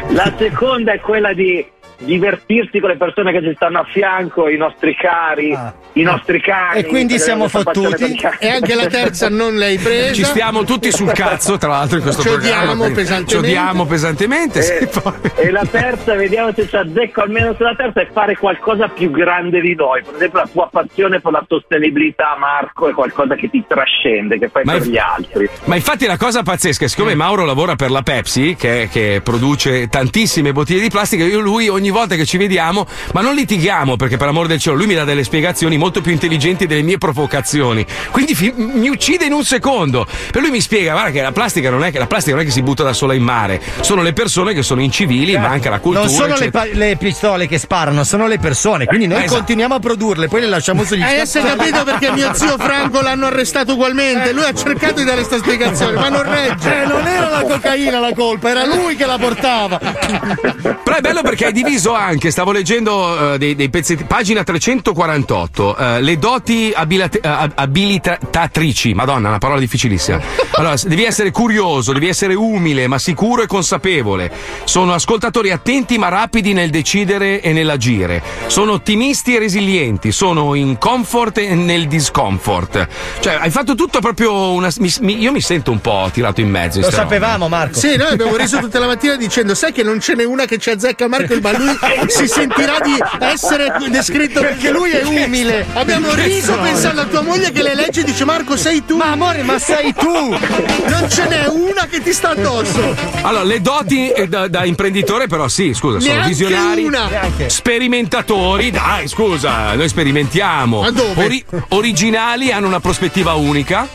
La 0.10 0.34
seconda 0.38 0.94
è 0.94 1.00
quella 1.00 1.34
di 1.34 1.66
divertirsi 2.04 2.80
con 2.80 2.90
le 2.90 2.98
persone 2.98 3.32
che 3.32 3.42
ci 3.42 3.54
stanno 3.56 3.80
a 3.80 3.84
fianco, 3.86 4.48
i 4.50 4.58
nostri 4.58 4.96
cari, 4.96 5.58
i 5.94 6.02
nostri 6.02 6.42
cani. 6.42 6.80
E 6.80 6.86
quindi 6.86 7.20
siamo 7.20 7.48
questa 7.50 7.64
passione 7.64 7.96
per 7.96 8.10
i 8.10 8.16
cani. 8.16 8.36
E 8.40 8.50
anche 8.50 8.76
la 8.76 8.88
terza 8.88 9.30
non 9.30 9.58
l'hai 9.58 9.78
presa. 9.80 10.14
Ci 10.14 10.24
stiamo 10.24 10.64
tutti 10.64 10.92
sul 10.92 11.12
cazzo, 11.12 11.58
tra 11.58 11.70
l'altro, 11.70 11.98
in 11.98 12.04
questo 12.04 12.22
Ci 12.22 12.30
programma. 12.30 12.90
pesantemente. 12.90 13.30
Ci 13.32 13.36
odiamo 13.38 13.86
pesantemente. 13.86 14.78
E, 14.80 14.88
poi- 14.88 15.14
e 15.36 15.52
la 15.52 15.66
terza, 15.70 16.16
vediamo 16.16 16.52
se 16.54 16.68
ci 16.68 16.76
azzecco 16.76 17.22
almeno 17.22 17.54
sulla 17.56 17.76
terza, 17.76 18.02
è 18.02 18.08
fare 18.12 18.38
qualcosa 18.38 18.88
più 18.88 19.12
grande 19.12 19.62
di 19.62 19.76
noi. 19.76 20.02
Per 20.04 20.16
esempio, 20.16 20.40
la 20.40 20.50
tua 20.52 20.70
passione 20.72 21.20
per 21.20 21.32
la 21.32 21.46
sostenibilità, 21.48 22.36
Marco, 22.38 22.90
è 22.90 22.94
qualcosa 22.94 23.36
che 23.36 23.50
ti 23.50 23.64
trascende, 23.68 24.38
che 24.40 24.50
fai 24.50 24.64
Ma 24.66 24.74
per 24.74 24.84
gli 24.84 24.98
altri. 24.98 25.50
Ma 25.66 25.76
infatti 25.76 26.06
la 26.06 26.18
cosa 26.18 26.44
pazzesca 26.44 26.86
è 26.86 26.88
siccome 26.88 27.16
Mauro 27.16 27.46
lavora 27.46 27.76
per 27.76 27.92
la 27.92 28.02
Pepsi, 28.02 28.56
che, 28.58 28.90
che 28.92 29.22
produce 29.24 29.88
tantissime 29.88 30.52
bottiglie 30.52 30.82
di 30.82 30.90
plastica, 30.90 31.24
io 31.24 31.40
lui 31.40 31.70
ogni 31.70 31.90
volta 31.94 32.16
che 32.16 32.26
ci 32.26 32.36
vediamo, 32.38 32.86
ma 33.14 33.22
non 33.22 33.34
litighiamo 33.36 33.96
perché 33.96 34.18
per 34.18 34.28
amor 34.28 34.48
del 34.48 34.60
cielo 34.60 34.76
lui 34.76 34.88
mi 34.88 34.96
dà 34.96 35.06
delle 35.06 35.24
spiegazioni 35.24 35.78
molto 35.78 36.02
più 36.02 36.12
intelligenti 36.12 36.66
delle 36.68 36.82
mie 36.82 36.98
provocazioni. 36.98 37.86
Quindi 38.12 38.36
fi- 38.36 38.54
mi 38.56 38.90
uccide 38.90 39.24
in 39.26 39.32
un 39.34 39.46
secondo. 39.46 40.06
Per 40.32 40.42
lui 40.42 40.52
mi 40.52 40.60
spiega, 40.60 40.92
guarda 40.92 41.12
che 41.12 41.22
la 41.22 41.32
plastica 41.32 41.70
non 41.70 41.84
è 41.86 41.92
che 41.92 42.00
la 42.00 42.08
plastica 42.08 42.36
non 42.36 42.44
è 42.44 42.46
che 42.48 42.52
si 42.52 42.62
butta 42.62 42.84
da 42.84 42.92
sola 42.94 43.14
in 43.14 43.24
mare, 43.24 43.62
sono 43.80 44.02
le 44.02 44.12
persone 44.14 44.54
che 44.54 44.64
sono 44.64 44.82
incivili, 44.82 45.38
manca 45.38 45.70
la 45.70 45.80
cultura. 45.80 46.06
non 46.06 46.14
sono 46.14 46.36
le, 46.36 46.50
pa- 46.52 46.66
le 46.70 46.98
pistole 46.98 47.48
che 47.48 47.58
sparano, 47.58 48.04
sono 48.04 48.28
le 48.28 48.40
persone. 48.40 48.86
Quindi 48.86 49.08
noi 49.08 49.20
Esatto. 49.20 49.36
continuiamo 49.36 49.76
a 49.76 49.80
produrle, 49.80 50.28
poi 50.28 50.42
le 50.42 50.48
lasciamo 50.48 50.84
sugli 50.84 51.02
Hai 51.02 51.26
scaffali. 51.26 51.58
capito 51.58 51.84
perché 51.84 52.12
mio 52.12 52.34
zio 52.34 52.58
Franco 52.58 53.02
l'hanno 53.02 53.28
arrestato 53.28 53.74
ugualmente? 53.74 54.32
Lui 54.34 54.44
ha 54.44 54.54
cercato 54.54 54.96
di 54.96 55.04
dare 55.04 55.18
questa 55.18 55.38
spiegazione, 55.38 55.94
ma 56.00 56.10
non 56.10 56.24
regge. 56.24 56.82
Eh, 56.84 56.86
non 56.88 57.06
era 57.08 57.30
la 57.30 57.42
cocaina 57.42 58.00
la 58.00 58.14
colpa, 58.14 58.50
era 58.50 58.66
lui 58.66 58.96
che 58.96 59.06
la 59.06 59.18
portava. 59.18 59.78
Però 59.78 60.96
è 60.98 61.02
bello 61.02 61.22
perché 61.22 61.46
hai 61.46 61.52
diviso 61.54 61.83
anche, 61.92 62.32
stavo 62.32 62.54
leggendo 62.54 63.34
eh, 63.34 63.38
dei, 63.38 63.56
dei 63.56 63.70
pezzetti, 63.70 64.06
pagina 64.06 64.44
348, 64.44 65.76
eh, 65.78 66.02
le 66.02 66.18
doti 66.18 66.72
abilate- 66.74 67.20
eh, 67.20 67.28
ab- 67.28 67.52
abilitatrici, 67.56 68.94
madonna, 68.94 69.28
una 69.30 69.38
parola 69.40 69.60
difficilissima. 69.60 70.22
Allora, 70.56 70.76
devi 70.86 71.04
essere 71.04 71.32
curioso, 71.32 71.92
devi 71.94 72.08
essere 72.08 72.34
umile, 72.36 72.88
ma 72.88 72.98
sicuro 73.00 73.42
e 73.44 73.48
consapevole. 73.48 74.32
Sono 74.64 74.94
ascoltatori 74.94 75.52
attenti 75.52 75.98
ma 75.98 76.08
rapidi 76.10 76.54
nel 76.54 76.70
decidere 76.70 77.42
e 77.42 77.54
nell'agire. 77.54 78.22
Sono 78.48 78.74
ottimisti 78.74 79.36
e 79.36 79.40
resilienti, 79.40 80.12
sono 80.12 80.54
in 80.56 80.78
comfort 80.78 81.38
e 81.40 81.54
nel 81.56 81.88
discomfort. 81.88 82.88
Cioè, 83.20 83.36
hai 83.40 83.50
fatto 83.50 83.76
tutto 83.76 84.00
proprio 84.00 84.52
una... 84.54 84.70
mi- 84.80 84.94
mi- 85.02 85.20
io 85.22 85.32
mi 85.32 85.42
sento 85.42 85.72
un 85.72 85.82
po' 85.82 86.10
tirato 86.14 86.42
in 86.42 86.50
mezzo. 86.50 86.78
in 86.80 86.86
Lo 86.86 86.92
sapevamo, 86.92 87.48
Marco. 87.50 87.78
Sì, 87.80 87.96
noi 87.98 88.12
abbiamo 88.14 88.36
riso 88.36 88.60
tutta 88.60 88.80
la 88.80 88.88
mattina 88.88 89.16
dicendo: 89.16 89.56
Sai 89.56 89.72
che 89.72 89.84
non 89.84 90.00
ce 90.00 90.16
n'è 90.16 90.24
una 90.24 90.46
che 90.46 90.58
ci 90.58 90.70
azzecca 90.70 91.08
Marco, 91.08 91.36
ma 91.42 91.52
lui 91.58 91.63
si 92.08 92.28
sentirà 92.28 92.80
di 92.80 92.98
essere 93.20 93.74
descritto 93.90 94.42
Perché 94.42 94.72
lui 94.72 94.92
è 94.92 95.04
umile. 95.04 95.66
Abbiamo 95.74 96.14
riso 96.14 96.58
pensando 96.60 97.02
a 97.02 97.06
tua 97.06 97.22
moglie 97.22 97.52
che 97.52 97.62
le 97.64 97.76
legge 97.76 98.02
e 98.02 98.04
dice: 98.04 98.26
Marco, 98.26 98.58
sei 98.58 98.86
tu. 98.86 98.98
Ma 98.98 99.12
amore, 99.12 99.44
ma 99.44 99.60
sei 99.60 99.94
tu. 99.94 100.10
Non 100.10 101.10
ce 101.10 101.28
n'è 101.28 101.48
una 101.48 101.88
che 101.90 102.02
ti 102.02 102.14
sta 102.14 102.30
addosso. 102.30 102.96
Allora, 103.22 103.44
le 103.44 103.62
doti 103.62 104.10
eh, 104.10 104.28
da, 104.28 104.48
da 104.48 104.66
imprenditore, 104.66 105.28
però, 105.28 105.48
sì, 105.48 105.74
scusa, 105.74 106.00
sono 106.00 106.14
Neanche 106.14 106.30
visionari, 106.30 106.84
una. 106.84 107.10
Sperimentatori. 107.48 108.72
Dai, 108.72 109.08
scusa, 109.08 109.74
noi 109.74 109.88
sperimentiamo. 109.88 110.82
Ma 110.82 110.92
dove? 110.92 111.24
Ori- 111.24 111.46
originali, 111.70 112.52
hanno 112.52 112.68
una 112.68 112.80
prospettiva 112.80 113.34
unica. 113.34 113.88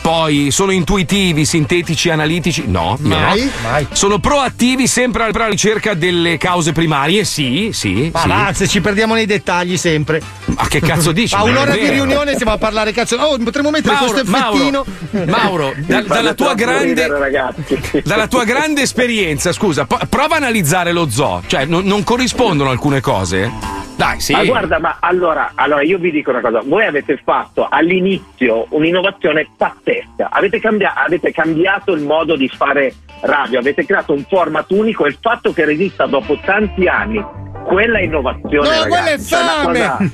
Poi 0.00 0.50
sono 0.50 0.70
intuitivi, 0.70 1.44
sintetici, 1.44 2.10
analitici? 2.10 2.64
No, 2.66 2.96
Mai? 3.00 3.42
no. 3.44 3.50
Mai. 3.62 3.86
Sono 3.92 4.18
proattivi, 4.18 4.86
sempre 4.86 5.24
alla 5.24 5.48
ricerca 5.48 5.94
delle 5.94 6.36
cause 6.36 6.72
primarie? 6.72 7.24
Sì, 7.24 7.70
sì. 7.72 8.10
Ma 8.12 8.50
sì. 8.52 8.68
ci 8.68 8.80
perdiamo 8.80 9.14
nei 9.14 9.26
dettagli 9.26 9.76
sempre. 9.76 10.20
Ma 10.44 10.66
che 10.68 10.80
cazzo 10.80 11.12
dici? 11.12 11.34
A 11.36 11.42
un'ora 11.42 11.72
di 11.76 11.88
riunione 11.88 12.34
stiamo 12.34 12.52
a 12.52 12.58
parlare 12.58 12.92
cazzo. 12.92 13.16
Oh, 13.16 13.36
potremmo 13.38 13.70
mettere 13.70 13.94
Mauro, 13.94 14.10
questo 14.12 14.30
effettino. 14.30 14.84
Mauro, 15.10 15.30
Mauro, 15.30 15.74
da- 15.86 16.02
dalla, 16.02 16.34
tua 16.34 16.54
grande, 16.54 17.06
ragazzi. 17.08 18.02
dalla 18.04 18.28
tua 18.28 18.44
grande 18.44 18.82
esperienza, 18.82 19.52
scusa, 19.52 19.86
prova 19.86 20.34
a 20.34 20.36
analizzare 20.36 20.92
lo 20.92 21.08
zoo. 21.10 21.42
Cioè, 21.46 21.64
non, 21.64 21.84
non 21.84 22.04
corrispondono 22.04 22.70
alcune 22.70 23.00
cose? 23.00 23.84
Dai, 23.96 24.20
sì. 24.20 24.32
Ma 24.32 24.44
guarda, 24.44 24.78
ma 24.78 24.98
allora, 25.00 25.52
allora 25.54 25.82
io 25.82 25.96
vi 25.96 26.10
dico 26.10 26.30
una 26.30 26.40
cosa, 26.40 26.60
voi 26.60 26.84
avete 26.84 27.16
fatto 27.16 27.66
all'inizio 27.68 28.66
un'innovazione 28.70 29.48
pazzesca, 29.56 30.28
avete, 30.30 30.60
cambia- 30.60 30.94
avete 30.94 31.32
cambiato 31.32 31.92
il 31.92 32.02
modo 32.02 32.36
di 32.36 32.46
fare 32.48 32.92
radio, 33.20 33.58
avete 33.58 33.84
creato 33.84 34.12
un 34.12 34.24
format 34.28 34.70
unico 34.70 35.04
e 35.04 35.08
il 35.08 35.18
fatto 35.20 35.52
che 35.52 35.64
resista 35.64 36.06
dopo 36.06 36.38
tanti 36.44 36.86
anni, 36.86 37.24
quella 37.66 37.98
è 37.98 38.02
innovazione. 38.02 38.68
No, 38.68 38.82
quella 38.86 39.06
è 39.06 39.16
ragazzi, 39.16 39.26
cioè, 39.26 39.40
una 39.40 39.50
fame. 39.62 40.12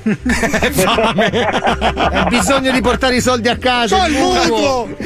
cosa- 0.83 1.13
Hai 2.23 2.29
bisogno 2.29 2.71
di 2.71 2.81
portare 2.81 3.15
i 3.17 3.21
soldi 3.21 3.47
a 3.47 3.57
casa. 3.57 3.97
C'ho 3.97 4.07
il 4.07 4.13
mutuo. 4.13 4.87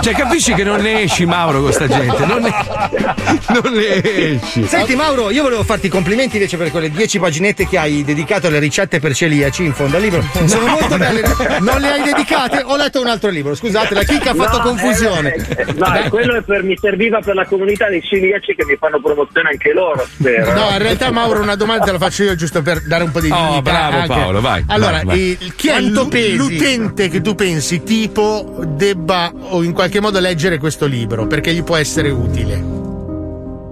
Cioè, 0.00 0.12
capisci 0.14 0.52
che 0.54 0.64
non 0.64 0.80
ne 0.80 1.02
esci, 1.02 1.24
Mauro, 1.24 1.62
con 1.62 1.72
sta 1.72 1.86
gente? 1.86 2.26
Non 2.26 2.42
ne, 2.42 2.50
non 3.62 3.72
ne 3.72 4.02
esci. 4.34 4.66
Senti 4.66 4.94
Mauro, 4.96 5.30
io 5.30 5.42
volevo 5.42 5.62
farti 5.62 5.86
i 5.86 5.88
complimenti 5.88 6.36
invece 6.36 6.56
per 6.56 6.70
quelle 6.70 6.90
10 6.90 7.18
paginette 7.20 7.68
che 7.68 7.78
hai 7.78 8.04
dedicato 8.04 8.48
alle 8.48 8.58
ricette 8.58 8.98
per 9.00 9.14
celiaci 9.14 9.64
in 9.64 9.72
fondo 9.72 9.96
al 9.96 10.02
libro. 10.02 10.22
Sono 10.46 10.66
molto 10.66 10.96
belle. 10.96 11.22
Non 11.60 11.80
le 11.80 11.92
hai 11.92 12.02
dedicate? 12.02 12.62
Ho 12.64 12.76
letto 12.76 13.00
un 13.00 13.06
altro 13.06 13.30
libro. 13.30 13.54
Scusate, 13.54 13.94
la 13.94 14.02
chicca 14.02 14.30
ha 14.30 14.34
fatto 14.34 14.56
No, 14.58 14.62
confusione. 14.64 15.32
eh, 15.34 15.64
eh, 15.66 15.73
no, 15.76 15.94
eh, 15.96 16.08
quello 16.08 16.34
è 16.34 16.42
per, 16.42 16.62
mi 16.62 16.76
serviva 16.76 17.20
per 17.20 17.34
la 17.34 17.44
comunità 17.46 17.88
dei 17.88 18.02
ciliaci 18.02 18.54
che 18.54 18.64
mi 18.64 18.76
fanno 18.76 19.00
promozione 19.00 19.50
anche 19.50 19.72
loro, 19.72 20.04
spero. 20.06 20.52
No, 20.52 20.68
in 20.70 20.78
realtà 20.78 21.10
Mauro 21.10 21.40
una 21.40 21.56
domanda 21.56 21.84
te 21.84 21.92
la 21.92 21.98
faccio 21.98 22.22
io 22.24 22.34
giusto 22.34 22.62
per 22.62 22.80
dare 22.86 23.04
un 23.04 23.10
po' 23.10 23.20
di 23.20 23.30
Oh, 23.30 23.36
dignità 23.36 23.60
bravo, 23.62 23.96
anche. 23.96 24.08
Paolo, 24.08 24.40
vai, 24.40 24.64
Allora, 24.68 25.00
vai, 25.02 25.04
vai. 25.04 25.32
eh, 25.40 25.52
chi 25.56 25.68
è 25.68 25.70
Quanto 25.72 26.08
pesi? 26.08 26.36
l'utente 26.36 27.08
che 27.08 27.20
tu 27.20 27.34
pensi 27.34 27.82
tipo 27.82 28.58
debba 28.66 29.32
o 29.34 29.62
in 29.62 29.72
qualche 29.72 30.00
modo 30.00 30.18
leggere 30.20 30.58
questo 30.58 30.86
libro 30.86 31.26
perché 31.26 31.52
gli 31.52 31.62
può 31.62 31.76
essere 31.76 32.10
utile? 32.10 32.56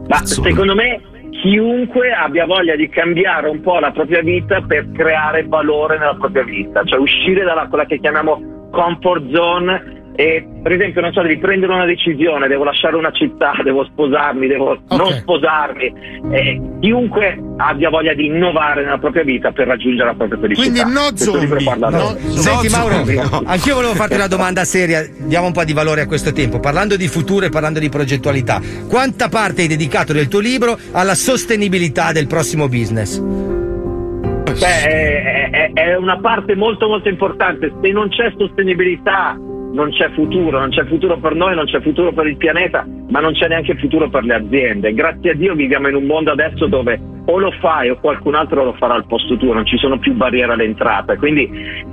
Ma 0.09 0.25
secondo 0.27 0.75
me 0.75 1.01
chiunque 1.43 2.13
abbia 2.13 2.45
voglia 2.47 2.77
di 2.77 2.89
cambiare 2.89 3.49
un 3.49 3.61
po' 3.63 3.79
la 3.79 3.91
propria 3.91 4.21
vita 4.21 4.61
per 4.61 4.91
creare 4.93 5.45
valore 5.47 5.99
nella 5.99 6.15
propria 6.17 6.43
vita, 6.45 6.83
cioè 6.85 6.99
uscire 7.01 7.43
dalla 7.45 7.67
quella 7.69 7.87
che 7.87 7.99
chiamiamo 7.99 8.69
comfort 8.71 9.33
zone 9.33 10.02
e 10.15 10.47
per 10.63 10.73
esempio 10.73 11.01
non 11.01 11.13
so 11.13 11.23
devi 11.23 11.39
prendere 11.39 11.73
una 11.73 11.87
decisione, 11.87 12.47
devo 12.49 12.65
lasciare 12.65 12.97
una 12.97 13.11
città, 13.13 13.53
devo 13.65 13.85
sposarmi, 13.85 14.47
devo 14.47 14.79
non 14.91 15.11
sposarmi, 15.13 15.93
Eh, 16.31 16.61
chiunque 16.81 17.39
abbia 17.57 17.89
voglia 17.91 18.13
di 18.15 18.27
innovare 18.27 18.85
nella 18.85 18.99
propria 18.99 19.23
vita 19.25 19.53
per 19.53 19.67
raggiungere 19.67 20.09
la 20.09 20.15
propria 20.15 20.39
felicità. 20.41 20.71
Quindi 20.83 20.93
no 20.93 21.17
zombie, 21.17 21.65
parla 21.65 21.89
no- 21.91 22.17
Senti 22.19 22.69
No, 22.69 22.77
Mauro, 22.77 22.95
zombie, 22.95 23.15
no. 23.23 23.43
anch'io 23.47 23.75
volevo 23.75 23.95
farti 23.95 24.15
una 24.15 24.27
domanda 24.37 24.65
seria, 24.65 25.03
diamo 25.19 25.47
un 25.47 25.53
po' 25.53 25.65
di 25.65 25.73
valore 25.73 26.03
a 26.03 26.07
questo 26.07 26.33
tempo, 26.33 26.61
parlando 26.61 26.97
di 26.97 27.09
futuro 27.09 27.47
e 27.47 27.49
parlando 27.49 27.79
di 27.79 27.89
progettualità. 27.89 28.61
Quanta 28.89 29.29
parte 29.29 29.63
hai 29.63 29.69
dedicato 29.69 30.13
del 30.13 30.29
tuo 30.29 30.41
libro 30.41 30.79
alla 30.93 31.15
sostenibilità 31.15 32.13
del 32.13 32.27
prossimo 32.27 32.69
business? 32.69 33.19
Beh, 33.19 34.59
è, 34.87 35.51
è- 35.51 35.71
è 35.73 35.97
una 35.97 36.19
parte 36.21 36.55
molto 36.55 36.87
molto 36.87 37.09
importante. 37.09 37.73
Se 37.81 37.91
non 37.91 38.09
c'è 38.11 38.33
sostenibilità 38.37 39.37
non 39.73 39.91
c'è 39.91 40.11
futuro, 40.11 40.59
non 40.59 40.71
c'è 40.71 40.85
futuro 40.85 41.19
per 41.19 41.35
noi, 41.35 41.55
non 41.55 41.65
c'è 41.65 41.81
futuro 41.81 42.13
per 42.13 42.27
il 42.27 42.37
pianeta, 42.37 42.87
ma 43.09 43.21
non 43.21 43.33
c'è 43.33 43.49
neanche 43.49 43.77
futuro 43.77 44.09
per 44.09 44.25
le 44.25 44.35
aziende. 44.35 44.93
Grazie 44.93 45.31
a 45.31 45.35
Dio 45.35 45.55
viviamo 45.55 45.89
in 45.89 45.95
un 45.95 46.05
mondo 46.05 46.31
adesso 46.31 46.67
dove 46.67 47.01
o 47.25 47.39
lo 47.39 47.53
fai 47.61 47.89
o 47.89 47.99
qualcun 48.01 48.35
altro 48.35 48.65
lo 48.65 48.73
farà 48.75 48.95
al 48.95 49.07
posto 49.07 49.37
tuo, 49.37 49.53
non 49.53 49.65
ci 49.65 49.79
sono 49.79 49.99
più 49.99 50.15
barriere 50.15 50.53
all'entrata. 50.53 51.17
Quindi 51.17 51.49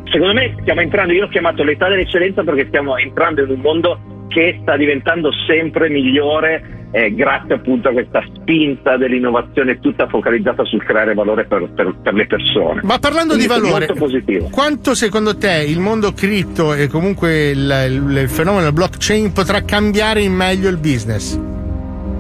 secondo 0.06 0.34
me 0.34 0.56
stiamo 0.62 0.82
entrando, 0.82 1.14
io 1.14 1.26
ho 1.26 1.30
chiamato 1.30 1.64
l'età 1.64 1.88
dell'eccellenza 1.88 2.44
perché 2.44 2.68
stiamo 2.68 2.98
entrando 2.98 3.44
in 3.44 3.50
un 3.50 3.60
mondo 3.60 4.00
che 4.28 4.60
sta 4.62 4.76
diventando 4.76 5.32
sempre 5.48 5.90
migliore 5.90 6.79
eh, 6.92 7.14
grazie 7.14 7.56
appunto 7.56 7.90
a 7.90 7.92
questa 7.92 8.24
spinta 8.36 8.98
dell'innovazione 8.98 9.80
tutta 9.80 10.08
focalizzata 10.08 10.64
sul 10.66 10.84
creare 10.84 11.14
valore 11.14 11.46
per, 11.46 11.70
per- 11.76 11.96
per 12.02 12.14
le 12.14 12.26
persone. 12.28 12.82
Ma 12.84 12.98
parlando 13.00 13.36
di 13.36 13.46
Quindi 13.46 13.62
valore, 13.68 13.86
molto 13.88 14.06
positivo. 14.06 14.48
quanto 14.52 14.94
secondo 14.96 15.38
te 15.38 15.66
il 15.68 15.80
mondo 15.80 16.14
cripto 16.14 16.74
e 16.74 16.88
comunque 16.88 17.50
il, 17.50 17.60
il- 17.90 18.18
il 18.18 18.30
fenomeno 18.30 18.72
blockchain 18.72 19.32
potrà 19.34 19.62
cambiare 19.64 20.22
in 20.22 20.34
meglio 20.34 20.70
il 20.70 20.78
business? 20.78 21.40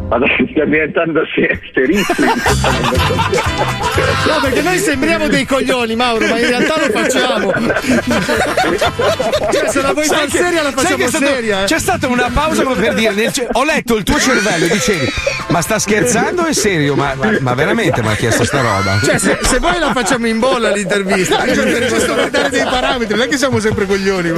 Ma 0.09 0.17
dai, 0.17 0.29
sta 0.51 0.65
diventando 0.65 1.21
se- 1.35 1.59
serissimo. 1.73 2.33
No, 4.25 4.39
perché 4.41 4.61
noi 4.61 4.77
sembriamo 4.79 5.27
dei 5.27 5.45
coglioni, 5.45 5.95
Mauro, 5.95 6.25
ma 6.27 6.37
in 6.39 6.47
realtà 6.47 6.75
lo 6.77 6.89
facciamo. 6.91 7.51
Cioè, 9.51 9.69
se 9.69 9.81
la 9.81 9.93
vuoi 9.93 10.05
Sai 10.05 10.17
far 10.19 10.27
che- 10.27 10.37
seria, 10.37 10.61
la 10.61 10.71
facciamo 10.71 11.07
stato- 11.07 11.25
seria. 11.25 11.61
eh. 11.63 11.65
C'è 11.65 11.79
stata 11.79 12.07
una 12.07 12.29
pausa 12.31 12.63
come 12.63 12.79
per 12.81 12.93
dire: 12.93 13.13
nel 13.13 13.31
ho 13.53 13.63
letto 13.63 13.95
il 13.95 14.03
tuo 14.03 14.19
cervello 14.19 14.65
e 14.65 14.69
dicevi, 14.69 15.11
ma 15.47 15.61
sta 15.61 15.79
scherzando 15.79 16.43
o 16.43 16.45
è 16.45 16.53
serio? 16.53 16.95
Ma, 16.95 17.13
ma- 17.15 17.37
ma 17.39 17.53
veramente 17.55 18.01
mi 18.01 18.09
ha 18.09 18.15
chiesto 18.15 18.43
sta 18.45 18.61
roba? 18.61 18.99
Cioè, 19.03 19.17
se, 19.17 19.37
se 19.41 19.59
voi 19.59 19.79
la 19.79 19.91
facciamo 19.93 20.27
in 20.27 20.39
bolla 20.39 20.69
l'intervista, 20.71 21.43
noi 21.43 21.55
cercheremo 21.55 21.99
solo 21.99 22.23
di 22.23 22.29
dare 22.29 22.49
dei 22.49 22.63
parametri, 22.63 23.15
non 23.17 23.25
è 23.25 23.29
che 23.29 23.37
siamo 23.37 23.59
sempre 23.59 23.85
coglioni. 23.85 24.31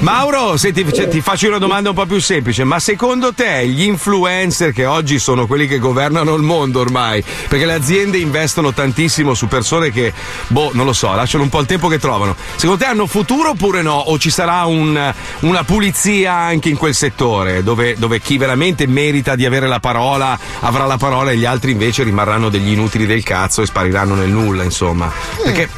Mauro, 0.00 0.56
senti, 0.56 0.90
cioè, 0.92 1.08
ti 1.08 1.20
faccio 1.28 1.48
una 1.48 1.58
domanda 1.58 1.90
un 1.90 1.94
po' 1.94 2.06
più 2.06 2.22
semplice, 2.22 2.64
ma 2.64 2.78
secondo 2.78 3.34
te 3.34 3.66
gli 3.68 3.82
influencer 3.82 4.72
che 4.72 4.86
oggi 4.86 5.18
sono 5.18 5.46
quelli 5.46 5.66
che 5.66 5.78
governano 5.78 6.34
il 6.34 6.40
mondo 6.40 6.80
ormai, 6.80 7.22
perché 7.48 7.66
le 7.66 7.74
aziende 7.74 8.16
investono 8.16 8.72
tantissimo 8.72 9.34
su 9.34 9.46
persone 9.46 9.90
che, 9.90 10.14
boh, 10.46 10.70
non 10.72 10.86
lo 10.86 10.94
so, 10.94 11.14
lasciano 11.14 11.42
un 11.42 11.50
po' 11.50 11.60
il 11.60 11.66
tempo 11.66 11.88
che 11.88 11.98
trovano, 11.98 12.34
secondo 12.56 12.82
te 12.82 12.88
hanno 12.88 13.06
futuro 13.06 13.50
oppure 13.50 13.82
no? 13.82 13.92
O 13.92 14.18
ci 14.18 14.30
sarà 14.30 14.64
un- 14.64 15.14
una 15.40 15.64
pulizia 15.64 16.32
anche 16.32 16.70
in 16.70 16.78
quel 16.78 16.94
settore, 16.94 17.62
dove, 17.62 17.96
dove 17.98 18.22
chi 18.22 18.38
veramente 18.38 18.86
merita 18.86 19.36
di 19.36 19.44
avere 19.44 19.68
la 19.68 19.80
parola 19.80 20.38
avrà 20.60 20.86
la 20.86 20.96
parola 20.96 21.30
e 21.30 21.36
gli 21.36 21.44
altri 21.44 21.72
invece 21.72 22.04
rimarranno 22.04 22.48
degli 22.48 22.70
inutili 22.70 23.04
del 23.04 23.22
cazzo 23.22 23.60
e 23.60 23.66
spariranno 23.66 24.14
nel 24.14 24.30
nulla, 24.30 24.62
insomma? 24.62 25.12
Perché 25.44 25.68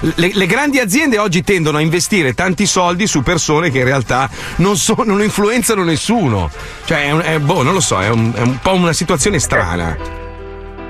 le, 0.00 0.30
le 0.32 0.46
grandi 0.46 0.78
aziende 0.78 1.18
oggi 1.18 1.42
tendono 1.42 1.78
a 1.78 1.80
investire 1.80 2.34
tanti 2.34 2.66
soldi 2.66 3.06
su 3.06 3.22
persone 3.22 3.70
che 3.70 3.78
in 3.78 3.84
realtà 3.84 4.28
non, 4.56 4.76
so- 4.76 5.02
non 5.04 5.22
influenzano 5.22 5.84
nessuno. 5.84 6.50
Cioè, 6.84 7.10
è 7.10 7.34
è- 7.34 7.38
boh, 7.38 7.62
non 7.62 7.74
lo 7.74 7.80
so, 7.80 8.00
è 8.00 8.08
un, 8.08 8.32
è 8.34 8.40
un 8.40 8.58
po' 8.60 8.74
una 8.74 8.92
situazione 8.92 9.38
strana. 9.38 9.96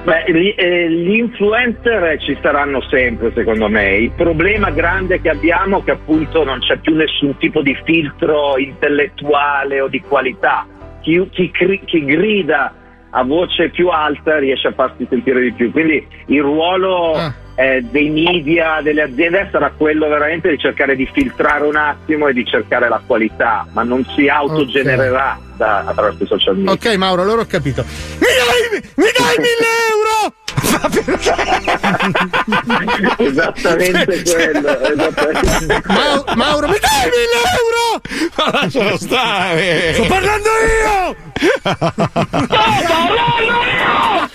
Beh, 0.04 0.24
gli, 0.28 0.54
eh, 0.56 0.90
gli 0.90 1.18
influencer 1.18 2.18
ci 2.22 2.36
saranno 2.40 2.80
sempre, 2.88 3.30
secondo 3.34 3.68
me. 3.68 3.96
Il 3.96 4.12
problema 4.12 4.70
grande 4.70 5.20
che 5.20 5.28
abbiamo 5.28 5.80
è 5.80 5.84
che 5.84 5.90
appunto 5.90 6.44
non 6.44 6.60
c'è 6.60 6.78
più 6.78 6.94
nessun 6.94 7.36
tipo 7.36 7.60
di 7.60 7.76
filtro 7.84 8.56
intellettuale 8.56 9.80
o 9.80 9.88
di 9.88 10.00
qualità. 10.00 10.66
Chi, 11.02 11.28
chi 11.30 11.50
chi 11.84 12.04
grida 12.04 12.72
a 13.10 13.24
voce 13.24 13.70
più 13.70 13.88
alta 13.88 14.38
riesce 14.38 14.68
a 14.68 14.72
farsi 14.72 15.06
sentire 15.08 15.40
di 15.40 15.52
più. 15.52 15.70
Quindi 15.70 16.06
il 16.26 16.42
ruolo 16.42 17.18
eh, 17.54 17.82
dei 17.90 18.10
media, 18.10 18.80
delle 18.82 19.02
aziende 19.02 19.48
sarà 19.50 19.72
quello 19.76 20.06
veramente 20.08 20.48
di 20.50 20.58
cercare 20.58 20.94
di 20.94 21.08
filtrare 21.12 21.64
un 21.66 21.74
attimo 21.76 22.28
e 22.28 22.32
di 22.32 22.44
cercare 22.46 22.88
la 22.88 23.00
qualità, 23.04 23.66
ma 23.72 23.82
non 23.82 24.04
si 24.14 24.28
autogenererà 24.28 25.36
da- 25.56 25.82
attraverso 25.86 26.22
i 26.22 26.26
social 26.26 26.56
media. 26.56 26.72
Ok, 26.72 26.94
Mauro, 26.96 27.22
allora 27.22 27.40
ho 27.42 27.46
capito. 27.46 27.84
Mi 28.18 28.26
dai, 28.26 28.80
mi 28.94 29.10
dai 29.16 29.36
mille 29.38 29.66
euro! 29.90 30.36
esattamente 33.18 34.22
quello. 34.22 34.80
esattamente. 34.80 35.82
Mau- 35.86 36.24
Mauro, 36.36 36.68
mi 36.68 36.78
dai 36.78 37.10
mille 37.10 37.40
euro! 37.58 38.00
Ma 38.36 38.50
lascialo 38.60 38.96
stare! 38.98 39.94
Sto 39.94 40.04
parlando 40.06 40.48
io! 40.48 41.16
¡Sto 41.38 42.58
parlando 42.88 43.54
io! 43.74 44.27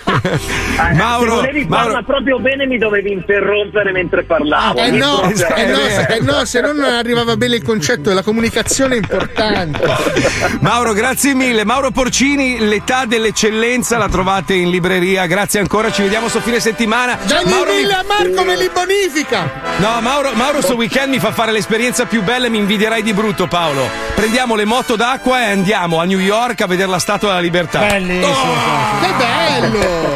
Mauro, 0.94 1.30
se 1.30 1.36
volevi 1.36 1.66
farla 1.68 2.02
proprio 2.02 2.38
bene 2.38 2.66
mi 2.66 2.78
dovevi 2.78 3.12
interrompere 3.12 3.92
mentre 3.92 4.22
parlavo. 4.24 4.78
Eh 4.78 4.90
Mi 4.90 4.96
no, 4.98 5.20
proprio- 5.20 5.54
eh 5.54 5.66
no, 5.66 5.76
se- 5.76 6.06
eh 6.08 6.20
no, 6.20 6.44
se 6.44 6.60
no 6.60 6.72
non 6.72 6.92
arrivava 6.92 7.36
bene 7.36 7.56
il 7.56 7.62
concetto 7.62 8.10
e 8.10 8.14
la 8.14 8.22
comunicazione 8.22 8.94
è 8.94 8.98
importante. 8.98 9.80
Mauro, 10.60 10.92
grazie 10.92 11.34
mille. 11.34 11.64
Mauro 11.64 11.90
Porcini, 11.90 12.58
l'età 12.58 13.04
dell'eccellenza 13.06 13.98
la 13.98 14.08
trovate 14.08 14.54
in 14.54 14.70
libreria. 14.70 15.26
Grazie 15.26 15.60
ancora, 15.60 15.90
ci 15.92 16.02
vediamo 16.02 16.28
sto 16.28 16.40
fine 16.40 16.58
settimana. 16.60 17.18
Dagli 17.22 17.48
Mauro, 17.48 17.72
mi- 17.72 17.80
mille 17.80 17.92
a 17.92 18.04
Marco 18.06 18.44
me 18.44 18.56
li 18.56 18.70
bonifica! 18.72 19.50
No, 19.76 20.00
Mauro, 20.00 20.30
Mauro 20.34 20.62
sto 20.62 20.74
weekend 20.74 21.10
mi 21.10 21.18
fa 21.18 21.32
fare 21.32 21.52
l'esperienza 21.52 22.06
più 22.06 22.22
bella 22.22 22.46
e 22.46 22.48
mi 22.48 22.58
invidierai 22.58 23.02
di 23.02 23.12
brutto, 23.12 23.46
Paolo. 23.46 23.88
Prendiamo 24.14 24.54
le 24.54 24.64
moto 24.64 24.96
d'acqua 24.96 25.40
e 25.42 25.50
andiamo 25.50 26.00
a 26.00 26.04
New 26.04 26.18
York 26.20 26.60
a 26.62 26.66
vedere 26.66 26.88
la 26.88 26.98
Statua 26.98 27.28
della 27.28 27.40
Libertà. 27.40 27.80
Bellissimo. 27.80 28.54
Che 29.00 29.12
bello! 29.18 30.13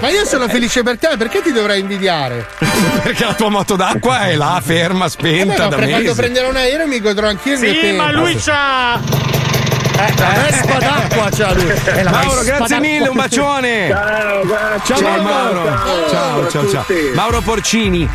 Ma 0.00 0.08
io 0.10 0.24
sono 0.24 0.48
felice 0.48 0.82
per 0.82 0.98
te, 0.98 1.10
perché 1.16 1.42
ti 1.42 1.52
dovrei 1.52 1.80
invidiare? 1.80 2.46
Perché 3.02 3.24
la 3.24 3.34
tua 3.34 3.48
moto 3.50 3.76
d'acqua 3.76 4.20
è 4.22 4.34
là, 4.34 4.60
ferma, 4.64 5.06
Eh 5.06 5.10
spenta 5.10 5.54
beh, 5.54 5.62
ma 5.62 5.68
da 5.68 5.76
per 5.76 5.88
quando 5.90 6.14
prenderò 6.14 6.48
un 6.48 6.56
aereo 6.56 6.86
mi 6.86 7.00
godrò 7.00 7.28
anch'io 7.28 7.54
il 7.54 7.60
mio 7.60 7.72
Sì, 7.72 7.80
tempo. 7.80 8.02
ma 8.02 8.10
lui 8.12 8.34
c'ha. 8.36 9.00
Eh, 9.96 10.12
la 10.16 10.28
Vespa 10.48 10.78
d'acqua 10.78 11.28
c'ha 11.30 11.52
lui. 11.52 11.68
È 11.84 12.02
la 12.02 12.10
Mauro, 12.10 12.40
grazie 12.42 12.58
d'acqua. 12.58 12.78
mille, 12.80 13.08
un 13.08 13.16
bacione. 13.16 13.88
Ciao, 14.84 14.98
Ciao, 14.98 15.22
Mauro. 15.22 15.78
Ciao, 16.10 16.48
ciao, 16.48 16.68
ciao. 16.70 16.84
Mauro 17.14 17.40
Porcini. 17.42 18.08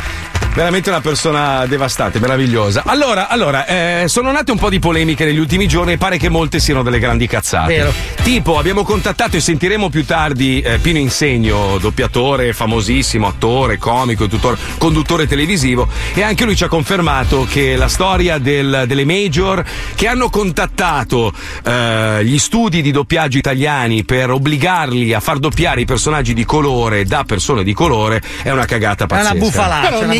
Veramente 0.52 0.90
una 0.90 1.00
persona 1.00 1.64
devastante, 1.66 2.18
meravigliosa. 2.18 2.82
Allora, 2.84 3.28
allora 3.28 3.66
eh, 3.66 4.04
sono 4.08 4.32
nate 4.32 4.50
un 4.50 4.58
po' 4.58 4.68
di 4.68 4.80
polemiche 4.80 5.24
negli 5.24 5.38
ultimi 5.38 5.68
giorni 5.68 5.92
e 5.92 5.96
pare 5.96 6.18
che 6.18 6.28
molte 6.28 6.58
siano 6.58 6.82
delle 6.82 6.98
grandi 6.98 7.28
cazzate. 7.28 7.76
Vero. 7.76 7.92
Tipo, 8.22 8.58
abbiamo 8.58 8.82
contattato 8.82 9.36
e 9.36 9.40
sentiremo 9.40 9.88
più 9.88 10.04
tardi 10.04 10.60
eh, 10.60 10.78
Pino 10.78 10.98
Insegno, 10.98 11.78
doppiatore 11.78 12.52
famosissimo, 12.52 13.28
attore, 13.28 13.78
comico, 13.78 14.26
tutor- 14.26 14.58
conduttore 14.76 15.26
televisivo, 15.28 15.88
e 16.14 16.22
anche 16.22 16.44
lui 16.44 16.56
ci 16.56 16.64
ha 16.64 16.68
confermato 16.68 17.46
che 17.48 17.76
la 17.76 17.88
storia 17.88 18.38
del- 18.38 18.84
delle 18.86 19.04
major 19.04 19.64
che 19.94 20.08
hanno 20.08 20.28
contattato 20.30 21.32
eh, 21.64 22.24
gli 22.24 22.38
studi 22.38 22.82
di 22.82 22.90
doppiaggio 22.90 23.38
italiani 23.38 24.04
per 24.04 24.30
obbligarli 24.30 25.14
a 25.14 25.20
far 25.20 25.38
doppiare 25.38 25.80
i 25.80 25.84
personaggi 25.84 26.34
di 26.34 26.44
colore 26.44 27.04
da 27.04 27.22
persone 27.24 27.62
di 27.62 27.72
colore 27.72 28.20
è 28.42 28.50
una 28.50 28.64
cagata 28.64 29.06
pazzesca. 29.06 29.30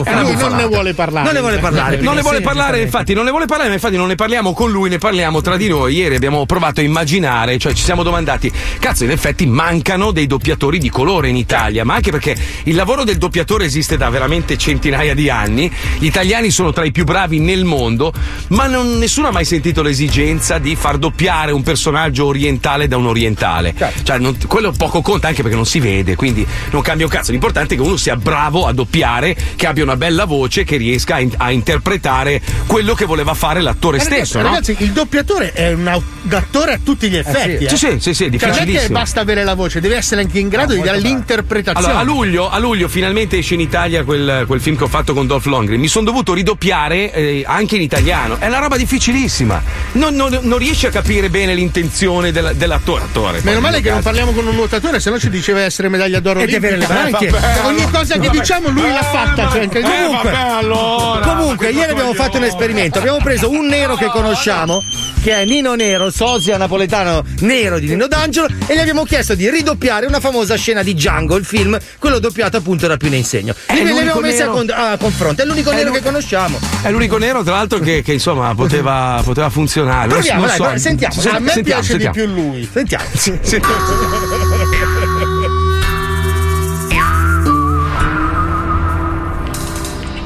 Però 0.03 0.20
ni- 0.23 0.33
lui 0.33 0.41
non 0.41 0.57
ne 0.57 0.67
vuole 0.67 0.95
parlare. 0.95 1.25
Non 1.25 1.35
ne 1.35 1.41
vuole 1.41 1.59
parlare, 1.59 1.97
non 2.01 2.15
ne 2.15 2.21
vuole 2.23 2.41
parlare, 2.41 2.81
infatti, 2.83 3.15
non 3.15 3.25
ne 3.25 3.31
vuole 3.31 3.47
parlare, 3.47 3.69
ma 3.69 3.75
infatti 3.75 3.97
non 3.97 4.09
ne 4.09 4.15
parliamo 4.15 4.53
con 4.53 4.71
lui, 4.71 4.89
ne 4.89 4.99
parliamo 4.99 5.41
tra 5.41 5.57
di 5.57 5.69
noi. 5.69 5.95
Ieri 5.97 6.15
abbiamo 6.17 6.47
provato 6.47 6.81
a 6.81 6.83
immaginare, 6.83 7.59
cioè 7.59 7.73
ci 7.73 7.83
siamo 7.83 8.03
domandati, 8.03 8.51
cazzo, 8.79 9.05
in 9.05 9.11
effetti 9.11 9.47
mancano 9.47 10.11
dei 10.11 10.27
doppiatori 10.27 10.79
di 10.79 10.91
colore 10.91 11.29
in 11.29 11.37
Italia, 11.37 11.85
ma 11.85 11.95
anche 11.95 12.11
perché 12.11 12.37
il 12.65 12.75
lavoro 12.75 13.05
del 13.05 13.17
doppiatore 13.19 13.65
esiste 13.65 13.97
da 13.97 14.09
veramente 14.11 14.57
centinaia 14.57 15.15
di 15.15 15.29
anni, 15.31 15.71
gli 15.99 16.07
italiani 16.07 16.51
sono 16.51 16.73
tra 16.73 16.85
i 16.85 16.93
più 16.93 17.05
bravi 17.05 17.39
nel 17.39 17.65
mondo, 17.65 18.13
ma 18.49 18.67
non- 18.67 18.99
nessuno 18.99 19.29
ha 19.29 19.33
mai 19.33 19.45
sentito 19.45 19.83
l'esigenza 19.83 20.59
di 20.59 20.75
far 20.77 20.99
doppiare 20.99 21.53
un 21.53 21.63
personaggio 21.63 22.27
orientale 22.27 22.89
da 22.89 22.97
un 22.97 23.07
orientale. 23.07 23.75
Cioè, 24.03 24.19
non- 24.19 24.37
quello 24.47 24.73
poco 24.77 25.01
conta 25.03 25.29
anche 25.29 25.43
perché 25.43 25.57
non 25.57 25.67
si 25.67 25.79
vede, 25.81 26.15
quindi 26.17 26.47
non 26.71 26.83
cambia 26.83 27.07
un 27.07 27.11
cazzo. 27.13 27.31
L'importante 27.33 27.75
è 27.75 27.77
che 27.77 27.83
uno 27.83 27.97
sia 27.97 28.17
bravo 28.17 28.67
a 28.67 28.73
doppiare, 28.73 29.37
che 29.57 29.67
abbia 29.67 29.83
una 29.83 29.97
bella 29.97 30.10
voce, 30.27 30.65
che 30.65 30.77
riesca 30.77 31.17
a, 31.17 31.21
in- 31.21 31.33
a 31.37 31.51
interpretare 31.51 32.41
quello 32.67 32.95
che 32.95 33.05
voleva 33.05 33.35
fare 33.35 33.61
l'attore 33.61 33.97
Ma 33.99 34.03
stesso. 34.05 34.39
ragazzi, 34.39 34.39
no? 34.39 34.43
ragazzi, 34.43 34.77
il 34.85 34.91
doppiatore 34.93 35.53
è 35.53 35.73
un 35.73 35.87
attore 36.31 36.75
a 36.75 36.79
tutti 36.83 37.09
gli 37.09 37.17
effetti. 37.17 37.59
sì. 37.59 37.65
eh. 37.65 37.69
Sì, 37.69 37.77
sì, 37.77 37.99
sì, 38.01 38.15
sì, 38.15 38.25
è 38.25 38.31
Cioè, 38.39 38.49
non 38.49 38.51
è 38.51 38.59
che 38.59 38.65
difficilissimo. 38.65 38.99
basta 38.99 39.21
avere 39.21 39.45
la 39.45 39.55
voce, 39.55 39.81
deve 39.81 39.97
essere 39.97 40.21
anche 40.23 40.39
in 40.39 40.49
grado 40.49 40.75
di 40.75 40.81
dare 40.83 40.99
l'interpretazione. 41.01 41.87
Allora, 41.87 42.01
a 42.01 42.05
luglio, 42.05 42.51
a 42.51 42.59
luglio 42.59 42.89
finalmente 42.89 43.39
esce 43.39 43.55
in 43.55 43.61
Italia 43.61 44.05
quel, 44.05 44.45
quel 44.47 44.61
film 44.61 44.77
che 44.77 44.85
ho 44.85 44.89
fatto 44.89 45.15
con 45.15 45.27
Dolph 45.27 45.47
Lundgren. 45.47 45.79
Mi 45.81 45.89
sono 45.89 46.05
dovuto 46.05 46.33
ridoppiare 46.35 47.13
eh, 47.13 47.45
anche 47.47 47.77
in 47.77 47.83
italiano. 47.83 48.37
È 48.39 48.47
una 48.47 48.59
roba 48.59 48.77
difficilissima. 48.77 49.63
Non, 49.93 50.15
non- 50.15 50.39
non 50.43 50.59
riesci 50.59 50.87
a 50.87 50.91
capire 50.91 51.29
bene 51.31 51.55
l'intenzione 51.55 52.33
della- 52.33 52.53
dell'attore. 52.53 53.03
attore, 53.05 53.41
Meno 53.43 53.61
male 53.61 53.81
che 53.81 53.91
non 53.91 54.03
parliamo 54.03 54.33
con 54.33 54.47
un 54.47 54.55
nuotatore, 54.55 55.01
se 55.01 55.11
no 55.11 55.19
ci 55.19 55.31
diceva 55.31 55.61
essere 55.61 55.89
medaglia 55.89 56.21
d'oro 56.21 56.41
E 56.41 56.47
di 56.47 56.55
avere 56.55 56.77
le 56.77 56.87
branchie. 56.87 57.29
Eh, 57.29 57.61
Ogni 57.67 57.89
cosa 57.91 58.19
che 58.19 58.29
diciamo 58.31 58.69
lui 58.69 58.89
l'ha 58.91 59.03
fatta. 59.03 59.49
Cioè, 59.51 59.69
Comunque, 60.05 60.31
allora, 60.31 61.27
comunque 61.27 61.71
ieri 61.71 61.91
abbiamo 61.91 62.15
fatto 62.15 62.37
un 62.39 62.45
esperimento. 62.45 62.99
Abbiamo 62.99 63.19
preso 63.19 63.51
un 63.51 63.67
nero 63.67 63.97
che 63.97 64.07
conosciamo, 64.07 64.83
che 65.23 65.33
è 65.33 65.45
Nino 65.45 65.75
Nero, 65.75 66.11
sosia 66.11 66.57
napoletano 66.57 67.23
nero 67.41 67.79
di 67.79 67.89
Nino 67.89 68.07
D'Angelo, 68.07 68.49
e 68.67 68.75
gli 68.75 68.79
abbiamo 68.79 69.05
chiesto 69.05 69.35
di 69.35 69.49
ridoppiare 69.51 70.07
una 70.07 70.21
famosa 70.21 70.57
scena 70.57 70.83
di 70.83 70.95
Django, 70.95 71.37
il 71.37 71.45
film, 71.45 71.79
quello 71.99 72.19
doppiato 72.19 72.57
appunto 72.57 72.87
da 72.87 72.97
Pino 72.97 73.15
Insegno. 73.15 73.55
E 73.67 73.83
li 73.83 73.91
abbiamo 73.99 74.21
messi 74.21 74.43
a, 74.43 74.49
con- 74.49 74.71
a 74.73 74.97
confronto. 74.99 75.43
È 75.43 75.45
l'unico 75.45 75.71
È 75.71 75.75
nero 75.75 75.93
che 75.93 76.03
conosciamo. 76.03 76.59
È 76.83 76.91
l'unico 76.91 77.19
nero, 77.19 77.43
tra 77.43 77.55
l'altro, 77.55 77.79
che, 77.79 78.03
che, 78.03 78.13
insomma 78.13 78.55
poteva, 78.55 79.21
poteva 79.25 79.51
funzionare. 79.51 80.09
Proviamo, 80.09 80.47
dai, 80.47 80.57
so. 80.57 80.77
sentiamo. 80.77 81.15
Sen- 81.15 81.35
A 81.35 81.39
me 81.39 81.51
sentiamo, 81.53 81.81
piace 81.83 81.97
di 81.97 82.03
sentiamo. 82.05 82.33
più 82.33 82.43
lui. 82.43 82.69
Sentiamo. 82.73 83.05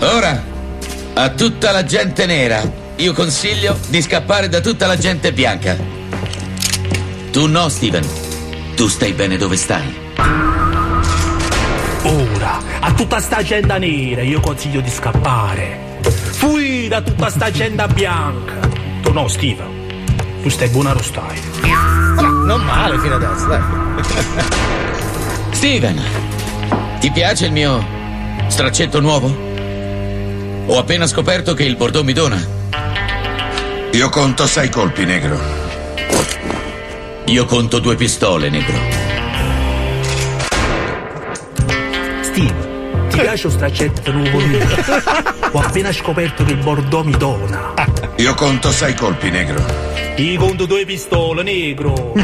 Ora, 0.05 0.43
a 1.15 1.29
tutta 1.31 1.71
la 1.73 1.85
gente 1.85 2.27
nera, 2.27 2.63
io 2.97 3.13
consiglio 3.13 3.79
di 3.89 4.03
scappare 4.03 4.49
da 4.49 4.61
tutta 4.61 4.87
la 4.87 4.97
gente 4.97 5.33
bianca. 5.33 5.77
Tu 7.31 7.47
no, 7.47 7.69
Steven. 7.69 8.05
Tu 8.77 8.87
stai 8.89 9.13
bene 9.13 9.37
dove 9.37 9.57
stai. 9.57 10.03
Ora, 12.03 12.61
a 12.81 12.93
tutta 12.93 13.21
sta 13.21 13.37
agenda 13.37 13.79
nera 13.79 14.23
io 14.23 14.41
consiglio 14.41 14.81
di 14.81 14.91
scappare. 14.91 16.01
Fui 16.03 16.89
da 16.89 17.01
tutta 17.01 17.31
sta 17.31 17.47
agenda 17.47 17.87
bianca. 17.89 18.65
detto 19.05 19.13
no, 19.13 19.29
Steve. 19.29 19.65
Tu 20.43 20.49
stai 20.49 20.69
buona 20.69 20.93
lo 20.93 21.03
stai. 21.03 21.41
Non 22.45 22.63
male 22.65 22.99
fino 22.99 23.15
adesso, 23.15 23.47
dai. 23.47 23.63
Steven, 25.51 26.01
ti 27.01 27.11
piace 27.11 27.47
il 27.47 27.53
mio 27.53 27.85
straccetto 28.49 29.01
nuovo? 29.01 29.54
Ho 30.67 30.79
appena 30.79 31.07
scoperto 31.07 31.53
che 31.53 31.65
il 31.65 31.77
Bordeaux 31.77 32.07
mi 32.07 32.15
dona. 32.15 32.43
Io 33.93 34.09
conto 34.09 34.47
sei 34.47 34.71
colpi, 34.71 35.05
negro. 35.05 35.39
Io 37.27 37.45
conto 37.45 37.79
due 37.81 37.95
pistole, 37.97 38.49
negro. 38.49 38.79
Steve, 42.23 43.09
ti 43.11 43.19
piace 43.19 43.43
lo 43.45 43.51
straccetto 43.51 44.11
nuovo 44.11 44.39
mio? 44.39 44.59
Ho 45.53 45.59
appena 45.59 45.93
scoperto 45.93 46.45
che 46.45 46.53
il 46.53 46.63
Bordeaux 46.63 47.05
mi 47.05 47.17
dona. 47.17 47.75
Io 48.17 48.35
conto 48.35 48.73
sei 48.73 48.95
colpi, 48.95 49.29
negro. 49.29 49.63
Ti 50.17 50.37
conto 50.37 50.65
due 50.65 50.87
pistole, 50.87 51.43
negro. 51.43 52.15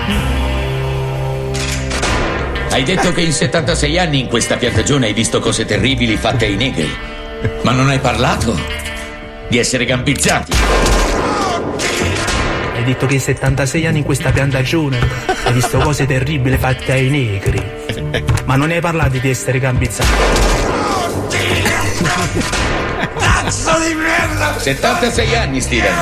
Hai 2.71 2.83
detto 2.85 3.12
che 3.12 3.21
in 3.21 3.33
76 3.33 3.99
anni 3.99 4.21
in 4.21 4.29
questa 4.29 4.57
piantagione 4.57 5.07
hai 5.07 5.12
visto 5.12 5.41
cose 5.41 5.67
terribili 5.67 6.17
fatte 6.17 6.47
ai 6.47 6.57
negri. 6.57 7.19
Ma 7.62 7.73
non 7.73 7.89
hai 7.89 7.99
parlato 7.99 8.59
di 9.49 9.59
essere 9.59 9.85
gambizzati. 9.85 10.53
Hai 12.75 12.85
detto 12.85 13.07
che 13.07 13.15
in 13.15 13.21
76 13.21 13.87
anni 13.87 13.99
in 13.99 14.05
questa 14.05 14.31
piantagione 14.31 14.99
hai 15.45 15.53
visto 15.53 15.79
cose 15.79 16.07
terribili 16.07 16.57
fatte 16.57 16.93
ai 16.93 17.09
negri. 17.09 17.62
Ma 18.45 18.57
non 18.57 18.71
hai 18.71 18.81
parlato 18.81 19.19
di 19.19 19.29
essere 19.29 19.59
gambizzati. 19.59 20.09
Cazzo 23.19 23.73
di 23.87 23.95
merda! 23.95 24.59
76 24.59 25.37
anni, 25.37 25.61
Steven. 25.61 25.95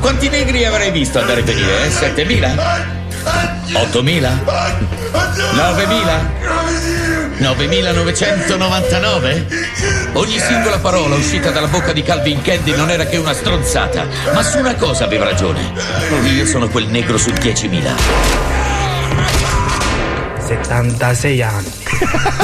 Quanti 0.00 0.28
negri 0.28 0.64
avrai 0.64 0.90
visto 0.90 1.18
andare 1.18 1.40
e 1.40 1.42
venire? 1.44 1.86
Eh? 1.86 1.90
7000? 1.90 2.54
8000? 3.72 4.42
9000? 5.52 6.67
9999? 7.38 9.46
Ogni 10.14 10.38
singola 10.38 10.78
parola 10.78 11.14
uscita 11.14 11.50
dalla 11.50 11.68
bocca 11.68 11.92
di 11.92 12.02
Calvin 12.02 12.42
Candy 12.42 12.74
non 12.76 12.90
era 12.90 13.06
che 13.06 13.16
una 13.16 13.32
stronzata, 13.32 14.06
ma 14.32 14.42
su 14.42 14.58
una 14.58 14.74
cosa 14.74 15.04
aveva 15.04 15.24
ragione. 15.24 15.60
Io 16.34 16.44
sono 16.46 16.68
quel 16.68 16.88
negro 16.88 17.16
su 17.16 17.30
10.000. 17.30 17.94
76 20.46 21.42
anni. 21.42 21.70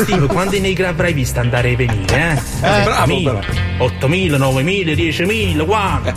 Steve, 0.02 0.26
quanti 0.26 0.60
negri 0.60 0.84
avrai 0.84 1.12
visto 1.12 1.40
andare 1.40 1.70
e 1.70 1.76
venire, 1.76 2.16
eh? 2.16 2.32
Eh, 2.66 2.82
bravo, 2.82 3.14
8.000, 3.14 3.42
8.000, 3.78 4.36
9.000, 4.36 4.94
10.000, 5.56 5.64
quanti? 5.64 6.12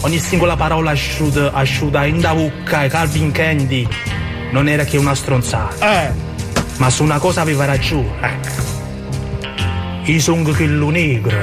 Ogni 0.00 0.18
singola 0.18 0.56
parola 0.56 0.90
asciuta, 0.90 1.52
asciuta 1.52 2.04
in 2.04 2.20
da 2.20 2.34
bocca 2.34 2.78
ai 2.78 2.88
Calvin 2.90 3.30
Candy 3.30 3.86
non 4.50 4.68
era 4.68 4.84
che 4.84 4.96
una 4.98 5.14
stronzata. 5.14 6.12
Ma 6.76 6.90
su 6.90 7.02
una 7.02 7.18
cosa 7.18 7.40
aveva 7.40 7.64
ragione. 7.64 8.40
Io 10.04 10.20
sono 10.20 10.42
quello 10.42 10.90
negro. 10.90 11.36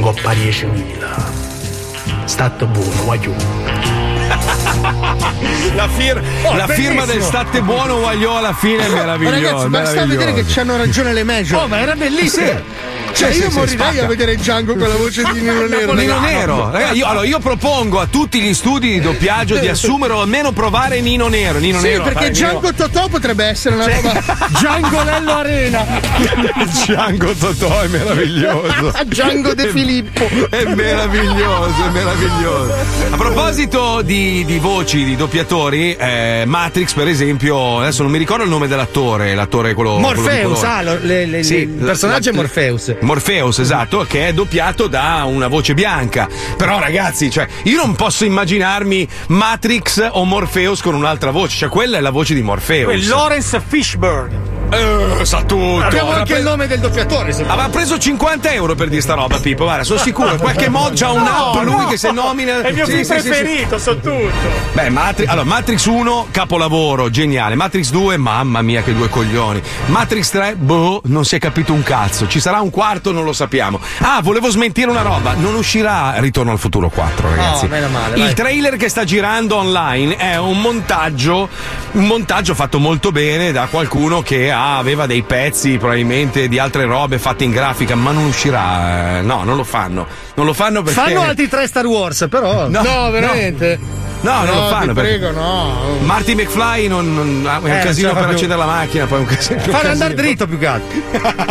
Coppa 0.00 0.32
10.000. 0.32 2.24
State 2.24 2.64
buono, 2.66 3.02
voglio. 3.04 3.34
La, 5.74 5.88
fir- 5.88 6.20
Oh, 6.44 6.56
la 6.56 6.66
firma 6.66 7.04
del 7.04 7.22
state 7.22 7.60
buono 7.62 7.98
Guagliò 8.00 8.38
alla 8.38 8.52
fine 8.54 8.86
è 8.86 8.88
meravigliosa. 8.88 9.36
Ragazzi, 9.40 9.68
basta 9.68 10.04
vedere 10.06 10.32
che 10.34 10.44
c'hanno 10.46 10.76
ragione 10.76 11.12
le 11.12 11.24
major. 11.24 11.62
Oh, 11.62 11.68
ma 11.68 11.78
era 11.80 11.94
bellissimo. 11.94 12.90
Cioè, 13.12 13.32
Sì, 13.32 13.40
io 13.40 13.50
sì, 13.50 13.56
morirei 13.56 13.76
spacca. 13.78 14.04
a 14.04 14.06
vedere 14.06 14.36
Django 14.36 14.74
con 14.76 14.88
la 14.88 14.96
voce 14.96 15.22
di 15.32 15.40
Nino 15.40 15.66
Nero. 15.66 15.92
Nino 15.94 16.18
Nero. 16.20 16.70
Ragazzi, 16.70 16.96
io, 16.96 17.06
allora, 17.06 17.26
io 17.26 17.38
propongo 17.38 18.00
a 18.00 18.06
tutti 18.06 18.40
gli 18.40 18.54
studi 18.54 18.92
di 18.92 19.00
doppiaggio 19.00 19.56
di 19.58 19.68
assumere 19.68 20.12
o 20.14 20.20
almeno 20.20 20.52
provare 20.52 21.00
Nino 21.00 21.28
Nero. 21.28 21.58
Nino 21.58 21.78
sì, 21.78 21.88
Nero 21.88 22.02
perché 22.04 22.18
fai 22.24 22.30
Nino- 22.32 22.48
Django 22.48 22.72
Totò 22.74 23.08
potrebbe 23.08 23.44
essere 23.44 23.74
una 23.74 23.86
roba. 23.86 24.22
Djangolello 24.58 25.32
Arena. 25.32 25.84
Django 26.84 27.32
Totò 27.32 27.80
è 27.80 27.86
meraviglioso. 27.88 28.92
Django 29.06 29.54
De 29.54 29.68
Filippo. 29.68 30.26
È 30.50 30.64
meraviglioso, 30.64 31.84
è 31.86 31.90
meraviglioso. 31.90 32.74
A 33.10 33.16
proposito 33.16 34.02
di, 34.02 34.44
di 34.44 34.58
voci, 34.58 35.04
di 35.04 35.16
doppiatori, 35.16 35.94
eh, 35.94 36.44
Matrix, 36.46 36.92
per 36.94 37.08
esempio, 37.08 37.80
adesso 37.80 38.02
non 38.02 38.10
mi 38.10 38.18
ricordo 38.18 38.44
il 38.44 38.50
nome 38.50 38.68
dell'attore, 38.68 39.34
l'attore 39.34 39.74
quello. 39.74 39.94
quello 39.94 40.06
Morpheus, 40.20 40.42
colore. 40.58 40.66
ah, 40.66 40.82
lo- 40.82 40.98
le- 41.00 41.26
le- 41.26 41.42
Sì, 41.42 41.56
il 41.56 41.68
personaggio 41.68 42.30
è 42.30 42.32
la- 42.32 42.38
Morpheus. 42.38 42.94
Morpheus, 43.02 43.58
esatto, 43.58 44.04
che 44.08 44.28
è 44.28 44.32
doppiato 44.32 44.86
da 44.86 45.24
una 45.26 45.48
voce 45.48 45.74
bianca. 45.74 46.28
Però, 46.56 46.78
ragazzi, 46.78 47.30
cioè, 47.30 47.46
io 47.64 47.76
non 47.76 47.94
posso 47.94 48.24
immaginarmi 48.24 49.06
Matrix 49.28 50.08
o 50.12 50.24
Morpheus 50.24 50.80
con 50.80 50.94
un'altra 50.94 51.30
voce. 51.30 51.56
Cioè, 51.56 51.68
quella 51.68 51.98
è 51.98 52.00
la 52.00 52.10
voce 52.10 52.34
di 52.34 52.42
Morpheus. 52.42 52.84
Quel 52.84 53.06
Lawrence 53.06 53.60
Fishburne. 53.66 54.51
Eh, 54.72 55.24
sa 55.24 55.42
tutto. 55.42 55.82
Abbiamo 55.84 56.12
anche 56.12 56.32
pre- 56.32 56.38
il 56.38 56.44
nome 56.44 56.66
del 56.66 56.80
doppiatore. 56.80 57.32
se. 57.32 57.42
Aveva 57.46 57.68
preso 57.68 57.98
50 57.98 58.52
euro 58.52 58.74
per 58.74 58.88
dire 58.88 59.02
sta 59.02 59.14
roba, 59.14 59.38
Pippo. 59.38 59.64
Guarda, 59.64 59.84
sono 59.84 59.98
sicuro. 60.00 60.34
Qualche 60.36 60.68
mod 60.68 60.92
c'ha 60.98 61.10
un'app, 61.10 61.54
No, 61.56 61.62
lui 61.62 61.76
no. 61.82 61.86
che 61.88 61.96
se 61.98 62.10
nomina. 62.10 62.62
È 62.62 62.68
il 62.68 62.74
mio 62.74 62.86
Sì, 62.86 62.92
film 62.92 63.04
sì, 63.04 63.12
sì, 63.14 63.20
sì. 63.20 63.28
preferito, 63.28 63.78
so 63.78 63.96
tutto. 63.96 64.30
Beh, 64.72 64.88
Matri- 64.90 65.26
allora, 65.26 65.44
Matrix 65.46 65.84
1, 65.84 66.28
capolavoro, 66.30 67.10
geniale. 67.10 67.54
Matrix 67.54 67.90
2, 67.90 68.16
mamma 68.16 68.62
mia, 68.62 68.82
che 68.82 68.94
due 68.94 69.08
coglioni. 69.08 69.60
Matrix 69.86 70.30
3, 70.30 70.54
boh, 70.56 71.02
non 71.04 71.24
si 71.26 71.36
è 71.36 71.38
capito 71.38 71.72
un 71.74 71.82
cazzo. 71.82 72.26
Ci 72.26 72.40
sarà 72.40 72.60
un 72.60 72.70
quarto, 72.70 73.12
non 73.12 73.24
lo 73.24 73.32
sappiamo. 73.34 73.78
Ah, 73.98 74.20
volevo 74.22 74.48
smentire 74.50 74.88
una 74.88 75.02
roba. 75.02 75.34
Non 75.34 75.54
uscirà 75.54 76.14
Ritorno 76.16 76.52
al 76.52 76.58
futuro 76.58 76.88
4, 76.88 77.28
ragazzi. 77.28 77.64
No, 77.64 77.70
meno 77.70 77.88
male, 77.88 78.16
Il 78.16 78.22
vai. 78.22 78.34
trailer 78.34 78.76
che 78.76 78.88
sta 78.88 79.04
girando 79.04 79.56
online 79.56 80.16
è 80.16 80.38
un 80.38 80.58
montaggio, 80.60 81.48
un 81.92 82.06
montaggio 82.06 82.54
fatto 82.54 82.78
molto 82.78 83.10
bene 83.12 83.52
da 83.52 83.66
qualcuno 83.70 84.22
che 84.22 84.50
ha- 84.50 84.60
aveva 84.76 85.06
dei 85.06 85.22
pezzi 85.22 85.76
probabilmente 85.78 86.48
di 86.48 86.58
altre 86.58 86.84
robe 86.84 87.18
fatte 87.18 87.44
in 87.44 87.50
grafica, 87.50 87.94
ma 87.94 88.10
non 88.12 88.24
uscirà. 88.24 89.18
eh, 89.18 89.22
No, 89.22 89.42
non 89.44 89.56
lo 89.56 89.64
fanno. 89.64 90.06
Non 90.34 90.46
lo 90.46 90.52
fanno 90.52 90.82
perché. 90.82 91.00
Fanno 91.00 91.22
altri 91.22 91.48
tre 91.48 91.66
Star 91.66 91.86
Wars, 91.86 92.26
però. 92.30 92.68
No, 92.68 92.82
No, 92.82 93.10
veramente. 93.10 93.78
No, 94.22 94.44
non 94.44 94.54
lo 94.54 94.68
fanno 94.68 94.94
ti 94.94 95.00
perché- 95.00 95.18
prego, 95.18 95.30
no. 95.32 95.96
Marty 96.02 96.34
McFly 96.36 96.86
non, 96.86 97.12
non- 97.12 97.44
ha- 97.44 97.56
è 97.56 97.60
un 97.60 97.70
Eh, 97.70 97.80
casino 97.80 98.12
per 98.12 98.26
più. 98.26 98.34
accendere 98.34 98.60
la 98.60 98.66
macchina, 98.66 99.06
poi 99.06 99.18
è 99.18 99.20
un 99.22 99.26
casino. 99.26 99.60
casino. 99.60 99.90
andare 99.90 100.14
dritto 100.14 100.46
più 100.46 100.58
che 100.60 100.66
altro. 100.66 100.96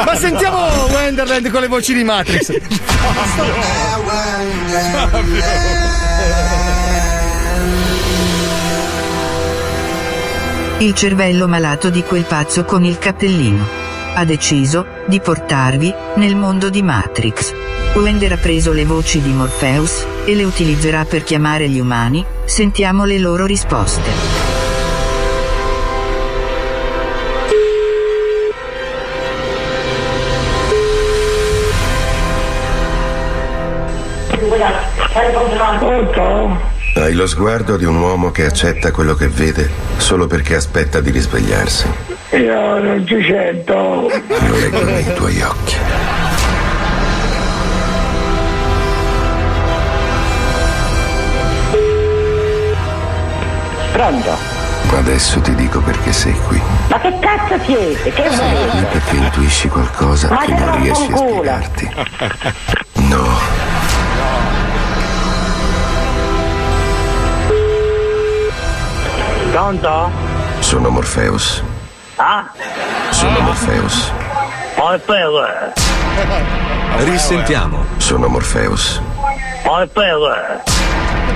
Ma 0.05 0.15
sentiamo 0.15 0.57
Wonderland 0.89 1.51
con 1.51 1.59
le 1.61 1.67
voci 1.67 1.93
di 1.93 2.03
Matrix. 2.05 2.49
Il 10.81 10.95
cervello 10.95 11.47
malato 11.47 11.91
di 11.91 12.01
quel 12.01 12.23
pazzo 12.23 12.65
con 12.65 12.83
il 12.83 12.97
cappellino. 12.97 13.63
Ha 14.15 14.25
deciso 14.25 14.87
di 15.05 15.19
portarvi 15.19 15.93
nel 16.15 16.35
mondo 16.35 16.71
di 16.71 16.81
Matrix. 16.81 17.53
Wender 17.93 18.31
ha 18.31 18.37
preso 18.37 18.73
le 18.73 18.83
voci 18.85 19.21
di 19.21 19.29
Morpheus 19.29 20.07
e 20.25 20.33
le 20.33 20.43
utilizzerà 20.43 21.05
per 21.05 21.23
chiamare 21.23 21.69
gli 21.69 21.79
umani. 21.79 22.25
Sentiamo 22.45 23.05
le 23.05 23.19
loro 23.19 23.45
risposte. 23.45 24.49
Hai 36.93 37.13
lo 37.13 37.25
sguardo 37.25 37.77
di 37.77 37.85
un 37.85 37.95
uomo 37.95 38.31
che 38.31 38.45
accetta 38.45 38.91
quello 38.91 39.15
che 39.15 39.27
vede 39.27 39.69
solo 39.97 40.27
perché 40.27 40.55
aspetta 40.55 40.99
di 40.99 41.09
risvegliarsi. 41.09 41.87
Io 42.31 42.79
non 42.79 43.05
ci 43.07 43.21
sento. 43.23 43.73
Lo 43.73 44.59
leggo 44.59 44.83
nei 44.83 45.13
tuoi 45.13 45.41
occhi. 45.41 45.75
Pronto? 53.93 54.59
Adesso 54.93 55.39
ti 55.41 55.55
dico 55.55 55.79
perché 55.81 56.11
sei 56.11 56.35
qui. 56.47 56.61
Ma 56.89 56.99
che 56.99 57.17
cazzo 57.19 57.57
siete? 57.63 58.11
Che 58.11 58.29
Sei 58.29 58.69
qui 58.69 58.85
perché 58.91 59.15
intuisci 59.15 59.67
qualcosa 59.69 60.29
Ma 60.29 60.45
che 60.45 60.53
non 60.53 60.81
riesci 60.81 61.11
a 61.11 61.17
spiegarti. 61.17 61.89
No. 63.07 63.50
Pronto? 69.51 70.09
Sono 70.59 70.89
Morpheus. 70.89 71.61
Ah? 72.15 72.49
Sono 73.09 73.39
Morpheus. 73.41 74.09
Morfeo. 74.77 75.43
Risentiamo, 76.99 77.85
Sono 77.97 78.27
Morpheus. 78.29 79.01
Morfeo. 79.65 80.61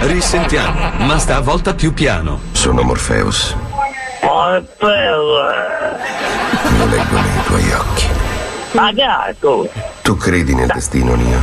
risentiamo, 0.08 0.92
ma 1.06 1.18
stavolta 1.18 1.74
più 1.74 1.94
piano. 1.94 2.40
Sono 2.54 2.84
Morpheus. 2.84 3.54
Morfeo. 4.22 5.50
Lo 6.78 6.86
leggo 6.86 7.16
nei 7.20 7.44
tuoi 7.48 7.72
occhi. 7.74 8.08
Hai 8.78 9.36
tu? 9.40 9.70
Credi 10.18 10.56
nel 10.56 10.68
destino, 10.68 11.14
Nio? 11.16 11.40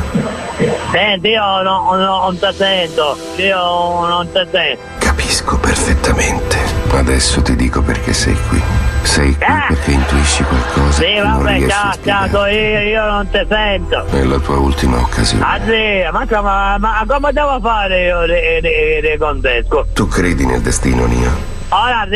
Senti, 0.91 1.29
io 1.29 1.63
no- 1.63 1.95
no- 1.95 2.23
non 2.23 2.39
ti 2.39 2.47
sento, 2.53 3.17
io 3.37 4.07
non 4.09 4.29
ti 4.33 4.41
sento. 4.51 4.83
Capisco 4.99 5.57
perfettamente. 5.59 6.57
Adesso 6.91 7.41
ti 7.43 7.55
dico 7.55 7.81
perché 7.81 8.13
sei 8.13 8.37
qui. 8.49 8.61
Sei 9.03 9.37
qui 9.37 9.47
perché 9.69 9.91
intuisci 9.93 10.43
qualcosa 10.45 11.03
Eh. 11.03 11.07
Sì, 11.07 11.21
vabbè, 11.21 11.69
ciao, 11.69 11.93
ciao, 12.05 12.47
io, 12.47 12.81
io 12.81 13.05
non 13.11 13.29
ti 13.31 13.47
sento. 13.49 14.05
È 14.07 14.23
la 14.25 14.39
tua 14.39 14.57
ultima 14.59 14.99
occasione. 14.99 15.45
Ah 15.45 15.59
sì, 15.65 16.03
ma, 16.13 16.41
ma, 16.43 16.79
ma 16.79 17.05
come 17.07 17.33
devo 17.33 17.61
fare 17.61 18.05
io 18.05 18.27
di, 18.27 18.61
di, 18.61 19.09
di 19.11 19.17
contesco? 19.19 19.87
Tu 19.93 20.07
credi 20.09 20.45
nel 20.45 20.61
destino, 20.61 21.07
Nio? 21.07 21.52
Ora 21.75 22.07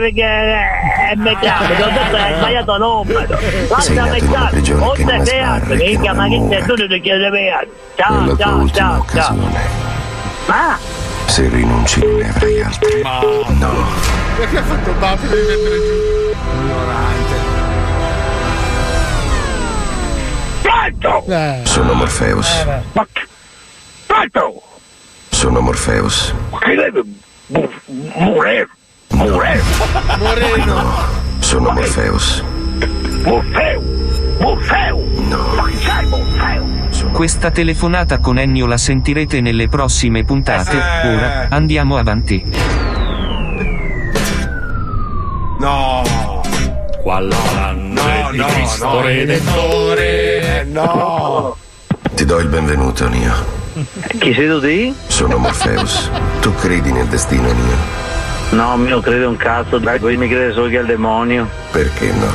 perché 0.00 0.24
è 0.26 1.14
sbagliato 2.36 2.78
numero. 2.78 3.38
Sei 3.38 3.68
Lasciami 3.68 3.94
nato 3.96 4.16
in 4.16 4.24
una 4.26 4.36
stare, 4.38 4.50
prigione 4.50 4.80
che 4.80 4.86
oltre 4.88 5.04
è 5.04 5.24
sei 5.24 5.38
sbarra 5.38 5.52
altri, 5.52 5.74
e 5.74 5.76
che 5.76 5.84
minchia, 5.84 6.12
non 6.12 6.16
ma 6.16 6.28
che 6.28 6.46
sei 6.48 6.62
tu 6.66 6.74
ti 6.88 7.00
chiedi 7.00 7.22
È 7.22 7.68
Ciao, 7.94 8.36
ciao, 8.36 8.56
ultima 8.56 8.66
ciao, 8.66 8.66
ciao. 8.72 8.98
occasione. 8.98 9.60
Ma 10.46 10.78
Se 11.26 11.48
rinunci 11.48 12.00
non 12.00 12.16
ne 12.16 12.28
avrai 12.28 12.62
altre. 12.62 13.02
No. 13.02 13.86
Perché 14.36 14.58
ha 14.58 14.62
fatto 14.64 14.92
Buffy 14.92 15.28
devi 15.28 15.46
mettere 15.46 15.76
giù? 15.78 16.34
Ignorante. 16.58 17.34
Pronto! 20.62 21.68
Sono 21.68 21.92
Morpheus. 21.92 22.66
Pronto! 24.06 24.62
Sono 25.30 25.60
Morpheus. 25.60 26.34
Che 26.58 26.74
deve 26.74 27.02
morire? 28.16 28.68
Morire? 29.14 29.62
Moreno. 30.18 30.92
Sono 31.38 31.70
Morpheus. 31.70 32.42
Morfeo! 33.22 33.80
Morfeo! 34.40 35.02
No. 35.14 35.54
Ma 35.54 35.70
sei 35.78 36.06
Morfeo? 36.06 37.10
Questa 37.12 37.50
telefonata 37.50 38.18
con 38.18 38.38
Ennio 38.38 38.66
la 38.66 38.76
sentirete 38.76 39.40
nelle 39.40 39.68
prossime 39.68 40.24
puntate. 40.24 40.76
Eh. 40.76 41.14
Ora 41.14 41.46
andiamo 41.48 41.96
avanti. 41.96 42.42
No. 45.60 46.02
Qual 47.00 47.28
l'anno 47.28 48.02
No, 48.02 48.30
di 48.32 48.38
no, 48.38 48.46
Cristo 48.46 48.84
no, 48.86 49.00
Redentore. 49.02 50.66
No. 50.70 51.56
Ti 52.14 52.24
do 52.24 52.38
il 52.38 52.48
benvenuto, 52.48 53.08
Nio. 53.08 53.32
Chi 54.18 54.34
sei 54.34 54.48
tu 54.48 54.58
di? 54.58 54.94
Sono 55.06 55.36
Morpheus. 55.36 56.10
Tu 56.40 56.52
credi 56.56 56.90
nel 56.92 57.06
destino, 57.06 57.50
Nio? 57.52 58.03
No, 58.50 58.80
io 58.86 59.00
credo 59.00 59.28
un 59.28 59.36
cazzo, 59.36 59.78
dai, 59.78 59.98
poi 59.98 60.16
mi 60.16 60.28
crede 60.28 60.52
solo 60.52 60.68
che 60.68 60.78
al 60.78 60.86
demonio. 60.86 61.48
Perché 61.70 62.12
no? 62.12 62.32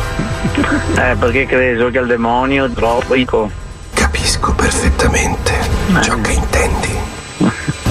Eh, 1.00 1.16
perché 1.18 1.46
crede 1.46 1.78
solo 1.78 1.90
che 1.92 1.98
al 2.00 2.08
demonio? 2.08 2.70
Troppo, 2.72 3.14
dico. 3.14 3.50
Capisco 3.94 4.52
perfettamente 4.54 5.54
ciò 6.02 6.20
che 6.22 6.32
intendi. 6.32 6.98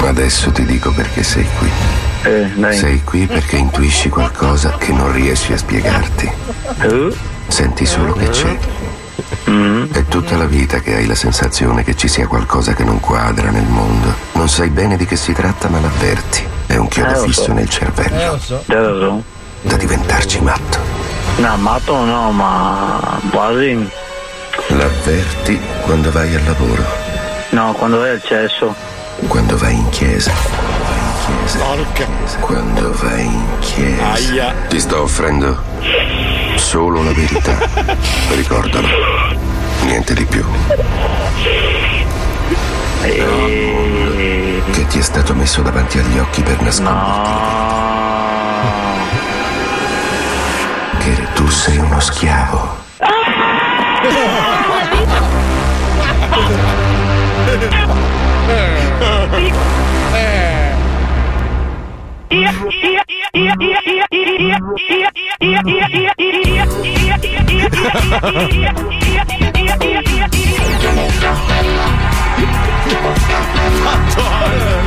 Adesso 0.01 0.51
ti 0.53 0.65
dico 0.65 0.91
perché 0.93 1.23
sei 1.23 1.47
qui. 1.59 1.71
Eh, 2.23 2.73
Sei 2.73 3.03
qui 3.05 3.27
perché 3.27 3.57
intuisci 3.57 4.09
qualcosa 4.09 4.77
che 4.79 4.93
non 4.93 5.13
riesci 5.13 5.53
a 5.53 5.57
spiegarti. 5.57 6.31
Senti 7.47 7.87
solo 7.87 8.13
che 8.15 8.29
c'è. 8.29 8.59
È 9.49 10.05
tutta 10.09 10.37
la 10.37 10.45
vita 10.45 10.81
che 10.81 10.95
hai 10.95 11.07
la 11.07 11.15
sensazione 11.15 11.83
che 11.83 11.97
ci 11.97 12.07
sia 12.07 12.27
qualcosa 12.27 12.75
che 12.75 12.85
non 12.85 13.01
quadra 13.01 13.49
nel 13.51 13.65
mondo. 13.65 14.15
Non 14.33 14.47
sai 14.49 14.69
bene 14.69 14.97
di 14.99 15.07
che 15.07 15.17
si 15.17 15.33
tratta, 15.33 15.69
ma 15.69 15.81
l'avverti. 15.81 16.45
È 16.67 16.77
un 16.77 16.87
chiodo 16.89 17.11
Eh, 17.13 17.15
lo 17.15 17.23
fisso 17.23 17.43
so. 17.45 17.53
nel 17.55 17.69
cervello. 17.69 18.39
so. 18.39 18.63
Già 18.67 18.81
lo 18.81 18.99
so. 19.01 19.23
Da 19.63 19.77
diventarci 19.77 20.41
matto. 20.43 20.79
No, 21.37 21.57
matto 21.57 22.05
no, 22.05 22.31
ma 22.31 23.19
quasi. 23.31 23.89
L'avverti 24.67 25.59
quando 25.83 26.11
vai 26.11 26.35
al 26.35 26.45
lavoro, 26.45 26.85
No, 27.51 27.73
quando 27.73 27.99
vai 28.01 28.11
al 28.11 28.23
cesso. 28.23 28.75
quando 29.29 29.57
vai 29.57 29.75
in 29.75 29.89
chiesa. 29.89 30.31
Quando 32.41 32.93
vai 32.95 33.25
in 33.25 33.45
chiesa. 33.61 34.13
Aia. 34.13 34.55
Ti 34.69 34.81
sto 34.81 35.03
offrendo 35.03 35.63
solo 36.57 37.03
la 37.03 37.13
verità. 37.13 37.59
Ricordalo. 38.31 38.89
Niente 39.83 40.15
di 40.15 40.25
più. 40.25 40.45
È 43.03 43.23
un 43.23 43.63
mondo 43.63 44.71
che 44.73 44.87
ti 44.87 44.99
è 44.99 45.03
stato 45.03 45.35
messo 45.35 45.63
davanti 45.63 45.99
agli 45.99 46.19
occhi 46.19 46.43
per 46.43 46.61
nasconderti. 46.61 47.31
Che 50.99 51.27
tu 51.35 51.47
sei 51.49 51.79
uno 51.79 52.01
schiavo. 52.01 52.77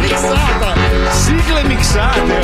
Mixata. 0.01 0.75
Sigle 1.11 1.63
mixate. 1.63 2.41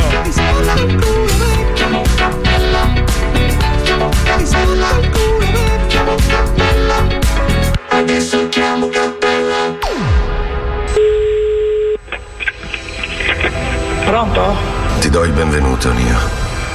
Pronto? 14.05 14.76
Ti 15.07 15.13
do 15.13 15.23
il 15.23 15.31
benvenuto, 15.31 15.89
Nio. 15.93 16.17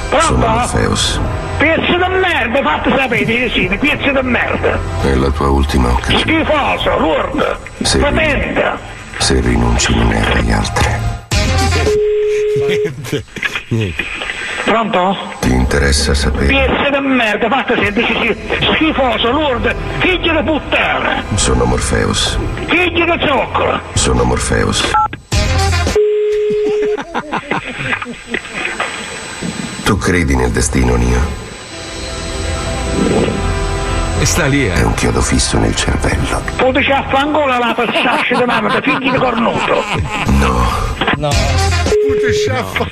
Sono 0.09 0.39
Pronto? 0.39 0.47
Morpheus. 0.47 1.19
Pezzo 1.59 1.81
di 1.91 2.17
merda, 2.19 2.63
fate 2.63 2.89
sapere, 2.97 3.49
sì, 3.51 3.67
pezzo 3.79 4.11
di 4.11 4.27
merda. 4.27 4.79
È 5.03 5.13
la 5.13 5.29
tua 5.29 5.49
ultima 5.49 5.91
occasione. 5.91 6.19
Schifoso, 6.43 6.97
lourdo, 6.97 7.57
Sì. 7.83 7.99
potente. 7.99 8.71
Se 9.19 9.39
rinunci 9.39 9.93
non 9.95 10.07
ne 10.07 10.19
avrai 10.25 10.51
altre. 10.51 10.99
Niente. 12.67 13.23
Niente. 13.67 14.03
Pronto? 14.65 15.15
Ti 15.39 15.51
interessa 15.51 16.15
sapere? 16.15 16.47
Pezzo 16.47 16.89
di 16.99 17.07
merda, 17.07 17.47
fate 17.49 17.75
sapere, 17.75 18.05
sì, 18.07 18.37
schifoso, 18.73 19.29
lourdo, 19.29 19.71
figlio 19.99 20.41
di 20.41 20.43
puttana, 20.43 21.23
Sono 21.35 21.65
Morpheus. 21.65 22.35
figlio 22.65 23.05
di 23.15 23.25
zoccolo. 23.27 23.79
Sono 23.93 24.23
Morpheus. 24.23 24.91
Tu 29.83 29.97
credi 29.97 30.35
nel 30.35 30.51
destino, 30.51 30.95
Nio? 30.95 31.41
E 34.19 34.25
sta 34.25 34.45
lì, 34.45 34.65
eh. 34.67 34.73
È 34.73 34.83
un 34.83 34.93
chiodo 34.93 35.21
fisso 35.21 35.57
nel 35.57 35.75
cervello. 35.75 36.41
Poteci 36.55 36.91
affangola 36.91 37.57
la 37.57 37.73
passaccia 37.73 38.37
di 38.37 38.45
mamma, 38.45 38.79
figli 38.81 39.11
di 39.11 39.17
cornuto. 39.17 39.83
No. 40.27 40.65
No. 41.17 41.29
Putte 41.29 42.33
sciaffa. 42.33 42.87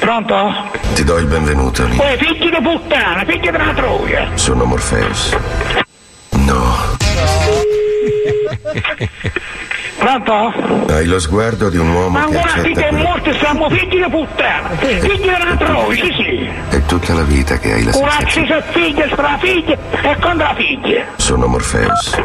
Pronto? 0.00 0.70
Ti 0.94 1.04
do 1.04 1.16
il 1.16 1.26
benvenuto, 1.26 1.86
Nio. 1.86 1.96
Poi 1.96 2.16
figli 2.18 2.50
di 2.50 2.62
puttana, 2.62 3.24
figli 3.24 3.40
di 3.40 3.48
una 3.48 3.72
troia. 3.72 4.30
Sono 4.34 4.64
Morpheus. 4.64 5.36
No. 6.32 6.96
Pronto? 9.96 10.92
Hai 10.92 11.06
lo 11.06 11.18
sguardo 11.18 11.68
di 11.68 11.76
un 11.76 11.90
uomo 11.90 12.18
Ma 12.18 12.24
che 12.24 12.32
guardi 12.32 12.60
accetta 12.60 12.80
che 12.80 12.88
è 12.88 12.92
morto 12.92 13.32
siamo 13.34 13.68
figli 13.70 14.02
di 14.02 14.10
puttana, 14.10 14.68
figli 14.76 15.20
di 15.20 15.28
una 15.28 15.56
troia, 15.56 16.04
sì 16.04 16.12
sì. 16.12 16.50
È 16.68 16.82
tutta 16.84 17.14
la 17.14 17.22
vita 17.22 17.58
che 17.58 17.72
hai 17.72 17.84
la 17.84 17.92
sensazione. 17.92 18.24
Curacci 18.24 18.46
se 18.46 18.62
figlie, 18.72 19.08
strafiglie 19.12 19.78
e 20.02 20.16
contrafiglie. 20.20 21.06
Sono 21.16 21.46
Morpheus. 21.46 22.16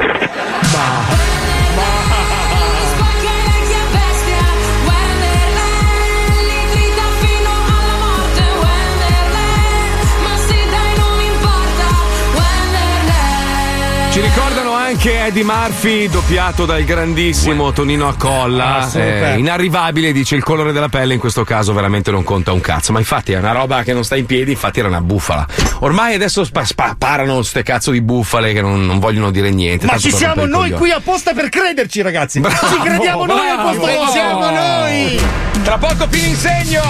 Ci 14.12 14.22
ricordano 14.22 14.49
anche 14.90 15.24
Eddie 15.24 15.44
Murphy, 15.44 16.10
doppiato 16.10 16.66
dal 16.66 16.84
grandissimo 16.84 17.72
Tonino 17.72 18.08
Accolla. 18.08 18.78
Ah. 18.80 19.00
Eh, 19.00 19.38
inarrivabile, 19.38 20.12
dice 20.12 20.36
il 20.36 20.44
colore 20.44 20.72
della 20.72 20.90
pelle, 20.90 21.14
in 21.14 21.20
questo 21.20 21.44
caso 21.44 21.74
veramente 21.74 22.10
non 22.10 22.24
conta 22.24 22.52
un 22.52 22.60
cazzo. 22.60 22.92
Ma 22.92 22.98
infatti 22.98 23.32
è 23.32 23.38
una 23.38 23.52
roba 23.52 23.84
che 23.84 23.94
non 23.94 24.04
sta 24.04 24.16
in 24.16 24.26
piedi, 24.26 24.52
infatti 24.52 24.80
era 24.80 24.88
una 24.88 25.02
bufala. 25.02 25.46
Ormai 25.82 26.16
adesso 26.16 26.44
spa- 26.44 26.66
spa- 26.66 26.96
parano 26.98 27.44
ste 27.44 27.62
cazzo 27.62 27.92
di 27.92 28.02
bufale 28.02 28.52
che 28.52 28.62
non, 28.62 28.84
non 28.84 28.98
vogliono 28.98 29.30
dire 29.30 29.52
niente. 29.52 29.86
Ma 29.86 30.00
ci 30.00 30.12
siamo 30.12 30.46
noi 30.46 30.72
coglioni. 30.72 30.80
qui 30.80 30.92
apposta 30.92 31.34
per 31.34 31.50
crederci, 31.50 32.02
ragazzi. 32.02 32.40
Bravo, 32.40 32.68
ci 32.68 32.80
crediamo 32.80 33.26
noi 33.26 33.48
al 33.48 33.56
bravo, 33.58 33.70
posto 33.70 33.86
bravo. 33.86 34.00
vostro. 34.00 34.22
Siamo 34.22 34.50
noi. 34.50 35.20
Tra 35.64 35.78
poco 35.78 36.08
più 36.08 36.24
insegno! 36.24 36.82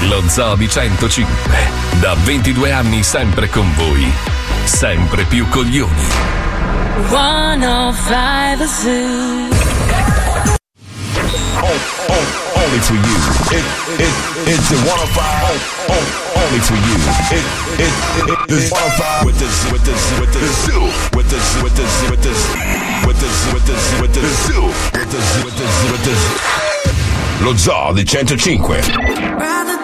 Lo 0.00 0.22
Zoo 0.26 0.56
di 0.56 0.68
105, 0.68 1.58
da 2.00 2.14
22 2.22 2.70
anni 2.70 3.02
sempre 3.02 3.48
con 3.48 3.72
voi. 3.76 4.12
sempre 4.64 5.24
più 5.24 5.48
coglioni. 5.48 6.49
105 7.08 8.60
Zoo. 8.68 9.48
Only 12.60 12.80
for 12.84 12.94
you. 12.94 13.16
It, 13.56 13.64
it, 14.04 14.12
it's 14.52 14.68
the 14.68 14.76
105. 14.84 14.92
Only 16.36 16.60
for 16.60 16.76
you. 16.76 16.96
It, 17.32 17.44
it, 17.80 17.92
it, 18.28 18.36
it's 18.52 18.68
105 18.70 19.24
with 19.24 19.38
the 19.40 19.48
z- 19.48 19.72
with 19.72 19.84
the 19.84 19.96
z- 19.96 20.20
with 20.20 20.32
the 20.36 20.44
zoo. 20.44 20.84
With 21.16 21.28
the 21.30 21.40
z- 21.40 21.62
with 21.64 21.74
the 21.74 21.86
z- 21.88 22.10
with 22.10 22.20
the 22.20 22.34
z- 22.36 22.52
with 23.08 23.16
the 23.16 23.28
z- 23.32 23.48
with 23.48 23.64
the 23.64 23.74
z- 23.80 24.00
with 24.02 24.12
the 24.12 24.20
zoo. 24.44 24.68
With 24.92 25.08
the 25.10 25.20
z- 25.24 25.40
with 25.44 25.56
the 25.56 25.66
z- 25.66 25.88
with 25.90 26.04
the 26.04 26.14
z- 26.14 26.36
Lo 27.40 27.54
zoo 27.56 27.94
di 27.96 28.04
105. 28.04 29.79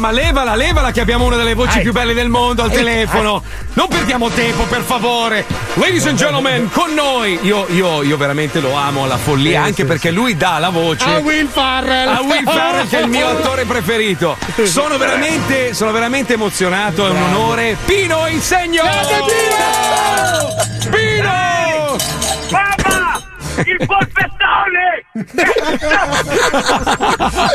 Ma 0.00 0.10
levala, 0.10 0.54
levala 0.56 0.90
che 0.90 1.00
abbiamo 1.00 1.26
una 1.26 1.36
delle 1.36 1.54
voci 1.54 1.80
più 1.80 1.92
belle 1.92 2.14
del 2.14 2.28
mondo 2.28 2.62
al 2.62 2.70
telefono. 2.70 3.42
Non 3.74 3.86
perdiamo 3.86 4.28
tempo, 4.30 4.64
per 4.64 4.80
favore. 4.80 5.44
Ladies 5.74 6.06
and 6.06 6.16
gentlemen, 6.16 6.70
con 6.72 6.92
noi. 6.94 7.38
Io, 7.42 7.66
io, 7.68 8.02
io 8.02 8.16
veramente 8.16 8.60
lo 8.60 8.74
amo 8.74 9.04
alla 9.04 9.18
follia, 9.18 9.50
Sì, 9.50 9.56
anche 9.56 9.82
sì, 9.82 9.84
perché 9.84 10.10
lui 10.10 10.36
dà 10.36 10.58
la 10.58 10.70
voce. 10.70 11.04
A 11.04 11.18
Will 11.18 11.46
Farrell. 11.46 12.08
A 12.08 12.20
Will 12.22 12.44
Ferrell, 12.48 12.88
che 12.88 12.98
è 12.98 13.02
il 13.02 13.08
mio 13.08 13.28
attore 13.30 13.64
preferito. 13.64 14.36
Sono 14.64 14.96
veramente, 14.96 15.74
sono 15.74 15.92
veramente 15.92 16.32
emozionato, 16.32 17.06
è 17.06 17.10
un 17.10 17.22
onore. 17.22 17.76
Pino 17.84 18.26
Insegno! 18.26 18.82
Grande 18.82 19.18
Pino! 20.90 21.96
Mamma! 22.50 23.20
Il 23.64 23.86
polpettone! 23.86 24.89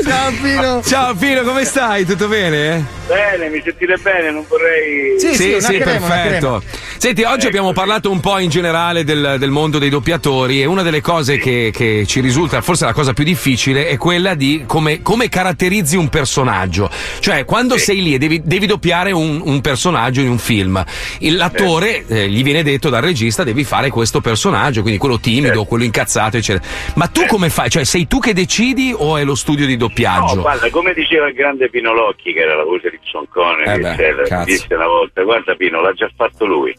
Ciao 0.03 0.31
Pino. 0.41 0.81
Ciao 0.83 1.15
Pino, 1.15 1.41
come 1.43 1.63
stai? 1.63 2.03
Tutto 2.05 2.27
bene? 2.27 2.85
Bene, 3.07 3.49
mi 3.49 3.61
sentite 3.63 3.95
bene, 4.01 4.31
non 4.31 4.43
vorrei. 4.47 5.17
Sì, 5.19 5.61
sì, 5.61 5.77
perfetto. 5.77 6.61
Senti, 6.97 7.23
oggi 7.23 7.45
abbiamo 7.47 7.71
parlato 7.71 8.09
un 8.11 8.19
po' 8.19 8.39
in 8.39 8.49
generale 8.49 9.03
del, 9.03 9.35
del 9.39 9.51
mondo 9.51 9.77
dei 9.79 9.89
doppiatori 9.89 10.61
e 10.61 10.65
una 10.65 10.81
delle 10.81 11.01
cose 11.01 11.37
che, 11.37 11.71
che 11.73 12.03
ci 12.07 12.19
risulta, 12.19 12.59
forse 12.61 12.83
la 12.85 12.93
cosa 12.93 13.13
più 13.13 13.23
difficile, 13.23 13.87
è 13.87 13.97
quella 13.97 14.33
di 14.33 14.63
come, 14.65 15.01
come 15.01 15.29
caratterizzi 15.29 15.95
un 15.95 16.09
personaggio. 16.09 16.89
Cioè, 17.19 17.45
quando 17.45 17.77
sei 17.77 18.01
lì 18.01 18.15
e 18.15 18.17
devi, 18.17 18.41
devi 18.43 18.65
doppiare 18.65 19.11
un, 19.11 19.41
un 19.43 19.61
personaggio 19.61 20.19
in 20.21 20.29
un 20.29 20.39
film, 20.39 20.83
il- 21.19 21.35
l'attore 21.35 22.05
eh, 22.07 22.27
gli 22.27 22.43
viene 22.43 22.63
detto 22.63 22.89
dal 22.89 23.01
regista 23.03 23.43
devi 23.43 23.63
fare 23.63 23.89
questo 23.89 24.19
personaggio, 24.19 24.81
quindi 24.81 24.99
quello 24.99 25.19
timido, 25.19 25.63
quello 25.65 25.83
incazzato, 25.83 26.37
eccetera. 26.37 26.65
Ma 26.95 27.07
tu 27.07 27.23
come 27.27 27.44
fai? 27.49 27.69
Cioè, 27.69 27.83
sei 27.83 28.07
tu 28.07 28.19
che 28.19 28.33
decidi 28.33 28.93
o 28.95 29.17
è 29.17 29.23
lo 29.23 29.35
studio 29.35 29.65
di 29.65 29.77
doppiaggio? 29.77 30.35
No, 30.35 30.41
guarda, 30.41 30.69
come 30.69 30.93
diceva 30.93 31.27
il 31.27 31.33
grande 31.33 31.69
Pino 31.69 31.93
Locchi, 31.93 32.33
che 32.33 32.39
era 32.39 32.55
la 32.55 32.63
voce 32.63 32.89
di 32.89 32.99
Sean 33.03 33.27
Connery, 33.29 33.71
Eh 33.71 33.79
beh, 33.79 33.91
eccetera, 33.91 34.43
disse 34.43 34.73
una 34.73 34.87
volta, 34.87 35.21
guarda 35.23 35.55
Pino, 35.55 35.81
l'ha 35.81 35.93
già 35.93 36.09
fatto 36.15 36.45
lui. 36.45 36.75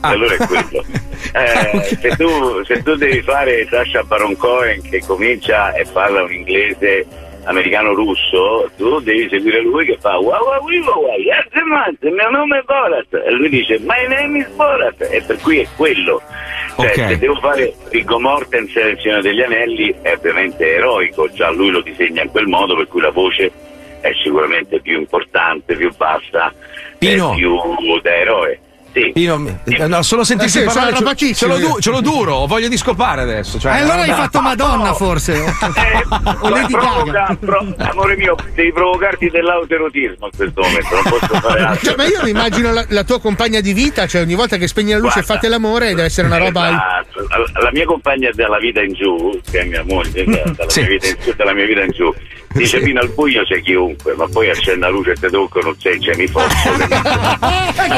Ah. 0.00 0.08
Allora 0.08 0.34
è 0.34 0.46
quello. 0.46 0.84
Eh, 1.34 1.96
se, 1.98 2.16
tu, 2.16 2.62
se 2.64 2.82
tu 2.82 2.94
devi 2.96 3.22
fare 3.22 3.66
Sasha 3.70 4.02
Baron 4.02 4.36
Cohen 4.36 4.82
che 4.82 5.00
comincia 5.06 5.72
e 5.72 5.86
parla 5.90 6.24
un 6.24 6.32
inglese 6.32 7.06
americano-russo, 7.44 8.70
tu 8.76 9.00
devi 9.00 9.28
seguire 9.28 9.60
lui 9.62 9.84
che 9.84 9.96
fa 10.00 10.16
wow 10.18 10.30
wow 10.30 10.60
wow 10.62 11.02
wow 11.02 11.16
il 12.00 12.12
mio 12.12 12.30
nome 12.30 12.58
è 12.58 12.62
Borat 12.62 13.12
e 13.14 13.30
lui 13.32 13.48
dice 13.48 13.78
my 13.80 14.06
name 14.08 14.38
is 14.38 14.48
Borat 14.54 15.00
e 15.10 15.22
per 15.26 15.38
cui 15.40 15.58
è 15.60 15.66
quello. 15.76 16.20
Cioè 16.76 16.86
Ok. 16.86 16.94
se 16.94 17.18
devo 17.18 17.34
fare 17.36 17.74
Viggo 17.90 18.18
Mortensen 18.18 18.88
il 18.88 18.98
Signore 19.00 19.22
degli 19.22 19.42
Anelli 19.42 19.94
è 20.02 20.12
ovviamente 20.12 20.74
eroico. 20.74 21.28
Già 21.32 21.50
lui 21.50 21.70
lo 21.70 21.80
disegna 21.82 22.22
in 22.22 22.30
quel 22.30 22.46
modo 22.46 22.74
per 22.76 22.86
cui 22.88 23.00
la 23.00 23.10
voce 23.10 23.50
è 24.00 24.10
sicuramente 24.22 24.80
più 24.80 24.98
importante 24.98 25.76
più 25.76 25.94
bassa 25.96 26.52
Pino. 26.98 27.32
è 27.32 27.36
più 27.36 27.56
da 28.02 28.14
eroe 28.16 28.60
sì. 28.92 29.10
Pino, 29.12 29.60
eh, 29.64 29.86
no, 29.86 30.02
solo 30.02 30.24
sentirsi 30.24 30.58
Eh 30.58 30.60
sì, 30.60 30.66
parlare 30.66 30.96
ce, 31.16 31.34
ce, 31.34 31.46
l'ho 31.46 31.58
io. 31.58 31.68
du- 31.68 31.80
ce 31.80 31.90
l'ho 31.90 32.00
duro, 32.00 32.34
ho 32.34 32.46
voglia 32.46 32.68
di 32.68 32.76
scopare 32.76 33.22
adesso. 33.22 33.58
Cioè, 33.58 33.72
Eh, 33.72 33.80
allora 33.80 34.02
hai 34.02 34.08
vabbè. 34.10 34.20
fatto 34.22 34.40
Madonna 34.40 34.92
forse. 34.94 35.32
o 36.40 36.48
Lady 36.48 36.72
Provoca- 36.72 37.10
Gaga. 37.12 37.36
pro- 37.40 37.74
amore 37.78 38.16
mio, 38.16 38.36
devi 38.54 38.72
provocarti 38.72 39.28
dell'autoerotismo 39.30 40.26
in 40.26 40.36
questo 40.36 40.60
momento, 40.60 40.94
non 40.94 41.02
posso 41.18 41.34
fare 41.40 41.60
altro. 41.62 41.86
Cioè, 41.86 41.96
ma 41.96 42.04
io 42.04 42.20
mi 42.22 42.30
immagino 42.30 42.72
la, 42.72 42.84
la 42.88 43.04
tua 43.04 43.20
compagna 43.20 43.60
di 43.60 43.72
vita, 43.72 44.06
cioè 44.06 44.22
ogni 44.22 44.34
volta 44.34 44.56
che 44.56 44.66
spegni 44.68 44.90
la 44.92 44.98
luce 44.98 45.20
e 45.20 45.22
Guarda. 45.22 45.34
fate 45.34 45.48
l'amore 45.48 45.88
deve 45.88 46.04
essere 46.04 46.26
una 46.26 46.38
roba. 46.38 46.68
Esatto. 46.68 47.26
La, 47.54 47.62
la 47.62 47.70
mia 47.72 47.84
compagna 47.84 48.30
dalla 48.32 48.58
vita 48.58 48.80
in 48.82 48.92
giù, 48.92 49.40
che 49.50 49.60
è 49.60 49.64
mia 49.64 49.84
moglie, 49.84 50.24
che 50.24 50.42
è 50.42 50.50
dalla, 50.50 50.70
Sì. 50.70 50.80
mia 50.80 50.88
vita 50.90 51.06
in 51.08 51.16
giù, 51.22 51.32
dalla 51.36 51.52
mia 51.54 51.66
vita 51.66 51.82
in 51.82 51.90
giù, 51.90 52.14
dice 52.54 52.80
fino 52.82 53.00
al 53.00 53.08
buio 53.08 53.42
c'è 53.44 53.60
chiunque, 53.62 54.14
ma 54.14 54.26
poi 54.28 54.50
accende 54.50 54.80
la 54.86 54.88
luce 54.90 55.12
e 55.12 55.14
te 55.14 55.28
tocco, 55.30 55.60
non 55.60 55.74
sei, 55.78 55.98
c'è 55.98 56.14
mi 56.16 56.26
fosso. 56.26 56.70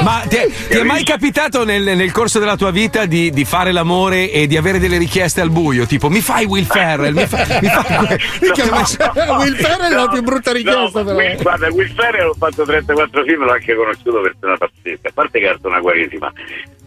Ma 0.03 0.23
ti 0.29 0.37
è, 0.37 0.47
ti 0.69 0.77
è 0.79 0.83
mai 0.83 1.05
capitato 1.05 1.65
nel, 1.65 1.83
nel 1.97 2.13
corso 2.13 2.39
della 2.39 2.57
tua 2.57 2.71
vita 2.71 3.07
di, 3.07 3.31
di 3.31 3.45
fare 3.45 3.73
l'amore 3.73 4.31
e 4.31 4.47
di 4.47 4.57
avere 4.57 4.79
delle 4.79 4.99
richieste 4.99 5.41
al 5.41 5.51
buio? 5.51 5.87
Tipo, 5.87 6.09
mi 6.09 6.21
fai 6.21 6.45
Will 6.45 6.65
Ferrell? 6.65 7.15
Mi 7.15 7.27
fai, 7.27 7.47
mi 7.61 7.69
fai 7.69 8.07
que- 8.07 8.19
Minchia, 8.41 8.65
ma- 8.71 9.37
Will 9.39 9.55
Ferrell 9.57 9.93
è 9.93 9.95
la 9.95 10.09
più 10.09 10.23
brutta 10.23 10.53
richiesta, 10.53 10.81
No, 11.01 11.05
però. 11.05 11.17
Will- 11.17 11.43
guarda, 11.43 11.69
Will 11.71 11.95
Ferrell 11.95 12.29
ho 12.29 12.35
fatto 12.39 12.65
34 12.65 13.25
film, 13.25 13.45
l'ho 13.45 13.53
anche 13.53 13.75
conosciuto 13.75 14.21
persona 14.21 14.57
pazzesca, 14.57 15.09
a 15.09 15.13
parte 15.13 15.39
che 15.41 15.51
è 15.51 15.57
una 15.63 15.81
guarisima, 15.81 16.33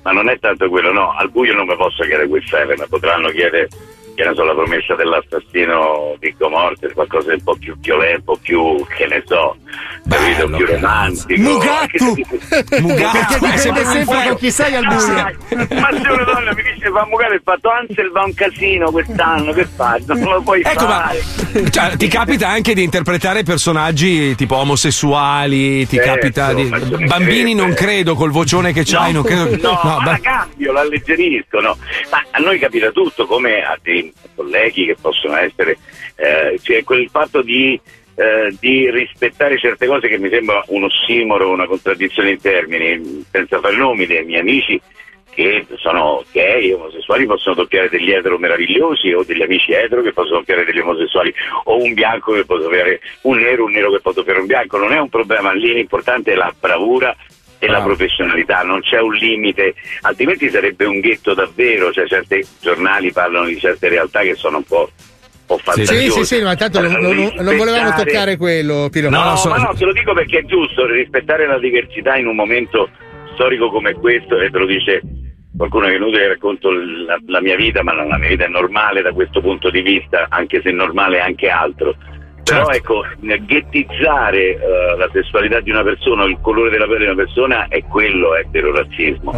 ma 0.04 0.12
non 0.12 0.30
è 0.30 0.38
tanto 0.40 0.70
quello, 0.70 0.92
no, 0.92 1.14
al 1.18 1.30
buio 1.30 1.54
non 1.54 1.68
mi 1.68 1.76
posso 1.76 2.04
chiedere 2.04 2.26
Will 2.26 2.44
Ferrell, 2.46 2.78
ma 2.78 2.86
potranno 2.88 3.30
chiedere 3.30 3.68
che 4.18 4.24
ne 4.26 4.34
so, 4.34 4.44
la 4.44 4.54
promessa 4.56 4.96
dell'assassino 4.96 6.16
Viggo 6.20 6.50
Morte, 6.50 6.92
qualcosa 6.92 7.28
di 7.30 7.36
un 7.36 7.44
po' 7.44 7.56
più 7.56 7.78
violento, 7.80 8.18
un 8.18 8.24
po' 8.26 8.40
più, 8.42 8.84
che 8.98 9.06
ne 9.06 9.22
so, 9.28 9.56
capito, 10.10 10.50
più 10.50 10.66
romantico. 10.66 11.40
Mugattu! 11.40 12.16
Mugattu! 12.82 13.40
Perché 13.40 13.62
dipende 13.62 13.86
sempre 13.86 14.24
con 14.28 14.36
chi 14.38 14.50
sei 14.52 14.76
al 14.76 14.86
buio. 14.88 15.14
Ma 15.80 15.90
se 16.02 16.10
una 16.10 16.24
donna 16.24 16.54
mi 16.56 16.64
dice 16.74 16.90
fa 16.90 17.06
mugare 17.06 17.36
il 17.36 17.42
fatto 17.44 17.70
Ansel 17.70 18.10
va 18.10 18.24
un 18.24 18.34
casino 18.34 18.90
quest'anno, 18.90 19.54
che 19.54 19.66
fai? 19.76 20.04
Non 20.08 20.20
lo 20.24 20.42
puoi 20.42 20.62
Ecco, 20.64 20.86
ma 20.88 21.12
fare. 21.12 21.70
cioè, 21.70 21.96
ti 21.98 22.08
capita 22.08 22.48
anche 22.48 22.74
di 22.74 22.82
interpretare 22.82 23.44
personaggi 23.44 24.34
tipo 24.34 24.56
omosessuali? 24.56 25.86
Ti 25.86 25.96
Certo, 25.98 26.12
capita 26.12 26.54
di. 26.54 26.64
ma 26.64 26.80
Bambini 26.80 27.54
non 27.54 27.74
credo 27.76 28.16
col 28.16 28.32
vocione 28.32 28.74
che 28.74 28.82
c'hai, 28.84 29.14
non 29.14 29.24
credo. 29.24 29.56
No, 29.62 29.80
ma 29.84 29.98
ba- 29.98 30.12
la 30.12 30.20
cambio, 30.20 30.72
la 30.72 30.80
alleggerisco, 30.82 31.60
no. 31.60 31.78
Ma 32.10 32.24
a 32.32 32.40
noi 32.40 32.58
capita 32.58 32.90
tutto, 32.90 33.28
come 33.28 33.62
a 33.64 33.78
dei 33.82 34.07
colleghi 34.36 34.86
che 34.86 34.96
possono 35.00 35.36
essere, 35.38 35.78
eh, 36.16 36.60
cioè 36.62 36.84
quel 36.84 37.10
fatto 37.10 37.42
di, 37.42 37.80
eh, 38.16 38.56
di 38.60 38.90
rispettare 38.92 39.58
certe 39.58 39.88
cose 39.88 40.08
che 40.08 40.18
mi 40.18 40.30
sembra 40.30 40.64
un 40.68 40.84
ossimoro, 40.84 41.50
una 41.50 41.68
contraddizione 41.68 42.32
in 42.32 42.42
termini, 42.42 43.26
senza 43.32 43.60
fare 43.60 43.76
nomi 43.76 44.06
dei 44.06 44.26
miei 44.26 44.40
amici 44.40 44.82
che 45.38 45.68
sono 45.76 46.24
gay, 46.32 46.72
omosessuali, 46.72 47.28
possono 47.28 47.54
doppiare 47.54 47.90
degli 47.90 48.10
etero 48.10 48.40
meravigliosi 48.40 49.14
o 49.14 49.24
degli 49.24 49.44
amici 49.44 49.72
etero 49.72 50.02
che 50.02 50.12
possono 50.12 50.40
doppiare 50.40 50.66
degli 50.66 50.80
omosessuali 50.80 51.32
o 51.66 51.78
un 51.80 51.94
bianco 51.94 52.34
che 52.34 52.44
può 52.44 52.58
doppiare 52.58 53.00
un 53.22 53.38
nero, 53.38 53.66
un 53.66 53.72
nero 53.72 53.92
che 53.92 54.00
può 54.00 54.14
doppiare 54.14 54.40
un 54.40 54.48
bianco, 54.48 54.80
non 54.80 54.94
è 54.94 55.00
un 55.00 55.10
problema, 55.10 55.54
lì 55.54 55.74
l'importante 55.74 56.32
è 56.32 56.36
la 56.36 56.52
bravura 56.60 57.16
e 57.60 57.68
la 57.68 57.82
professionalità, 57.82 58.62
non 58.62 58.82
c'è 58.82 59.00
un 59.00 59.14
limite, 59.14 59.74
altrimenti 60.02 60.50
sarebbe 60.50 60.86
un 60.86 61.00
ghetto 61.00 61.34
davvero, 61.34 61.92
cioè 61.92 62.08
certi 62.08 62.46
giornali 62.62 63.12
parlano 63.12 63.46
di 63.46 63.60
certe 63.60 63.90
realtà 63.90 64.22
che 64.22 64.36
sono 64.36 64.58
un 64.58 64.64
po' 64.64 64.90
Sì, 65.76 65.86
sì, 66.12 66.26
sì, 66.26 66.42
ma 66.42 66.56
tanto 66.58 66.82
non, 66.82 66.92
non- 66.92 67.32
non 67.36 67.56
volevamo 67.56 67.94
toccare 67.96 68.36
quello, 68.36 68.90
Pino. 68.92 69.10
No, 69.10 69.18
Ma 69.20 69.26
non 69.28 69.38
so- 69.38 69.56
no, 69.56 69.74
te 69.78 69.86
lo 69.86 69.94
dico 69.94 70.14
perché 70.14 70.40
è 70.40 70.44
giusto 70.46 70.86
rispettare 70.86 71.48
la 71.48 71.58
diversità 71.58 72.18
in 72.18 72.28
un 72.28 72.36
momento 72.36 72.90
storico 73.34 73.70
come 73.70 73.94
questo 73.94 74.40
e 74.42 74.50
te 74.50 74.58
lo 74.58 74.66
dice 74.66 75.02
qualcuno 75.56 75.86
che 75.86 75.96
è 75.96 75.98
venuto 76.00 76.18
e 76.18 76.28
racconto 76.28 76.70
la, 76.70 77.18
la 77.28 77.42
mia 77.42 77.56
vita, 77.56 77.82
ma 77.82 77.94
la 77.96 78.18
mia 78.18 78.28
vita 78.28 78.44
è 78.44 78.50
normale 78.50 79.02
da 79.02 79.14
questo 79.14 79.40
punto 79.40 79.70
di 79.70 79.82
vista, 79.82 80.26
anche 80.30 80.62
se 80.62 80.70
normale 80.72 81.18
è 81.18 81.22
anche 81.22 81.48
altro. 81.50 81.96
Però 82.48 82.70
ecco, 82.70 83.04
ghettizzare 83.20 84.40
eh, 84.40 84.58
la 84.98 85.10
sessualità 85.12 85.60
di 85.60 85.72
una 85.72 85.84
persona, 85.84 86.24
il 86.26 86.38
colore 86.42 86.70
della 86.70 86.86
pelle 86.86 87.00
di 87.00 87.06
una 87.06 87.16
persona 87.16 87.68
è 87.68 87.84
quello 87.84 88.36
eterorazzismo. 88.36 89.32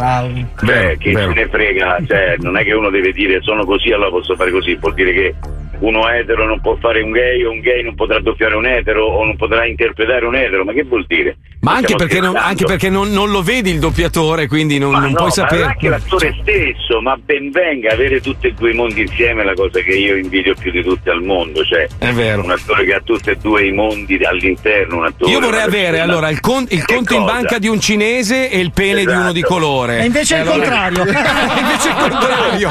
Cioè, 0.64 0.96
che 0.98 1.14
se 1.14 1.26
ne 1.26 1.48
frega, 1.48 1.98
cioè, 2.06 2.36
non 2.38 2.56
è 2.56 2.64
che 2.64 2.72
uno 2.72 2.90
deve 2.90 3.12
dire 3.12 3.40
sono 3.42 3.64
così, 3.64 3.90
allora 3.90 4.10
posso 4.10 4.36
fare 4.36 4.50
così, 4.50 4.74
vuol 4.76 4.94
dire 4.94 5.12
che 5.12 5.34
uno 5.80 6.08
etero 6.08 6.46
non 6.46 6.60
può 6.60 6.76
fare 6.80 7.00
un 7.02 7.10
gay 7.10 7.42
o 7.44 7.50
un 7.50 7.60
gay 7.60 7.82
non 7.82 7.94
potrà 7.94 8.20
doppiare 8.20 8.54
un 8.54 8.66
etero 8.66 9.04
o 9.06 9.24
non 9.24 9.36
potrà 9.36 9.66
interpretare 9.66 10.24
un 10.26 10.34
etero, 10.36 10.64
ma 10.64 10.72
che 10.72 10.84
vuol 10.84 11.04
dire? 11.06 11.36
Ma 11.60 11.74
anche 11.74 11.94
perché, 11.94 12.20
non, 12.20 12.36
anche 12.36 12.64
perché 12.64 12.88
non, 12.88 13.10
non 13.10 13.30
lo 13.30 13.42
vedi 13.42 13.70
il 13.70 13.78
doppiatore, 13.80 14.46
quindi 14.46 14.78
non, 14.78 14.92
Ma 14.92 15.00
non 15.00 15.10
no, 15.10 15.14
puoi 15.16 15.26
ma 15.26 15.32
sapere. 15.32 15.62
anche 15.64 15.88
l'attore 15.90 16.34
stesso, 16.40 17.00
ma 17.02 17.16
ben 17.22 17.50
venga 17.50 17.92
avere 17.92 18.20
tutti 18.22 18.46
e 18.46 18.52
due 18.52 18.70
i 18.70 18.74
mondi 18.74 19.02
insieme 19.02 19.42
è 19.42 19.44
la 19.44 19.52
cosa 19.52 19.80
che 19.80 19.90
io 19.90 20.16
invidio 20.16 20.54
più 20.54 20.70
di 20.70 20.82
tutte 20.82 21.10
al 21.10 21.22
mondo, 21.22 21.62
cioè 21.64 21.86
È 21.98 22.12
vero. 22.12 22.42
un 22.44 22.50
attore 22.50 22.84
che 22.84 22.94
ha 22.94 23.00
tutti 23.04 23.28
e 23.30 23.36
due 23.36 23.66
i 23.66 23.72
mondi 23.72 24.16
all'interno, 24.24 24.96
un 24.98 25.04
attore. 25.04 25.30
Io 25.30 25.40
vorrei 25.40 25.60
avere 25.62 25.82
persona- 25.98 26.02
allora 26.04 26.28
il, 26.30 26.40
con- 26.40 26.66
il 26.70 26.84
conto 26.86 27.12
in 27.14 27.20
cosa? 27.20 27.32
banca 27.34 27.58
di 27.58 27.68
un 27.68 27.78
cinese 27.80 28.48
e 28.50 28.58
il 28.58 28.72
pene 28.72 29.04
di 29.04 29.12
uno 29.12 29.32
di 29.32 29.42
colore. 29.42 30.00
E 30.00 30.04
invece 30.06 30.36
è 30.36 30.40
il 30.44 30.48
contrario. 30.48 31.02
invece 31.04 31.88
è 31.88 31.92
il 31.92 32.10
contrario. 32.10 32.70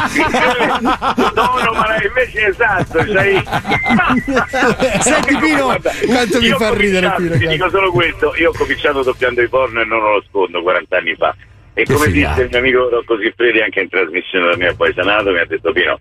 no, 1.36 1.60
no, 1.64 1.72
ma 1.74 1.96
invece 2.04 2.40
è 2.46 2.50
esatto, 2.50 2.99
sai. 3.08 3.44
Senti, 5.02 5.38
Pino, 5.38 5.64
Guarda, 5.66 5.92
quanto 6.06 6.40
mi 6.40 6.50
fa 6.50 6.74
ridere, 6.74 7.14
Pino, 7.18 7.38
Ti 7.38 7.48
dico 7.48 7.70
solo 7.70 7.92
questo, 7.92 8.34
io 8.38 8.50
ho 8.50 8.54
cominciato 8.58 9.04
doppiando 9.04 9.42
i 9.42 9.48
porno 9.48 9.82
e 9.82 9.86
non 9.86 10.02
lo 10.02 10.20
nascondo 10.20 10.62
40 10.62 10.98
anni 10.98 11.16
fa. 11.16 11.36
E 11.74 11.84
Che 11.84 11.94
come 11.94 12.08
figata. 12.10 12.34
disse 12.34 12.44
il 12.44 12.50
mio 12.50 12.60
amico 12.60 12.90
Rocco 12.90 13.18
Siffredi 13.20 13.62
anche 13.62 13.80
in 13.82 13.90
trasmissione 13.90 14.50
da 14.50 14.58
me 14.58 14.68
a 14.68 14.76
Paesanato, 14.76 15.32
mi 15.32 15.40
ha 15.40 15.46
detto 15.46 15.72
Pino, 15.72 16.00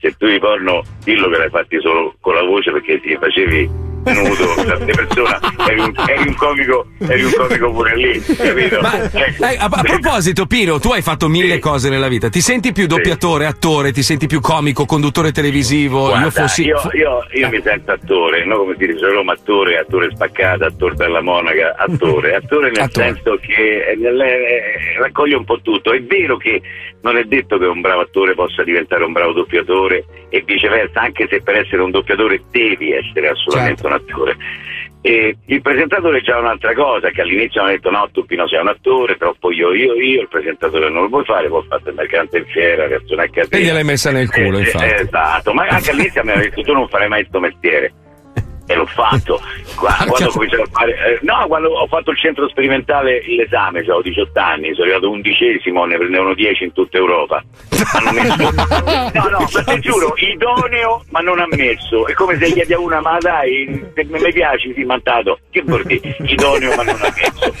se 0.00 0.14
tu 0.16 0.26
i 0.26 0.38
porno 0.38 0.82
dillo 1.04 1.28
che 1.28 1.38
l'hai 1.38 1.50
fatti 1.50 1.78
solo 1.80 2.14
con 2.20 2.34
la 2.34 2.42
voce 2.42 2.70
perché 2.70 3.00
ti 3.00 3.16
facevi 3.20 3.70
nudo 4.12 4.54
tante 4.64 4.92
persone, 4.92 5.38
eri 5.68 5.80
un, 5.80 5.92
eri 6.06 6.28
un 6.28 6.34
comico, 6.34 6.86
eri 6.98 7.22
un 7.24 7.32
comico 7.36 7.70
pure 7.72 7.96
lì, 7.96 8.20
capito? 8.20 8.80
Ma, 8.80 9.02
Ecco. 9.10 9.44
eh, 9.44 9.56
a, 9.58 9.68
a 9.70 9.82
proposito, 9.82 10.46
Pino, 10.46 10.78
tu 10.78 10.90
hai 10.92 11.02
fatto 11.02 11.28
mille 11.28 11.58
cose 11.58 11.88
nella 11.88 12.08
vita. 12.08 12.28
Ti 12.28 12.40
senti 12.40 12.72
più 12.72 12.86
doppiatore, 12.86 13.46
attore, 13.46 13.92
ti 13.92 14.02
senti 14.02 14.26
più 14.26 14.40
comico, 14.40 14.84
conduttore 14.84 15.32
televisivo? 15.32 16.06
Guarda, 16.08 16.24
io 16.24 16.30
fossi. 16.30 16.64
io, 16.64 16.80
io- 16.92 17.26
io 17.32 17.48
mi 17.48 17.60
sento 17.62 17.92
attore, 17.92 18.44
no? 18.44 18.58
come 18.58 18.74
si 18.78 18.86
dice 18.86 19.04
a 19.04 19.08
Roma, 19.10 19.32
attore, 19.32 19.78
attore 19.78 20.10
spaccato, 20.14 20.64
attore 20.64 20.94
della 20.94 21.20
monaca, 21.22 21.74
attore, 21.76 22.34
attore 22.34 22.70
nel 22.70 22.80
Attore. 22.82 23.06
senso 23.14 23.38
che 23.40 23.90
eh, 23.90 23.96
nel- 23.96 24.20
eh, 24.20 24.98
raccoglie 24.98 25.36
un 25.36 25.44
po' 25.44 25.60
tutto. 25.62 25.92
È 25.92 26.00
vero 26.02 26.36
che 26.36 26.60
non 27.02 27.16
è 27.16 27.22
detto 27.24 27.58
che 27.58 27.66
un 27.66 27.80
bravo 27.80 28.00
attore 28.02 28.34
possa 28.34 28.62
diventare 28.64 29.04
un 29.04 29.12
bravo 29.12 29.32
doppiatore 29.32 30.04
e 30.30 30.42
viceversa, 30.44 31.00
anche 31.00 31.26
se 31.30 31.40
per 31.42 31.56
essere 31.56 31.82
un 31.82 31.90
doppiatore 31.90 32.42
devi 32.50 32.92
essere 32.92 33.28
assolutamente 33.28 33.86
un 33.86 33.92
attore. 33.98 34.36
E 35.00 35.36
il 35.46 35.62
presentatore 35.62 36.18
è 36.18 36.22
già 36.22 36.38
un'altra 36.38 36.74
cosa, 36.74 37.10
che 37.10 37.20
all'inizio 37.22 37.60
hanno 37.60 37.70
detto 37.70 37.90
no, 37.90 38.08
tu 38.12 38.24
Pino 38.26 38.48
sei 38.48 38.60
un 38.60 38.68
attore, 38.68 39.16
troppo 39.16 39.52
io, 39.52 39.72
io, 39.72 39.94
io, 39.94 40.22
il 40.22 40.28
presentatore 40.28 40.90
non 40.90 41.02
lo 41.02 41.08
puoi 41.08 41.24
fare, 41.24 41.46
può 41.48 41.62
fare 41.68 41.82
il 41.86 41.94
mercante 41.94 42.38
in 42.38 42.46
fiera, 42.46 42.86
reazione 42.88 43.22
a 43.22 43.24
E 43.26 43.30
catena. 43.30 43.64
gliel'hai 43.64 43.84
messa 43.84 44.10
nel 44.10 44.28
culo, 44.28 44.58
Eh, 44.58 44.62
infatti. 44.62 44.84
esatto, 45.02 45.52
ma 45.54 45.66
anche 45.68 45.90
all'inizio 45.90 46.24
mi 46.24 46.30
aveva 46.32 46.44
detto 46.48 46.62
tu 46.62 46.72
non 46.72 46.88
farai 46.88 47.08
mai 47.08 47.20
questo 47.20 47.38
mestiere. 47.40 47.92
E 48.70 48.74
l'ho 48.74 48.84
fatto. 48.86 49.40
Qua- 49.76 49.96
quando 50.06 50.28
ho 50.28 50.32
cominciato 50.32 50.62
a 50.62 50.66
fare. 50.70 50.92
eh, 50.92 51.18
no, 51.22 51.46
quando 51.48 51.70
ho 51.70 51.86
fatto 51.86 52.10
il 52.10 52.18
centro 52.18 52.46
sperimentale 52.48 53.22
l'esame, 53.26 53.82
cioè, 53.82 53.94
ho 53.96 54.02
18 54.02 54.38
anni, 54.38 54.72
sono 54.74 54.82
arrivato 54.82 55.10
undicesimo, 55.10 55.84
ne 55.86 55.96
prendevano 55.96 56.34
10 56.34 56.64
in 56.64 56.72
tutta 56.72 56.98
Europa. 56.98 57.42
Messo. 58.12 58.36
No, 59.18 59.28
no, 59.30 59.48
ma 59.52 59.62
ti 59.64 59.80
giuro, 59.80 60.12
idoneo 60.16 61.04
ma 61.10 61.20
non 61.20 61.38
ammesso. 61.40 62.06
È 62.06 62.12
come 62.12 62.38
se 62.38 62.52
chiedi 62.52 62.74
a 62.74 62.78
una, 62.78 63.00
ma 63.00 63.16
dai, 63.18 63.82
se 63.94 64.04
mi 64.04 64.32
piaci, 64.32 64.72
sì, 64.74 64.84
mandato. 64.84 65.38
Che 65.50 65.62
vuol 65.64 65.84
dire? 65.84 66.16
Idoneo 66.20 66.74
ma 66.76 66.82
non 66.82 66.96
ammesso. 67.00 67.54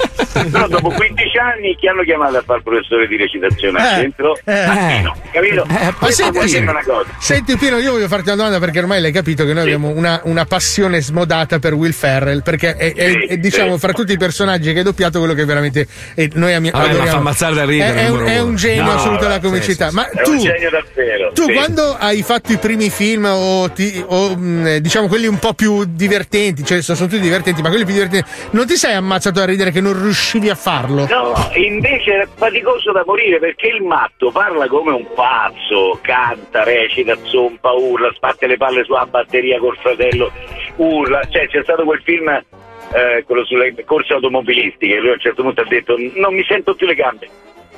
Però 0.50 0.68
dopo 0.68 0.90
15 0.90 1.38
anni 1.38 1.76
chi 1.76 1.86
hanno 1.88 2.02
chiamato 2.02 2.36
a 2.38 2.42
fare 2.44 2.58
il 2.58 2.64
professore 2.64 3.06
di 3.06 3.16
recitazione 3.16 3.78
al 3.80 3.86
Eh, 3.86 4.00
centro? 4.02 4.38
eh. 4.44 4.66
Martino, 4.66 5.16
capito? 5.32 5.64
Ma 5.68 5.92
Questo 5.94 6.22
senti, 6.32 6.56
una 6.68 6.82
cosa. 6.84 7.08
senti, 7.18 7.56
Pino, 7.56 7.78
io 7.78 7.92
voglio 7.92 8.08
farti 8.08 8.26
una 8.28 8.36
domanda 8.36 8.58
perché 8.58 8.78
ormai 8.78 9.00
l'hai 9.00 9.12
capito 9.12 9.44
che 9.44 9.52
noi 9.52 9.62
abbiamo 9.62 9.88
una, 9.88 10.20
una 10.24 10.44
passione 10.44 11.00
smodata 11.00 11.58
per 11.58 11.74
Will 11.74 11.92
Ferrell. 11.92 12.42
Perché 12.42 12.76
è, 12.76 12.94
è- 12.94 13.10
Sì, 13.10 13.26
è, 13.26 13.36
diciamo 13.38 13.74
sì. 13.74 13.78
fra 13.80 13.92
tutti 13.92 14.12
i 14.12 14.16
personaggi 14.18 14.72
che 14.72 14.78
hai 14.78 14.84
doppiato 14.84 15.18
quello 15.18 15.34
che 15.34 15.44
veramente 15.44 15.86
e 16.14 16.30
noi 16.34 16.54
ami- 16.54 16.68
Ah, 16.68 16.78
ma 16.78 16.84
adoriamo. 16.84 17.10
fa 17.10 17.16
ammazzare 17.16 17.54
da 17.54 17.64
ridere, 17.64 17.94
È, 17.94 18.04
è 18.04 18.08
un, 18.10 18.24
è 18.26 18.40
un 18.40 18.54
genio 18.56 18.82
No, 18.84 18.92
assoluto 18.92 19.22
della 19.22 19.34
sì, 19.34 19.40
comicità. 19.40 19.88
sì, 19.88 19.94
Ma 19.94 20.08
È 20.08 20.22
tu, 20.22 20.30
un 20.32 20.38
genio 20.38 20.70
davvero. 20.70 21.30
tu 21.32 21.44
sì. 21.44 21.52
quando 21.52 21.96
hai 21.98 22.22
fatto 22.22 22.52
i 22.52 22.56
primi 22.58 22.90
film 22.90 23.24
o, 23.26 23.70
ti- 23.70 24.02
o, 24.06 24.36
mh, 24.36 24.76
diciamo 24.78 25.08
quelli 25.08 25.26
un 25.26 25.38
po' 25.38 25.54
più 25.54 25.84
divertenti, 25.86 26.64
cioè 26.64 26.80
sono 26.82 26.98
tutti 26.98 27.18
divertenti, 27.20 27.62
ma 27.62 27.68
quelli 27.68 27.84
più 27.84 27.94
divertenti, 27.94 28.28
non 28.52 28.66
ti 28.66 28.76
sei 28.76 28.94
ammazzato 28.94 29.40
a 29.40 29.44
ridere 29.44 29.70
che 29.70 29.80
non 29.80 29.92
riuscivi 30.00 30.26
a 30.50 30.54
farlo? 30.54 31.06
No, 31.06 31.32
invece 31.54 32.20
è 32.20 32.26
faticoso 32.26 32.92
da 32.92 33.02
morire 33.06 33.38
perché 33.38 33.68
il 33.68 33.82
matto 33.82 34.30
parla 34.30 34.68
come 34.68 34.92
un 34.92 35.06
pazzo, 35.14 35.98
canta, 36.02 36.64
recita, 36.64 37.16
zompa, 37.22 37.72
urla, 37.72 38.12
sbatte 38.14 38.46
le 38.46 38.58
palle 38.58 38.84
sulla 38.84 39.06
batteria 39.06 39.58
col 39.58 39.76
fratello, 39.78 40.30
urla. 40.76 41.24
Cioè 41.24 41.48
c'è 41.48 41.62
stato 41.62 41.84
quel 41.84 42.02
film, 42.02 42.28
eh, 42.28 43.24
quello 43.24 43.44
sulle 43.46 43.74
corse 43.84 44.12
automobilistiche, 44.12 44.98
lui 44.98 45.10
a 45.10 45.12
un 45.12 45.20
certo 45.20 45.42
punto 45.42 45.62
ha 45.62 45.66
detto 45.66 45.96
non 46.14 46.34
mi 46.34 46.44
sento 46.44 46.74
più 46.74 46.86
le 46.86 46.94
gambe, 46.94 47.28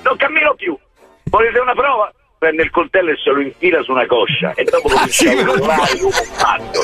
non 0.02 0.16
cammino 0.16 0.54
più, 0.54 0.76
volete 1.30 1.58
una 1.60 1.74
prova? 1.74 2.12
Prende 2.40 2.62
il 2.62 2.70
coltello 2.70 3.10
e 3.10 3.16
se 3.22 3.28
lo 3.32 3.40
infila 3.42 3.82
su 3.82 3.90
una 3.92 4.06
coscia 4.06 4.54
e 4.54 4.64
dopo 4.64 4.88
comincia 4.88 5.30
a 5.30 5.34
urlare 5.34 5.98
come 5.98 6.16
un 6.16 6.36
pazzo. 6.38 6.82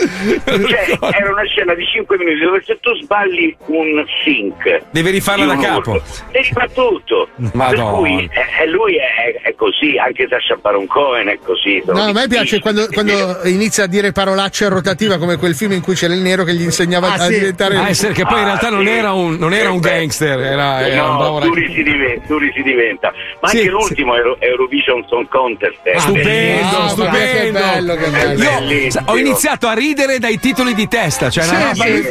Cioè, 0.68 0.98
era 1.16 1.30
una 1.32 1.44
scena 1.46 1.72
di 1.72 1.82
5 1.86 2.18
minuti 2.18 2.40
dove 2.44 2.62
se 2.62 2.78
tu 2.78 2.94
sbagli 2.96 3.56
un 3.68 4.04
sync 4.22 4.82
Devi 4.90 5.08
rifarla 5.08 5.46
da 5.46 5.56
capo. 5.56 5.92
urlo, 5.92 6.02
Devi 6.30 6.44
fare 6.52 6.70
tutto. 6.74 7.28
Madonna. 7.54 7.72
Per 7.72 7.94
cui 7.94 8.24
eh, 8.30 8.62
eh, 8.64 8.68
lui 8.68 8.96
è, 8.96 9.40
è 9.48 9.54
così, 9.54 9.96
anche 9.96 10.26
Sasha 10.28 10.56
Baron 10.56 10.86
Cohen 10.86 11.28
è 11.28 11.38
così. 11.42 11.82
No, 11.86 12.02
a 12.02 12.12
me 12.12 12.28
piace 12.28 12.60
quando, 12.60 12.86
quando 12.92 13.40
inizia 13.44 13.84
a 13.84 13.86
dire 13.86 14.12
parolacce 14.12 14.66
a 14.66 14.68
rotativa 14.68 15.16
come 15.16 15.36
quel 15.38 15.54
film 15.54 15.72
in 15.72 15.80
cui 15.80 15.94
c'era 15.94 16.12
il 16.12 16.20
nero 16.20 16.44
che 16.44 16.52
gli 16.52 16.64
insegnava 16.64 17.06
Ah, 17.06 17.14
a 17.14 17.18
sì. 17.20 17.32
diventare 17.38 17.76
Ah, 17.78 17.88
essere 17.88 18.12
che 18.12 18.26
poi 18.26 18.40
in 18.40 18.44
realtà 18.44 18.68
non 18.68 18.86
era 18.86 19.12
un, 19.14 19.36
non 19.36 19.54
era 19.54 19.70
un 19.70 19.80
gangster, 19.80 20.38
era, 20.38 20.86
era 20.86 21.08
un 21.08 21.16
bravo 21.16 21.38
No, 21.38 21.46
duri 21.46 21.72
si, 21.72 21.82
diventa, 21.82 22.26
duri 22.26 22.52
si 22.54 22.62
diventa. 22.62 23.10
Ma 23.40 23.48
Sì, 23.48 23.56
anche 23.60 23.70
l'ultimo 23.70 24.14
Euro- 24.14 24.36
Eurovision 24.38 25.02
Song 25.08 25.26
Contest. 25.28 25.44
È 25.54 25.98
Stupendo, 25.98 26.22
bellissimo. 26.22 26.88
stupendo. 26.88 27.44
che 27.44 27.50
bello, 27.52 27.94
che 27.94 28.08
bello. 28.08 28.42
Io 28.72 28.88
ho 29.06 29.16
iniziato 29.18 29.66
a 29.68 29.72
ridere 29.74 30.18
dai 30.18 30.38
titoli 30.38 30.74
di 30.74 30.88
testa, 30.88 31.30
cioè 31.30 31.44
una 31.46 31.58
roba. 31.70 31.84
Sì, 31.84 32.02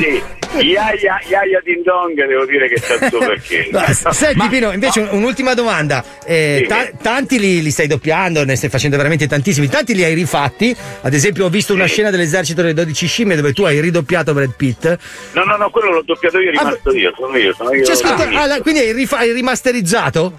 sì. 0.00 0.22
Yaya, 0.54 1.18
Yaya 1.26 1.60
Ding 1.64 1.82
Dong 1.82 2.14
devo 2.14 2.46
dire 2.46 2.68
che 2.68 2.76
c'è 2.80 2.94
il 3.04 3.08
suo 3.10 3.18
perché. 3.26 3.68
No, 3.72 3.82
Senti 4.12 4.46
Pino, 4.48 4.70
invece 4.72 5.00
un- 5.00 5.08
un'ultima 5.10 5.52
domanda. 5.54 6.04
Eh, 6.24 6.58
Sì. 6.62 6.66
ta- 6.68 6.88
tanti 7.02 7.40
li, 7.40 7.60
li 7.60 7.70
stai 7.72 7.88
doppiando, 7.88 8.44
ne 8.44 8.54
stai 8.54 8.70
facendo 8.70 8.96
veramente 8.96 9.26
tantissimi. 9.26 9.66
Tanti 9.68 9.94
li 9.94 10.04
hai 10.04 10.14
rifatti. 10.14 10.74
Ad 11.02 11.12
esempio, 11.12 11.46
ho 11.46 11.48
visto 11.48 11.74
una 11.74 11.86
scena 11.86 12.10
dell'esercito 12.10 12.60
delle 12.62 12.74
12 12.74 13.06
scimmie 13.08 13.34
dove 13.34 13.52
tu 13.52 13.64
hai 13.64 13.80
ridoppiato 13.80 14.32
Brad 14.32 14.54
Pitt. 14.54 14.96
No, 15.32 15.42
no, 15.42 15.56
no, 15.56 15.70
quello 15.70 15.90
l'ho 15.90 16.02
doppiato 16.04 16.38
io, 16.38 16.50
è 16.50 16.52
rimasto 16.52 16.92
io, 16.94 17.12
sono 17.16 17.36
io, 17.36 17.52
sono 17.54 17.72
io. 17.74 17.82
C'è 17.82 17.96
scritto- 17.96 18.14
dall'inizio. 18.14 18.40
ah, 18.42 18.46
la- 18.46 18.60
quindi 18.60 18.80
hai, 18.80 18.92
rifa- 18.92 19.18
hai 19.18 19.32
rimasterizzato? 19.32 20.38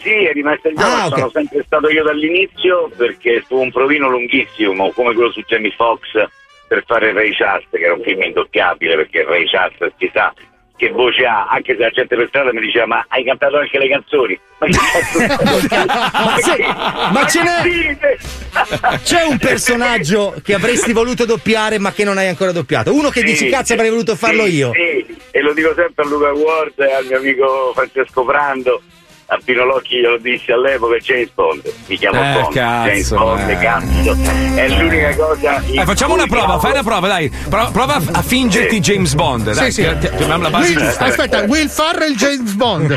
Sì, 0.00 0.24
è 0.24 0.32
rimasto 0.32 0.68
il 0.68 0.74
Ah, 0.78 1.06
ok. 1.06 1.14
sono 1.14 1.30
sempre 1.32 1.62
stato 1.66 1.88
io 1.90 2.02
dall'inizio 2.04 2.90
perché 2.96 3.42
fu 3.46 3.56
un 3.60 3.70
provino 3.72 4.08
lunghissimo, 4.08 4.90
come 4.92 5.12
quello 5.14 5.32
su 5.32 5.40
Jamie 5.46 5.72
Foxx 5.72 6.26
per 6.68 6.84
fare 6.86 7.12
Ray 7.12 7.32
Charles, 7.34 7.66
che 7.70 7.78
era 7.78 7.94
un 7.94 8.02
film 8.02 8.22
indoppiabile 8.22 8.94
perché 8.96 9.24
Ray 9.24 9.46
Charles 9.48 9.92
si 9.98 10.10
sa 10.12 10.32
che 10.76 10.90
voce 10.90 11.24
ha, 11.24 11.46
anche 11.48 11.72
se 11.74 11.80
la 11.80 11.90
gente 11.90 12.14
per 12.14 12.28
strada 12.28 12.52
mi 12.52 12.60
diceva 12.60 12.86
ma 12.86 13.04
hai 13.08 13.24
cantato 13.24 13.56
anche 13.56 13.78
le 13.78 13.88
canzoni? 13.88 14.38
Ma 14.58 14.66
che 14.68 14.78
cazzo 14.92 15.18
Ma, 16.24 16.36
se- 16.36 16.64
ma 17.12 17.26
ce 17.26 17.42
n'è, 17.42 18.98
c'è 19.02 19.22
un 19.24 19.38
personaggio 19.38 20.34
che 20.44 20.54
avresti 20.54 20.92
voluto 20.92 21.24
doppiare 21.24 21.78
ma 21.78 21.90
che 21.92 22.04
non 22.04 22.16
hai 22.18 22.28
ancora 22.28 22.52
doppiato. 22.52 22.94
Uno 22.94 23.08
che 23.10 23.20
Sì, 23.20 23.26
dici 23.26 23.48
cazzo 23.48 23.72
avrei 23.72 23.90
voluto 23.90 24.14
farlo 24.14 24.44
sì, 24.44 24.54
io. 24.54 24.70
sì, 24.72 25.16
e 25.32 25.40
lo 25.40 25.52
dico 25.52 25.74
sempre 25.74 26.04
a 26.04 26.06
Luca 26.06 26.32
Ward 26.32 26.78
e 26.78 26.92
al 26.92 27.06
mio 27.06 27.16
amico 27.16 27.72
Francesco 27.74 28.24
Prando. 28.24 28.80
A 29.30 29.38
Pino 29.44 29.62
Locchi 29.64 29.96
glielo 30.00 30.16
dissi 30.16 30.50
all'epoca 30.52 30.96
James 30.96 31.30
Bond, 31.34 31.60
mi 31.86 31.98
chiamo 31.98 32.18
Eh, 32.18 32.32
Bond, 32.32 32.54
cazzo, 32.54 32.86
James 32.88 33.10
Bond, 33.10 33.50
eh. 33.50 33.56
cazzo, 33.58 34.16
è 34.54 34.68
l'unica 34.70 35.14
cosa. 35.16 35.62
Eh, 35.66 35.84
facciamo 35.84 36.14
una 36.14 36.26
prova, 36.26 36.58
fai 36.58 36.70
una 36.72 36.82
prova, 36.82 37.08
dai. 37.08 37.28
Pro- 37.46 37.68
prova 37.70 37.96
a, 37.96 38.02
a 38.12 38.22
fingerti 38.22 38.80
James 38.80 39.12
Bond. 39.14 39.52
Dai, 39.52 39.70
Sì, 39.70 39.82
sì. 39.82 39.96
ti- 39.98 40.08
ti- 40.16 40.26
la 40.26 40.38
base 40.48 40.74
Will- 40.74 40.96
aspetta, 40.98 41.42
Will 41.42 41.68
Farrell 41.68 42.14
James 42.14 42.52
Bond. 42.54 42.96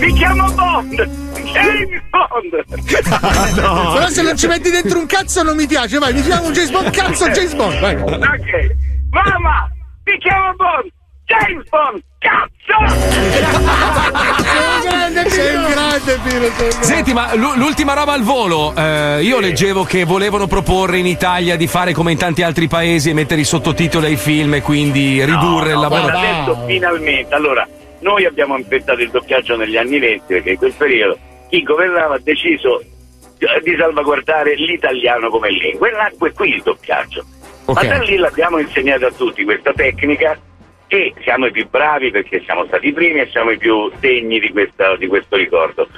Mi 0.00 0.12
chiamo 0.14 0.50
Bond! 0.52 0.94
James 1.52 2.02
Bond! 2.10 2.64
Però 3.94 4.08
se 4.08 4.22
non 4.22 4.36
ci 4.36 4.48
metti 4.48 4.68
dentro 4.70 4.98
un 4.98 5.06
cazzo 5.06 5.44
non 5.44 5.54
mi 5.54 5.68
piace, 5.68 5.98
vai, 5.98 6.12
mi 6.12 6.22
chiamo 6.22 6.50
James 6.50 6.70
Bond, 6.70 6.90
cazzo 6.90 7.28
James 7.28 7.54
Bond, 7.54 7.78
vai. 7.78 7.94
Ok. 7.94 8.74
Mamma! 9.10 9.70
Mi 10.04 10.18
chiamo 10.18 10.52
Bond! 10.56 10.90
James 11.28 11.68
Bond! 11.68 12.02
Cazzo! 12.18 12.96
Sei 14.58 14.74
un 14.74 14.82
grande 14.82 15.22
Pino, 15.22 15.28
sei 15.28 15.54
un 15.56 15.64
grande. 15.68 16.70
Senti, 16.80 17.12
ma 17.12 17.34
l'u- 17.34 17.54
l'ultima 17.56 17.92
roba 17.94 18.12
al 18.14 18.22
volo, 18.22 18.72
eh, 18.74 19.20
io 19.22 19.38
leggevo 19.38 19.84
che 19.84 20.04
volevano 20.04 20.46
proporre 20.46 20.96
in 20.98 21.06
Italia 21.06 21.56
di 21.56 21.66
fare 21.66 21.92
come 21.92 22.12
in 22.12 22.18
tanti 22.18 22.42
altri 22.42 22.66
paesi 22.66 23.10
e 23.10 23.14
mettere 23.14 23.42
i 23.42 23.44
sottotitoli 23.44 24.06
ai 24.06 24.16
film 24.16 24.54
e 24.54 24.62
quindi 24.62 25.22
ridurre 25.24 25.68
il 25.70 25.74
No, 25.74 25.80
lavoro. 25.82 26.00
guarda, 26.02 26.18
adesso 26.18 26.64
finalmente. 26.66 27.34
Allora, 27.34 27.68
noi 28.00 28.24
abbiamo 28.24 28.56
inventato 28.56 29.00
il 29.02 29.10
doppiaggio 29.10 29.56
negli 29.56 29.76
anni 29.76 29.98
20 29.98 30.22
perché 30.26 30.50
in 30.50 30.56
quel 30.56 30.72
periodo 30.76 31.18
chi 31.50 31.62
governava 31.62 32.14
ha 32.14 32.20
deciso 32.22 32.82
di 33.38 33.76
salvaguardare 33.78 34.54
l'italiano 34.54 35.28
come 35.28 35.50
lingua 35.50 35.88
e 35.88 35.92
nacque 35.92 36.32
qui 36.32 36.54
il 36.54 36.62
doppiaggio. 36.62 37.24
Ok. 37.66 37.82
Ma 37.82 37.88
da 37.88 38.02
lì 38.02 38.16
l'abbiamo 38.16 38.58
insegnato 38.58 39.06
a 39.06 39.12
tutti 39.16 39.44
questa 39.44 39.72
tecnica 39.74 40.36
e 40.88 41.12
siamo 41.22 41.46
i 41.46 41.50
più 41.50 41.68
bravi 41.68 42.10
perché 42.10 42.42
siamo 42.44 42.64
stati 42.66 42.88
i 42.88 42.92
primi 42.92 43.20
e 43.20 43.28
siamo 43.30 43.50
i 43.50 43.58
più 43.58 43.90
degni 44.00 44.40
di, 44.40 44.50
questa- 44.50 44.96
di 44.96 45.06
questo 45.06 45.36
ricordo. 45.36 45.88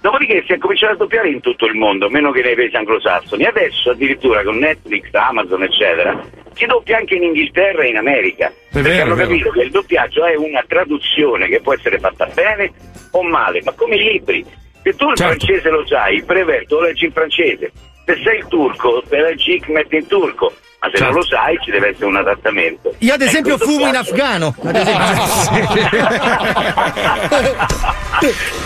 Dopodiché 0.00 0.44
si 0.46 0.52
è 0.52 0.58
cominciato 0.58 0.92
a 0.92 0.96
doppiare 0.96 1.30
in 1.30 1.40
tutto 1.40 1.64
il 1.64 1.74
mondo, 1.74 2.10
meno 2.10 2.30
che 2.30 2.42
nei 2.42 2.54
paesi 2.54 2.76
anglosassoni. 2.76 3.44
Adesso 3.46 3.90
addirittura 3.92 4.42
con 4.42 4.58
Netflix, 4.58 5.08
Amazon, 5.12 5.62
eccetera, 5.62 6.22
si 6.52 6.66
doppia 6.66 6.98
anche 6.98 7.14
in 7.14 7.22
Inghilterra 7.22 7.84
e 7.84 7.88
in 7.88 7.96
America. 7.96 8.52
perché 8.70 8.88
vero, 8.90 9.02
hanno 9.04 9.14
è 9.14 9.18
capito 9.26 9.50
che 9.50 9.62
il 9.62 9.70
doppiaggio 9.70 10.26
è 10.26 10.34
una 10.36 10.62
traduzione 10.68 11.48
che 11.48 11.60
può 11.62 11.72
essere 11.72 11.98
fatta 11.98 12.26
bene 12.34 12.70
o 13.12 13.22
male, 13.22 13.62
ma 13.64 13.72
come 13.72 13.94
i 13.96 14.12
libri. 14.12 14.44
Se 14.82 14.94
tu 14.94 15.08
il 15.08 15.16
Certo. 15.16 15.22
francese 15.46 15.70
lo 15.70 15.86
sai, 15.86 16.16
il 16.16 16.24
brevetto 16.24 16.80
lo 16.80 16.86
leggi 16.86 17.06
in 17.06 17.12
francese. 17.12 17.72
Se 18.04 18.20
sei 18.22 18.38
il 18.40 18.46
turco, 18.48 19.02
te 19.08 19.18
leggi 19.22 19.54
Hikmet 19.54 19.90
in 19.94 20.06
turco. 20.06 20.52
Ma 20.84 20.90
se 20.90 20.98
Certo. 20.98 21.04
non 21.04 21.14
lo 21.14 21.24
sai, 21.24 21.58
ci 21.64 21.70
deve 21.70 21.88
essere 21.90 22.04
un 22.04 22.16
adattamento. 22.16 22.94
Io 22.98 23.14
ad 23.14 23.22
esempio 23.22 23.54
Ecco, 23.54 23.64
fumo 23.64 23.86
in 23.88 23.94
esempio. 23.96 24.52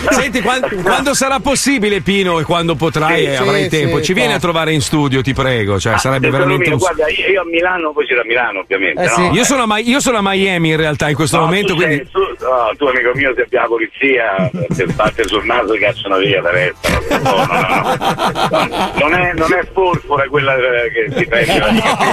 Senti, 0.09 0.41
quan- 0.41 0.81
quando 0.83 1.13
sarà 1.13 1.39
possibile, 1.39 2.01
Pino, 2.01 2.39
e 2.39 2.43
quando 2.43 2.75
potrai 2.75 3.23
Sì, 3.23 3.31
e 3.31 3.35
sì, 3.35 3.41
avrai 3.41 3.69
tempo, 3.69 3.97
sì, 3.97 4.03
ci 4.03 4.13
vieni 4.13 4.33
a 4.33 4.39
trovare 4.39 4.73
in 4.73 4.81
studio, 4.81 5.21
ti 5.21 5.33
prego. 5.33 5.79
Cioè, 5.79 5.93
Ah, 5.93 5.97
sarebbe 5.97 6.29
veramente 6.29 6.65
mio, 6.65 6.73
un. 6.73 6.77
Guarda, 6.79 7.09
io, 7.09 7.27
io 7.31 7.41
a 7.41 7.45
Milano, 7.45 7.91
poi 7.93 8.05
c'è 8.05 8.15
da 8.15 8.23
Milano 8.25 8.59
ovviamente. 8.59 9.01
Eh 9.03 9.07
sì. 9.09 9.21
no? 9.27 9.33
io, 9.33 9.43
sono 9.45 9.63
a 9.63 9.79
io 9.79 9.99
sono 10.01 10.17
a 10.17 10.21
Miami 10.21 10.69
in 10.69 10.77
realtà 10.77 11.07
in 11.09 11.15
questo 11.15 11.37
No, 11.37 11.43
momento, 11.45 11.73
tu, 11.73 11.79
sei- 11.79 11.87
quindi. 11.87 12.09
tu, 12.11 12.19
no, 12.19 12.71
tu, 12.77 12.85
amico 12.85 13.11
mio, 13.15 13.33
se 13.35 13.41
abbiamo 13.43 13.65
la 13.65 13.71
polizia, 13.71 14.51
se 14.75 14.85
batte 14.87 15.25
sul 15.27 15.45
naso 15.45 15.73
e 15.73 15.79
cacciano 15.79 16.17
via, 16.17 16.41
la 16.41 16.51
restano. 16.51 16.99
No, 17.23 17.45
no, 17.45 17.59
no, 17.67 18.67
no. 18.67 18.91
Non 18.99 19.13
è, 19.13 19.33
non 19.35 19.53
è 19.53 19.65
quella 20.29 20.55
eh, 20.55 20.91
che 20.91 21.11
si 21.17 21.25
prende. 21.25 21.57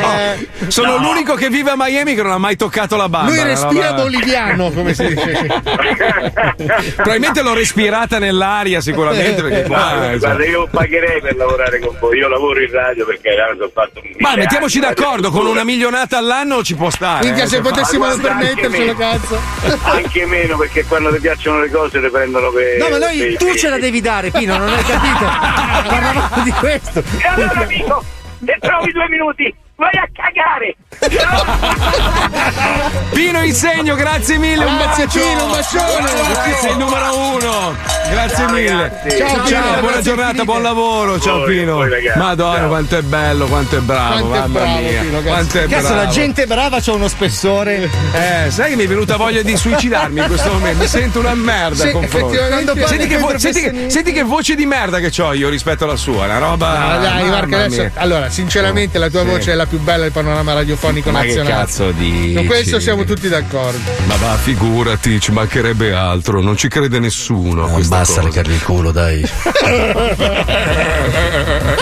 Sono 0.68 0.97
l'unico 0.98 1.35
che 1.35 1.48
vive 1.48 1.70
a 1.70 1.74
Miami 1.77 2.14
che 2.14 2.23
non 2.23 2.32
ha 2.32 2.39
mai 2.39 2.56
toccato 2.56 2.97
la 2.97 3.09
bamba. 3.09 3.31
Lui 3.31 3.43
respira 3.43 3.90
roba- 3.90 4.02
boliviano, 4.02 4.70
come 4.70 4.94
si 4.94 5.06
dice. 5.06 5.47
Probabilmente 6.97 7.43
l'ho 7.43 7.55
respirata 7.55 8.18
nell'aria 8.18 8.81
sicuramente 8.81 9.43
perché 9.43 9.62
qua. 9.62 9.77
Guarda, 9.77 10.12
eh, 10.12 10.18
guarda, 10.18 10.44
io 10.47 10.68
pagherei 10.70 11.20
per 11.20 11.36
lavorare 11.36 11.78
con 11.78 11.97
voi. 11.98 12.18
Io 12.18 12.28
lavoro 12.28 12.60
in 12.62 12.70
radio 12.70 13.06
perché 13.06 13.28
eh, 13.28 13.62
ho 13.62 13.70
fatto 13.73 14.01
un 14.02 14.10
Ma 14.18 14.35
mettiamoci 14.36 14.78
anni, 14.78 14.86
d'accordo, 14.94 15.31
con 15.31 15.47
una 15.47 15.64
milionata 15.64 16.18
all'anno 16.18 16.62
ci 16.62 16.74
può 16.74 16.90
stare. 16.90 17.24
Minchia, 17.24 17.44
eh, 17.44 17.48
se 17.48 17.60
potessimo 17.60 18.06
permettercelo, 18.16 18.93
me. 18.93 18.97
cazzo. 18.97 19.39
Anche 19.82 20.27
meno 20.27 20.56
perché 20.56 20.85
quando 20.85 21.12
ti 21.12 21.20
piacciono 21.20 21.60
le 21.60 21.70
cose 21.70 21.98
le 22.01 22.10
prendono 22.10 22.51
per. 22.51 22.78
No, 22.78 22.89
ma 22.89 22.98
noi 22.98 23.18
per- 23.18 23.36
tu 23.36 23.55
ce 23.55 23.68
la 23.68 23.78
devi 23.78 24.01
dare, 24.01 24.31
Pino, 24.31 24.56
non 24.56 24.68
hai 24.68 24.85
capito? 24.85 25.24
Parlavamo 25.89 26.43
di 26.43 26.51
questo. 26.52 26.98
E 27.01 27.27
allora 27.27 27.60
amico, 27.62 28.05
se 28.44 28.56
trovi 28.60 28.93
due 28.93 29.09
minuti, 29.09 29.55
vai 29.77 29.97
a 29.97 30.09
cagare! 30.12 30.77
Pino 33.12 33.43
Insegno, 33.43 33.94
grazie 33.94 34.39
mille, 34.39 34.65
un. 34.65 34.77
Pino, 35.11 35.44
un 35.44 35.51
bacione. 35.51 36.11
Grazie, 36.32 36.55
sei 36.61 36.70
il 36.73 36.77
numero 36.78 37.16
uno. 37.35 37.74
Grazie 38.11 38.36
Ciao, 38.36 38.51
mille. 38.53 38.70
ragazzi. 38.70 39.16
Ciao, 39.16 39.28
Ciao, 39.28 39.43
Pino, 39.44 39.61
buona 39.61 39.81
grazie 39.81 40.03
giornata, 40.03 40.31
infinite. 40.31 40.44
buon 40.44 40.62
lavoro. 40.62 41.20
Ciao 41.20 41.39
Voi, 41.39 41.57
Pino. 41.57 41.73
voi. 41.74 41.90
Madonna, 42.16 42.57
Ciao. 42.59 42.69
quanto 42.69 42.97
è 42.98 43.03
bello, 43.03 43.47
quanto 43.47 43.77
è 43.77 43.81
bravo, 43.81 44.27
Quanto 44.27 44.35
è 44.35 44.39
mamma 44.39 44.59
bravo, 44.61 44.78
mia. 44.81 45.01
Pino, 45.03 45.20
quanto 45.23 45.59
è 45.59 45.66
Cazzo, 45.66 45.86
bravo. 45.89 45.94
la 46.03 46.07
gente 46.07 46.47
brava 46.47 46.78
c'ha 46.81 46.93
uno 46.93 47.09
spessore. 47.09 47.90
Eh, 48.12 48.51
sai 48.51 48.70
che 48.70 48.77
mi 48.77 48.85
è 48.85 48.89
venuta 48.89 49.16
voglia 49.16 49.43
di 49.43 49.57
suicidarmi 49.57 50.20
in 50.20 50.27
questo 50.27 50.53
momento? 50.53 50.78
Mi 50.82 50.89
sento 50.89 51.19
una 51.20 51.35
merda. 51.35 51.90
Confronto. 51.90 52.32
effettivamente. 52.32 52.86
Senti 52.86 53.07
che, 53.07 53.19
vo- 53.19 53.39
senti, 53.39 53.61
che, 53.61 53.90
senti 53.90 54.12
che 54.12 54.23
voce 54.23 54.55
di 54.55 54.66
merda 54.66 54.98
che 55.01 55.12
ho 55.23 55.32
io 55.32 55.48
rispetto 55.48 55.85
alla 55.85 55.97
sua, 55.97 56.24
una 56.24 56.39
roba. 56.39 56.93
Ah, 56.93 56.97
dai, 56.98 57.28
Marco, 57.28 57.57
adesso. 57.57 57.90
Allora, 57.94 58.31
sinceramente, 58.31 58.98
la 58.98 59.09
tua 59.11 59.23
Sì. 59.23 59.27
voce 59.28 59.53
è 59.53 59.55
la 59.55 59.65
più 59.66 59.78
bella 59.80 60.02
del 60.05 60.12
panorama 60.12 60.52
radiofonico 60.55 61.10
Ma 61.10 61.20
che 61.20 61.26
nazionale. 61.26 61.55
cazzo 61.55 61.90
dici? 61.93 62.34
Su 62.36 62.44
questo 62.44 62.80
siamo 62.80 63.05
tutti 63.05 63.28
d'accordo. 63.28 63.90
Ma 64.06 64.16
va, 64.16 64.36
figurati, 64.36 65.20
ci 65.20 65.32
mancherebbe 65.32 65.93
altro, 65.93 66.40
non 66.40 66.56
ci 66.56 66.68
crede 66.68 66.98
nessuno. 66.98 67.64
a 67.64 67.68
questa 67.68 67.97
Basta 67.98 68.14
cosa. 68.20 68.26
legargli 68.28 68.52
il 68.55 68.62
culo, 68.62 68.90
dai. 68.93 69.20
Va 69.47 69.55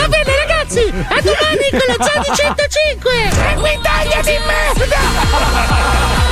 bene 0.07 0.35
ragazzi, 0.45 0.79
a 0.79 1.21
domani 1.21 1.69
con 1.71 1.79
la 1.87 1.95
Zoni 2.05 2.25
105! 2.35 3.11
Equitalia 3.53 4.21
di 4.21 4.37
merda! 4.45 6.24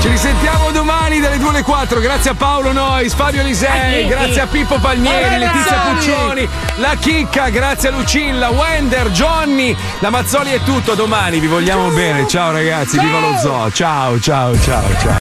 Ci 0.00 0.08
risentiamo 0.08 0.70
domani 0.70 1.20
dalle 1.20 1.36
2 1.36 1.48
alle 1.50 1.62
4. 1.62 2.00
Grazie 2.00 2.30
a 2.30 2.34
Paolo 2.34 2.72
Nois, 2.72 3.12
Fabio 3.12 3.42
Lisei, 3.42 4.06
grazie 4.06 4.40
a 4.40 4.46
Pippo 4.46 4.78
Palmieri, 4.78 5.36
Letizia 5.36 5.78
Puccioni, 5.78 6.48
la 6.76 6.96
Chicca, 6.98 7.50
grazie 7.50 7.90
a 7.90 7.92
Lucilla, 7.92 8.48
Wender, 8.48 9.10
Johnny, 9.10 9.76
la 9.98 10.08
Mazzoli 10.08 10.52
è 10.52 10.62
tutto. 10.62 10.94
Domani 10.94 11.38
vi 11.38 11.46
vogliamo 11.48 11.90
bene. 11.90 12.26
Ciao 12.26 12.50
ragazzi, 12.50 12.98
viva 12.98 13.20
lo 13.20 13.36
zoo. 13.36 13.70
Ciao, 13.70 14.18
ciao, 14.18 14.58
ciao, 14.58 14.88
ciao. 14.98 15.18